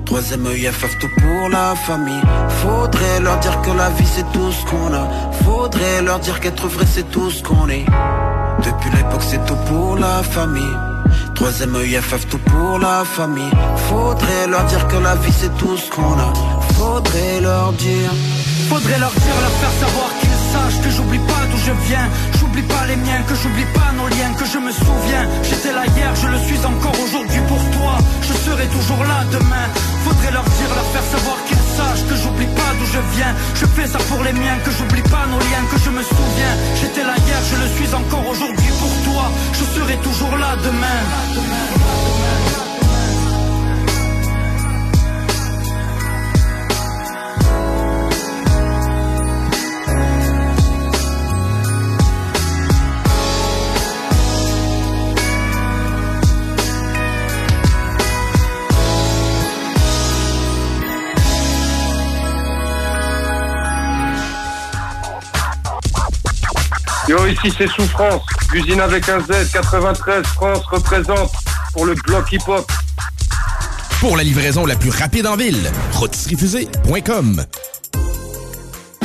[0.09, 2.23] Troisième EIFF tout pour la famille.
[2.63, 5.07] Faudrait leur dire que la vie c'est tout ce qu'on a.
[5.43, 7.85] Faudrait leur dire qu'être vrai c'est tout ce qu'on est.
[8.65, 10.75] Depuis l'époque c'est tout pour la famille.
[11.35, 13.51] Troisième EIFF tout pour la famille.
[13.88, 16.33] Faudrait leur dire que la vie c'est tout ce qu'on a.
[16.73, 18.11] Faudrait leur dire.
[18.67, 22.09] Faudrait leur dire, leur faire savoir qu'ils sachent que j'oublie pas d'où je viens.
[22.59, 25.25] J'oublie pas les miens, que j'oublie pas nos liens, que je me souviens.
[25.43, 27.97] J'étais là hier, je le suis encore aujourd'hui pour toi.
[28.21, 29.67] Je serai toujours là demain.
[30.03, 33.33] Faudrait leur dire, leur faire savoir qu'ils sachent que j'oublie pas d'où je viens.
[33.55, 36.53] Je fais ça pour les miens, que j'oublie pas nos liens, que je me souviens.
[36.81, 39.31] J'étais là hier, je le suis encore aujourd'hui pour toi.
[39.53, 40.99] Je serai toujours là demain.
[67.09, 68.21] Yo, ici c'est Souffrance,
[68.53, 71.31] l'usine avec un Z, 93, France représente
[71.73, 72.71] pour le bloc hip-hop.
[73.99, 77.43] Pour la livraison la plus rapide en ville, rôtisseriefusée.com.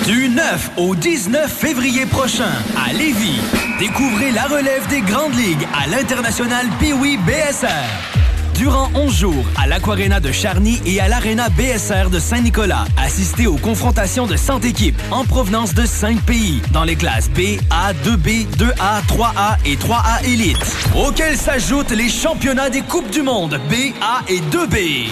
[0.07, 3.41] Du 9 au 19 février prochain, à Lévis,
[3.79, 8.14] découvrez la relève des grandes ligues à l'international Pee-Wee BSR.
[8.55, 13.57] Durant 11 jours, à l'Aquarena de Charny et à l'Arena BSR de Saint-Nicolas, assistez aux
[13.57, 18.47] confrontations de 100 équipes en provenance de 5 pays, dans les classes B, A, 2B,
[18.57, 24.23] 2A, 3A et 3A Elite, auxquels s'ajoutent les championnats des Coupes du Monde B, A
[24.29, 25.09] et 2B.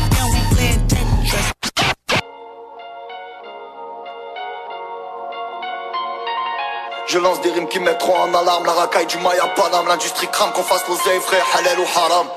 [7.11, 8.65] Je lance des rimes qui mettront en alarme.
[8.65, 9.85] La racaille du Maya Panam.
[9.85, 12.27] L'industrie crame qu'on fasse l'oseille frère Halal ou haram.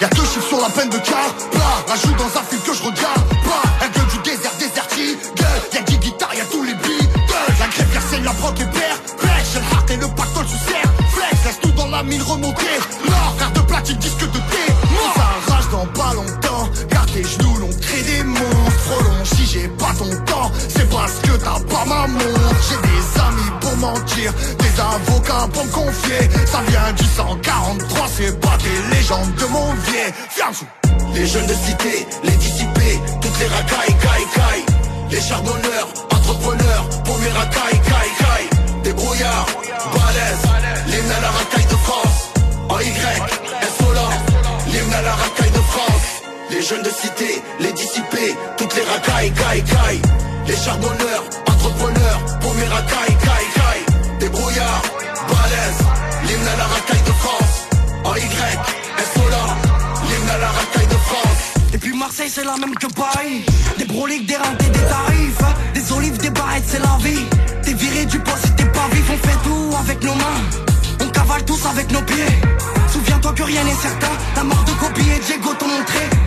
[0.00, 2.82] Y'a deux chiffres sur la peine de car Pas, rajoute dans un film que je
[2.82, 7.12] regarde Pas, un gueule du désert déserti Gueule, y'a 10 guitares, y'a tous les beats
[7.60, 10.90] la crève saigne, la broque et Flex, j'ai le heart et le pactole sous serre
[11.14, 12.64] Flex, laisse tout dans la mine remonter
[13.04, 14.72] L'or, carte de platine, disque de thé.
[14.90, 15.14] Mort,
[15.46, 16.41] ça rage dans pas longtemps
[19.52, 20.50] j'ai pas ton temps.
[20.68, 22.56] C'est parce que t'as pas ma montre.
[22.68, 26.28] J'ai des amis pour mentir Des avocats pour me confier.
[26.46, 30.12] Ça vient du 143 C'est pas des légendes de mon vieil.
[30.30, 30.54] Ferme
[31.14, 34.64] Les jeunes de cité, les dissipés Toutes les racailles, caille, caille
[35.10, 39.46] Les charbonneurs, entrepreneurs Pour mes racailles, caille, caille Des brouillards,
[39.92, 42.30] balèzes L'hymne à la racaille de France.
[42.68, 42.90] En Y,
[43.62, 44.12] insolent
[44.68, 45.51] L'hymne à la racaille
[46.52, 50.02] Les jeunes de cité, les dissipés Toutes les racailles, caille, caille
[50.46, 54.82] Les charbonneurs, entrepreneurs Pour racailles, caille, caille Des brouillards,
[55.28, 55.86] balèzes,
[56.28, 57.68] l'hymne à la racaille de France.
[58.04, 58.20] En Y,
[59.14, 59.44] Sola,
[60.04, 61.72] l'hymne à la racaille de France.
[61.72, 63.46] Et puis Marseille c'est la même que Paris.
[63.78, 65.72] Des broliques, des rentes des tarifs.
[65.72, 67.24] Des olives, des barrettes c'est la vie.
[67.62, 69.10] T'es viré du si t'es pas vif.
[69.10, 70.42] On fait tout avec nos mains.
[71.00, 72.32] On cavale tous avec nos pieds.
[72.92, 74.12] Souviens-toi que rien n'est certain.
[74.36, 76.21] La mort de Kobe et Diego t'ont montré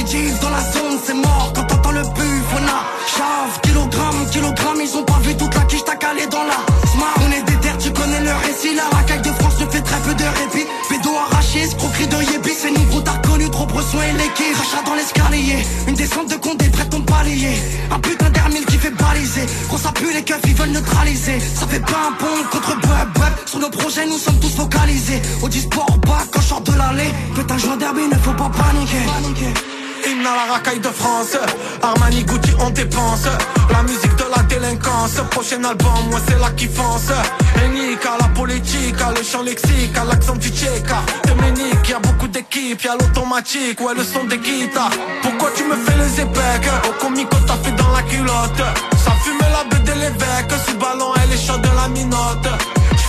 [0.00, 1.52] Dans la zone c'est mort.
[1.54, 3.60] Quand t'entends le buff on a chave.
[3.60, 6.56] Kilogramme, kilogramme Ils ont pas vu toute la quiche t'as calé dans la
[6.90, 8.74] smart On est des terres tu connais le récit.
[8.74, 10.66] La racaille de France ne fait très peu de répit.
[10.88, 12.50] Pédo arraché, escroquerie de yébi.
[12.58, 14.56] C'est niveau t'as reconnu trop soin et l'équipe.
[14.56, 15.66] Rachat dans l'escalier.
[15.86, 17.52] Une descente de condé prête ton palier.
[17.90, 19.44] Un putain d'hermile qui fait baliser.
[19.68, 21.40] Gros ça pue les keufs ils veulent neutraliser.
[21.40, 23.34] Ça fait pas un pont contre bub bub.
[23.44, 25.20] Sur nos projets nous sommes tous focalisés.
[25.42, 27.12] Au sport bas quand je sors de l'allée.
[27.52, 29.52] Un joint derby ne faut pas paniquer, paniquer.
[30.06, 31.36] Hymne à la racaille de France.
[31.82, 33.26] Armani Gucci on dépense.
[33.70, 35.20] La musique de la délinquance.
[35.30, 37.10] Prochain album moi c'est la kiffance
[37.64, 42.28] Unique à la politique À le chant lexique À l'accent du tchéka Dominique y'a beaucoup
[42.28, 43.80] d'équipes Y'a l'automatique.
[43.80, 44.90] Ouais le son des guitares.
[45.22, 48.62] Pourquoi tu me fais les épecs Au comico t'as fait dans la culotte.
[49.04, 50.52] Ça fume la bête de l'évêque.
[50.66, 52.48] Sous ballon elle est chaude de la minote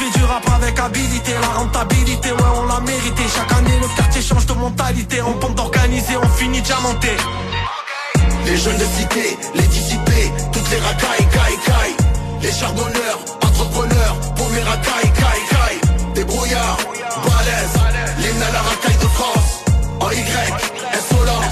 [0.02, 3.24] fais du rap avec habilité, la rentabilité, ouais on l'a mérité.
[3.36, 7.12] Chaque année le quartier change de mentalité, on pompe d'organiser, on finit diamanté.
[8.46, 11.96] Les jeunes de cité, les dissipés, toutes les racailles, caille, caille.
[12.42, 16.14] Les charbonneurs, entrepreneurs, pour mes racailles, caille, caille.
[16.16, 16.78] Des brouillards,
[17.28, 17.80] balèzes,
[18.20, 19.52] l'hymne à la racaille de France.
[20.00, 20.24] En Y,
[20.98, 21.44] insolent,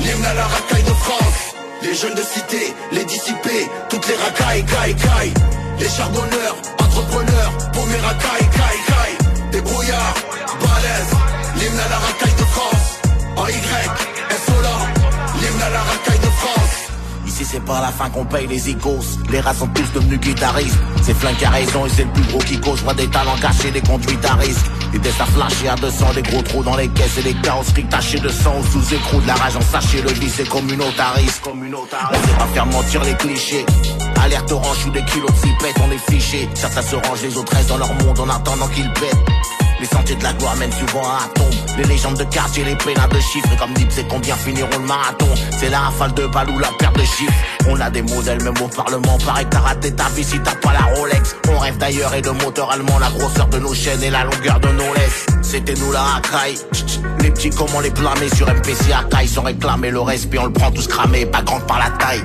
[0.00, 1.40] l'hymne à la racaille de France.
[1.82, 5.34] Les jeunes de cité, les dissipés, toutes les racailles, caille, caille.
[5.78, 7.31] Les charbonneurs, entrepreneurs,
[8.00, 9.22] racailles, caille, caille.
[11.56, 13.00] L'hymne à la racaille de France.
[13.36, 13.52] En Y,
[17.44, 20.78] C'est par la fin qu'on paye les icos Les rats sont tous devenus guitaristes.
[21.02, 22.80] C'est flingue qui raison et c'est le plus gros qui cause.
[22.82, 24.66] Vois des talents cachés, des conduites à risque.
[24.92, 28.20] Des dessins flashés à 200, des gros trous dans les caisses Et des carrosseries tachées
[28.20, 32.26] de sang ou sous écrou De la rage en sachet, le vice est communautariste On
[32.26, 33.66] sait pas faire mentir les clichés.
[34.22, 36.48] Alerte orange ou des kilos de cipettes, on est fichés.
[36.54, 40.14] Certains se rangent, les autres restent dans leur monde en attendant qu'ils pètent les sentiers
[40.14, 43.48] de la gloire mènent souvent à tombe Les légendes de quartier, les pénats de chiffres.
[43.58, 45.26] Comme dit c'est combien finiront le marathon?
[45.58, 47.32] C'est la rafale de balles ou la perte de chiffres.
[47.68, 49.18] On a des modèles même au parlement.
[49.26, 51.36] Pareil que t'as raté ta vie si t'as pas la Rolex.
[51.50, 54.60] On rêve d'ailleurs et de moteur allemand La grosseur de nos chaînes et la longueur
[54.60, 55.26] de nos laisses.
[55.42, 56.58] C'était nous la racaille.
[57.20, 60.70] Les petits comment les blâmer sur MPC taille Sans réclamer le respect on le prend
[60.70, 62.22] tous cramé Pas grande par la taille.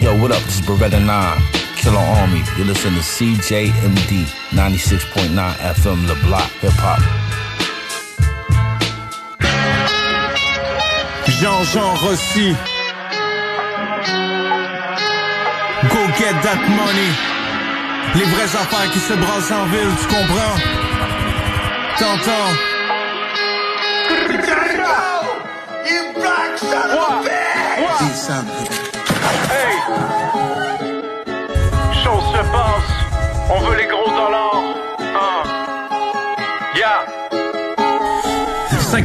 [0.00, 0.42] Yo, what up?
[0.44, 2.42] This is Beretta 9, Killer Army.
[2.56, 7.00] You listen to CJMD 96.9 FM, The Block, Hip Hop.
[11.38, 12.50] Jean-Jean Rossi.
[15.94, 17.10] Go get that money.
[18.18, 20.58] Les vraies affaires qui se brassent en ville, tu comprends?
[21.98, 22.68] T'entends?
[29.50, 30.17] Hey!
[32.08, 34.77] Chose se passe, on veut les gros dollars.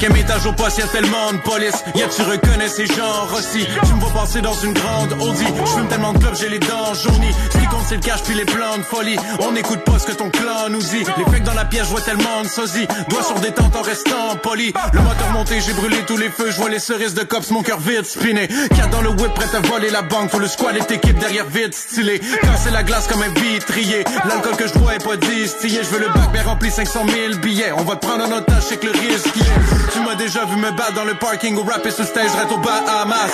[0.03, 1.82] Cinquième étage au poste, y'a tellement de police.
[1.95, 3.65] Y'a tu reconnais ces gens Rossi?
[3.85, 5.45] Tu me vois passer dans une grande Audi.
[5.65, 7.33] Je fume tellement de clubs, j'ai les dents jaunies.
[7.53, 9.15] Ce qui compte, c'est le cash puis les plans de folie.
[9.40, 11.06] On n'écoute pas ce que ton clan nous dit.
[11.17, 12.85] Les fake dans la pièce, vois tellement de sosie.
[13.07, 14.73] Doigts sur détente en restant poli.
[14.91, 16.51] Le moteur monté, j'ai brûlé tous les feux.
[16.51, 18.49] Je vois les cerises de cops, mon cœur vide spiné.
[18.75, 20.32] Cat dans le whip, prêt à voler la banque.
[20.32, 22.19] Faut le squad et équipe derrière vite stylé.
[22.61, 24.03] C'est la glace comme un vitrier.
[24.27, 25.80] L'alcool que je bois est pas distillé.
[25.82, 27.72] Je veux le bac, mais rempli 500 000 billets.
[27.77, 29.92] On va te prendre en otage, c'est que le risque y est.
[29.93, 32.57] Tu m'as déjà vu me battre dans le parking ou rapper sur stage, reste au
[32.57, 33.31] Bahamas.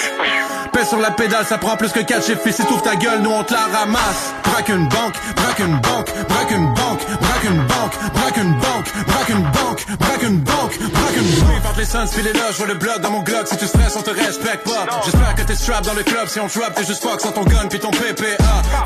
[0.73, 2.41] Pèse sur la pédale, ça prend plus que 4 chiffres.
[2.51, 4.33] Si t'ouvres ta gueule, nous on te la ramasse.
[4.43, 8.93] Braque une banque, braque une banque, braque une banque, braque une banque, braque une banque,
[9.07, 11.63] braque une banque, braque une banque, braque une banque.
[11.63, 13.47] Par les sons, filez là, je vois le bloc dans mon glock.
[13.47, 14.85] Si tu stresses, on te respecte pas.
[15.05, 16.27] J'espère que t'es strap dans le club.
[16.27, 18.35] Si on drop, t'es juste fuck sans ton gun puis ton PPA.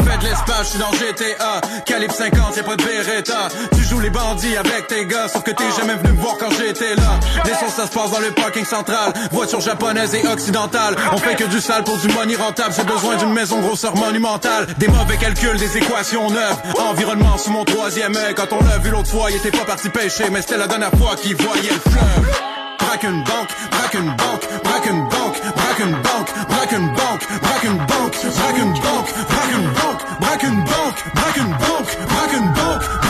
[0.05, 1.61] Fais de l'espace, j'suis dans GTA.
[1.85, 3.47] Calibre 50, y'a pas de Beretta.
[3.75, 6.51] Tu joues les bandits avec tes gars, sauf que t'es jamais venu me voir quand
[6.51, 7.19] j'étais là.
[7.53, 9.13] Ça se passe dans le parking central.
[9.31, 10.95] Voiture japonaise et occidentale.
[11.11, 12.73] On fait que du sale pour du money rentable.
[12.75, 14.67] J'ai besoin d'une maison grosseur monumentale.
[14.77, 16.57] Des mauvais calculs, des équations neuves.
[16.79, 18.33] Environnement sous mon troisième œil.
[18.35, 20.91] Quand on l'a vu l'autre fois, il était pas parti pêcher, mais c'était la dernière
[20.91, 22.41] fois qu'il voyait le fleuve.
[22.79, 27.27] Braque une banque, braque une banque, braque une banque, braque une banque, braque une banque,
[27.39, 31.97] braque une banque, braque une banque, braque une banque, braque une banque, braque une banque,
[32.07, 33.02] braque une banque,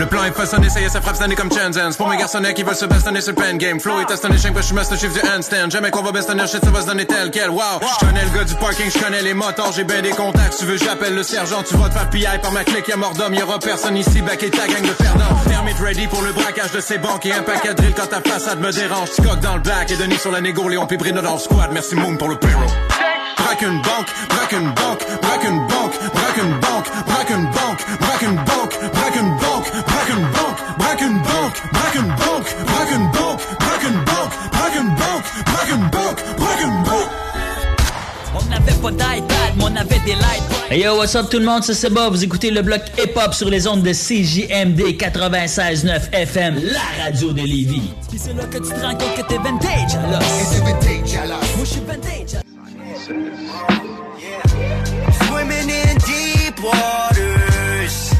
[0.00, 1.94] Le plan est façonné, ça y est, ça frappe cette comme Shenzhen.
[1.94, 3.78] Pour mes garçonnets qui veulent se bastonner sur le pen game.
[3.78, 5.68] Flow est astonishing, parce que je suis master chief du handstand.
[5.68, 7.50] Jamais qu'on va bastonner, shit, ça va se donner tel quel.
[7.50, 10.56] Wow, je connais le gars du parking, je connais les motors, j'ai bien des contacts.
[10.58, 13.12] Tu veux, j'appelle le sergent, tu vas te faire piller par ma clique, y'a mort
[13.12, 15.36] d'homme, y'aura personne ici, back et ta gang de perdants.
[15.46, 18.58] Permit ready pour le braquage de ces banques et un paquet de quand ta façade
[18.58, 19.10] me dérange.
[19.14, 21.72] Tu dans le black et Denis sur la négo, Léon Pibrino dans squad.
[21.74, 22.68] Merci Moon pour le payroll.
[23.36, 28.00] Braque une banque, braque une banque, braque une banque, braque une banque, braque une banque,
[28.00, 28.39] braque une
[31.90, 36.18] braque une banque, braque une banque, braque une banque, braque une banque, braque une banque,
[36.38, 37.08] braque une banque.
[38.32, 40.70] On n'avait pas d'iPad, mais on avait des lights.
[40.70, 42.08] Hey yo, what's up tout le monde, c'est Seba.
[42.08, 47.42] Vous écoutez le bloc hip-hop sur les ondes de CJMD 96.9 FM, la radio de
[47.42, 47.90] Lévis.
[48.10, 50.22] Pis c'est là que tu te rends compte que t'es vintage, alors.
[50.22, 51.40] Et t'es vintage, alors.
[51.56, 52.40] Moi, je suis vintage.
[55.26, 58.12] Swimming in deep waters,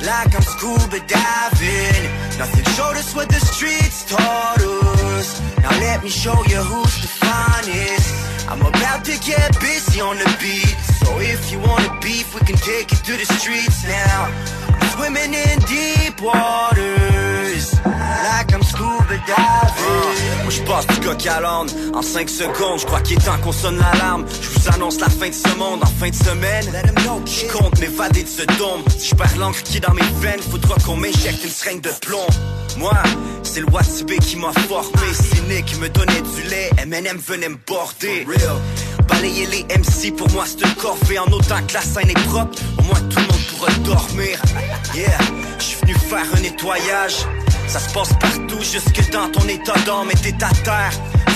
[0.00, 2.02] like I'm scuba diving.
[2.38, 5.40] Nothing showed us what the streets taught us.
[5.62, 8.08] Now let me show you who's the finest.
[8.50, 10.76] I'm about to get busy on the beat.
[11.02, 14.32] So if you wanna beef, we can take it to the streets now.
[14.74, 20.18] I'm swimming in deep waters, like I'm scuba diving.
[20.42, 22.80] Moi je passe du coq à l'âne en 5 secondes.
[22.80, 24.24] Je crois qu'il est temps qu'on sonne l'alarme.
[24.40, 26.64] Je vous annonce la fin de ce monde en fin de semaine.
[27.26, 28.82] Je compte m'évader de ce dôme.
[28.96, 31.90] Si je perds l'encre qui est dans mes veines, faudra qu'on m'injecte une seringue de
[32.00, 32.26] plomb.
[32.76, 32.94] Moi,
[33.42, 35.12] c'est le Watibé qui m'a formé.
[35.12, 36.70] Cynique me donnait du lait.
[36.78, 38.26] M&M venait me border.
[39.08, 42.58] Balayer les MC pour moi c'est une corvée En autant que la scène est propre
[42.78, 44.38] Au moins tout le monde pourra dormir
[44.94, 45.18] Yeah,
[45.58, 47.16] je suis venu faire un nettoyage
[47.68, 50.92] Ça se passe partout jusque dans ton état d'âme Et t'es à terre.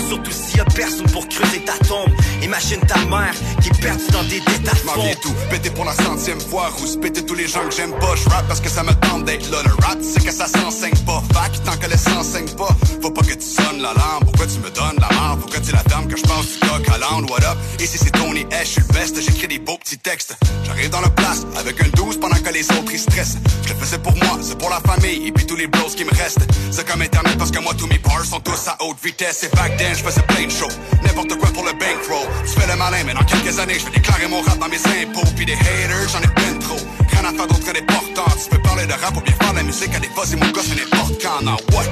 [0.08, 2.10] Surtout s'il y a personne pour creuser ta tombe.
[2.42, 6.40] Imagine ta mère qui est perdue dans des détails Je tout, péter pour la centième
[6.40, 8.14] fois Rousse péter tous les gens que j'aime pas.
[8.16, 9.58] Je rap parce que ça me tente d'être là.
[9.64, 11.22] Le rap c'est que ça s'enseigne pas.
[11.34, 12.74] Fac tant que les s'enseigne pas.
[13.02, 14.24] Faut pas que tu sonnes l'alarme.
[14.24, 15.38] Pourquoi tu me donnes la mort?
[15.38, 17.24] Pourquoi tu la dame que je passe du coq à l'âne?
[17.30, 17.58] What up?
[17.78, 20.34] Ici c'est Tony H, je suis le best J'écris des beaux petits textes.
[20.64, 23.36] J'arrive dans le place avec un 12 pendant que les autres ils stressent.
[23.66, 26.04] Je le faisais pour moi, c'est pour la famille Et puis tous les bros qui
[26.04, 26.21] me restent
[26.70, 29.42] C'est comme internet parce que moi tous mes bars sont tous à haute vitesse.
[29.44, 30.72] Et back then je faisais plein de shows.
[31.02, 32.28] N'importe quoi pour le bankroll.
[32.46, 34.76] Tu fais le malin mais dans quelques années je vais déclarer mon rap dans mes
[34.76, 35.28] impôts.
[35.36, 36.80] Puis des haters j'en ai plein trop.
[37.10, 39.52] Rien à faire d'autre que des portants Tu peux parler de rap ou bien faire
[39.52, 41.42] la musique à des buzz et mon gosse c'est n'importe quand.
[41.74, 41.90] What?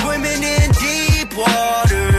[0.00, 2.11] Swimming in deep waters,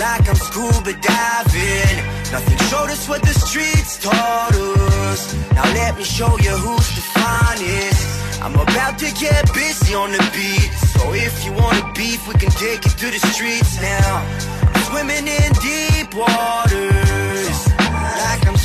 [0.00, 1.96] like I'm scuba diving.
[2.32, 5.34] Nothing showed us what the streets taught us.
[5.52, 8.02] Now let me show you who's the finest.
[8.40, 10.70] I'm about to get busy on the beat.
[10.96, 14.24] So if you wanna beef, we can take it to the streets now.
[14.72, 17.58] I'm swimming in deep waters,
[18.24, 18.59] like I'm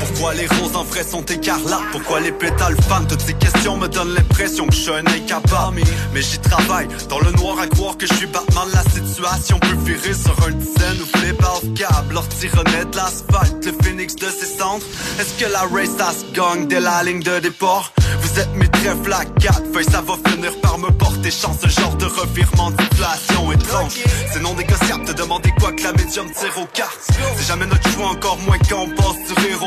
[0.00, 1.90] Pourquoi les roses en vrai sont écarlates?
[1.92, 5.80] Pourquoi les pétales fanent Toutes ces questions me donnent l'impression que je suis un incapable.
[6.14, 8.68] Mais j'y travaille, dans le noir à croire que je suis Batman.
[8.72, 12.18] La situation peut virer sur un dizaine ou flip off câble.
[12.54, 14.84] Renaît de l'asphalte, le phénix de ses cendres.
[15.20, 17.92] Est-ce que la race ça se gagne dès la ligne de départ?
[18.38, 21.58] Êtes mes trèfles à quatre feuilles Ça va finir par me porter chance.
[21.62, 23.92] Ce genre de revirement d'inflation étrange
[24.32, 27.10] C'est non négociable, te demander quoi que la médium tire aux cartes.
[27.36, 29.58] C'est jamais notre choix, encore moins quand on passe du rire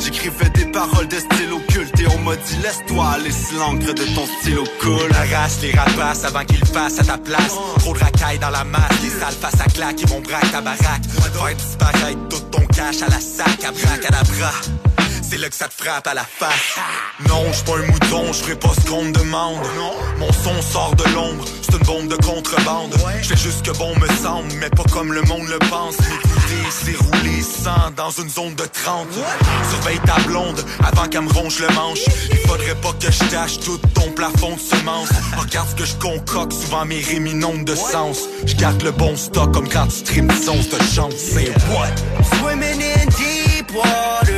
[0.00, 4.26] J'écrivais des paroles de style occulte Et on m'a dit laisse-toi aller si de ton
[4.40, 5.10] stylo cool.
[5.12, 7.54] Arrache les rapaces avant qu'ils fassent à ta place.
[7.78, 10.60] Trop de racailles dans la masse, les sales face à claque Ils vont braquer ta
[10.60, 11.04] baraque.
[11.04, 14.97] Faire disparaître tout ton cash à la sac À braque à la bras
[15.30, 16.78] c'est là que ça te frappe à la face.
[17.28, 19.58] Non, je pas un mouton, je ferai pas ce qu'on me demande.
[20.18, 22.94] Mon son sort de l'ombre, c'est une bombe de contrebande.
[23.22, 25.98] Je fais juste que bon me semble, mais pas comme le monde le pense.
[26.00, 29.06] M'écouter, c'est rouler sans dans une zone de 30
[29.70, 32.04] Surveille ta blonde avant qu'elle me ronge le manche.
[32.30, 35.10] Il faudrait pas que je tâche tout ton plafond de semences.
[35.36, 38.20] Regarde ce que je concocte, souvent mes rimes inondent de sens.
[38.46, 41.92] Je garde le bon stock comme quand tu son de chance C'est what?
[42.38, 44.37] Swimming in deep waters,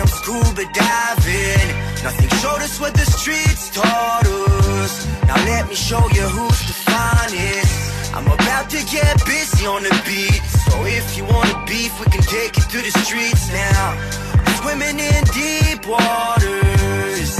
[0.00, 1.68] I'm scuba diving.
[2.02, 5.06] Nothing showed us what the streets taught us.
[5.26, 8.14] Now let me show you who's the finest.
[8.14, 10.40] I'm about to get busy on the beat.
[10.64, 13.84] So if you wanna beef, we can take it to the streets now.
[14.32, 17.36] I'm swimming in deep waters,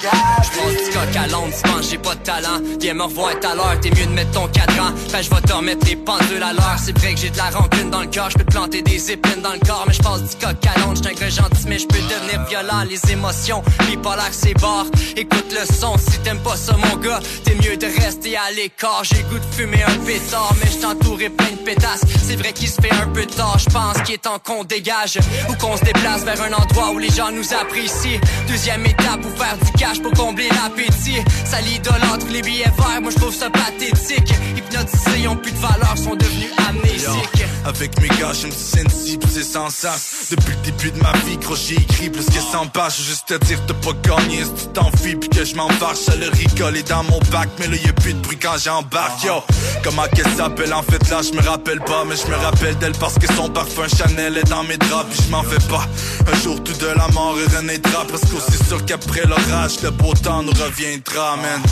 [0.00, 1.52] scuba J'pense du coq à l'onde,
[1.88, 2.60] j'ai pas de talent.
[2.80, 4.90] Viens me revoir à l'heure, t'es mieux de mettre ton cadran.
[5.12, 6.76] Ben je vais te remettre les pendules à l'heure.
[6.82, 9.12] C'est vrai que j'ai de la rancune dans le cœur, je peux te planter des
[9.12, 11.86] épines dans le corps Mais je passe du coq à l'onde, gars gentil mais je
[11.86, 12.84] peux devenir violent.
[12.88, 17.54] Les émotions, bipolaire c'est barre Écoute le son, si t'aimes pas ça mon gars T'es
[17.54, 19.02] mieux de rester à l'écart.
[19.04, 22.02] J'ai goût de fumer un pétard Mais je t'entourerai plein de pétasses.
[22.26, 25.18] C'est vrai qu'il se fait un peu tard, je pense qu'il est temps qu'on dégage.
[25.48, 28.20] Ou qu'on se déplace vers un endroit où les gens nous apprécient.
[28.48, 31.20] Deuxième étape, pour faire du pour combler l'appétit.
[31.44, 34.32] Ça l'idolâtre les billets verts, moi je trouve ça pathétique.
[34.56, 37.44] Hypnotisés, ont plus de valeur, sont devenus amnésiques.
[37.64, 41.36] Avec mes gars, je me sensible, c'est sans sens Depuis le début de ma vie,
[41.36, 42.96] gros j'ai écrit plus que 100 pages.
[43.00, 44.44] Juste te dire t'as pas gagné.
[44.44, 47.76] Si tu t'enfuis puis que je m'en Ça le rigoler dans mon bac, mais là
[47.76, 49.42] y'a plus de bruit quand j'embarque Yo,
[49.82, 50.72] comment qu'elle s'appelle?
[50.72, 53.48] En fait là je me rappelle pas Mais je me rappelle d'elle parce que son
[53.48, 55.06] parfum Chanel est dans mes draps.
[55.10, 55.86] Puis je m'en fais pas,
[56.32, 60.42] un jour tout de la mort renaîtra Parce qu'aussi sûr qu'après l'orage le beau temps
[60.42, 61.62] nous reviendra man.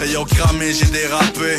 [0.00, 1.56] Hey yo cramé j'ai dérapé.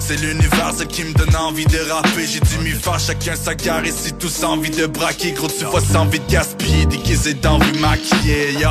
[0.00, 2.26] C'est l'univers qui me donne envie de rapper.
[2.26, 5.80] J'ai dû m'y faire chacun sa gare Ici tous envie de braquer Gros tu vois
[5.80, 8.70] sans envie de gaspiller Déguisé d'envie maquillée yo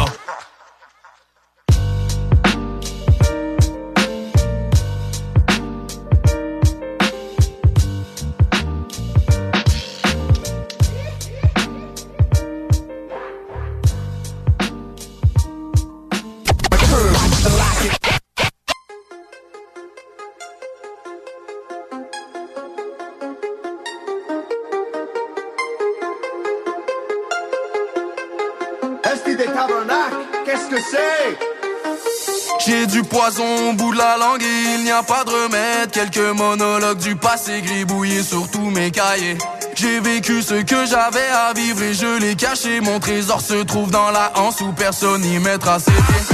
[34.98, 35.92] a pas de remède.
[35.92, 39.38] Quelques monologues du passé gribouillés sur tous mes cahiers.
[39.76, 42.82] J'ai vécu ce que j'avais à vivre et je l'ai caché.
[42.82, 46.26] Mon trésor se trouve dans la hanse où personne n'y mettra ses pieds.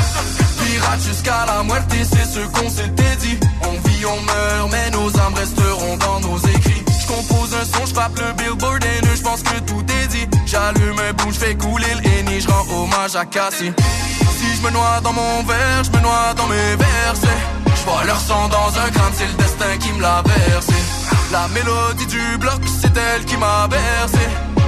[0.63, 3.37] Pirate jusqu'à la muerte, c'est ce qu'on s'était dit.
[3.63, 6.83] On vit, on meurt, mais nos âmes resteront dans nos écrits.
[7.01, 10.27] Je compose un son, je frappe le billboard et je pense que tout est dit.
[10.45, 13.73] J'allume un bout, fais couler le henny, je rends hommage à Cassie.
[14.37, 17.62] Si je me noie dans mon verre, je me noie dans mes versets.
[17.83, 20.73] Je vois leur sang dans un crâne, c'est le destin qui me l'a versé.
[21.33, 24.25] La mélodie du bloc, c'est elle qui m'a bercé.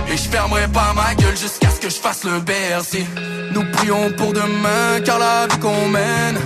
[0.09, 3.05] Et je fermerai pas ma gueule jusqu'à ce que je fasse le bercer.
[3.53, 6.37] Nous prions pour demain, car la vie qu'on mène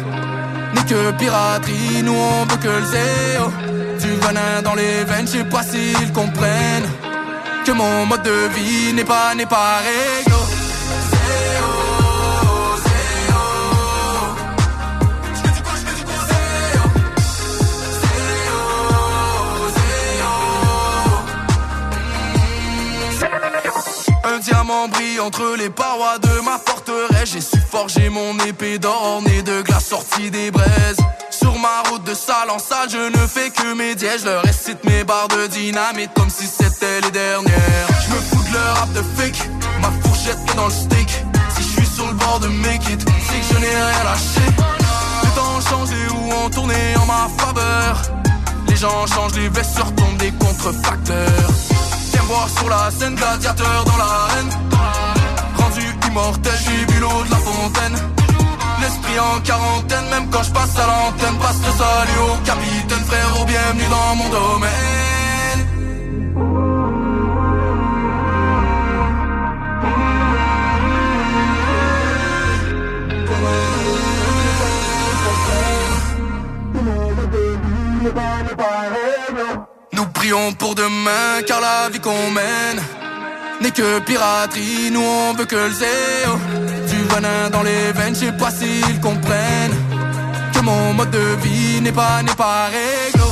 [0.76, 2.04] n'est que piraterie.
[2.04, 3.50] Nous on veut que le zéro.
[4.02, 6.90] Du venin dans les veines, je sais pas s'ils comprennent.
[7.66, 10.39] Que mon mode de vie n'est pas, n'est pas réglo.
[25.20, 27.32] Entre les parois de ma forteresse.
[27.34, 30.98] J'ai su forger mon épée d'or née de glace sortie des braises.
[31.32, 34.22] Sur ma route de salle en salle, je ne fais que mes dièges.
[34.24, 37.88] Je récite mes barres de dynamite comme si c'était les dernières.
[38.06, 39.50] Je me fous de leur rap de fake,
[39.82, 41.10] ma fourchette est dans le steak.
[41.56, 44.46] Si je suis sur le bord de make it, c'est que je n'ai rien lâché.
[45.24, 48.02] Les temps ont changé ou ont tourné en ma faveur.
[48.68, 51.89] Les gens changent, les vestes se des contrefacteurs.
[52.20, 54.50] Viens voir sur la scène, gladiateur dans l'arène.
[55.58, 57.96] Rendu immortel, j'ai bu l'eau de la fontaine.
[58.82, 63.46] L'esprit en quarantaine, même quand je passe à l'antenne, passe le salut au capitaine, frérot,
[63.46, 65.00] bienvenue dans mon domaine.
[80.00, 82.82] Nous prions pour demain, car la vie qu'on mène
[83.60, 84.92] n'est que piraterie.
[84.94, 86.38] Nous on veut que le zéro.
[86.90, 89.78] Du venin dans les veines, je sais pas s'ils comprennent
[90.54, 93.26] que mon mode de vie n'est pas, n'est pas réglo.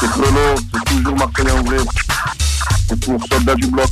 [0.00, 1.76] C'est Chrono, c'est toujours Marcelin en vrai.
[2.88, 3.90] C'est pour Soldat du Bloc.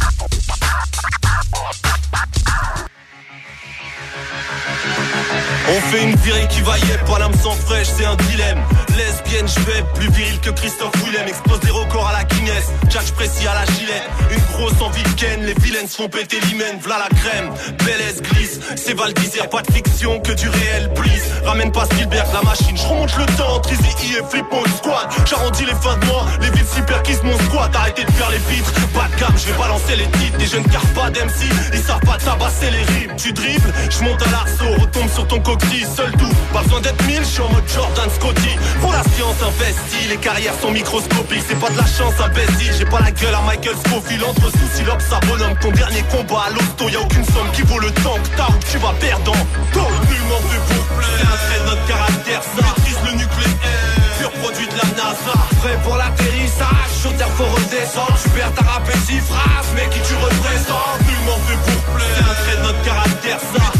[5.68, 8.62] On fait une virée qui va y est, pas l'âme sans fraîche, c'est un dilemme.
[8.96, 11.26] Lesbienne, je vais plus viril que Christophe Willem.
[11.26, 14.02] Explose des records à la Guinness, Jack précis à la gilet.
[14.30, 16.78] Une grosse envie de ken, les vilaines se font péter l'hymen.
[16.80, 17.50] V'là la crème,
[17.84, 18.60] Belle glisse.
[18.76, 21.24] C'est Val d'Isère, pas de fiction, que du réel, please.
[21.44, 22.76] Ramène pas Spielberg, la machine.
[22.76, 25.08] Je remonte le temps entre Easy et Flip Mode Squad.
[25.26, 27.74] J'arrondis les fins de mois, les villes super kiss mon squat.
[27.74, 30.38] Arrêtez de faire les vitres, pas de gamme, je vais balancer les titres.
[30.38, 30.64] Des jeunes
[30.94, 33.16] pas d'MC, ils savent pas tabasser les rimes.
[33.16, 36.34] Tu dribbles, je monte à l'arceau, retombe sur ton coquille, seul tout.
[36.52, 38.56] Pas besoin d'être mille, je suis en mode Jordan Scotty.
[38.80, 41.44] Pour la science investie, les carrières sont microscopiques.
[41.48, 44.22] C'est pas de la chance imbécile, j'ai pas la gueule à Michael Scofield.
[44.24, 45.56] Entre soucis, ça bonhomme.
[45.60, 48.48] Ton dernier combat à l'hosto, y a aucune somme qui vaut le temps que t'as
[48.48, 49.90] ou que tu vas perdre temps.
[50.08, 53.96] Nullement pour plaire, c'est un trait de notre caractère, ça maîtrise le nucléaire.
[54.42, 56.90] Produit de la NASA, prêt pour l'atterrissage.
[57.00, 58.18] Sur terre, faut redescendre.
[58.22, 58.64] Tu perds ta
[59.06, 61.00] si phrase, mais qui tu représentes?
[61.08, 63.75] Nullement fait pour plaire, c'est un trait de notre caractère, ça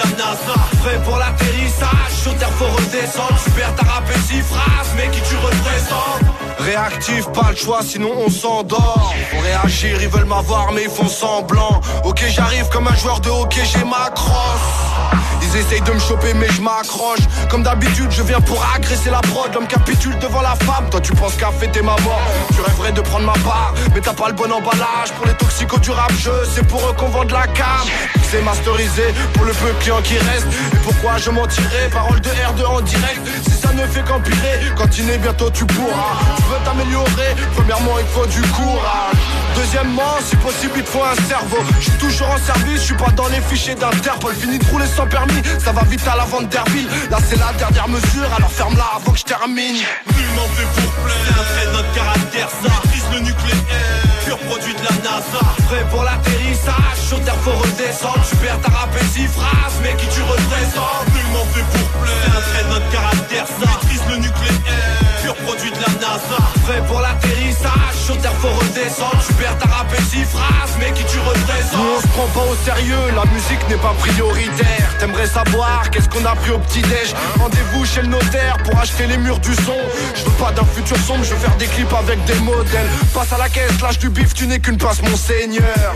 [0.00, 3.38] pur produit de la NASA Prêt pour l'atterrissage, sur terre faut redescendre.
[3.44, 3.84] Tu perds ta
[4.26, 6.40] si phrase, mais qui tu représentes?
[6.58, 9.14] Réactif, pas le choix, sinon on s'endort.
[9.30, 11.80] Faut réagir, ils veulent m'avoir mais ils font semblant.
[12.04, 15.20] Ok j'arrive comme un joueur de hockey, j'ai ma crosse.
[15.42, 17.20] Ils essayent de me choper mais je m'accroche.
[17.50, 19.52] Comme d'habitude je viens pour agresser la prod.
[19.54, 20.88] L'homme capitule devant la femme.
[20.90, 22.26] Toi tu penses qu'à fêter ma mort.
[22.54, 23.74] Tu rêverais de prendre ma part.
[23.94, 26.12] Mais t'as pas le bon emballage Pour les toxicos du rap.
[26.12, 27.86] Jeu C'est pour eux qu'on vend de la cam.
[28.30, 29.02] C'est masterisé
[29.34, 33.20] pour le peu client qui reste Et pourquoi je mentirais Parole de R2 en direct.
[33.44, 34.60] Si ça ne fait qu'empirer
[35.12, 36.16] est bientôt tu pourras.
[36.36, 37.34] Tu veux t'améliorer.
[37.54, 39.16] Premièrement il faut du courage.
[39.56, 41.58] Deuxièmement si possible il te faut un cerveau.
[41.78, 44.34] Je suis toujours en service Je suis pas dans les fichiers d'Interpol.
[44.34, 47.52] Fini de rouler sans permis ça va vite à la vente d'Herville Là c'est la
[47.58, 49.76] dernière mesure, alors ferme-la avant que je termine.
[50.16, 52.68] Nullement fait pour plaire, c'est notre caractère Ça.
[52.68, 54.09] Maîtrise le nucléaire,
[55.10, 55.44] NASA.
[55.66, 58.24] Prêt pour l'atterrissage, sur terre faut redescendre.
[58.28, 58.70] Tu perds ta
[59.12, 61.06] si phrase, mais qui tu représentes?
[61.14, 65.70] Nullement fait pour plaire, un trait de notre caractère Ça maîtrise le nucléaire, pur produit
[65.70, 66.40] de la NASA.
[66.64, 69.22] Prêt pour l'atterrissage, sur terre faut redescendre.
[69.26, 69.68] Tu perds ta
[70.10, 71.72] si phrase, mais qui tu représentes?
[71.74, 74.96] Nous on se prend pas au sérieux, la musique n'est pas prioritaire.
[74.98, 79.18] T'aimerais savoir qu'est-ce qu'on a pris au petit-déj Rendez-vous chez le notaire pour acheter les
[79.18, 79.76] murs du son.
[80.14, 82.88] Je veux pas d'un futur sombre, je veux faire des clips avec des modèles.
[83.14, 85.94] Passe à la caisse, lâche du bif, tu n'es qu'une passe mon seigneur.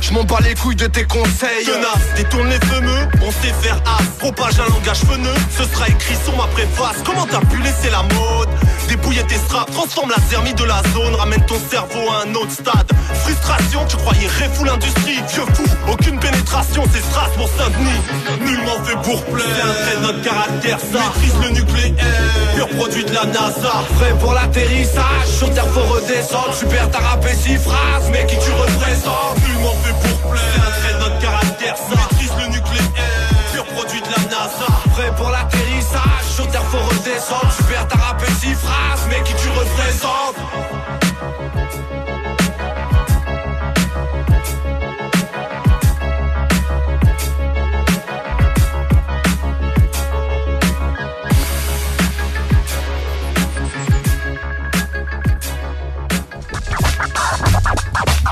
[0.00, 1.64] Je m'en bats les couilles de tes conseils.
[1.64, 4.02] Tenace, détourne les fameux, on sait faire as.
[4.18, 6.96] Propage un langage feneux, ce sera écrit sur ma préface.
[7.04, 8.48] Comment t'as pu laisser la mode?
[8.88, 11.14] Dépouiller tes straps, transforme la zermie de la zone.
[11.14, 12.90] Ramène ton cerveau à un autre stade.
[13.22, 15.22] Frustration, tu croyais réfou l'industrie.
[15.32, 17.04] Vieux fou, aucune pénétration, c'est
[17.36, 18.00] pour Saint-Denis.
[18.40, 20.98] Nullement fait pour plaire, c'est un trait notre caractère Ça.
[21.14, 22.04] Maîtrise le nucléaire,
[22.54, 23.84] pur produit de la NASA.
[23.98, 26.54] Prêt pour l'atterrissage, sur terre faut redescendre.
[26.54, 26.98] Super ta
[27.34, 29.38] si phrase, mais qui tu représentes?
[29.46, 31.96] Nullement fait pour plaire, c'est un trait de notre caractère Ça.
[31.96, 34.68] Maîtrise le nucléaire, pur produit de la NASA.
[34.92, 37.52] Prêt pour l'atterrissage, sur terre faut redescendre
[39.08, 40.36] mais qui tu représentes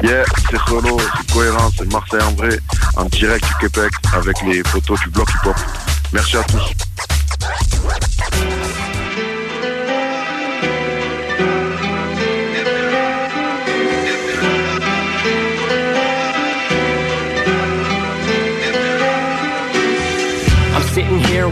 [0.03, 2.59] Yeah, c'est solo, c'est cohérent, c'est Marseille en vrai,
[2.97, 5.57] en direct du Québec avec les photos du bloc hip-hop.
[6.13, 6.73] Merci à tous.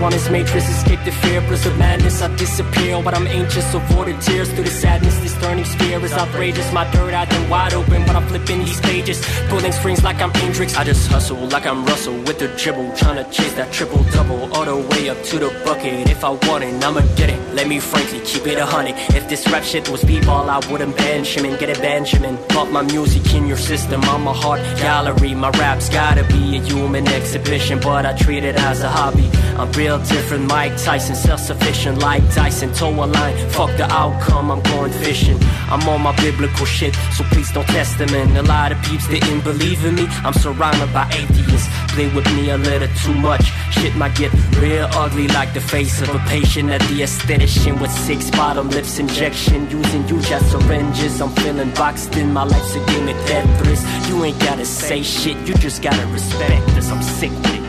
[0.02, 2.22] On this matrix Escape the fear, of madness.
[2.22, 6.12] I disappear, but I'm anxious Avoid the tears through the sadness This turning sphere is
[6.12, 9.18] outrageous My third eye then wide open But I'm flipping these pages.
[9.48, 10.76] Pulling strings like I'm Hendrix.
[10.76, 14.52] I just hustle like I'm Russell With the dribble Trying to chase that triple double
[14.54, 16.08] All the way up to the bucket.
[16.10, 17.54] If I want it, I'ma get it.
[17.54, 18.94] Let me frankly keep it a hundred.
[19.14, 22.38] If this rap shit was b-ball I wouldn't Benjamin Get it Benjamin.
[22.48, 25.34] Pop my music in your system I'm a heart gallery.
[25.34, 29.28] My rap's gotta be a human exhibition But I treat it as a hobby.
[29.58, 30.46] I'm real different.
[30.46, 32.72] Mike Tyson, self-sufficient like Tyson.
[32.72, 34.50] Toe a line, fuck the outcome.
[34.50, 35.38] I'm going fishing.
[35.70, 38.12] I'm on my biblical shit, so please don't test them.
[38.14, 40.06] And a lot of peeps didn't believe in me.
[40.24, 41.68] I'm surrounded by atheists.
[41.94, 43.44] Play with me a little too much.
[43.72, 47.90] Shit might get real ugly like the face of a patient at the aesthetician with
[47.90, 49.68] six bottom lips injection.
[49.70, 51.20] Using you as syringes.
[51.20, 52.32] I'm feeling boxed in.
[52.32, 54.08] My life's a game of Tetris.
[54.08, 56.90] You ain't gotta say shit, you just gotta respect this.
[56.90, 57.59] I'm sick with it.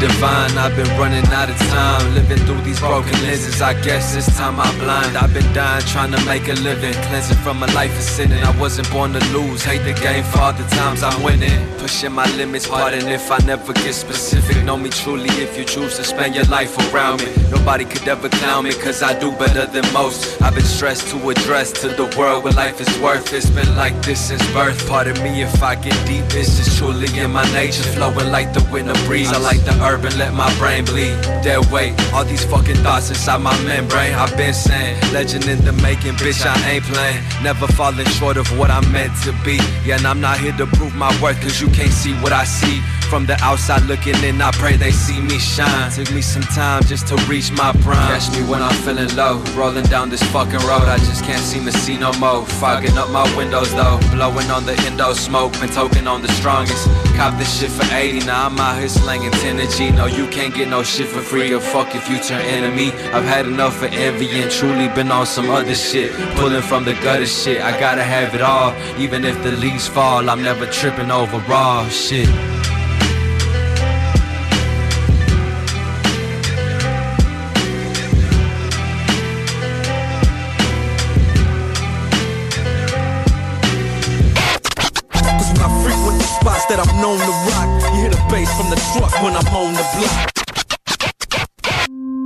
[0.00, 0.56] Divine.
[0.58, 3.62] I've been running out of time, living through these broken lenses.
[3.62, 5.16] I guess this time I'm blind.
[5.16, 8.42] I've been dying trying to make a living, cleansing from a life of sinning.
[8.42, 11.60] I wasn't born to lose, hate the game for all the times I'm winning.
[11.78, 14.62] Pushing my limits, pardon if I never get specific.
[14.64, 17.32] Know me truly if you choose to spend your life around me.
[17.50, 20.40] Nobody could ever clown me, cause I do better than most.
[20.42, 23.32] I've been stressed to address to the world what life is worth.
[23.32, 24.88] It's been like this since birth.
[24.88, 27.82] Pardon me if I get deep, this is truly in my nature.
[27.96, 29.32] Flowing like the winter breeze.
[29.32, 31.20] I like the let my brain bleed.
[31.42, 34.14] Dead weight, all these fucking thoughts inside my membrane.
[34.14, 37.22] I've been saying, legend in the making, bitch, I ain't playing.
[37.42, 39.58] Never falling short of what I'm meant to be.
[39.84, 42.44] Yeah, and I'm not here to prove my worth, cause you can't see what I
[42.44, 42.82] see.
[43.08, 45.92] From the outside looking in, I pray they see me shine.
[45.92, 48.08] Took me some time just to reach my prime.
[48.10, 50.88] Catch me when I'm feeling low, rolling down this fucking road.
[50.90, 52.44] I just can't seem to see no more.
[52.58, 56.88] Fogging up my windows though, blowing on the endo smoke, been token on the strongest.
[57.14, 60.54] Cop this shit for 80, now I'm out here slanging 10 to No, you can't
[60.54, 62.92] get no shit for free or fuck if you turn enemy.
[63.12, 66.12] I've had enough of envy and truly been on some other shit.
[66.36, 68.74] Pulling from the gutter shit, I gotta have it all.
[68.98, 72.28] Even if the leaves fall, I'm never tripping over raw shit.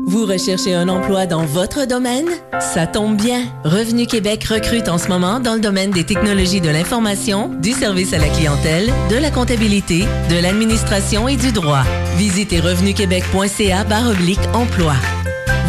[0.06, 2.26] Vous recherchez un emploi dans votre domaine?
[2.60, 3.44] Ça tombe bien.
[3.64, 8.12] Revenu Québec recrute en ce moment dans le domaine des technologies de l'information, du service
[8.12, 11.84] à la clientèle, de la comptabilité, de l'administration et du droit.
[12.16, 14.94] Visitez revenuquebec.ca oblique emploi.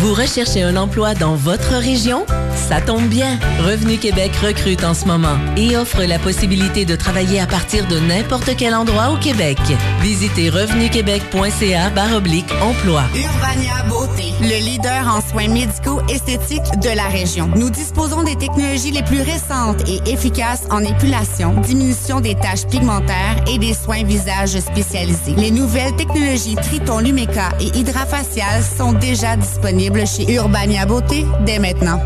[0.01, 2.25] Vous recherchez un emploi dans votre région?
[2.55, 3.37] Ça tombe bien.
[3.59, 7.99] Revenu Québec recrute en ce moment et offre la possibilité de travailler à partir de
[7.99, 9.59] n'importe quel endroit au Québec.
[10.01, 13.03] Visitez revenuquebec.ca oblique emploi.
[13.13, 17.51] Urbania Beauté, le leader en soins médicaux esthétiques de la région.
[17.55, 23.43] Nous disposons des technologies les plus récentes et efficaces en épilation, diminution des taches pigmentaires
[23.47, 25.35] et des soins visage spécialisés.
[25.37, 32.01] Les nouvelles technologies Triton Lumeca et Hydrafacial sont déjà disponibles chez Urbania Beauté dès maintenant.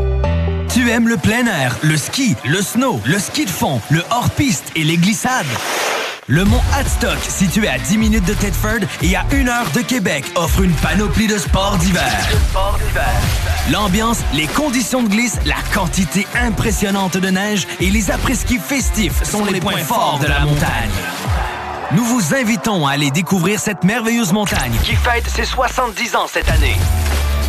[0.72, 4.64] Tu aimes le plein air, le ski, le snow, le ski de fond, le hors-piste
[4.74, 5.46] et les glissades?
[6.26, 10.24] Le mont Hadstock, situé à 10 minutes de Thetford et à 1 heure de Québec,
[10.34, 12.12] offre une panoplie de sports d'hiver.
[13.70, 19.44] L'ambiance, les conditions de glisse, la quantité impressionnante de neige et les après-ski festifs sont
[19.44, 20.90] les points forts de la montagne.
[21.92, 26.50] Nous vous invitons à aller découvrir cette merveilleuse montagne qui fête ses 70 ans cette
[26.50, 26.76] année.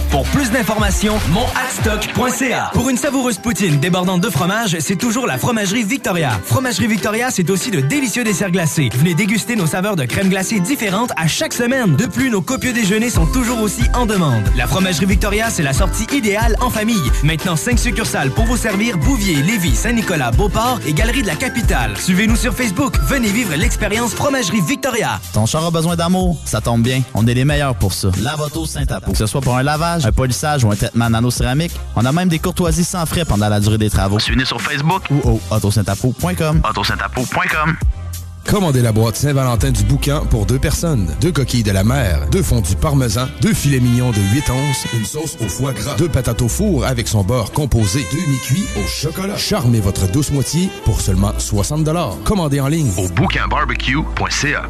[0.09, 2.71] Pour plus d'informations, monhatstock.ca.
[2.73, 6.39] Pour une savoureuse poutine débordante de fromage, c'est toujours la Fromagerie Victoria.
[6.45, 8.89] Fromagerie Victoria, c'est aussi de délicieux desserts glacés.
[8.95, 11.95] Venez déguster nos saveurs de crème glacée différentes à chaque semaine.
[11.95, 14.43] De plus, nos copieux déjeuners sont toujours aussi en demande.
[14.55, 17.11] La Fromagerie Victoria, c'est la sortie idéale en famille.
[17.23, 21.97] Maintenant, 5 succursales pour vous servir Bouvier, Lévis, Saint-Nicolas, Beauport et Galerie de la Capitale.
[21.97, 22.95] Suivez-nous sur Facebook.
[23.07, 25.19] Venez vivre l'expérience Fromagerie Victoria.
[25.33, 26.37] Ton char a besoin d'amour?
[26.45, 27.01] Ça tombe bien.
[27.13, 28.09] On est les meilleurs pour ça.
[28.21, 29.11] Lavoto Saint-Apo.
[29.11, 32.29] Que ce soit pour un lavage, un polissage ou un traitement nano-céramique, on a même
[32.29, 34.19] des courtoisies sans frais pendant la durée des travaux.
[34.19, 36.61] Suivez-nous sur Facebook ou au autosaintapo.com.
[36.67, 37.75] autosaintapo.com.
[38.47, 41.13] Commandez la boîte Saint-Valentin du bouquin pour deux personnes.
[41.19, 45.05] Deux coquilles de la mer, deux fondus parmesan, deux filets mignons de 8 onces, une
[45.05, 48.87] sauce au foie gras, deux patates au four avec son beurre composé, deux mi-cuits au
[48.87, 49.35] chocolat.
[49.35, 51.89] Charmez votre douce moitié pour seulement 60
[52.23, 54.63] Commandez en ligne Au bouquinbarbecue.ca.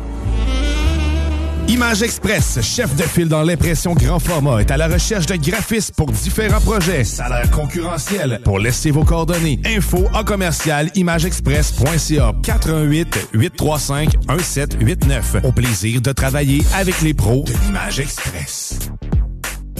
[1.67, 5.93] Image Express, chef de file dans l'impression grand format, est à la recherche de graphistes
[5.95, 7.03] pour différents projets.
[7.03, 8.39] Salaire concurrentiel.
[8.43, 9.59] Pour laisser vos coordonnées.
[9.65, 15.35] Info en commercial imageexpress.ca 88 835 1789.
[15.43, 18.79] Au plaisir de travailler avec les pros de l'Image Express.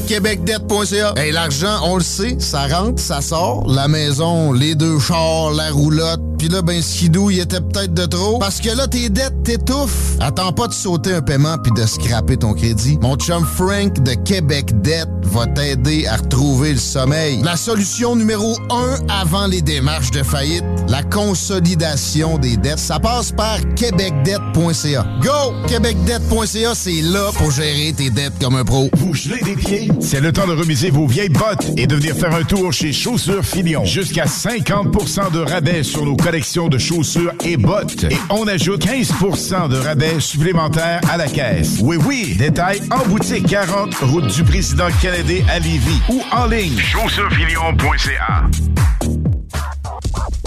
[0.08, 1.14] québecdebt.ca.
[1.18, 3.68] Hey, l'argent, on le sait, ça rentre, ça sort.
[3.68, 6.22] La maison, les deux chars, la roulotte.
[6.38, 8.38] Puis là, ben, skidou, il était peut-être de trop.
[8.38, 10.16] Parce que là, tes dettes t'étouffent.
[10.19, 12.98] Attends pas de sauter un paiement puis de scraper ton crédit.
[13.02, 17.42] Mon chum Frank de Québec Debt va t'aider à retrouver le sommeil.
[17.44, 22.80] La solution numéro un avant les démarches de faillite, la consolidation des dettes.
[22.80, 25.06] Ça passe par québecdebt.ca.
[25.22, 25.68] Go!
[25.68, 28.90] québecdebt.ca, c'est là pour gérer tes dettes comme un pro.
[28.95, 29.90] Vous gelez des pieds?
[30.00, 32.93] C'est le temps de remiser vos vieilles bottes et de venir faire un tour chez
[32.93, 33.84] Chaussures Filion.
[33.85, 38.06] Jusqu'à 50% de rabais sur nos collections de chaussures et bottes.
[38.06, 41.80] Et on ajoute 15% de rabais supplémentaires à la caisse.
[41.82, 46.77] Oui, oui, détail en boutique 40, route du président Kennedy à Lévis ou en ligne.
[46.77, 48.45] Chaussuresfilion.ca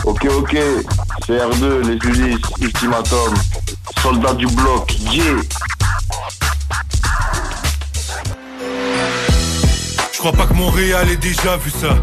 [0.04, 0.56] Ok, ok,
[1.26, 3.34] CR2, les Ulysses, Ultimatum,
[4.02, 5.36] Soldat du bloc, yeah
[10.18, 11.96] crois pas que Montréal ait déjà vu ça.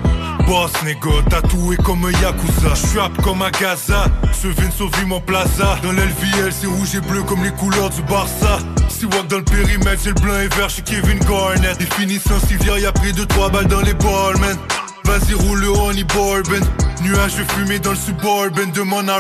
[0.48, 2.74] Boss négo, tatoué comme un Yakuza.
[2.74, 5.77] J'suis comme un Gaza, ce Vince au mon plaza.
[5.84, 8.60] Dans l'LVL, c'est rouge et bleu comme les couleurs du Barça.
[8.88, 11.77] Si walk dans le périmètre, c'est le blanc et vert chez Kevin Garnett.
[11.77, 14.58] Défini sans civière, y'a pris 2-3 balles dans les balls, man.
[15.03, 16.66] Vas-y, roule le honey bourbon.
[17.03, 19.19] Nuage de fumée dans le suburban, demande à.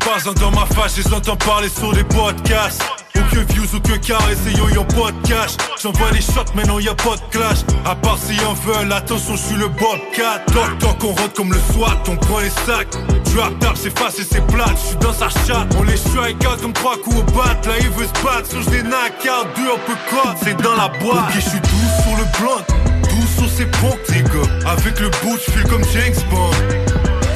[0.00, 2.82] Pas dans ma face, je les parler sur les podcasts.
[3.16, 5.52] Aucun views, aucun carré, essayons, y'en pas de cash.
[5.82, 7.58] J'envoie les shots, maintenant y'a pas de clash.
[7.84, 10.40] À part si y'en veulent, attention, je suis le Bobcat.
[10.46, 12.90] Toc toc, on rentre comme le SWAT, on prend les sacs.
[13.34, 15.74] Drop tap, c'est facile, c'est plate, je suis dans sa chatte.
[15.78, 17.56] On les strike out comme trois coups au bat.
[17.66, 20.88] Là, il veut se battre, sur des out, deux un peu cut, c'est dans la
[20.88, 21.28] boîte.
[21.28, 22.64] Ok, je suis doux sur le blunt,
[23.02, 24.70] doux sur ses pompes, les gars.
[24.70, 26.50] Avec le bout, je comme James Bond.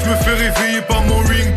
[0.05, 1.54] Je me fais réveiller par mon ringtone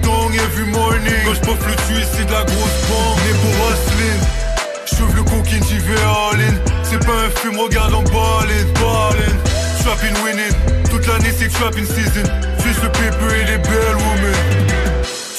[0.48, 5.24] every morning Quand je le tuer c'est de la grosse bombe Né pour J'ouvre le
[5.24, 10.84] coquine j'y vais all in C'est pas un film regarde en ballin ballin Trapping winning.
[10.90, 12.28] Toute l'année c'est trapping season.
[12.62, 14.36] Juste le paper et les belles women.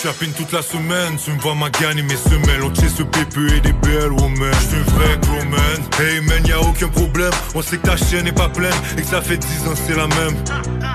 [0.02, 2.62] Trapping toute la semaine, tu me vois ma gagne mes semelles.
[2.62, 4.50] On ce pépé et des belles women.
[4.62, 5.78] J'suis un vrai gros man.
[6.00, 7.32] Hey man, y'a aucun problème.
[7.54, 8.72] On sait que ta chaîne est pas pleine.
[8.96, 10.34] Et que ça fait 10 ans c'est la même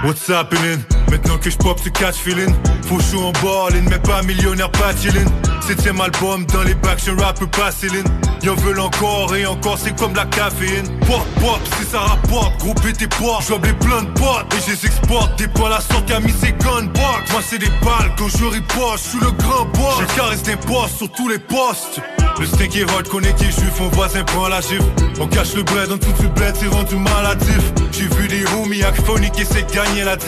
[0.04, 0.84] What's happening?
[1.10, 2.54] Maintenant que j'pop tu catch feeling.
[2.84, 5.32] Faut chaud en ballin, mais pas millionnaire, pas chillin'
[5.66, 8.04] Septième album dans les bacs, j'suis rap pas Céline.
[8.44, 10.90] Y'en veulent encore et encore, c'est comme la caféine.
[11.08, 13.40] Pop, pop, si ça rapporte, gros tes poids.
[13.48, 15.38] J'ouvre les plein de potes et je exporte.
[15.38, 19.10] Des balles à sortir, mis ses gunbox Moi c'est des balles quand je riposte, je
[19.10, 20.02] suis le grand boss.
[20.02, 22.02] Je caresse des postes sur tous les postes.
[22.40, 24.84] Le steak est hot, qui est juif, mon voisin prend la gifle.
[25.22, 28.82] On cache le bread dans tout le bled, c'est rendu maladif J'ai vu des homies
[29.06, 30.26] phonique qui essaient de gagner la 10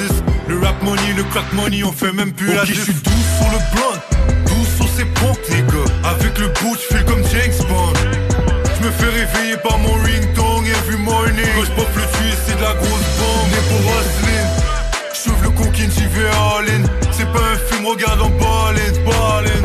[0.47, 3.11] Le rap money, le crack money, on fait même plus la gifle je suis doux
[3.37, 3.99] sur le blunt,
[4.45, 6.09] doux sur ses pompes les gars.
[6.09, 7.93] Avec le bout, je comme James Bond.
[8.77, 11.45] Je me fais réveiller par mon ringtone every morning.
[11.55, 13.49] Quand je le tuer, c'est de la grosse bombe.
[13.51, 14.49] Né pour hustling
[15.23, 16.83] J'ouvre le coquine, j'y vais all in.
[17.11, 19.61] C'est pas un film, regarde en ballin, ballin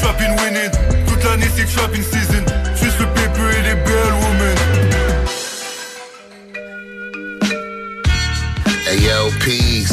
[0.00, 1.06] Trapping winning.
[1.06, 2.61] Toute l'année c'est shopping season
[9.00, 9.92] yo, peace.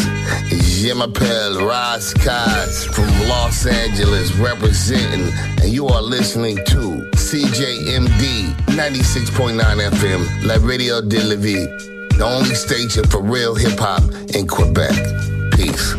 [0.96, 2.14] M'appelle Roz
[2.94, 9.60] from Los Angeles representing, and you are listening to CJMD 96.9
[9.92, 11.66] FM, La Radio de la Vie,
[12.18, 14.04] the only station for real hip hop
[14.34, 14.96] in Quebec.
[15.52, 15.99] Peace.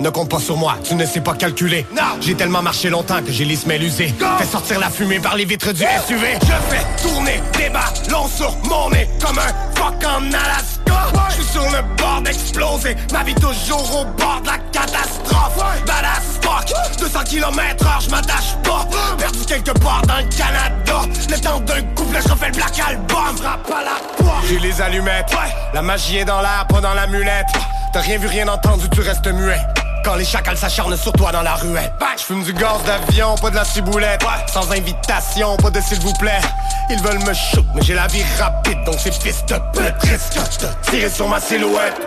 [0.00, 1.86] Ne compte pas sur moi, tu ne sais pas calculer.
[2.20, 4.14] J'ai tellement marché longtemps que j'ai les semelles usées.
[4.38, 6.38] Fais sortir la fumée par les vitres du SUV.
[6.40, 11.28] Je fais tourner des ballons sur mon nez comme un fuck en Alaska.
[11.28, 15.58] Je suis sur le bord d'exploser, ma vie toujours au bord de la catastrophe.
[15.86, 18.88] Badass fuck, 200 km heure, je m'attache pas.
[19.18, 21.02] Perdu quelque part dans le Canada.
[21.28, 23.36] Le temps d'un couple, je refais le black album.
[23.36, 24.46] Frappe à la porte.
[24.48, 25.36] J'ai les allumettes,
[25.74, 27.46] la magie est dans l'air, pas dans la mulette.
[27.92, 29.58] T'as rien vu, rien entendu, tu restes muet.
[30.04, 31.92] Quand les chacals s'acharnent sur toi dans la ruelle.
[32.16, 34.22] Je fume du gaz d'avion, pas de la ciboulette.
[34.52, 36.40] Sans invitation, pas de s'il vous plaît.
[36.88, 40.02] Ils veulent me shoot, mais j'ai la vie rapide Donc ces fils de pute.
[40.02, 42.00] Risquent de tirer sur ma silhouette.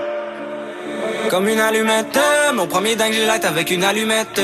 [1.30, 2.20] Comme une allumette
[2.54, 4.42] Mon premier dingue light avec une allumette.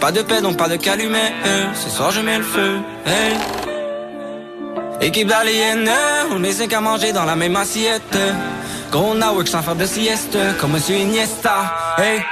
[0.00, 1.32] Pas de paix donc pas de calumet.
[1.74, 3.36] Ce soir je mets le feu hey.
[5.00, 5.84] Équipe d'aliens
[6.32, 8.16] On est cinq à manger dans la même assiette.
[8.90, 12.22] Gros work sans faire de sieste Comme monsieur Iniesta Hey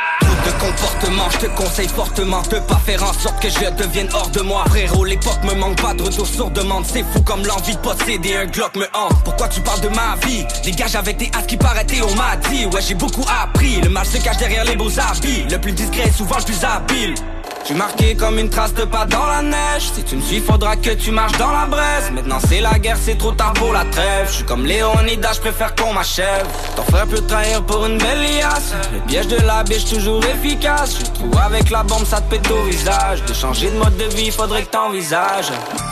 [0.59, 4.41] comportement, je te conseille fortement de pas faire en sorte que je devienne hors de
[4.41, 4.65] moi.
[4.69, 6.85] Frérot, l'époque me manque pas de retour sur demande.
[6.87, 9.23] C'est fou comme l'envie de posséder un Glock me hante.
[9.25, 10.45] Pourquoi tu parles de ma vie?
[10.73, 12.67] Gars, j'avais des as qui paraîtaient, on m'a dit.
[12.67, 13.81] Ouais, j'ai beaucoup appris.
[13.81, 15.45] Le mal se cache derrière les beaux habits.
[15.51, 17.15] Le plus discret est souvent le plus habile.
[17.67, 19.91] Je suis marqué comme une trace de pas dans la neige.
[19.93, 22.13] Si tu me suis faudra que tu marches dans la braise.
[22.15, 24.29] Maintenant c'est la guerre c'est trop tard pour la trêve.
[24.29, 26.47] Je suis comme Léonidas je préfère qu'on m'achève.
[26.77, 28.73] Ton frère peut trahir pour une belle liasse.
[28.93, 30.97] Le piège de la biche toujours efficace.
[31.01, 33.25] Je trouve avec la bombe ça te pète au visage.
[33.25, 35.51] De changer de mode de vie faudrait que t'envisages.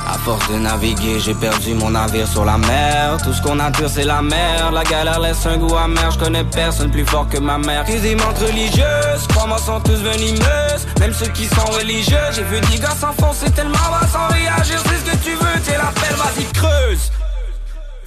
[0.09, 3.17] À force de naviguer j'ai perdu mon navire sur la mer.
[3.25, 4.70] Tout ce qu'on attire c'est la mer.
[4.70, 6.09] La galère laisse un goût amer.
[6.12, 7.85] Je connais personne plus fort que ma mère.
[7.85, 10.86] Tes aimantes religieuses Crois-moi sont tous venimeuses.
[11.01, 12.18] Même ceux qui sont religieux.
[12.33, 14.81] J'ai vu des gars s'enfoncer tellement bas sans réagir.
[14.84, 17.10] C'est ce que tu veux, t'es la pelle, vas-y creuse.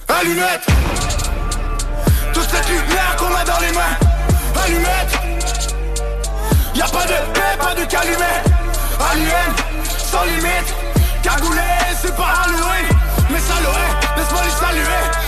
[0.08, 0.66] Allumette.
[2.32, 3.96] Toute cette lumière qu'on a dans les mains.
[4.64, 5.18] Allumette.
[6.74, 8.42] Y'a pas de paix, pas de calumet.
[9.10, 9.54] Allume,
[10.10, 10.74] sans limite.
[11.22, 11.60] Cagoulé,
[12.00, 12.88] c'est pas alloué
[13.30, 15.27] Mais l'aurait, laisse-moi les saluer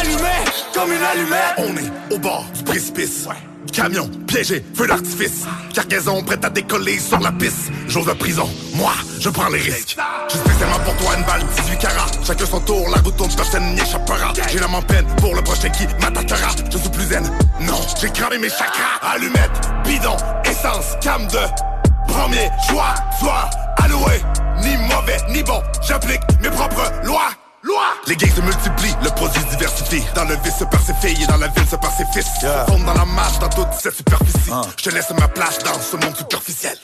[0.00, 1.54] T'allumer, comme une allumette.
[1.58, 3.28] On est au bord du précipice.
[3.70, 5.44] Camion piégé, feu d'artifice.
[5.74, 7.70] Cargaison prête à décoller sur la piste.
[7.86, 9.98] J'ose la prison, moi, je prends les risques.
[10.28, 12.10] J'ai spécialement pour toi une balle 18 carats.
[12.26, 14.32] Chacun son tour, la route tourne, personne n'y échappera.
[14.50, 16.48] J'ai l'âme en peine pour le prochain qui m'attaquera.
[16.72, 17.30] Je suis plus zen,
[17.60, 19.00] non, j'ai cramé mes chakras.
[19.02, 24.22] Allumette, bidon, essence, cam de Premier choix, soit alloué.
[24.62, 27.32] Ni mauvais, ni bon, j'applique mes propres lois
[27.62, 27.82] Loi.
[28.06, 31.22] Les gains se multiplient, le produit se diversifie Dans le vice se perd ses filles
[31.22, 32.64] et dans la ville se perd ses fils yeah.
[32.66, 34.66] Se dans la masse, dans toute cette superficie uh.
[34.78, 36.78] Je te laisse ma place dans ce monde superficiel.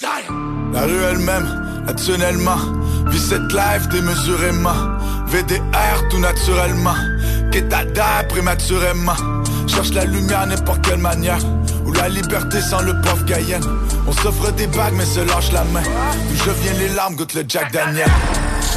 [0.73, 2.59] La rue elle-même, naturellement
[3.07, 4.75] Vis cette life démesurément.
[5.29, 6.95] VDR tout naturellement
[7.51, 9.17] Qu'étada prématurément.
[9.67, 11.39] Cherche la lumière n'importe quelle manière
[11.87, 13.65] Ou la liberté sans le pauvre Guyenne.
[14.07, 15.83] On s'offre des bagues mais se lâche la main.
[15.83, 18.11] D'où je viens les larmes goûte le Jack Daniel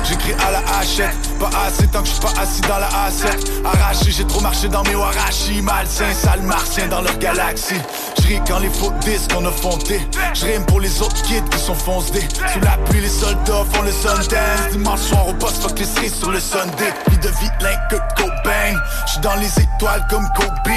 [0.03, 3.65] J'écris à la hachette, pas assez tant que je suis pas assis dans la A7
[3.65, 5.61] Arraché, j'ai trop marché dans mes warashi.
[5.61, 7.81] Malsain, sale martien dans leur galaxie.
[8.21, 10.01] J'ris quand les faux disques on a fondé
[10.33, 12.27] J'rime pour les autres kids qui sont foncés.
[12.53, 14.71] Sous la pluie, les soldats font le Sundance.
[14.71, 16.93] Dimanche soir au poste, fuck les sur le Sunday.
[17.09, 18.79] Vie de vilain que Cobain.
[19.07, 20.73] J'suis dans les étoiles comme Kobe.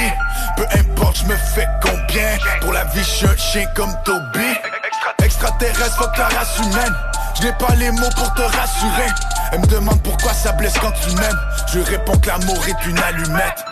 [0.56, 2.36] Peu importe, j'me fais combien.
[2.60, 4.58] Pour la vie, j'suis un chien comme Toby.
[5.24, 6.94] Extraterrestre, fuck la race humaine
[7.40, 9.08] je pas les mots pour te rassurer.
[9.52, 11.38] Elle me demande pourquoi ça blesse quand tu m'aimes.
[11.72, 13.64] Je réponds que l'amour est une allumette.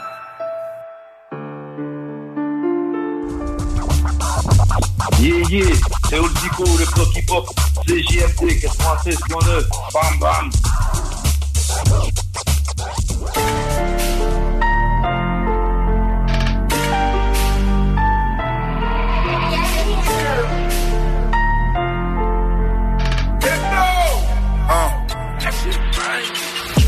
[5.18, 5.66] Yeah, yeah,
[6.08, 7.46] c'est Oldico, le bloc hip-hop,
[7.86, 10.50] c'est JMT 96.9, bam bam.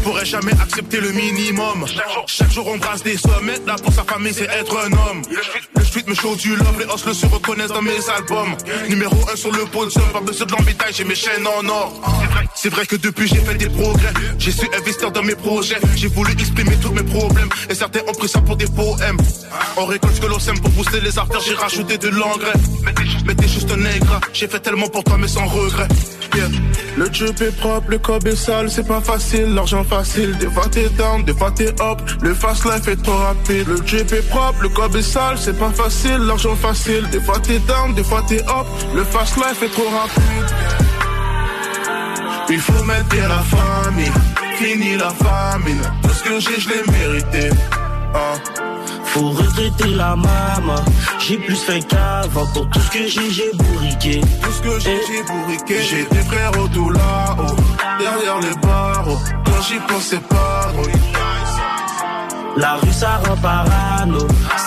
[0.03, 1.87] Pourrais jamais accepter le minimum.
[2.27, 5.23] Chaque jour on brasse des sommets, là pour sa famille c'est être un homme.
[5.77, 8.57] Le street me show du love, les os le se reconnaissent dans mes albums.
[8.89, 11.93] Numéro 1 sur le podium, pas besoin de l'embêtage, j'ai mes chaînes en or.
[12.55, 16.09] C'est vrai que depuis j'ai fait des progrès, j'ai su investir dans mes projets, j'ai
[16.09, 19.17] voulu exprimer tous mes problèmes, et certains ont pris ça pour des poèmes.
[19.77, 22.53] On récolte ce que l'on sème pour booster les artères, j'ai rajouté de l'engrais.
[23.27, 25.89] Mais t'es juste un ingrat, j'ai fait tellement pour toi mais sans regret.
[26.97, 30.37] Le job est propre, le cob est sale, c'est pas facile, l'argent facile.
[30.39, 33.67] Des fois t'es down, des fois t'es up, le fast life est trop rapide.
[33.67, 37.09] Le job est propre, le cob est sale, c'est pas facile, l'argent facile.
[37.11, 40.57] Des fois t'es down, des fois t'es up, le fast life est trop rapide.
[42.49, 44.13] Il faut mettre la famille,
[44.57, 45.81] fini la famine.
[46.03, 47.51] Tout ce que j'ai, je l'ai mérité.
[48.15, 48.62] Hein.
[49.05, 50.83] Faut retraiter la maman.
[51.19, 52.47] J'ai plus fait qu'avant.
[52.55, 54.21] Pour tout ce que j'ai, j'ai bourriqué.
[54.43, 55.83] Tout ce que j'ai, j'ai bourriqué.
[55.83, 57.57] J'ai des frères au tout là-haut.
[57.99, 59.19] Derrière les barreaux.
[59.45, 60.73] Quand j'y pensais pas.
[62.57, 64.19] La rue ça rend parano.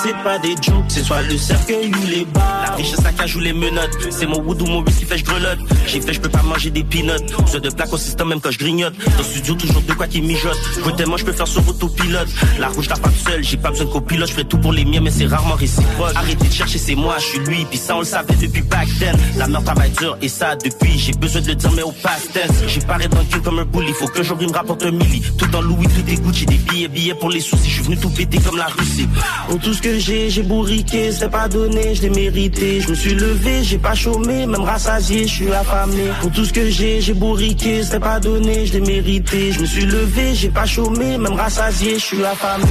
[0.02, 3.36] C'est pas des jokes, c'est soit le cercueil ou les bas La richesse ça cage
[3.36, 3.96] ou les menottes.
[4.10, 5.60] C'est mon wood ou mon whisky fait je grelotte.
[5.86, 7.14] J'ai fait je peux pas manger des peanuts.
[7.40, 8.94] Besoin de au système même quand je grignote.
[8.98, 10.58] Dans le studio toujours de quoi qui mijote.
[10.98, 12.28] Tellement je peux faire sur autopilote.
[12.60, 14.30] La rouge t'as pas seul, j'ai pas besoin de copilote.
[14.30, 16.16] Je ferai tout pour les miens mais c'est rarement réciproque.
[16.16, 17.66] Arrêtez de chercher c'est moi, je suis lui.
[17.66, 19.16] Puis ça on le savait depuis back then.
[19.38, 22.34] La merde travaille dur et ça depuis J'ai besoin de le dire mais au past
[22.34, 22.64] tense.
[22.68, 23.94] J'ai paré dans le comme un bully.
[23.94, 25.22] Faut que j'oublie me rapporte un milli.
[25.38, 27.98] Tout en Louis, tout est Gucci Des billets, billets pour les soucis je suis venu
[27.98, 29.08] tout péter comme la Russie.
[29.50, 32.80] Pour tout ce que j'ai, j'ai bourriqué, c'est pas donné, je l'ai mérité.
[32.80, 36.06] Je me suis levé, j'ai pas chômé, même rassasié, je suis affamé.
[36.22, 39.52] Pour tout ce que j'ai, j'ai bourriqué, c'est pas donné, je l'ai mérité.
[39.52, 42.64] Je me suis levé, j'ai pas chômé, même rassasié, je suis affamé.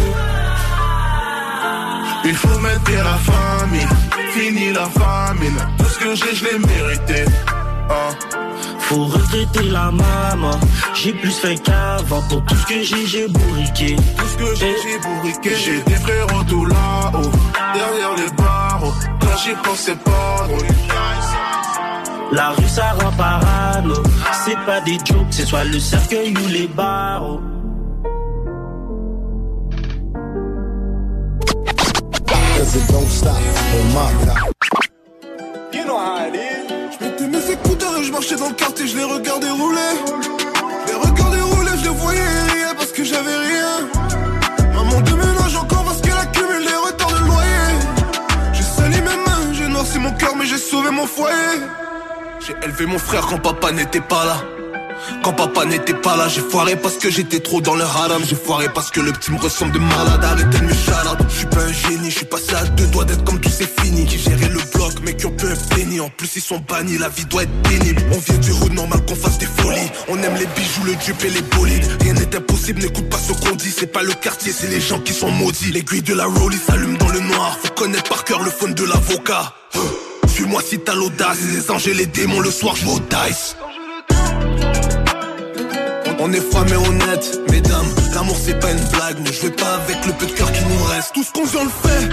[2.25, 3.89] Il faut mettre la famille,
[4.33, 5.59] fini la famine.
[5.79, 7.25] Tout ce que j'ai, je l'ai mérité.
[7.91, 8.54] Hein.
[8.89, 10.59] Faut retraiter la maman.
[10.95, 12.23] J'ai plus fait qu'avant.
[12.29, 13.97] Pour tout ce que j'ai, j'ai bourriqué.
[13.97, 15.51] Tout ce que j'ai, j'ai bourriqué.
[15.57, 17.31] J'ai des frères tout là-haut.
[17.75, 18.93] Derrière les barreaux.
[19.21, 20.49] Quand j'y pensais pas.
[22.33, 23.95] La rue ça rend parano.
[24.45, 27.41] C'est pas des jokes, c'est soit le cercueil ou les barreaux.
[32.27, 33.37] Cause it don't stop
[33.79, 34.53] on my top.
[35.73, 36.84] You know how it is.
[38.05, 39.95] Je marchais dans le quartier, je les regardais rouler.
[40.87, 43.89] Les regardais rouler, je les voyais rire parce que j'avais rien.
[44.75, 47.71] Maman déménage encore parce qu'elle accumule les retards de loyer.
[48.53, 51.57] J'ai sali mes mains, j'ai noirci mon cœur, mais j'ai sauvé mon foyer.
[52.47, 54.64] J'ai élevé mon frère quand papa n'était pas là.
[55.23, 58.23] Quand papa n'était pas là, j'ai foiré parce que j'étais trop dans le haram.
[58.29, 60.23] J'ai foiré parce que le petit me ressemble de malade.
[60.23, 61.25] Arrêtez de me charade.
[61.29, 63.67] Je suis pas un génie, je suis passé à deux doigts d'être comme tous ces
[63.67, 64.07] finis.
[64.07, 67.09] Qui géraient le bloc, mais qui ont peu un En plus, ils sont bannis, la
[67.09, 68.03] vie doit être pénible.
[68.13, 69.91] On vient du hood, normal qu'on fasse des folies.
[70.09, 71.87] On aime les bijoux, le dupe et les bolides.
[72.03, 73.71] Rien n'est impossible, n'écoute pas ce qu'on dit.
[73.71, 75.73] C'est pas le quartier, c'est les gens qui sont maudits.
[75.73, 77.59] L'aiguille de la rollie s'allume dans le noir.
[77.63, 79.55] Faut connaître par cœur le phone de l'avocat.
[80.29, 81.39] Suis-moi si t'as l'audace.
[81.53, 83.57] Les anges et les démons, le soir, je dice.
[86.27, 87.95] On est froid mais honnête, mesdames.
[88.15, 90.85] L'amour c'est pas une blague, ne jouez pas avec le peu de cœur qui nous
[90.85, 91.13] reste.
[91.13, 92.09] Tout ce qu'on vient le fait.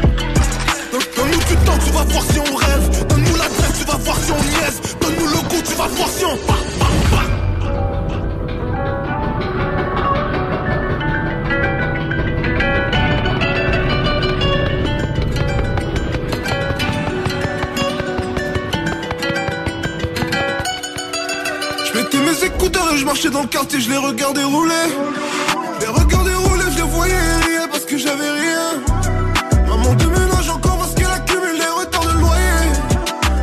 [1.16, 3.08] Donne-nous du temps, tu vas voir si on rêve.
[3.08, 4.82] Donne-nous l'adresse, tu vas voir si on niaise.
[5.00, 6.36] Donne-nous le goût, tu vas voir si on.
[6.46, 6.71] Bah,
[23.02, 24.86] je marchais dans le quartier, je les regardais rouler.
[25.80, 28.68] Les regardais rouler, je les voyais rire parce que j'avais rien.
[29.68, 32.68] Maman déménage encore parce qu'elle accumule les retards de loyer.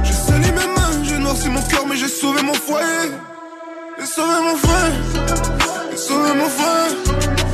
[0.05, 3.11] J'ai sali mes mains, j'ai noirci mon cœur, mais j'ai sauvé mon foyer.
[3.99, 4.93] J'ai sauvé mon frère,
[5.91, 7.48] j'ai sauvé mon frère.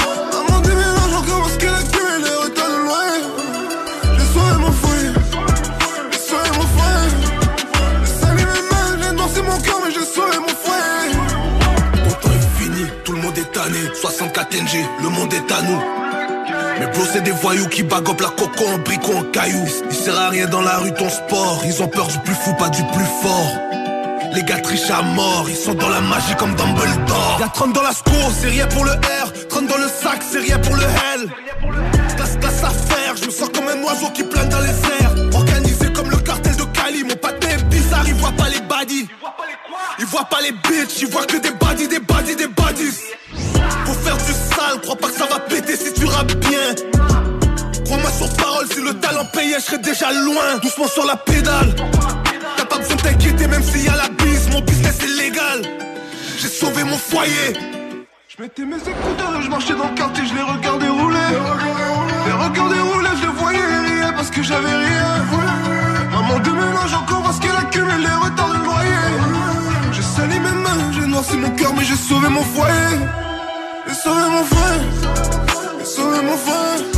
[14.05, 15.81] 64 NG, le monde est à nous.
[16.78, 19.65] Mais bro, c'est des voyous qui bagopent la coco en brico en caillou.
[19.91, 21.62] Il sert à rien dans la rue ton sport.
[21.65, 23.52] Ils ont peur du plus fou, pas du plus fort.
[24.34, 27.39] Les gars trichent à mort, ils sont dans la magie comme Dumbledore.
[27.41, 29.33] Y'a 30 dans la score, c'est rien pour le R.
[29.49, 31.31] 30 dans le sac, c'est rien pour le L.
[32.15, 35.15] Classe, classe à faire, je me sens comme un oiseau qui plane dans les airs.
[35.33, 39.08] Organisé comme le cartel de Cali, mon patin est bizarre, il voit pas les baddies.
[39.99, 42.92] Il voit pas les bitches, il voit que des baddies, des baddies, des baddies.
[44.85, 46.75] Crois pas que ça va péter si tu rappes bien.
[47.85, 50.59] Crois-moi sur parole, si le talent payait, je serais déjà loin.
[50.63, 51.75] Doucement sur la pédale.
[52.57, 55.63] T'as pas besoin de t'inquiéter, même s'il y a la bise, mon business est légal.
[56.39, 57.49] J'ai sauvé mon foyer.
[58.29, 61.31] Je mettais mes écouteurs et je marchais dans le quartier, je les regardais rouler.
[62.27, 65.25] Les regardais rouler, je les voyais rire parce que j'avais rien.
[66.13, 69.13] Maman déménage encore parce qu'elle accumule les retards de loyer.
[69.93, 72.99] J'ai sali mes mains, j'ai noirci mon cœur, mais j'ai sauvé mon foyer.
[74.05, 74.81] J'ai sauvé mon frère,
[75.78, 76.94] j'ai sauvé mon frère.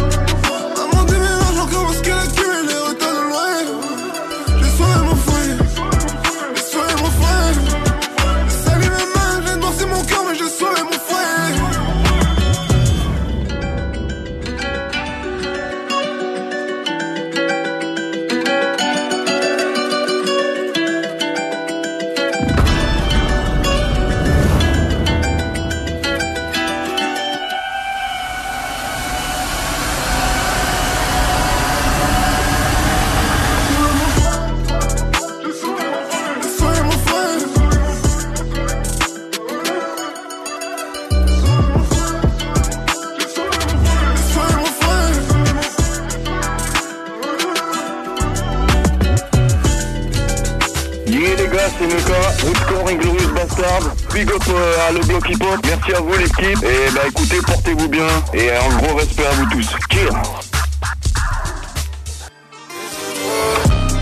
[52.88, 53.82] Inglorious Bastard,
[54.14, 57.38] big up euh, à le bloc hip hop, merci à vous l'équipe, et bah écoutez,
[57.44, 59.68] portez-vous bien, et un gros respect à vous tous.
[59.90, 60.22] Cheers.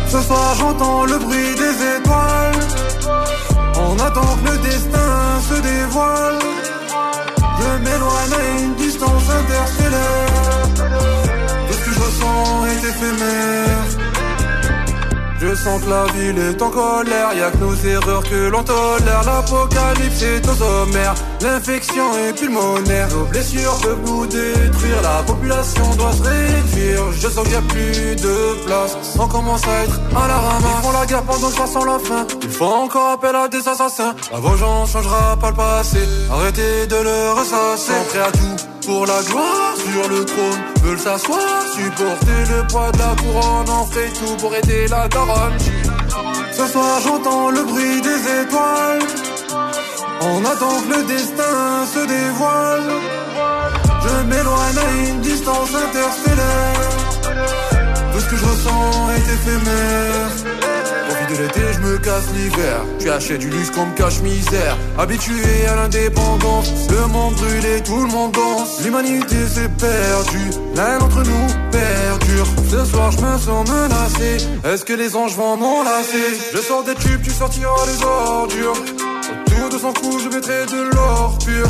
[0.08, 2.60] Ce soir j'entends le bruit des étoiles.
[3.76, 6.38] On attend que le destin se dévoile.
[7.58, 10.28] Je m'éloigne à une distance interstellaire.
[11.68, 14.03] Tout ce que je ressens est éphémère
[15.46, 17.34] Je sens que la ville est en colère.
[17.34, 19.22] Y'a que nos erreurs que l'on tolère.
[19.26, 21.14] L'apocalypse est au sommaire.
[21.42, 23.08] L'infection est pulmonaire.
[23.10, 25.02] Nos blessures peuvent nous détruire.
[25.02, 27.12] La population doit se réduire.
[27.12, 28.96] Je sens qu'il n'y a plus de place.
[29.18, 30.72] On commence à être à la ramasse.
[30.78, 33.68] Ils font la guerre pendant que sent la fin Ils font encore appel à des
[33.68, 34.14] assassins.
[34.32, 35.98] La vengeance changera pas le passé.
[36.32, 37.92] Arrêtez de le ressasser.
[38.08, 42.98] Prêts à tout pour la gloire sur le trône Veulent s'asseoir, supporter le poids de
[42.98, 45.58] la couronne On fait tout pour aider la daronne
[46.52, 49.06] Ce soir j'entends le bruit des étoiles.
[50.22, 52.90] On attend que le destin se dévoile.
[54.02, 56.80] Je m'éloigne à une distance interstellaire.
[58.12, 60.63] Tout ce que je ressens est éphémère.
[61.28, 62.80] De l'été, je me casse l'hiver.
[62.98, 64.76] Tu achètes du luxe comme cache misère.
[64.98, 68.82] Habitué à l'indépendance, le monde brûlé, tout le monde danse.
[68.84, 72.46] L'humanité s'est perdue, l'un d'entre nous perdure.
[72.70, 74.46] Ce soir, je me sens menacé.
[74.64, 76.38] Est-ce que les anges vont m'enlacer?
[76.52, 78.76] Je sors des tubes, tu sortiras des ordures.
[79.46, 81.66] Autour de son cou, je mettrai de l'or pur.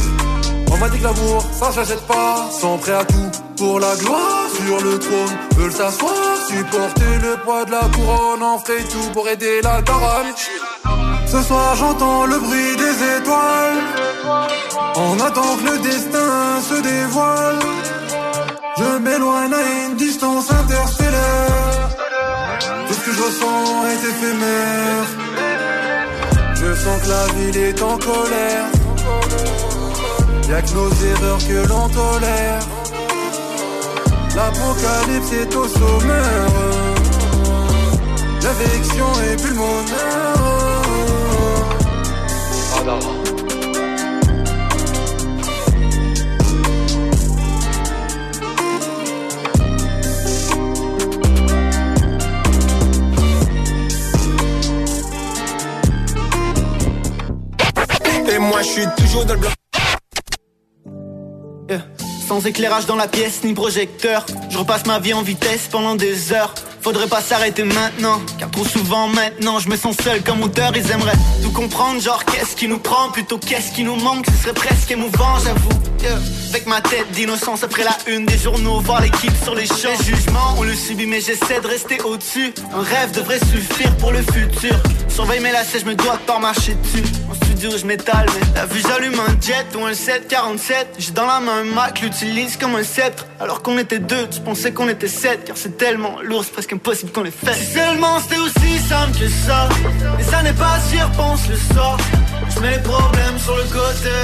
[0.75, 2.51] On m'a dit que l'amour, ça j'achète pas.
[2.51, 5.37] Sont prêts à tout pour la gloire sur le trône.
[5.57, 8.43] Veulent s'asseoir, supporter le poids de la couronne.
[8.43, 10.35] On fait tout pour aider la daronne.
[11.27, 13.83] Ce soir j'entends le bruit des étoiles.
[14.97, 17.61] On attend que le destin se dévoile.
[18.77, 21.89] Je m'éloigne à une distance interstellaire.
[22.89, 25.07] Tout ce que je ressens est éphémère.
[26.57, 28.67] Je sens que la ville est en colère.
[30.55, 32.61] Y'a que nos erreurs que l'on tolère.
[34.37, 36.47] L'apocalypse est au sommaire.
[38.41, 39.75] L'affection est pulmonaire.
[58.33, 59.64] Et moi je suis toujours dans le bloc.
[62.27, 66.33] Sans éclairage dans la pièce ni projecteur, je repasse ma vie en vitesse pendant des
[66.33, 66.55] heures.
[66.85, 70.71] Faudrait pas s'arrêter maintenant, car trop souvent maintenant je me sens seul comme auteur.
[70.77, 74.27] Ils aimeraient tout comprendre, genre qu'est-ce qui nous prend, plutôt qu'est-ce qui nous manque.
[74.27, 75.71] Ce serait presque émouvant, j'avoue.
[76.51, 79.89] Avec ma tête d'innocence après la une des journaux, voir l'équipe sur les champs.
[79.99, 82.53] Les jugements, on le subit, mais j'essaie de rester au-dessus.
[82.75, 84.77] Un rêve devrait suffire pour le futur.
[85.09, 87.03] Surveille mes lacets, je me dois pas marcher dessus.
[87.31, 90.97] En studio, je m'étale, mais la vue, j'allume un jet ou un 747.
[90.99, 93.27] J'ai dans la main un Mac, l'utilise comme un sceptre.
[93.41, 96.74] Alors qu'on était deux, tu pensais qu'on était sept, car c'est tellement lourd, c'est presque
[96.75, 97.55] impossible qu'on les fait.
[97.55, 99.69] Si seulement c'était aussi simple que ça,
[100.17, 101.97] mais ça n'est pas si repense le soir.
[102.51, 104.15] Je les problèmes sur le côté,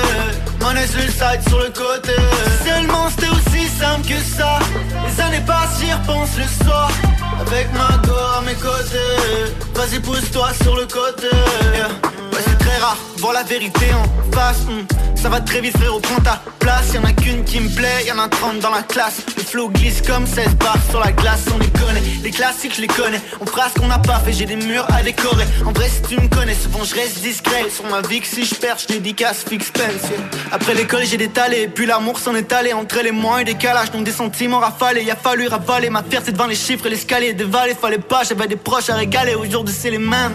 [0.61, 2.13] money side sur le côté.
[2.63, 4.59] Si seulement c'était aussi simple que ça,
[5.07, 6.91] les années passent, j'y repense le soir.
[7.41, 11.29] Avec ma go à mes côtés, vas-y pousse-toi sur le côté.
[12.33, 14.63] Ouais, c'est très rare, voir la vérité en face.
[14.67, 15.01] hmm.
[15.21, 18.19] Ça va très vite frérot, prends ta place Y'en a qu'une qui me plaît, y'en
[18.19, 21.59] a 30 dans la classe Le flow glisse comme 16 barres sur la glace On
[21.59, 22.01] les connaît,
[22.41, 23.21] classiques je les connais.
[23.43, 25.45] On fera ce qu'on n'a pas fait, j'ai des murs à décorer.
[25.67, 27.69] En vrai si tu me connais, souvent je reste discret.
[27.69, 29.71] Sur ma vie que si je perds, je dédicace fixe.
[30.51, 32.73] Après l'école j'ai détalé, puis l'amour s'en est allé.
[32.73, 35.03] Entre les mois et décalage, donc des sentiments rafalés.
[35.05, 38.49] Y a fallu ravaler, ma fierté devant les chiffres et l'escalier Dévaler, fallait pas, j'avais
[38.49, 39.35] des proches à régaler.
[39.35, 40.35] Aujourd'hui c'est les mêmes,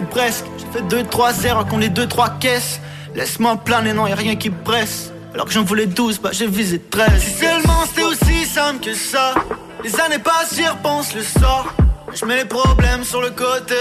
[0.00, 0.46] ou presque.
[0.58, 2.80] J'ai fait 2-3 erreurs, qu'on les 2-3 caisses.
[3.14, 5.12] Laisse-moi planer, non y'a rien qui presse.
[5.34, 8.23] Alors que j'en voulais 12, bah j'ai visé 13 Si seulement c'était aussi
[8.54, 9.34] simple que ça.
[9.82, 11.66] Les années passent, j'y repense le sort.
[12.14, 13.74] Je mets les problèmes sur le côté.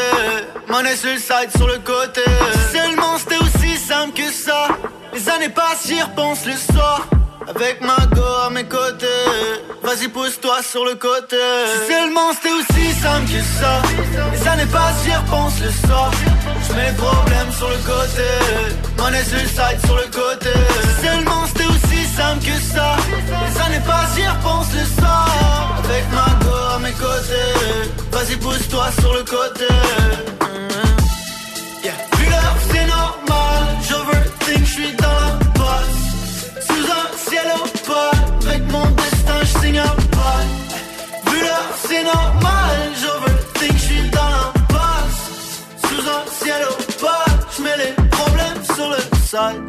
[0.68, 2.22] Money side, sur le côté.
[2.72, 4.70] Seulement c'était aussi simple que ça.
[5.14, 7.08] Les années passent, j'y repense le soir
[7.48, 8.24] avec ma go
[10.64, 11.36] sur le côté.
[11.36, 13.82] Si seulement c'était aussi simple que ça.
[14.32, 16.12] Les années passent, j'y repense le soir
[16.68, 18.28] Je mets les problèmes sur le côté.
[18.98, 20.54] Money side, sur le côté.
[21.00, 22.96] Si seulement c'était aussi simple que ça.
[23.46, 27.52] Les années passent, j'y repense le soir Avec ma go à mes côtés.
[28.12, 29.68] Vas-y pousse-toi sur le côté
[42.04, 48.90] c'est normal J'overthink, j'suis dans la passe Sous un ciel opaque J'mets les problèmes sur
[48.90, 49.62] le side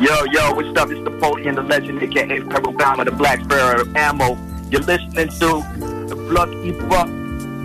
[0.00, 0.90] Yo, yo, what's up?
[0.90, 1.12] It's the
[1.46, 4.36] and the legend, aka Pebble Bama, the Black Sparrow Ammo.
[4.68, 5.62] You're listening to
[6.08, 7.08] the Block Hip Hop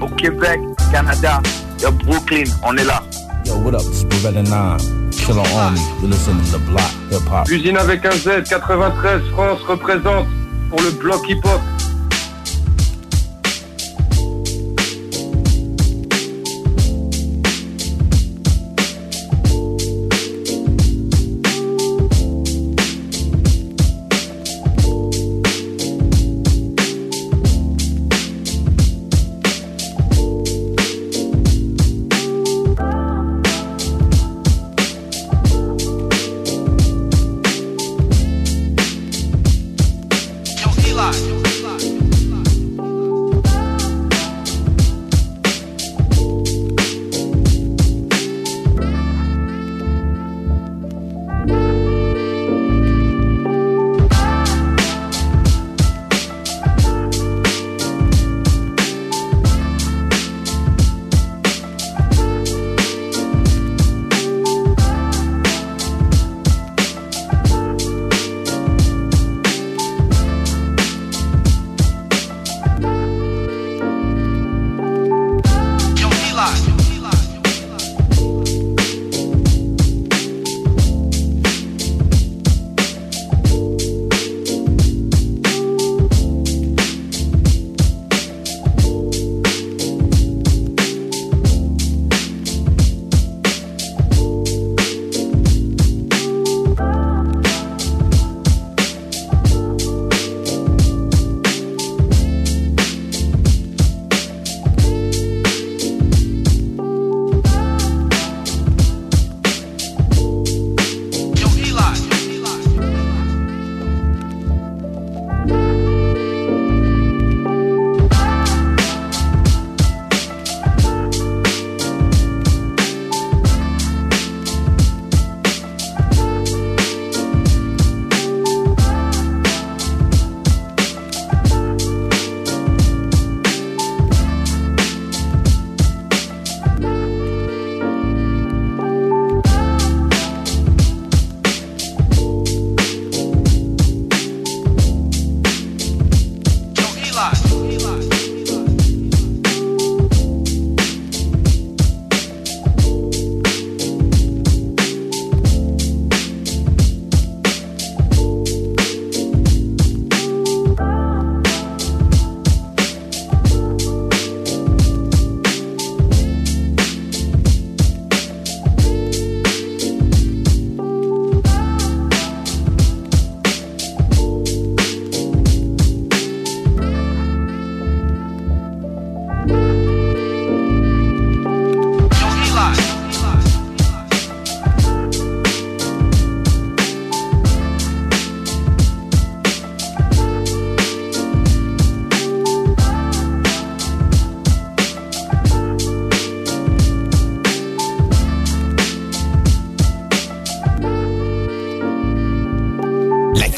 [0.02, 0.60] au Québec,
[0.92, 1.42] Canada.
[1.82, 3.02] Yo, Brooklyn, on est là.
[3.44, 3.82] Yo, what up?
[3.88, 5.10] It's Beretta 9.
[5.12, 5.80] Killer Army.
[6.00, 7.50] You're listening to Block Hip Hop.
[7.50, 10.28] Usine avec un Z, 93 France représente
[10.70, 11.60] pour le bloc hip-hop.
[11.60, 11.77] Yo,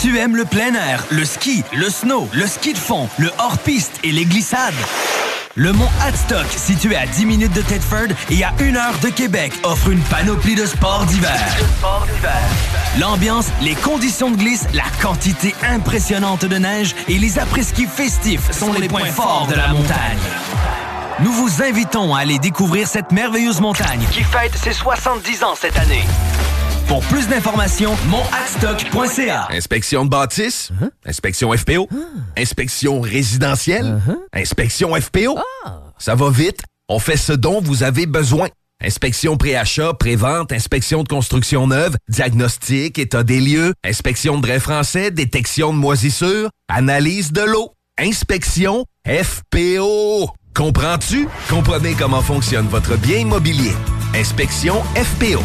[0.00, 3.98] Tu aimes le plein air, le ski, le snow, le ski de fond, le hors-piste
[4.04, 4.72] et les glissades?
[5.56, 9.52] Le mont Hadstock, situé à 10 minutes de Tedford et à 1 heure de Québec,
[9.64, 11.36] offre une panoplie de sports d'hiver.
[13.00, 18.72] L'ambiance, les conditions de glisse, la quantité impressionnante de neige et les après-ski festifs sont
[18.74, 20.18] les points forts de la montagne.
[21.24, 25.76] Nous vous invitons à aller découvrir cette merveilleuse montagne qui fête ses 70 ans cette
[25.76, 26.04] année.
[26.88, 29.48] Pour plus d'informations, monadstock.ca.
[29.50, 30.70] Inspection de bâtisse,
[31.04, 31.86] inspection FPO,
[32.36, 34.00] inspection résidentielle,
[34.32, 35.38] inspection FPO.
[35.98, 38.48] Ça va vite, on fait ce dont vous avez besoin.
[38.82, 45.10] Inspection pré-achat, pré-vente, inspection de construction neuve, diagnostic, état des lieux, inspection de drain français,
[45.10, 50.30] détection de moisissures, analyse de l'eau, inspection FPO.
[50.54, 51.28] Comprends-tu?
[51.50, 53.74] Comprenez comment fonctionne votre bien immobilier.
[54.14, 55.42] Inspection FPO.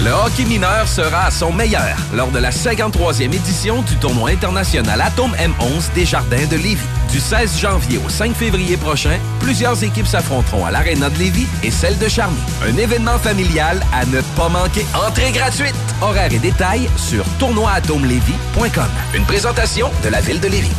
[0.00, 5.00] Le hockey mineur sera à son meilleur lors de la 53e édition du tournoi international
[5.00, 6.86] Atome M11 des Jardins de Lévis.
[7.10, 11.72] Du 16 janvier au 5 février prochain, plusieurs équipes s'affronteront à l'Arena de Lévis et
[11.72, 12.38] celle de Charny.
[12.62, 14.86] Un événement familial à ne pas manquer.
[14.94, 15.74] Entrée gratuite.
[16.00, 18.88] Horaires et détails sur tournoiatomelévis.com.
[19.14, 20.76] Une présentation de la ville de Lévis.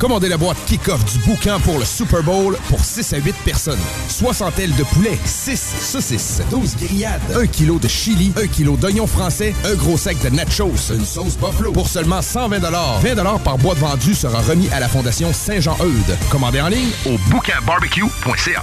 [0.00, 3.78] Commandez la boîte kick-off du boucan pour le Super Bowl pour 6 à 8 personnes.
[4.08, 9.06] 60 ailes de poulet, 6 saucisses, 12 grillades, 1 kg de chili, 1 kg d'oignons
[9.06, 12.60] français, un gros sac de nachos, une sauce buffalo pour seulement 120
[13.02, 16.16] 20 par boîte vendue sera remis à la Fondation Saint-Jean-Eudes.
[16.30, 18.62] Commandez en ligne au bouquinbarbecue.ca.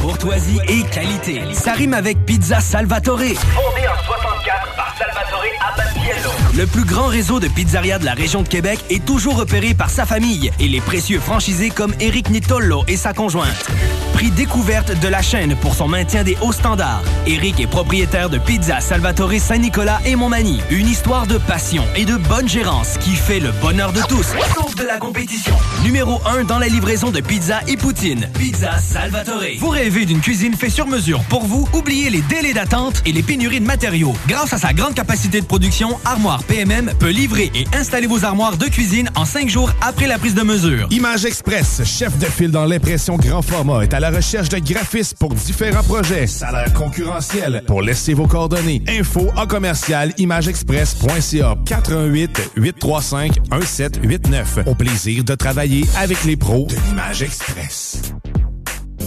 [0.00, 1.42] Courtoisie et qualité.
[1.52, 3.18] Ça rime avec Pizza Salvatore.
[3.18, 6.45] Fondé en 64 par Salvatore Abatiello.
[6.56, 9.90] Le plus grand réseau de pizzerias de la région de Québec est toujours repéré par
[9.90, 13.70] sa famille et les précieux franchisés comme Eric Nitollo et sa conjointe.
[14.14, 17.02] Prix découverte de la chaîne pour son maintien des hauts standards.
[17.26, 20.62] Eric est propriétaire de Pizza Salvatore Saint-Nicolas et Montmagny.
[20.70, 24.74] Une histoire de passion et de bonne gérance qui fait le bonheur de tous, sauf
[24.76, 25.54] de la compétition.
[25.84, 28.30] Numéro 1 dans la livraison de pizza et poutine.
[28.38, 29.42] Pizza Salvatore.
[29.58, 31.68] Vous rêvez d'une cuisine faite sur mesure pour vous?
[31.74, 34.14] Oubliez les délais d'attente et les pénuries de matériaux.
[34.26, 38.56] Grâce à sa grande capacité de production, Armoire PMM peut livrer et installer vos armoires
[38.56, 40.86] de cuisine en 5 jours après la prise de mesure.
[40.90, 45.16] Image Express, chef de file dans l'impression grand format, est à la recherche de graphistes
[45.18, 46.26] pour différents projets.
[46.26, 47.62] Salaire concurrentiel.
[47.66, 48.82] Pour laisser vos coordonnées.
[48.88, 54.58] Info en commercial imageexpress.ca 418 835 1789.
[54.66, 58.02] Au plaisir de travailler avec les pros de l'Image Express.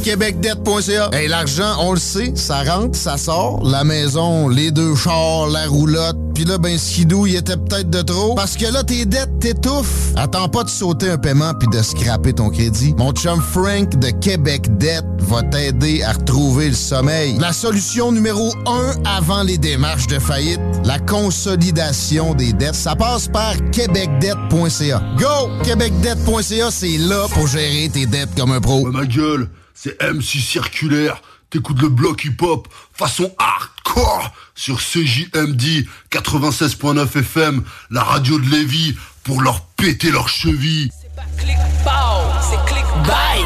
[0.04, 1.10] québecdebt.ca.
[1.14, 3.64] Hey, l'argent, on le sait, ça rentre, ça sort.
[3.66, 6.18] La maison, les deux chars, la roulotte.
[6.40, 8.34] Puis là, ben, skidou, il était peut-être de trop.
[8.34, 10.14] Parce que là, tes dettes t'étouffent.
[10.16, 12.96] Attends pas de sauter un paiement puis de scraper ton crédit.
[12.98, 17.38] Mon chum Frank de Québec Debt va t'aider à retrouver le sommeil.
[17.40, 23.28] La solution numéro un avant les démarches de faillite, la consolidation des dettes, ça passe
[23.28, 25.04] par québecdebt.ca.
[25.18, 25.50] Go!
[25.66, 28.90] québecdebt.ca, c'est là pour gérer tes dettes comme un pro.
[28.90, 31.22] ma gueule, c'est MC Circulaire.
[31.50, 39.42] T'écoutes le bloc hip-hop façon hardcore sur CJMD 96.9 FM, la radio de Lévis, pour
[39.42, 40.92] leur péter leurs chevilles.
[41.16, 43.44] c'est click bye.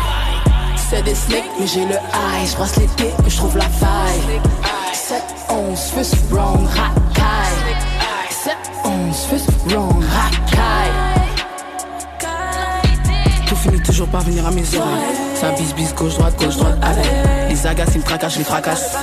[0.90, 2.49] C'est des slicks, mais j'ai le high.
[2.49, 4.41] Je brasse les pieds, mais je trouve la faille.
[4.93, 7.75] 7, 11, fist wrong, racaille.
[8.30, 10.91] 7, 11, fist wrong, racaille.
[13.48, 15.33] Tout finit toujours par venir à mes oreilles.
[15.43, 17.49] Ça bise, bise, gauche, droite, gauche, droite, allez.
[17.49, 18.95] Les agaces, ils me tracassent, je les fracasse.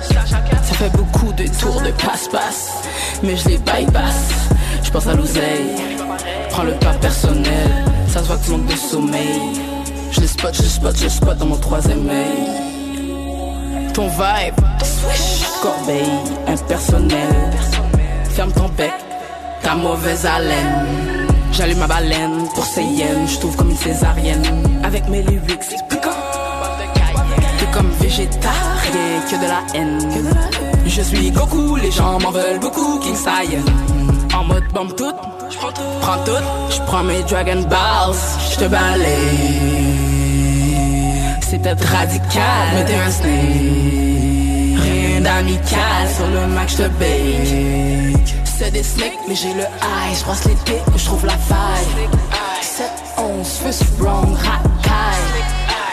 [0.00, 2.84] Ça fait beaucoup de tours de passe-passe,
[3.24, 4.28] mais je les bypass.
[4.84, 5.74] Je pense à l'oseille,
[6.50, 7.84] prends le pas personnel.
[8.06, 9.40] Ça se voit que tu manques de sommeil.
[10.12, 13.92] Je les spot, je les spot, je les spot dans mon troisième œil.
[13.92, 14.54] Ton vibe,
[15.60, 16.12] corbeille,
[16.46, 17.50] impersonnel.
[18.30, 18.92] Ferme ton bec,
[19.64, 21.27] ta mauvaise haleine.
[21.52, 24.42] J'allume ma baleine pour ses yens, je trouve comme une césarienne.
[24.84, 26.10] Avec mes lyrics, c'est piquant.
[27.58, 29.98] T'es comme végétarien, que de la haine.
[30.86, 33.62] Je suis Goku, les gens m'en veulent beaucoup, King Saiyan.
[34.34, 35.16] En mode bombe toute,
[36.00, 38.16] prends tout, je prends mes Dragon Balls,
[38.52, 39.98] je te balaye.
[41.40, 44.82] C'est peut-être radical, mais t'es un snake.
[44.82, 48.37] Rien d'amical sur le Mac, je te bake.
[48.58, 50.18] C'est des snakes, mais j'ai le high.
[50.18, 51.86] Je brosse les pieds, je trouve la faille.
[52.60, 55.44] 7, 11, fist wrong, racaille.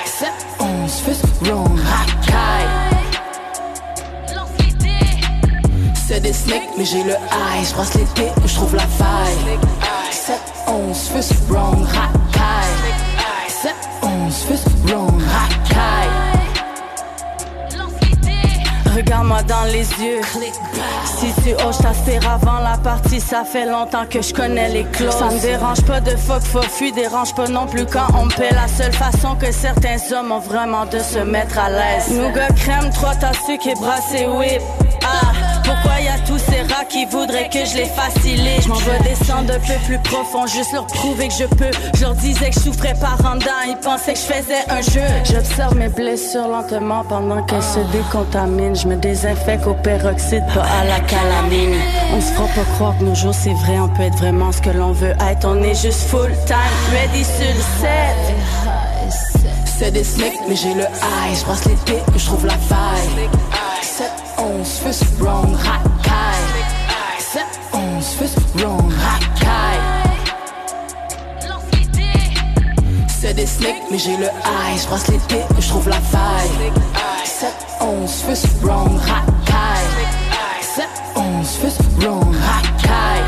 [0.06, 0.30] 7,
[0.60, 2.68] 11, fist wrong, racaille.
[6.08, 7.68] C'est des snakes, mais j'ai le high.
[7.70, 9.60] Je brosse les pieds, je trouve la faille.
[10.10, 10.36] 7,
[10.68, 12.96] 11, fist wrong, racaille.
[13.48, 15.75] 7, 11, fist wrong, racaille.
[18.96, 20.22] Regarde-moi dans les yeux.
[21.04, 24.86] Si tu hoches ta sphère avant la partie, ça fait longtemps que je connais les
[24.86, 25.16] clauses.
[25.16, 26.66] Ça me dérange pas de fuck fuck,
[26.96, 28.54] dérange pas non plus quand on paie.
[28.54, 32.10] La seule façon que certains hommes ont vraiment de se mettre à l'aise.
[32.10, 34.62] Nougat crème, trois tasses sucre et brassé whip.
[35.04, 38.64] Ah, pourquoi y a tous ces rats qui voudraient que je les facilite?
[38.64, 41.72] Je m'en descendre un peu plus profond, juste leur prouver que je peux.
[41.96, 45.08] Je disais que je souffrais par dedans, ils pensaient que je faisais un jeu.
[45.24, 48.76] J'observe mes blessures lentement pendant qu'elles se décontaminent.
[48.76, 51.76] Je me désinfecte au peroxyde, pas à la calamine.
[52.14, 54.62] On se fera pas croire que nos jours c'est vrai, on peut être vraiment ce
[54.62, 55.48] que l'on veut être.
[55.48, 56.58] On est juste full time,
[56.92, 58.36] ready sur le set.
[59.78, 61.36] C'est des snakes, mais j'ai le high.
[61.36, 63.30] Je les pieds, je trouve la faille.
[63.98, 66.66] 7, 11, fist wrong, racaille.
[67.18, 69.80] 7, 11, fist wrong, racaille.
[73.08, 74.78] C'est des snakes, mais j'ai le high.
[74.78, 76.74] Je les pieds, je trouve la faille.
[77.24, 79.88] 7, 11, fist wrong, racaille.
[80.60, 83.24] 7, 11, fist wrong, racaille.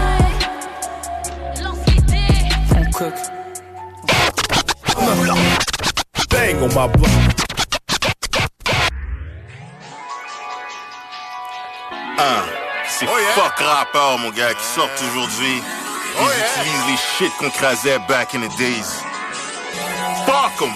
[2.76, 3.14] On cook.
[6.30, 7.47] Bang on my
[12.18, 12.28] block.
[12.28, 12.44] Ah,
[12.88, 15.62] ces fuck rappeurs, mon gars, qui sortent aujourd'hui.
[16.20, 19.04] Ils utilisent les shit qu'on crasait back in the days.
[20.26, 20.74] Fuck 'em!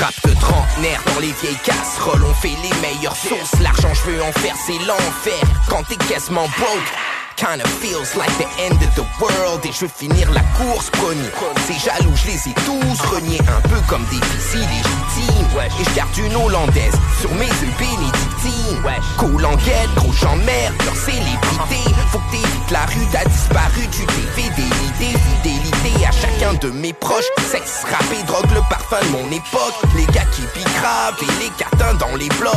[0.00, 3.58] Rap de trentenaire dans les vieilles casseroles, on fait les meilleures sauces.
[3.62, 5.40] L'argent, je veux en faire, c'est l'enfer.
[5.68, 7.15] Quand t'es quasiment broke.
[7.36, 9.64] Kinda feels like the end of the world.
[9.66, 11.30] Et je veux finir la course premier
[11.66, 13.40] Ces jaloux je les ai tous reniés.
[13.40, 15.46] Un peu comme des fils illégitimes.
[15.78, 18.82] Et je garde une hollandaise sur mes œufs bénédictines.
[19.18, 24.06] Cool en guette, gros j'emmerde leur célébrité Faut que t'évites la rue, t'as disparu Tu
[24.06, 25.65] t'es fait fidélité
[26.04, 29.74] à chacun de mes proches Sexe, rap et drogue, le parfum de mon époque.
[29.96, 30.42] Les gars qui
[30.80, 32.52] grave et les catins dans les blocs.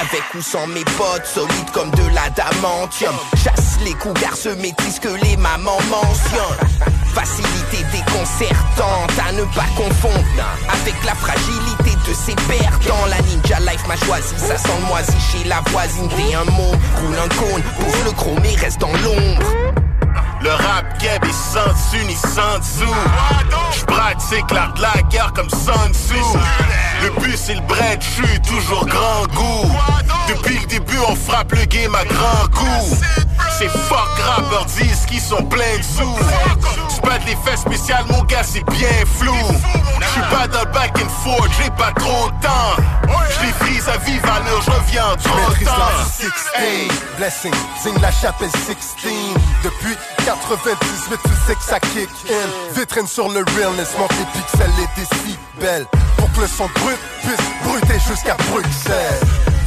[0.00, 5.08] Avec ou sans mes potes, solides comme de l'adamantium Chasse les cougars se maîtrisent que
[5.08, 6.68] les mamans mentionnent.
[7.14, 10.24] Facilité déconcertante à ne pas confondre
[10.68, 15.48] Avec la fragilité de ses perdants La ninja life m'a choisi, ça sent moisi chez
[15.48, 16.08] la voisine.
[16.08, 19.46] T'es un mot, roule un cône, pousse le chrome et reste dans l'ombre
[20.40, 22.94] Le rap keb est sans dessus ni sans dessous
[23.76, 26.14] J'pratique l'art de la guerre comme Sun Tzu.
[27.02, 29.70] Le but c'est le bread, j'suis toujours grand goût.
[30.28, 32.96] Depuis le début on frappe le game à grand coup
[33.58, 36.16] Ces fuck rappeurs disent qu'ils sont pleins de sous.
[36.94, 39.34] J'pète les faits spéciales mon gars c'est bien flou.
[40.00, 42.82] J'suis pas dans le back and forth, j'ai pas trop de temps.
[43.40, 48.76] J'les frise à vive allure, j'reviens trop temps la 16, blessing, signe la chapelle 16
[49.64, 52.78] Depuis 98, tu sais que ça kick in.
[52.78, 55.86] Vitrine sur le realness, monte les pixels et décibels
[56.16, 59.57] Pour que le son brut puisse bruter jusqu'à Bruxelles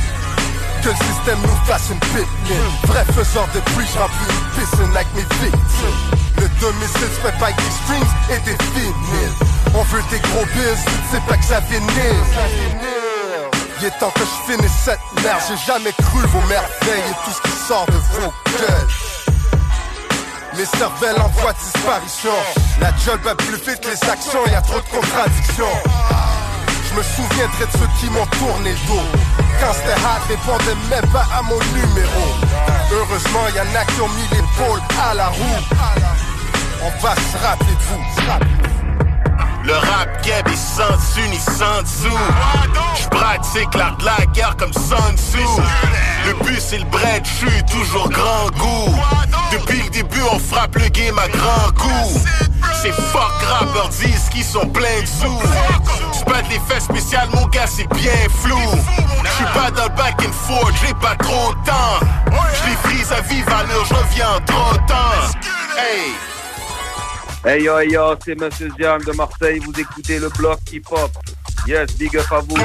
[0.81, 5.07] que le système nous fasse une pipeline Vrai faiseur de bruit, j'remplis une piscine avec
[5.15, 5.99] mes victimes.
[6.37, 9.35] Le domicile se fait avec des streams et des vinyles
[9.75, 10.77] On veut des gros bills,
[11.11, 12.15] sais pas que ça vinyle
[13.79, 15.41] il est temps que je finisse cette merde.
[15.47, 18.87] J'ai jamais cru vos merveilles et tout ce qui sort de vos gueules.
[20.55, 22.29] Les cervelles en voie de disparition.
[22.79, 25.65] La job va plus vite les actions, y a trop de contradictions.
[26.91, 31.09] Je me souviendrai de ceux qui m'ont tourné le dos Quand c'était hard, répondait même
[31.11, 32.33] pas à mon numéro.
[32.91, 35.59] Heureusement, y en a qui ont mis l'épaule à la roue.
[36.83, 38.70] On va se rappeler de vous
[39.71, 42.17] Le rap keb est sans dessus ni sans dessous.
[43.01, 45.37] J'pratique l'art de la guerre comme Sun Tzu.
[46.25, 48.93] Le but c'est le bread, j'suis toujours grand goût.
[49.53, 52.19] Depuis le début on frappe le game à grand coup
[52.81, 55.39] Ces fuck rappeurs disent qu'ils sont pleins de sous.
[56.19, 58.59] J'pète les faits spéciales mon gars c'est bien flou.
[59.23, 62.05] J'suis pas dans le back and forth, j'ai pas trop de temps.
[62.65, 65.39] J'les frise à vive allure, j'reviens trop temps
[65.77, 66.30] Hey
[67.43, 71.09] Hey yo, hey yo, c'est Monsieur Diam de Marseille, vous écoutez le bloc hip-hop.
[71.67, 72.55] Yes, big up à vous.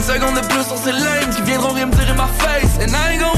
[0.00, 2.78] Seconde de plus sur ces lames qui viendront rien me tirer ma face.
[2.80, 3.29] And I ain't gon'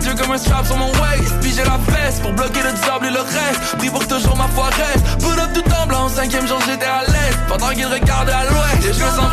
[0.00, 3.06] Dieu comme un strap sur mon waist Puis j'ai la veste pour bloquer le diable
[3.06, 3.76] et le reste.
[3.78, 6.86] Pris pour que toujours ma foi reste Put up tout en blanc, cinquième jour j'étais
[6.86, 8.88] à l'est Pendant qu'il regardait à l'ouest.
[8.88, 9.26] Et je me sens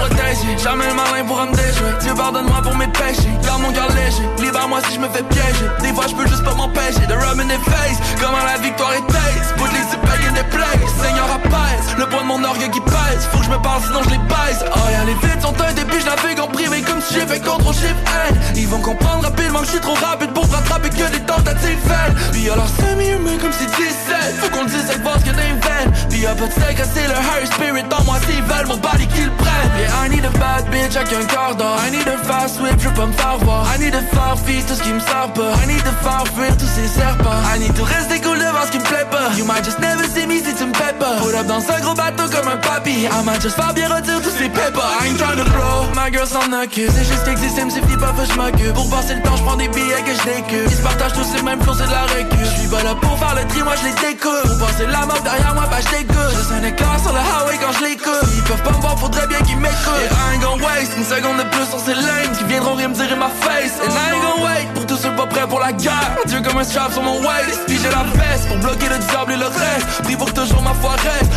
[0.63, 1.91] jamais le malin pourra me déjouer.
[2.01, 4.23] Dieu pardonne-moi pour mes péchés, garde mon cœur léger.
[4.39, 5.67] Libère-moi si je me fais piéger.
[5.81, 8.93] Des fois je peux juste pas m'empêcher de rub in the face Comment la victoire
[8.93, 10.91] est taste Put les épées in the place.
[11.01, 13.27] Seigneur apaise, le poids de mon orgueil qui pèse.
[13.31, 14.63] Faut que je me parle sinon je les baise.
[14.75, 17.39] Oh yeah, les vides sont un début, je navigue en privé comme si j'ai fait
[17.39, 18.39] contre chiffre N.
[18.55, 22.15] Ils vont comprendre rapidement que je suis trop rapide pour rattraper que des tentatives vaines.
[22.31, 26.19] Puis alors semi-humain comme si 17 Faut qu'on dise cette boss que des veines Puis
[26.19, 28.17] y'a pas de steak, c'est le high spirit en moi.
[28.27, 29.71] S'ils veulent mon body qu'ils prennent.
[29.79, 31.77] Yeah, I need a bad bitch avec un quart d'or.
[31.85, 33.65] I need a fast whip, je veux pas me faire voir.
[33.73, 35.53] I need a faire fils, tout ce qui me sert pas.
[35.63, 37.41] I need a faire fuir tous ces serpents.
[37.55, 39.33] I need to rester cool devant ce qui me plaît pas.
[39.37, 40.72] You might just never see me si tu me
[41.03, 44.21] Put up dans un gros bateau comme un papy I might just faire bien retirer
[44.21, 47.65] tous ces pépins I ain't trying to blow, my girl s'en occupe C'est juste qu'exister
[47.65, 50.23] me suffit pas, faut que Pour passer le temps, je prends des billets que je
[50.23, 52.83] décupe Ils se partagent tous les mêmes flots, c'est de la récup Je suis pas
[52.83, 55.67] là pour faire le tri, moi je les découpe Pour passer la mort derrière moi,
[55.69, 56.33] bah je dégoûte.
[56.37, 59.27] Juste un écart sur le highway quand je l'écoute Ils peuvent pas me voir, faudrait
[59.27, 60.03] bien qu'ils m'écoutent.
[60.03, 62.87] Et I ain't gon' waste une seconde de plus sur ces lames Qui viendront rien
[62.87, 63.75] me dire in ma face.
[63.83, 66.15] And I ain't gon' wait pour tous ceux pas prêts pour la guerre.
[66.25, 67.61] Dieu comme un strap sur mon waist.
[67.67, 70.03] Puis j'ai la veste pour bloquer le diable et le reste.
[70.03, 70.92] Pris pour toujours ma foi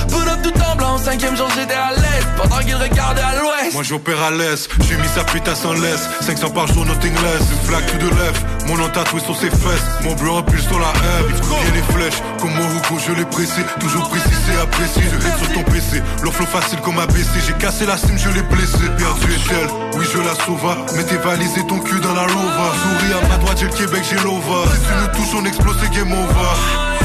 [0.08, 3.74] Put up tout en blanc, cinquième jour j'étais à l'est Pendant qu'ils regardaient à l'ouest.
[3.74, 6.08] Moi j'opère à l'aise, j'ai mis sa pute à sans laisse.
[6.20, 9.50] 500 par jour, nothing less Une flaque tout de lèvres, mon nom tatoué sur ses
[9.50, 9.86] fesses.
[10.02, 11.34] Mon bleu pulse sur la haine,
[11.66, 15.02] il les flèches Comme Moruko je l'ai pressé, toujours précisé, apprécié.
[15.04, 18.42] Je sur ton PC, leur flow facile comme ABC J'ai cassé la cime, je l'ai
[18.42, 18.78] blessé.
[18.98, 19.68] Perdu est-elle,
[19.98, 20.76] oui je la sauva.
[20.96, 23.72] Mets tes valises et ton cul dans la rova Souris à ma droite, j'ai le
[23.72, 24.70] Québec, j'ai l'ova.
[24.72, 26.96] Si tu nous touches, on explose, c'est game over.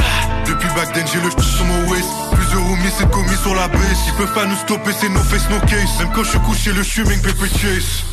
[0.46, 4.00] Depuis back then j'ai le sur mon waist Plusieurs roomies c'est commis sur la baisse
[4.08, 6.74] Ils peuvent pas nous stopper c'est no face no case Même quand je suis couché
[6.74, 8.04] le paper chase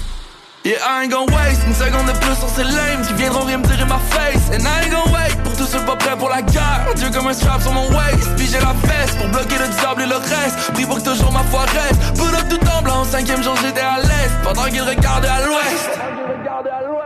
[0.64, 3.58] Yeah, I ain't gon' waste une seconde de plus sur ces lames qui viendront rien
[3.58, 4.50] me dire in ma face.
[4.52, 6.92] And I ain't gon' wait pour tous ceux pas prêts pour la guerre.
[6.96, 8.28] Dieu comme un strap sur mon waist.
[8.36, 10.72] Puis j'ai la veste pour bloquer le diable et le reste.
[10.74, 12.12] Pris pour que toujours ma foi reste.
[12.14, 14.42] Put up tout en blanc, cinquième jour j'étais à l'est.
[14.42, 15.90] Pendant qu'il regardait à l'ouest.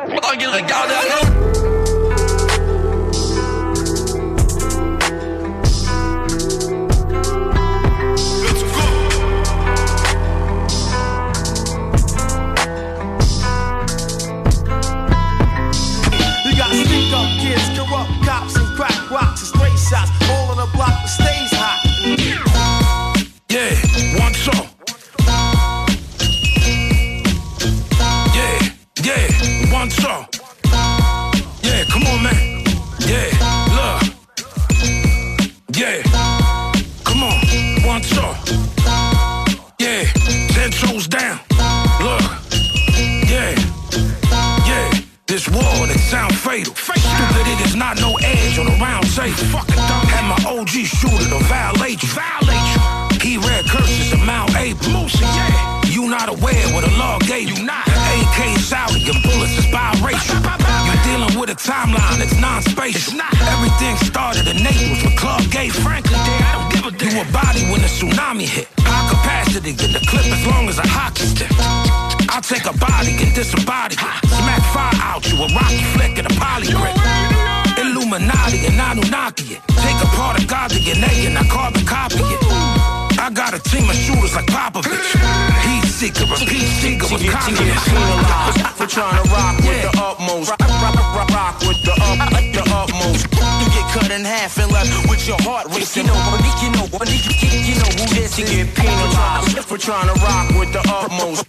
[0.07, 1.72] Pendant qu'il regardait à l'ouest.
[21.13, 21.79] Stays hot.
[23.49, 23.75] Yeah,
[24.19, 24.67] one song.
[28.39, 28.57] Yeah,
[29.09, 30.27] yeah, one song.
[31.63, 32.65] Yeah, come on, man.
[33.01, 33.29] Yeah,
[33.79, 34.03] look.
[35.77, 36.03] Yeah,
[37.05, 37.39] come on,
[37.87, 38.52] one song.
[45.33, 46.77] This war that sound fatal.
[46.77, 49.33] Stupid, it is not no edge on a round table.
[49.49, 50.05] Fucking dumb.
[50.12, 52.12] Had my OG shooter to violate you.
[52.12, 52.81] Violate you.
[53.17, 55.09] He read curses to Mount April.
[55.25, 55.89] yeah.
[55.89, 57.65] You not aware what the law gave you.
[57.65, 57.89] Not.
[57.89, 60.36] The AK Saudi and bullets is biracial.
[60.85, 63.17] You're dealing with a timeline that's non-spatial.
[63.57, 65.73] Everything started in Naples with Club Gay.
[65.73, 67.09] Frankly, I don't give a damn.
[67.09, 68.69] You a body when the tsunami hit.
[68.85, 72.12] High capacity, get the clip as long as a hockey stick.
[72.35, 73.93] I'll take a body and disembody.
[74.25, 76.97] Smack fire out you, a rocky flick and a poly grip.
[77.77, 79.62] Illuminati and Anunnaki it.
[79.77, 83.12] Take apart a part of god to DNA and I carbon copy it.
[83.23, 85.15] I got a team of shooters like Popovich.
[85.62, 87.86] Heat seeker, a peace seeker with confidence.
[88.75, 90.51] For trying to rock with the utmost.
[90.51, 93.31] Rock, rock, rock, rock with the up, the utmost.
[93.31, 96.02] You get cut in half and left with your heart racing.
[96.02, 96.18] You know,
[96.59, 96.86] you know,
[97.62, 98.51] you know who this is.
[98.51, 101.47] You get penalized for trying to rock with the utmost.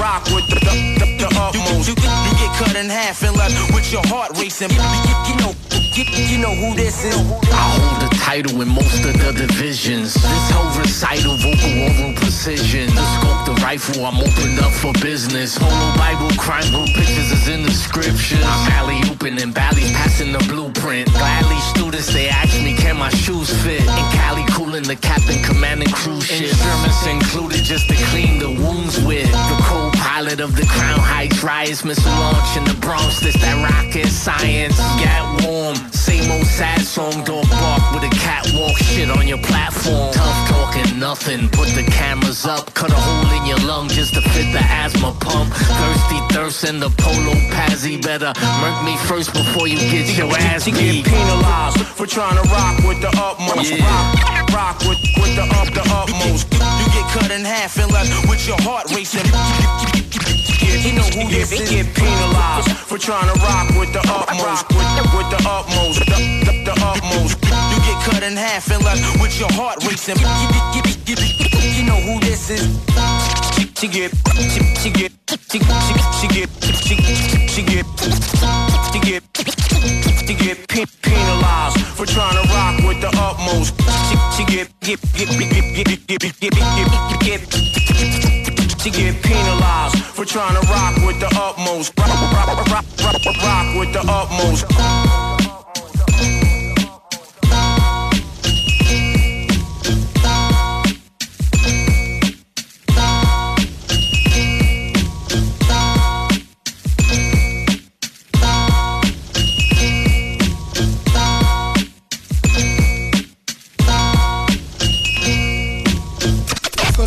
[0.00, 1.92] Rock with the, the, the, the utmost.
[1.92, 4.72] You, you, you get cut in half and left with your heart racing.
[4.72, 5.52] You, you, you know,
[5.92, 7.20] you, you know who this is.
[7.52, 10.14] I hold the title in most of the divisions.
[10.14, 12.86] This whole recital, vocal oral precision.
[12.94, 15.58] The scope, the rifle, I'm opened up for business.
[15.58, 18.42] Polo Bible, crime book pictures is in the scriptures.
[18.42, 21.10] I'm alley open and Bally passing the blueprint.
[21.10, 23.82] Gladly students, they ask me, can my shoes fit?
[23.82, 26.54] In Cali, cooling the captain, commanding cruise ship.
[26.54, 29.30] Instruments included just to clean the wounds with.
[29.30, 33.18] The co-pilot of the Crown Heights riots, missile launch in the Bronx.
[33.20, 34.78] This that rocket science.
[35.02, 35.76] Get warm,
[36.30, 37.24] old sad song.
[37.24, 38.76] Dog bark with a catwalk.
[38.78, 40.12] Shit on your platform.
[40.12, 41.48] Tough talking nothing.
[41.50, 45.12] Put the cameras up, cut a hole in your lung just to fit the asthma
[45.20, 45.52] pump.
[45.52, 48.00] Thirsty thirst in the polo pazzy.
[48.02, 51.04] Better murk me first before you get your ass You beat.
[51.04, 53.72] get penalized for trying to rock with the utmost.
[53.72, 53.84] Yeah.
[53.84, 56.52] Rock, rock with, with the up, the utmost.
[56.52, 59.26] You get cut in half and left with your heart racing.
[60.76, 61.70] You know who this is.
[61.70, 64.68] Get penalized for trying to rock with the utmost.
[65.16, 67.40] With the utmost, the, the, the utmost.
[67.72, 70.20] You get cut in half and left with your heart racing.
[70.20, 70.28] You,
[70.76, 71.16] you, you,
[71.80, 72.68] you, know who this is.
[73.56, 74.12] She, she get,
[74.52, 75.58] she, she get, she, she,
[76.20, 76.96] she get, she,
[77.48, 77.86] she get,
[78.92, 79.22] she get,
[80.28, 83.72] she get pe- penalized for trying to rock with the utmost.
[84.08, 86.52] She, she get, get, get, get, get, get, get, get, get,
[87.20, 88.45] get, get,
[88.86, 91.92] she get penalized for trying to rock with the utmost.
[91.98, 94.66] Rock, rock, rock, rock, rock, with the utmost.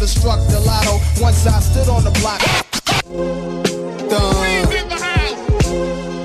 [0.09, 0.88] Struck the lotto
[1.19, 2.39] once I stood on the block.
[4.09, 4.65] Done.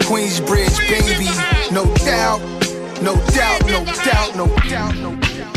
[0.07, 1.27] Queensbridge, baby.
[1.73, 2.41] No doubt,
[3.03, 5.55] no doubt, no doubt, no doubt, no doubt.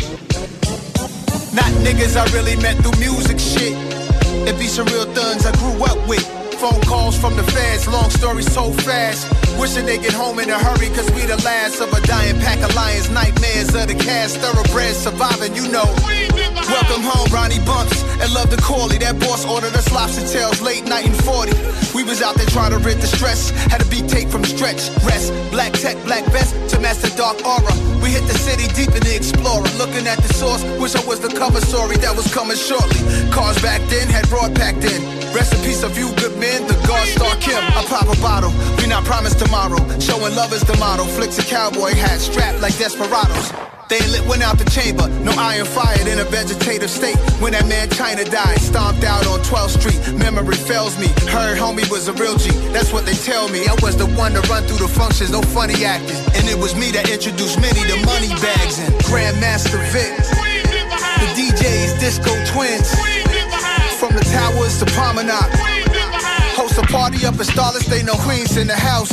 [1.54, 3.76] Not niggas I really met through music shit.
[4.48, 6.47] It be some real thuns I grew up with.
[6.58, 9.30] Phone calls from the feds, long stories so fast.
[9.60, 12.58] Wishing they get home in a hurry, cause we the last of a dying pack
[12.68, 13.12] of lions.
[13.12, 15.86] Nightmares of the cast, thoroughbreds surviving, you know.
[16.66, 18.98] Welcome home, Ronnie Bumps, and love the Corley.
[18.98, 21.54] That boss ordered us lobster tails late night in 40.
[21.94, 23.52] We was out there trying to rid the stress.
[23.70, 25.30] Had a beat tape from stretch, rest.
[25.52, 27.74] Black tech, black vest to master dark aura.
[28.02, 29.70] We hit the city deep in the explorer.
[29.78, 33.06] Looking at the source, wish I was the cover story that was coming shortly.
[33.30, 35.17] Cars back then had broad packed in.
[35.34, 37.58] Rest in peace of you good men, the God Star Kim.
[37.58, 39.78] I pop a bottle, we not promised tomorrow.
[40.00, 41.04] Showing love is the motto.
[41.04, 43.52] Flicks a cowboy hat strapped like desperados.
[43.90, 47.16] They lit went out the chamber, no iron fired in a vegetative state.
[47.40, 50.00] When that man China died, stomped out on 12th Street.
[50.20, 51.08] Memory fails me.
[51.32, 52.52] Heard homie was a real G.
[52.76, 53.66] That's what they tell me.
[53.66, 56.20] I was the one to run through the functions, no funny acting.
[56.36, 60.12] And it was me that introduced many to money bags and Grandmaster Vic.
[60.20, 62.92] The DJs, Disco Twins.
[64.00, 65.34] From the towers to Promenade.
[66.54, 69.12] Host a party up in Starless, they know Queens in the house.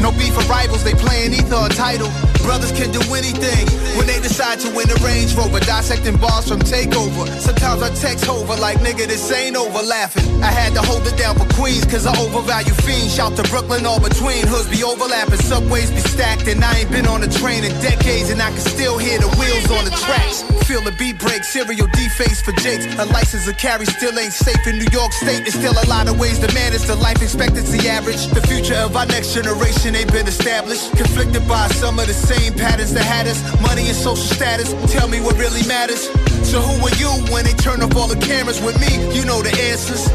[0.00, 2.10] No beef for rivals, they playing either a title.
[2.42, 3.66] Brothers can do anything
[3.98, 5.60] when they decide to win a Range Rover.
[5.60, 7.28] Dissecting bars from Takeover.
[7.40, 10.24] Sometimes I text over like, nigga, this ain't over laughing.
[10.42, 13.14] I had to hold it down for Queens, cause I overvalue fiends.
[13.14, 14.46] Shout to Brooklyn, all between.
[14.46, 16.46] Hoods be overlapping, subways be stacked.
[16.48, 19.28] And I ain't been on a train in decades, and I can still hear the
[19.36, 20.42] wheels on the tracks.
[20.64, 22.86] Feel the beat break, serial deface for Jakes.
[22.98, 25.44] A license to carry still ain't safe in New York State.
[25.44, 28.28] There's still a lot of ways to manage the life expectancy average.
[28.28, 30.90] The future of our next generation ain't been established.
[30.96, 33.40] Conflicted by some of the same patterns that had us.
[33.60, 34.74] Money and social status.
[34.92, 36.08] Tell me what really matters.
[36.44, 38.90] So who are you when they turn off all the cameras with me?
[39.14, 40.08] You know the answers.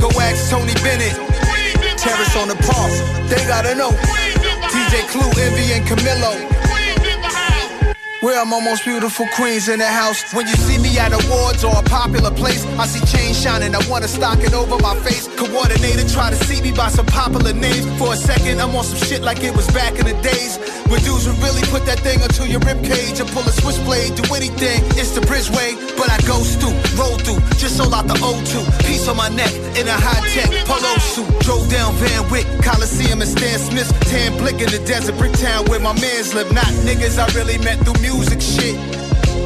[0.00, 1.14] Go ask Tony Bennett.
[1.98, 2.92] Terrace on the park.
[3.28, 3.90] They gotta know.
[4.72, 6.49] DJ Clue, Envy, and Camilo.
[8.20, 10.34] Where my most beautiful queens in the house.
[10.34, 13.74] When you see me at awards or a popular place, I see chains shining.
[13.74, 15.26] I wanna stock it over my face.
[15.38, 17.86] Coordinator try to see me by some popular names.
[17.98, 20.58] For a second, I'm on some shit like it was back in the days.
[20.90, 24.18] When dudes would really put that thing onto your rib cage and pull a switchblade,
[24.18, 24.82] do anything.
[24.98, 28.66] It's the bridgeway, but I go through, roll through, just sold out the O2.
[28.82, 31.30] Piece on my neck in a high tech polo suit.
[31.46, 33.94] Drove down Van Wyck, Coliseum and Stan Smith's.
[34.10, 36.50] Tan blick in the desert, Bricktown where my mans live.
[36.52, 38.74] Not niggas I really met through music shit.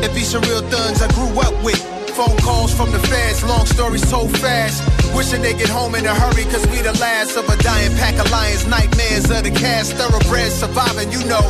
[0.00, 1.93] It be some real thuns I grew up with.
[2.14, 4.84] Phone calls from the feds, long stories so fast.
[5.16, 8.14] Wishing they get home in a hurry, cause we the last of a dying pack
[8.24, 8.64] of lions.
[8.68, 11.42] Nightmares of the cast, thoroughbreds surviving, you know.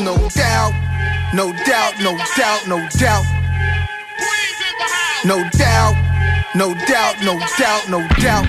[0.00, 0.72] No doubt,
[1.34, 3.24] no doubt, no doubt, no doubt.
[5.26, 5.94] No doubt,
[6.54, 8.46] no doubt, no doubt, no doubt.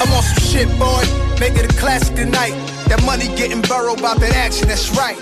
[0.00, 1.02] I'm on some shit, boy.
[1.40, 2.54] Make it a classic tonight.
[2.86, 5.18] That money getting burrowed about that action, that's right.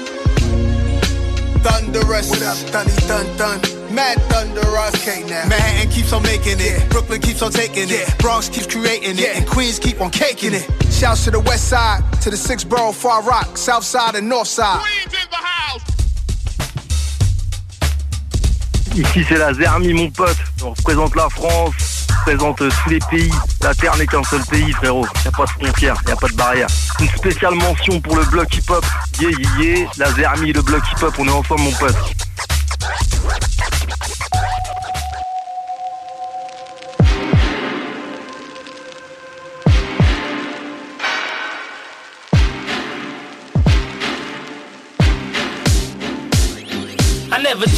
[1.65, 2.29] Thunderous.
[2.29, 3.74] What up, Thunny Thun Thun?
[3.95, 4.95] Mad Thunderous.
[4.97, 5.47] Okay, now.
[5.49, 6.91] Manhattan keeps on making it.
[6.91, 8.19] Brooklyn keeps on taking it.
[8.19, 9.37] Bronx keeps creating it.
[9.37, 10.69] And Queens keep on caking it.
[10.91, 14.49] Shouts to the west side, to the six borough Far Rock, south side and north
[14.49, 14.81] side.
[18.97, 23.01] Ici c'est la Zermi mon pote, on représente la France, on représente euh, tous les
[23.11, 23.33] pays.
[23.61, 26.29] La Terre n'est qu'un seul pays frérot, y a pas de frontières, y a pas
[26.29, 26.69] de barrière.
[27.01, 28.85] Une spéciale mention pour le bloc hip hop.
[29.21, 31.97] Yeah yeah yeah, la Zermi, le bloc hip hop, on est ensemble mon pote.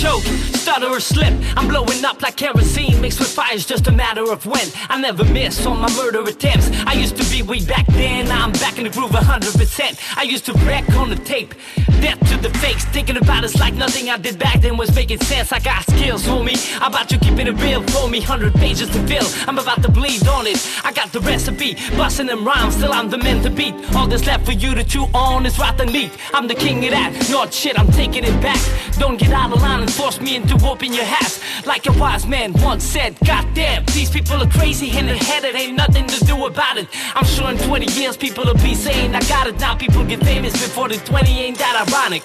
[0.07, 0.45] Choke.
[0.76, 1.32] Stutter or slip.
[1.56, 3.48] I'm blowing up like kerosene mixed with fire.
[3.52, 4.68] It's just a matter of when.
[4.90, 6.68] I never miss on my murder attempts.
[6.86, 8.26] I used to be way back then.
[8.28, 10.18] Now I'm back in the groove 100%.
[10.18, 11.55] I used to wreck on the tape.
[12.00, 12.84] Death to the fakes.
[12.84, 15.50] Thinking about it's like nothing I did back then was making sense.
[15.50, 16.58] I got skills, homie.
[16.82, 18.18] I'm about to keep it real for me.
[18.18, 19.26] 100 pages to fill.
[19.48, 20.58] I'm about to bleed on it.
[20.84, 21.74] I got the recipe.
[21.96, 22.76] Busting them rhymes.
[22.76, 23.74] Still I'm the man to beat.
[23.94, 26.12] All that's left for you to chew on is rotten meat.
[26.34, 27.28] I'm the king of that.
[27.30, 28.60] Not shit, I'm taking it back.
[28.98, 31.32] Don't get out of line and force me into whooping your hat.
[31.64, 35.54] Like a wise man once said, Goddamn, these people are crazy in the head, it
[35.54, 36.88] ain't nothing to do about it.
[37.14, 39.76] I'm sure in 20 years people will be saying, I got it now.
[39.76, 42.22] People get famous before the 20 ain't that ironic.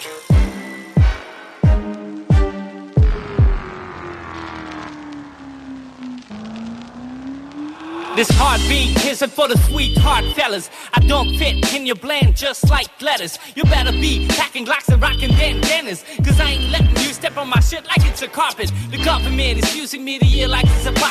[8.15, 10.69] This heartbeat isn't for the sweetheart fellas.
[10.93, 13.39] I don't fit in your blend just like letters.
[13.55, 16.03] You better be packing glocks and rocking bandanas.
[16.17, 18.71] Cause I ain't letting you step on my shit like it's a carpet.
[18.89, 21.01] The government is using me to year like it's a.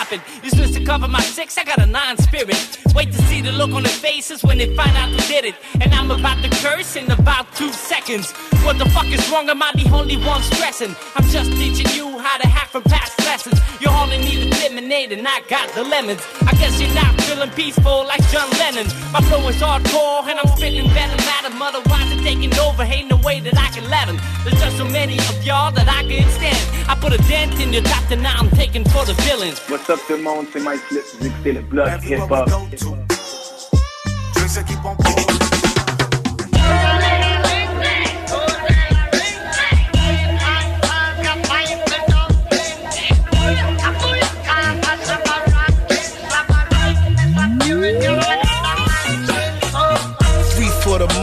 [0.43, 2.79] You supposed to cover my six, I got a nine spirit.
[2.95, 5.55] Wait to see the look on their faces when they find out who did it.
[5.81, 8.33] And I'm about to curse in about two seconds.
[8.65, 9.49] What the fuck is wrong?
[9.49, 10.97] Am I the only one stressing?
[11.15, 13.61] I'm just teaching you how to hack from past lessons.
[13.81, 16.23] You only need a lemonade and I got the lemons.
[16.43, 18.87] I guess you're not feeling peaceful like John Lennon.
[19.13, 21.63] My flow is hardcore and I'm spitting better madam.
[21.63, 22.83] Otherwise, it's taking over.
[22.83, 24.19] Ain't no way that I can let them.
[24.45, 26.59] There's just so many of y'all that I can stand.
[26.89, 29.61] I put a dent in your top, and now I'm taking for the villains.
[29.69, 32.49] What's up tout le monde, c'est Mike Flip, vous écoutez le bloc hip-hop.
[34.35, 35.40] Drinks that keep on pouring.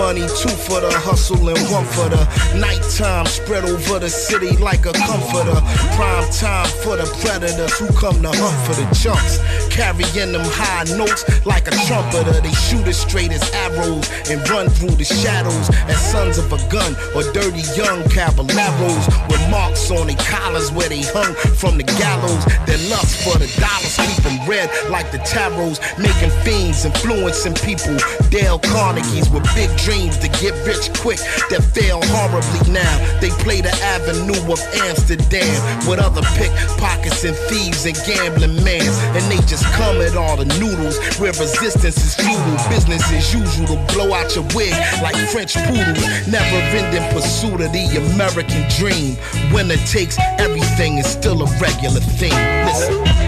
[0.07, 2.23] Money, two for the hustle, and one for the
[2.55, 3.25] nighttime.
[3.25, 5.59] Spread over the city like a comforter.
[5.99, 9.66] Prime time for the predators who come to hunt for the chunks.
[9.77, 12.41] Carrying them high notes like a trumpeter.
[12.41, 16.57] They shoot as straight as arrows and run through the shadows as sons of a
[16.73, 21.29] gun or dirty young caballeros with marks on their collars where they hung
[21.61, 22.41] from the gallows.
[22.65, 28.01] Their lust for the dollars keep them red like the tarots, making fiends, influencing people.
[28.33, 31.21] Dale Carnegie's with big dreams to get rich quick
[31.53, 32.97] that fail horribly now.
[33.21, 35.53] They play the avenue of Amsterdam
[35.85, 38.97] with other pickpockets and thieves and gambling mans.
[39.13, 42.69] And they just come at all the noodles where resistance is futile.
[42.69, 46.27] Business as usual to blow out your wig like French poodles.
[46.27, 49.17] Never ending pursuit of the American dream.
[49.53, 52.35] Winner takes everything is still a regular thing.
[52.65, 53.26] Listen.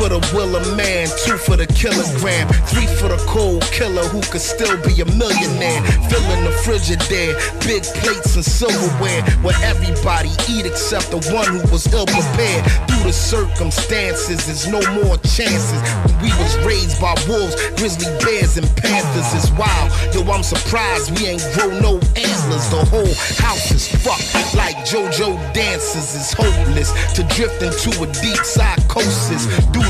[0.00, 4.24] For the will of man, two for the kilogram, three for the cold killer who
[4.32, 5.84] could still be a millionaire.
[6.08, 7.36] Filling the frigidaire,
[7.68, 12.64] big plates and silverware, where everybody eat except the one who was ill prepared.
[12.88, 15.80] Through the circumstances, there's no more chances.
[16.24, 19.28] We was raised by wolves, grizzly bears, and panthers.
[19.36, 19.92] It's wild.
[20.16, 22.64] Yo, I'm surprised we ain't grow no antlers.
[22.72, 26.16] The whole house is fucked like JoJo dances.
[26.16, 26.88] It's hopeless
[27.20, 29.44] to drift into a deep psychosis.
[29.76, 29.89] Do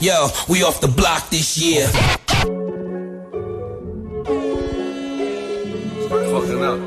[0.00, 1.86] Yo, we off the block this year.
[6.30, 6.80] Fucking up.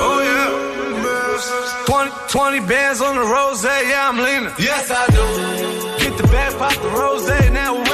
[0.00, 1.84] Oh yeah.
[1.84, 4.50] 20, 20 bands on the rose, yeah, I'm leaning.
[4.58, 6.02] Yes, I do.
[6.02, 7.89] Get the bag, pop the rose, now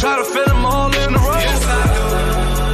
[0.00, 1.38] try to fit them all in the row.
[1.46, 2.04] Yes, I do.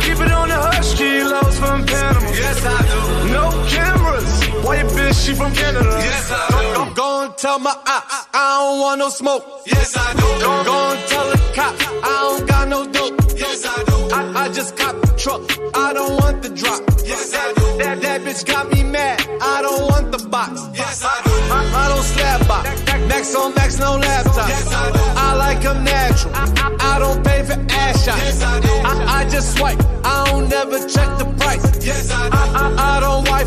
[0.05, 2.31] Keep it on the hush, kilos from Panama.
[2.31, 3.01] Yes, I do.
[3.37, 4.31] No cameras.
[4.65, 5.91] White bitch, she from Canada.
[6.09, 6.75] Yes, I do.
[6.75, 9.45] Go, go and tell my ops, I don't want no smoke.
[9.67, 10.29] Yes, I do.
[10.45, 13.26] Go, go and tell the cops, I don't got no dope.
[13.36, 13.97] Yes, I do.
[14.15, 15.42] I, I just cop the truck,
[15.74, 16.82] I don't want the drop.
[17.05, 17.78] Yes, I do.
[17.78, 20.60] That, that bitch got me mad, I don't want the box.
[20.74, 21.31] Yes, I do.
[21.52, 22.68] I, I don't slap box.
[23.08, 24.48] Max on max, no laptop.
[24.48, 24.98] Yes, I do.
[24.98, 26.34] I like them natural.
[26.34, 28.18] I, I, I don't pay for ass shots.
[28.23, 28.68] Yes, I do.
[28.68, 31.84] I, I just swipe, I don't never check the price.
[31.84, 32.36] Yes, I do.
[32.36, 33.45] I, I, I don't wife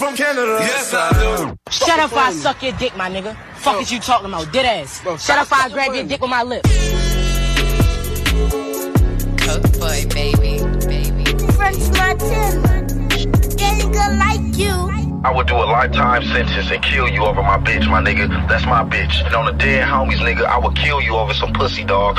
[0.00, 0.56] from Canada.
[0.60, 1.56] Yes, I do.
[1.70, 3.36] Shut up, I suck your dick, my nigga.
[3.56, 5.02] Fuck is you talking about, dead ass.
[5.02, 6.70] Bro, Shut up, I grab your dick with my lips.
[9.44, 10.56] Coke boy, baby,
[10.86, 11.24] baby.
[11.52, 13.08] French Martin,
[13.56, 14.72] getting like you.
[15.22, 18.26] I would do a lifetime sentence and kill you over my bitch, my nigga.
[18.48, 19.22] That's my bitch.
[19.26, 22.18] And on the dead homies, nigga, I would kill you over some pussy, dog.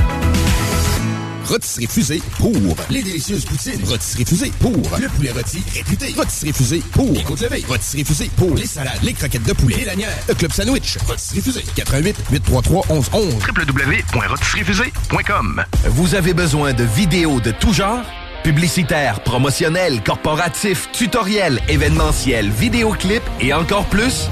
[1.51, 2.53] Rôtisserie Fusée pour
[2.89, 3.83] les délicieuses poutines.
[3.85, 6.13] Rôtisserie Fusée pour le poulet rôti réputé.
[6.15, 7.65] Rôtisserie Fusée pour les côtes levées.
[7.67, 10.15] Rôtisserie Fusée pour les salades, les croquettes de poulet et lanières.
[10.29, 10.97] Le club sandwich.
[11.05, 11.65] Rôtisserie Fusée.
[11.75, 18.05] 88 833 1111 www.rôtisseriefusée.com Vous avez besoin de vidéos de tout genre?
[18.45, 24.29] Publicitaires, promotionnels, corporatifs, tutoriels, événementiels, vidéoclips et encore plus?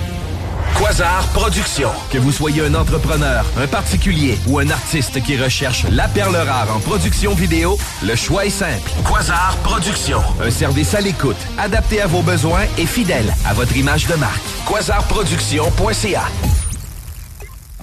[0.78, 1.92] Quasar Productions.
[2.12, 6.76] Que vous soyez un entrepreneur, un particulier ou un artiste qui recherche la perle rare
[6.76, 8.92] en production vidéo, le choix est simple.
[9.08, 10.22] Quasar Productions.
[10.42, 14.42] Un service à l'écoute, adapté à vos besoins et fidèle à votre image de marque.
[14.68, 16.24] Quasarproduction.ca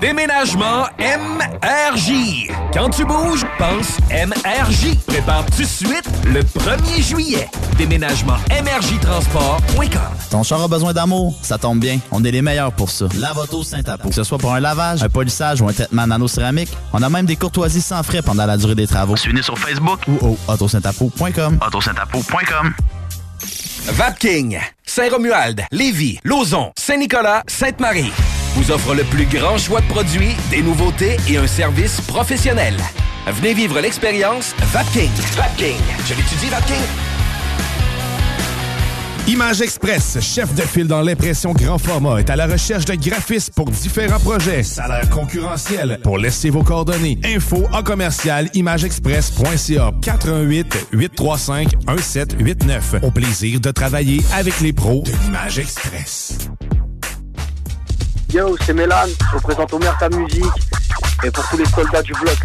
[0.00, 2.50] Déménagement MRJ.
[2.75, 4.94] Quand tu bouges, pense MRJ.
[5.07, 7.49] Prépare tout de suite le 1er juillet.
[7.78, 9.89] Déménagement MRJtransport.com.
[10.31, 11.34] Ton char a besoin d'amour?
[11.41, 11.99] Ça tombe bien.
[12.12, 13.07] On est les meilleurs pour ça.
[13.18, 14.10] Lavoto Saint-Apo.
[14.10, 17.25] Que ce soit pour un lavage, un polissage ou un traitement nano-céramique, on a même
[17.25, 19.16] des courtoisies sans frais pendant la durée des travaux.
[19.16, 21.58] Suivez-nous sur Facebook ou au autosaintapo.com.
[21.66, 22.75] autosaintapo.com.
[23.92, 28.12] Vapking, Saint-Romuald, Lévis, Lauson, Saint-Nicolas, Sainte-Marie
[28.57, 32.76] vous offre le plus grand choix de produits, des nouveautés et un service professionnel.
[33.26, 35.10] Venez vivre l'expérience Vapking.
[35.36, 35.76] Vapking.
[36.07, 36.76] Je l'étudie, Vapking.
[39.28, 43.52] Image Express, chef de file dans l'impression grand format, est à la recherche de graphistes
[43.55, 44.62] pour différents projets.
[44.62, 45.99] Salaire concurrentiel.
[46.02, 47.18] Pour laisser vos coordonnées.
[47.25, 52.94] Info en commercial imageexpress.ca 418 835 1789.
[53.02, 56.39] Au plaisir de travailler avec les pros de l'Image Express.
[58.66, 60.44] C'est Mélan, je représente Omer ta musique.
[61.24, 62.36] Et pour tous les soldats du bloc.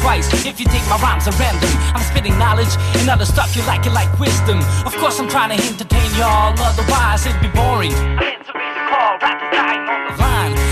[0.00, 1.70] Twice if you think my rhymes are random.
[1.94, 4.58] I'm spitting knowledge and other stuff you like it like wisdom.
[4.86, 7.94] Of course, I'm trying to entertain y'all, otherwise it'd be boring.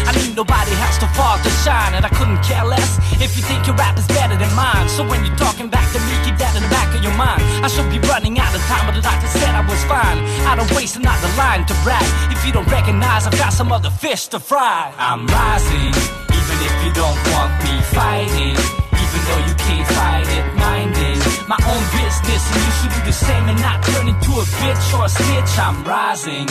[0.07, 3.43] I need nobody else to fall to shine, and I couldn't care less if you
[3.43, 4.89] think your rap is better than mine.
[4.89, 7.43] So when you're talking back to me, keep that in the back of your mind.
[7.65, 10.19] I should be running out of time, but the doctor said I was fine.
[10.47, 12.07] I don't waste another line to brag.
[12.31, 14.93] If you don't recognize, I've got some other fish to fry.
[14.97, 15.93] I'm rising,
[16.31, 18.86] even if you don't want me fighting.
[19.27, 23.45] Though you can't fight it, minding my own business, and you should do the same
[23.49, 25.53] and not turn into a bitch or a snitch.
[25.59, 26.47] I'm rising,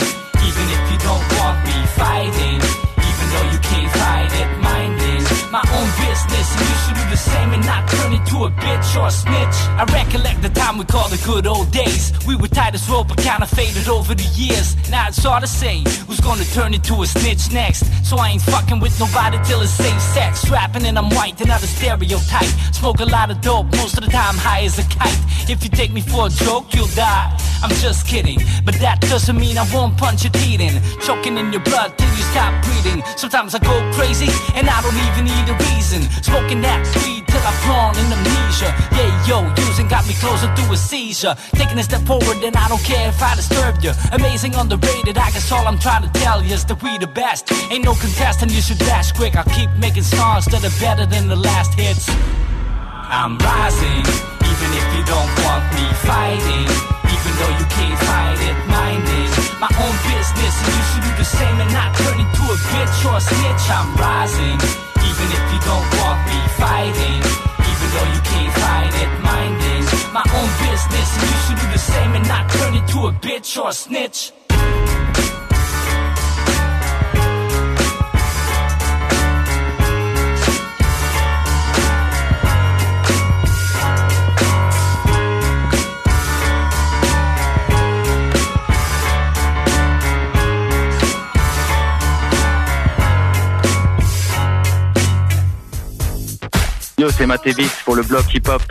[0.48, 2.60] even if you don't want me fighting.
[3.08, 5.05] Even though you can't fight it, minding
[5.56, 9.06] my own business, you should do the same and not turn into a bitch or
[9.06, 9.56] a snitch.
[9.80, 12.12] I recollect the time we called the good old days.
[12.26, 14.76] We were tight as rope, but kinda faded over the years.
[14.90, 17.84] Now it's hard to say who's gonna turn into a snitch next.
[18.04, 20.32] So I ain't fucking with nobody till it's safe sex.
[20.50, 22.52] Rapping and I'm white, another stereotype.
[22.72, 25.20] Smoke a lot of dope, most of the time high as a kite.
[25.48, 27.32] If you take me for a joke, you'll die.
[27.62, 30.74] I'm just kidding, but that doesn't mean I won't punch your teeth in.
[31.00, 33.02] Choking in your blood till you stop breathing.
[33.16, 36.02] Sometimes I go crazy and I don't even need a reason.
[36.22, 38.70] Smoking that weed till I've drawn in amnesia.
[38.92, 41.34] Yeah, yo, using got me closer to a seizure.
[41.52, 43.92] Taking a step forward and I don't care if I disturb you.
[44.12, 47.52] Amazing, underrated, I guess all I'm trying to tell you is that we the best.
[47.70, 49.36] Ain't no contest and you should dash quick.
[49.36, 52.08] I'll keep making songs that are better than the last hits.
[53.06, 54.02] I'm rising,
[54.42, 56.66] even if you don't want me fighting.
[57.06, 61.24] Even though you can't fight it, minding my own business, and you should do the
[61.24, 63.64] same and not turn into a bitch or a snitch.
[63.70, 64.58] I'm rising,
[65.16, 67.20] even if you don't want me fighting.
[67.72, 71.78] Even though you can't fight it, minding my own business, and you should do the
[71.78, 74.32] same and not turn into a bitch or a snitch.
[96.98, 98.62] Yo, c'est Matébis pour le bloc hip-hop.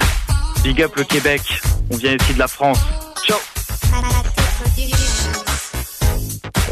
[0.63, 1.41] Big up le Québec.
[1.93, 2.79] On vient ici de la France.
[3.23, 3.37] Ciao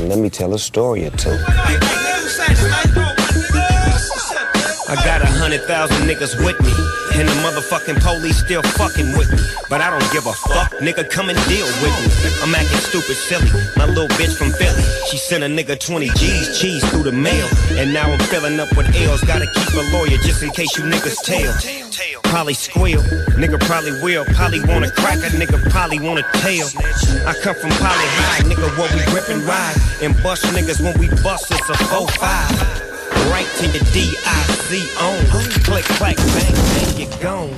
[0.08, 1.30] Let me tell a story or two.
[4.90, 6.74] I got a hundred thousand niggas with me.
[7.14, 9.38] And the motherfucking police still fucking with me.
[9.70, 12.10] But I don't give a fuck, nigga, come and deal with me.
[12.42, 13.46] I'm acting stupid silly.
[13.78, 14.82] My little bitch from Philly.
[15.12, 17.48] She sent a nigga 20 G's, cheese through the mail.
[17.78, 19.22] And now I'm filling up with L's.
[19.24, 21.54] Gotta keep a lawyer just in case you niggas tail.
[22.24, 23.02] Probably squeal,
[23.38, 24.26] nigga probably will.
[24.34, 26.66] Probably wanna crack a nigga, probably wanna tail.
[27.30, 29.78] I come from Poly High, nigga, what we grip and ride.
[30.02, 32.83] And bust niggas when we bust, it's a 4-5.
[33.32, 35.26] Right to your D-I-C on.
[35.64, 37.50] Click, clack, bang, bang, you're gone.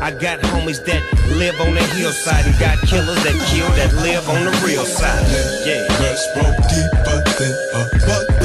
[0.00, 1.02] I got homies that
[1.36, 5.24] live on the hillside and got killers that kill that live on the real side.
[5.66, 8.43] Yeah, Let's roll deeper than a motherfucker.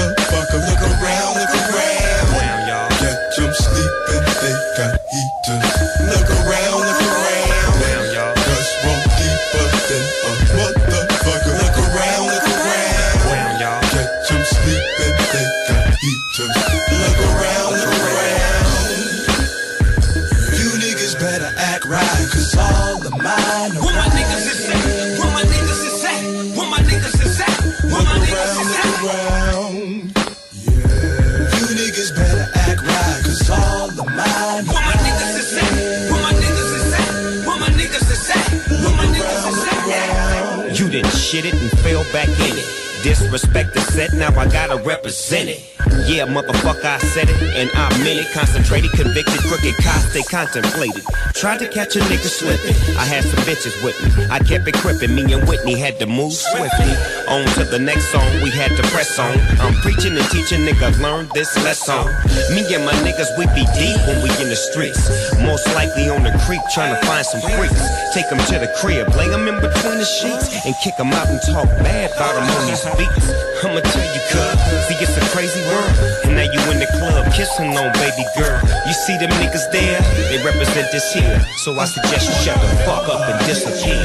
[41.30, 42.89] Shit it and fell back in it.
[43.03, 45.64] Disrespect the set, now I gotta represent it.
[46.08, 48.28] Yeah, motherfucker, I said it, and I meant it.
[48.34, 51.03] Concentrated, convicted, crooked cops, they contemplated.
[51.34, 52.76] Tried to catch a nigga slipping.
[52.98, 54.28] I had some bitches with me.
[54.28, 55.16] I kept it crippin'.
[55.16, 56.92] Me and Whitney had to move swiftly.
[57.32, 59.40] On to the next song, we had to press on.
[59.64, 62.03] I'm preaching and teaching, nigga, learn this lesson.
[62.52, 65.08] Me and my niggas, we be deep when we in the streets.
[65.40, 67.80] Most likely on the creek, trying to find some freaks.
[68.14, 71.28] Take them to the crib, lay them in between the sheets, and kick them out
[71.28, 73.27] and talk bad about them on these beats.
[73.64, 74.56] I'ma tell you, cuz,
[74.88, 75.93] see, it's a crazy world.
[76.24, 78.61] And now you in the club, kissing on baby girl.
[78.88, 80.00] You see them niggas there,
[80.32, 81.42] they represent this here.
[81.64, 84.00] So I suggest you shut the fuck up and disappear.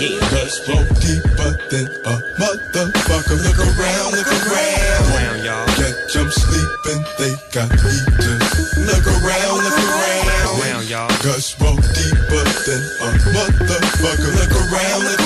[0.00, 3.36] Yeah, Let's deeper than a motherfucker.
[3.44, 5.04] Look around, look around.
[5.14, 5.66] Around, y'all.
[5.76, 8.76] Catch 'em sleeping, they got heaters.
[8.76, 10.60] Look around, look around.
[10.60, 11.10] Around, y'all.
[11.60, 14.30] Roll deeper than a motherfucker.
[14.38, 15.23] Look around, look around.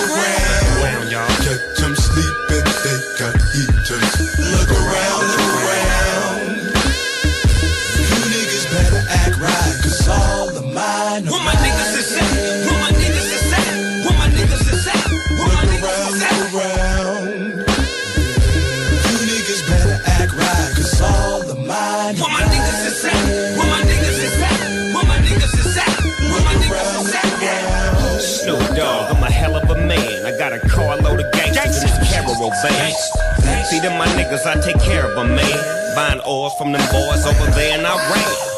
[32.57, 35.88] See them my niggas, I take care of 'em, man.
[35.99, 38.49] Buying oil from them boys over there in Iran.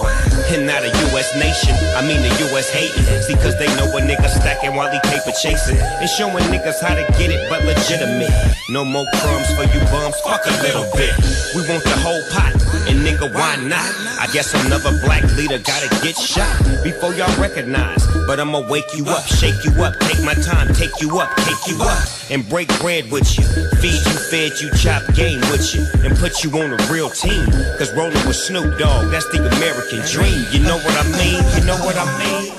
[0.52, 1.32] And not a U.S.
[1.40, 2.68] nation, I mean the U.S.
[2.68, 3.06] hating.
[3.22, 5.78] See, cause they know a nigga stacking while he paper chasing.
[5.78, 8.28] And showing niggas how to get it, but legitimate.
[8.68, 11.16] No more crumbs for you bums, fuck a little bit.
[11.54, 12.52] We want the whole pot,
[12.90, 13.88] and nigga, why not?
[14.18, 16.50] I guess another black leader gotta get shot
[16.82, 18.04] before y'all recognize.
[18.26, 21.62] But I'ma wake you up, shake you up, take my time, take you up, take
[21.66, 23.46] you up, and break bread with you.
[23.78, 27.29] Feed you, fed you, chop game with you, and put you on a real team.
[27.78, 30.44] Cause rolling with Snoop Dogg, that's the American dream.
[30.52, 31.42] You know what I mean?
[31.56, 32.52] You know what I mean?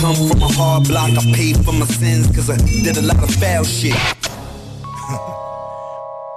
[0.00, 3.22] Come from a hard block, I paid for my sins cause I did a lot
[3.22, 3.96] of foul shit.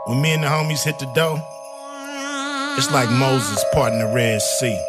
[0.08, 1.40] When me and the homies hit the dough,
[2.78, 4.80] it's like Moses parting the Red Sea.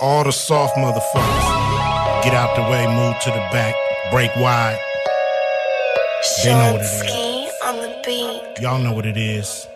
[0.00, 3.74] All the soft motherfuckers get out the way, move to the back,
[4.12, 4.78] break wide.
[6.44, 7.52] They know what it is.
[7.64, 8.62] on the beat.
[8.62, 9.66] Y'all know what it is.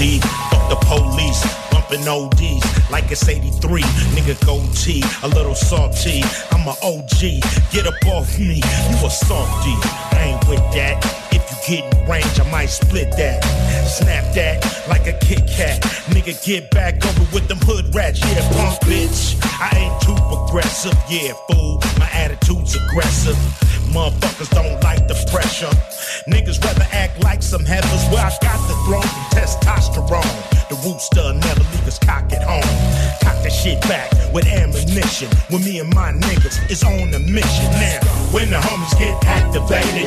[0.00, 3.82] Fuck the police, bumping ODs like it's 83.
[4.16, 6.22] Nigga goatee, a little salty.
[6.52, 9.76] I'm a OG, get up off me, you a softy.
[10.16, 11.04] I ain't with that.
[11.32, 13.44] If you get in range, I might split that.
[13.86, 15.82] Snap that like a Kit Kat.
[16.08, 18.20] Nigga, get back over with them hood rats.
[18.20, 19.36] Yeah, punk bitch.
[19.60, 20.96] I ain't too progressive.
[21.10, 23.36] Yeah, fool, my attitude's aggressive.
[23.90, 25.70] Motherfuckers don't like the pressure.
[26.30, 30.68] Niggas rather act like some heifers where I got the throne from testosterone.
[30.70, 32.62] The rooster never leave his cock at home.
[33.20, 35.28] Cock the shit back with ammunition.
[35.50, 37.98] When me and my niggas is on a mission now.
[38.30, 40.06] When the homies get activated,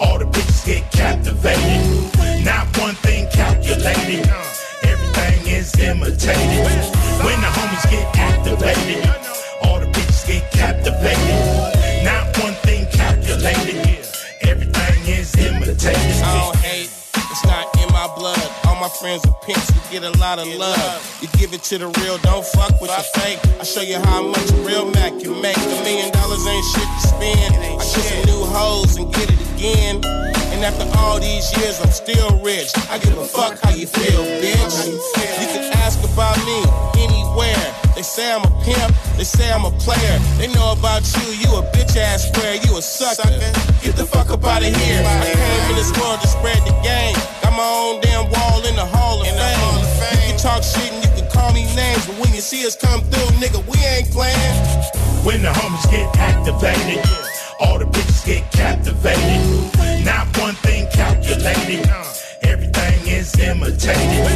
[0.00, 2.44] all the bitches get captivated.
[2.44, 4.26] Not one thing calculated.
[4.82, 6.66] Everything is imitated.
[7.22, 9.06] When the homies get activated,
[9.62, 11.51] all the bitches get captivated.
[13.42, 14.06] Not one thing calculated.
[14.42, 16.22] Everything is imitated.
[16.22, 18.38] I don't hate, it's not in my blood.
[18.66, 21.18] All my friends are pimps, we get a lot of love.
[21.20, 23.38] You give it to the real, don't fuck with the fake.
[23.60, 25.56] I show you how much a real Mac can make.
[25.56, 27.54] A million dollars ain't shit to spend.
[27.56, 29.96] I get some new hoes and get it again.
[30.52, 32.70] And after all these years, I'm still rich.
[32.90, 34.86] I give a fuck how you feel, bitch.
[35.40, 36.62] You can ask about me
[37.02, 37.71] anywhere.
[38.02, 40.18] They say I'm a pimp, they say I'm a player.
[40.34, 43.30] They know about you, you a bitch ass player, you a sucker.
[43.78, 45.06] Get the fuck up out of here.
[45.06, 47.14] I came in this world to spread the game.
[47.46, 50.18] Got my own damn wall in the Hall of Fame.
[50.18, 52.74] You can talk shit and you can call me names, but when you see us
[52.74, 54.50] come through, nigga, we ain't playing.
[55.22, 57.06] When the homies get activated,
[57.60, 59.38] all the bitches get captivated.
[60.04, 61.86] Not one thing calculated.
[61.86, 62.02] Uh,
[62.42, 64.26] everything is imitated.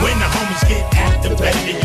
[0.00, 1.84] When the homies get activated,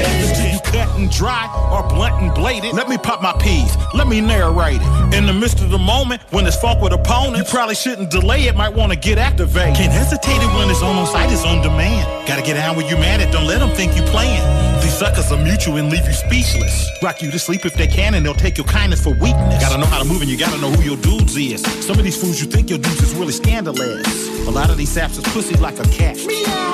[0.00, 2.72] to you cut and dry or blunt and bladed.
[2.74, 5.14] Let me pop my peas, let me narrate it.
[5.14, 8.44] In the midst of the moment, when it's fought with opponents, you probably shouldn't delay
[8.44, 9.76] it, might wanna get activated.
[9.76, 12.28] Can't hesitate it when it's on site, it's on demand.
[12.28, 14.71] Gotta get down when you're mad at, don't let them think you're playing.
[14.82, 16.90] These suckers are mutual and leave you speechless.
[17.02, 19.62] Rock you to sleep if they can, and they'll take your kindness for weakness.
[19.62, 21.62] Gotta know how to move, and you gotta know who your dudes is.
[21.86, 24.46] Some of these fools you think your dudes is really scandalous.
[24.46, 26.18] A lot of these saps is pussy like a cat.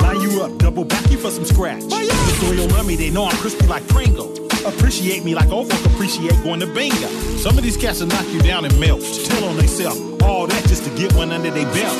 [0.03, 1.83] Line you up, double back you for some scratch.
[1.83, 4.35] The soil love me, they know I'm crispy like Pringle.
[4.67, 7.09] Appreciate me like old folk appreciate going to bingo.
[7.37, 9.03] Some of these cats will knock you down and melt.
[9.27, 10.01] Tell on themselves.
[10.23, 11.97] all that just to get one under their belt.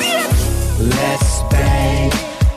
[0.79, 2.11] Let's bang,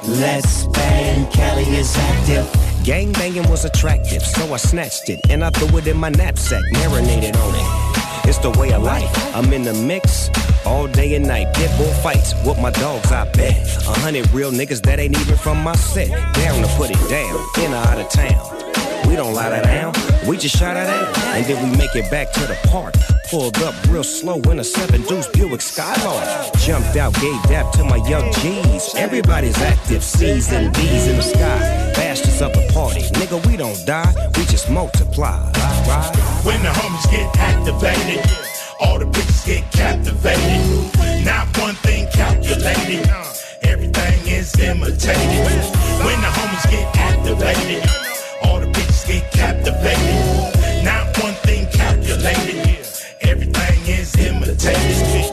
[0.09, 1.31] let's bang.
[1.31, 2.72] Kelly is active.
[2.85, 6.63] Gang banging was attractive, so I snatched it and I threw it in my knapsack,
[6.73, 8.29] marinated on it.
[8.29, 9.37] It's the way of life.
[9.37, 10.31] I'm in the mix
[10.67, 11.55] all day and night.
[11.55, 13.57] Pit bull fights with my dogs, I bet.
[13.87, 16.09] A hundred real niggas that ain't even from my set.
[16.35, 18.82] Down to put it down, in or out of town.
[19.09, 19.93] We don't lie down,
[20.27, 21.19] we just shot it out.
[21.35, 22.95] And then we make it back to the park.
[23.31, 26.53] Pulled up real slow in a seven deuce Buick Skylark.
[26.59, 28.95] Jumped out, gave dap to my young G's.
[28.95, 31.93] Everybody's active, C's and D's in the sky.
[31.95, 35.41] Bastards up the party, nigga, we don't die, we just multiply.
[35.89, 36.13] Right?
[36.45, 38.23] When the homies get activated,
[38.81, 41.25] all the bitches get captivated.
[41.25, 43.09] Not one thing calculated,
[43.63, 45.65] everything is imitated.
[46.05, 47.89] When the homies get activated,
[48.43, 50.85] all the bitches get captivated.
[50.85, 52.87] Not one thing calculated,
[53.21, 55.33] everything is imitated.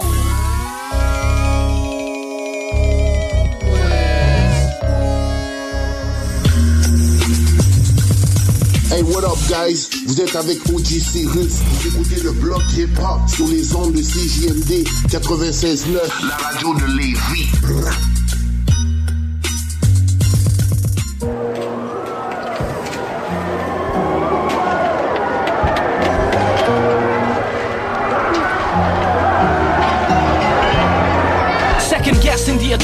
[8.89, 9.87] Hey, what up, guys?
[10.07, 11.53] Vous êtes avec OG Cyrus.
[11.53, 16.27] Vous écoutez le bloc hip-hop sur les ondes de CJMD 96.9.
[16.27, 18.48] La radio de Lévis.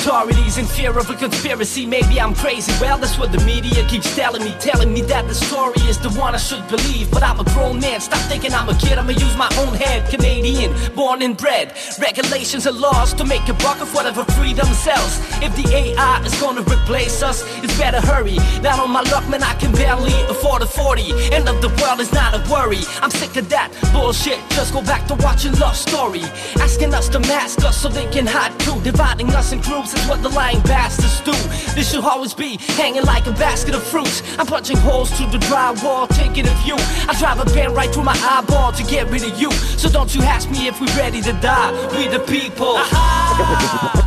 [0.06, 1.84] Authorities in fear of a conspiracy.
[1.84, 2.72] Maybe I'm crazy.
[2.80, 4.54] Well, that's what the media keeps telling me.
[4.60, 7.10] Telling me that the story is the one I should believe.
[7.10, 8.00] But I'm a grown man.
[8.00, 9.00] Stop thinking I'm a kid.
[9.00, 10.08] I'ma use my own head.
[10.12, 11.74] Canadian, born and bred.
[12.00, 15.18] Regulations and laws to make a buck of whatever freedom sells.
[15.42, 18.38] If the AI is gonna replace us, it's better hurry.
[18.62, 21.14] Down on my luck, man, I can barely afford a 40.
[21.34, 22.82] End of the world is not a worry.
[23.02, 24.38] I'm sick of that bullshit.
[24.50, 26.22] Just go back to watching Love Story.
[26.62, 28.80] Asking us to mask us so they can hide too.
[28.84, 31.34] Dividing us in groups is what the lying bastards do.
[31.76, 34.22] This should always be hanging like a basket of fruits.
[34.38, 36.76] I'm punching holes through the drywall, taking a view.
[36.78, 39.52] I drive a pen right through my eyeball to get rid of you.
[39.52, 41.72] So don't you ask me if we're ready to die.
[41.96, 42.76] We the people.
[42.76, 44.06] We the people.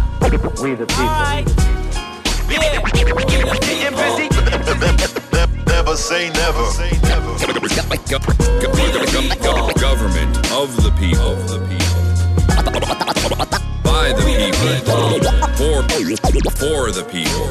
[0.62, 1.68] We the people.
[5.66, 6.64] Never say never.
[9.80, 11.36] Government of the people.
[13.98, 14.54] By the people.
[15.58, 15.82] For,
[16.56, 17.46] for the people.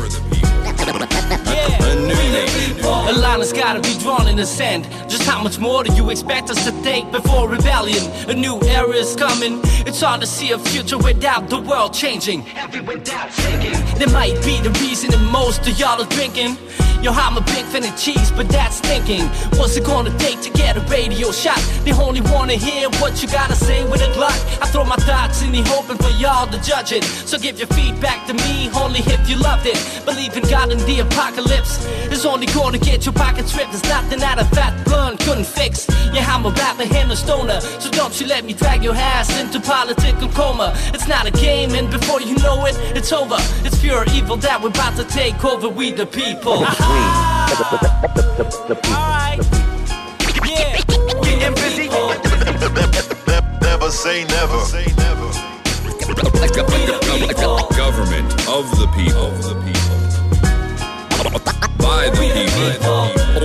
[1.45, 1.83] Yeah.
[1.83, 2.79] A new nation.
[2.79, 4.85] A line has gotta be drawn in the sand.
[5.09, 8.01] Just how much more do you expect us to take before rebellion?
[8.29, 9.59] A new era is coming.
[9.85, 12.45] It's hard to see a future without the world changing.
[12.85, 13.73] Without thinking.
[13.99, 16.55] There might be the reason that most of y'all are drinking.
[17.01, 19.21] Yo, I'm a big fan of cheese, but that's thinking.
[19.57, 21.59] What's it gonna take to get a radio shot?
[21.85, 24.37] They only wanna hear what you gotta say with a Glock.
[24.61, 27.03] I throw my thoughts in the hoping for y'all to judge it.
[27.03, 29.77] So give your feedback to me only if you loved it.
[30.05, 33.71] Believe in God and the apocalypse is only gonna get your pockets ripped.
[33.71, 35.87] There's nothing out of that blunt couldn't fix.
[36.13, 39.29] Yeah, I'm a rapper and a stoner, so don't you let me drag your ass
[39.39, 40.73] into political coma.
[40.95, 43.37] It's not a game, and before you know it, it's over.
[43.65, 45.69] It's pure evil that we're about to take over.
[45.69, 46.65] We the people.
[46.97, 47.13] mean.
[47.49, 47.77] The, the,
[48.37, 48.75] the, the.
[48.75, 48.97] The
[53.77, 55.27] Never say never.
[57.77, 59.27] Government of the people.
[59.27, 59.97] Of the people.
[61.77, 63.07] By the people.
[63.13, 63.39] For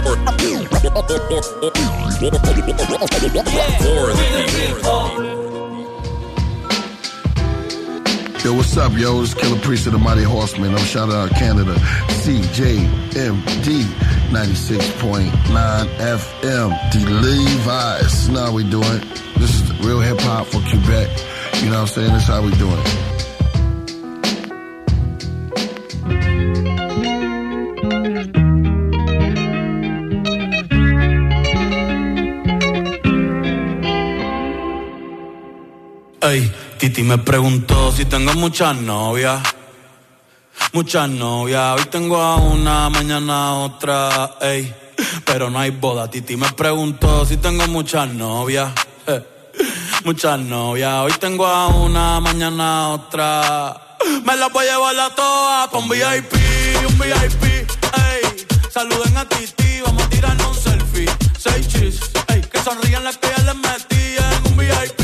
[4.07, 4.43] the
[4.83, 5.42] people.
[8.45, 9.23] Yo, what's up, yo?
[9.23, 10.75] It's Killer Priest of the Mighty Horseman.
[10.75, 11.75] I'm shouting out Canada.
[12.25, 13.85] CJMD
[14.33, 15.31] 96.9
[15.97, 16.93] FM.
[16.93, 18.29] The Levi's.
[18.31, 19.01] Now we doing.
[19.37, 21.09] This is real hip hop for Quebec.
[21.62, 22.12] You know what I'm saying?
[22.15, 23.12] This is how we doing it.
[36.25, 36.51] Ey,
[36.83, 39.41] Titi me preguntó si tengo muchas novias.
[40.73, 41.78] Muchas novias.
[41.78, 44.33] Hoy tengo a una, mañana otra.
[44.41, 44.75] Ey,
[45.25, 46.11] pero no hay boda.
[46.11, 48.73] Titi me preguntó si tengo muchas novias.
[50.05, 51.05] Muchas novias.
[51.05, 53.97] Hoy tengo a una, mañana otra.
[54.25, 56.35] Me las voy a llevar a todas pa' un VIP,
[56.89, 57.44] un VIP.
[57.44, 61.07] Ey, saluden a Titi, vamos a tirarnos un selfie.
[61.39, 65.02] Seis chis, ey, que sonrían las que ya les metí en un VIP,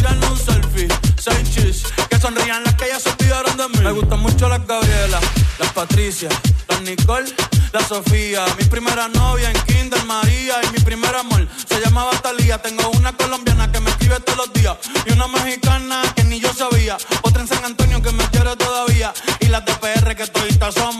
[0.00, 0.88] Tirarnos un selfie.
[1.18, 3.84] Seis chis, que sonrían las que ya se olvidaron de mí.
[3.84, 5.20] Me gustan mucho las Gabriela,
[5.58, 6.30] las Patricia,
[6.68, 7.30] las Nicole,
[7.74, 8.46] la Sofía.
[8.58, 12.56] Mi primera novia en Kinder María y mi primer amor se llamaba Talía.
[12.62, 16.50] Tengo una colombiana que me escribe todos los días y una mexicana que ni yo
[16.54, 16.96] sabía.
[17.20, 20.99] Otra en San Antonio que me quiere todavía y las de que toditas son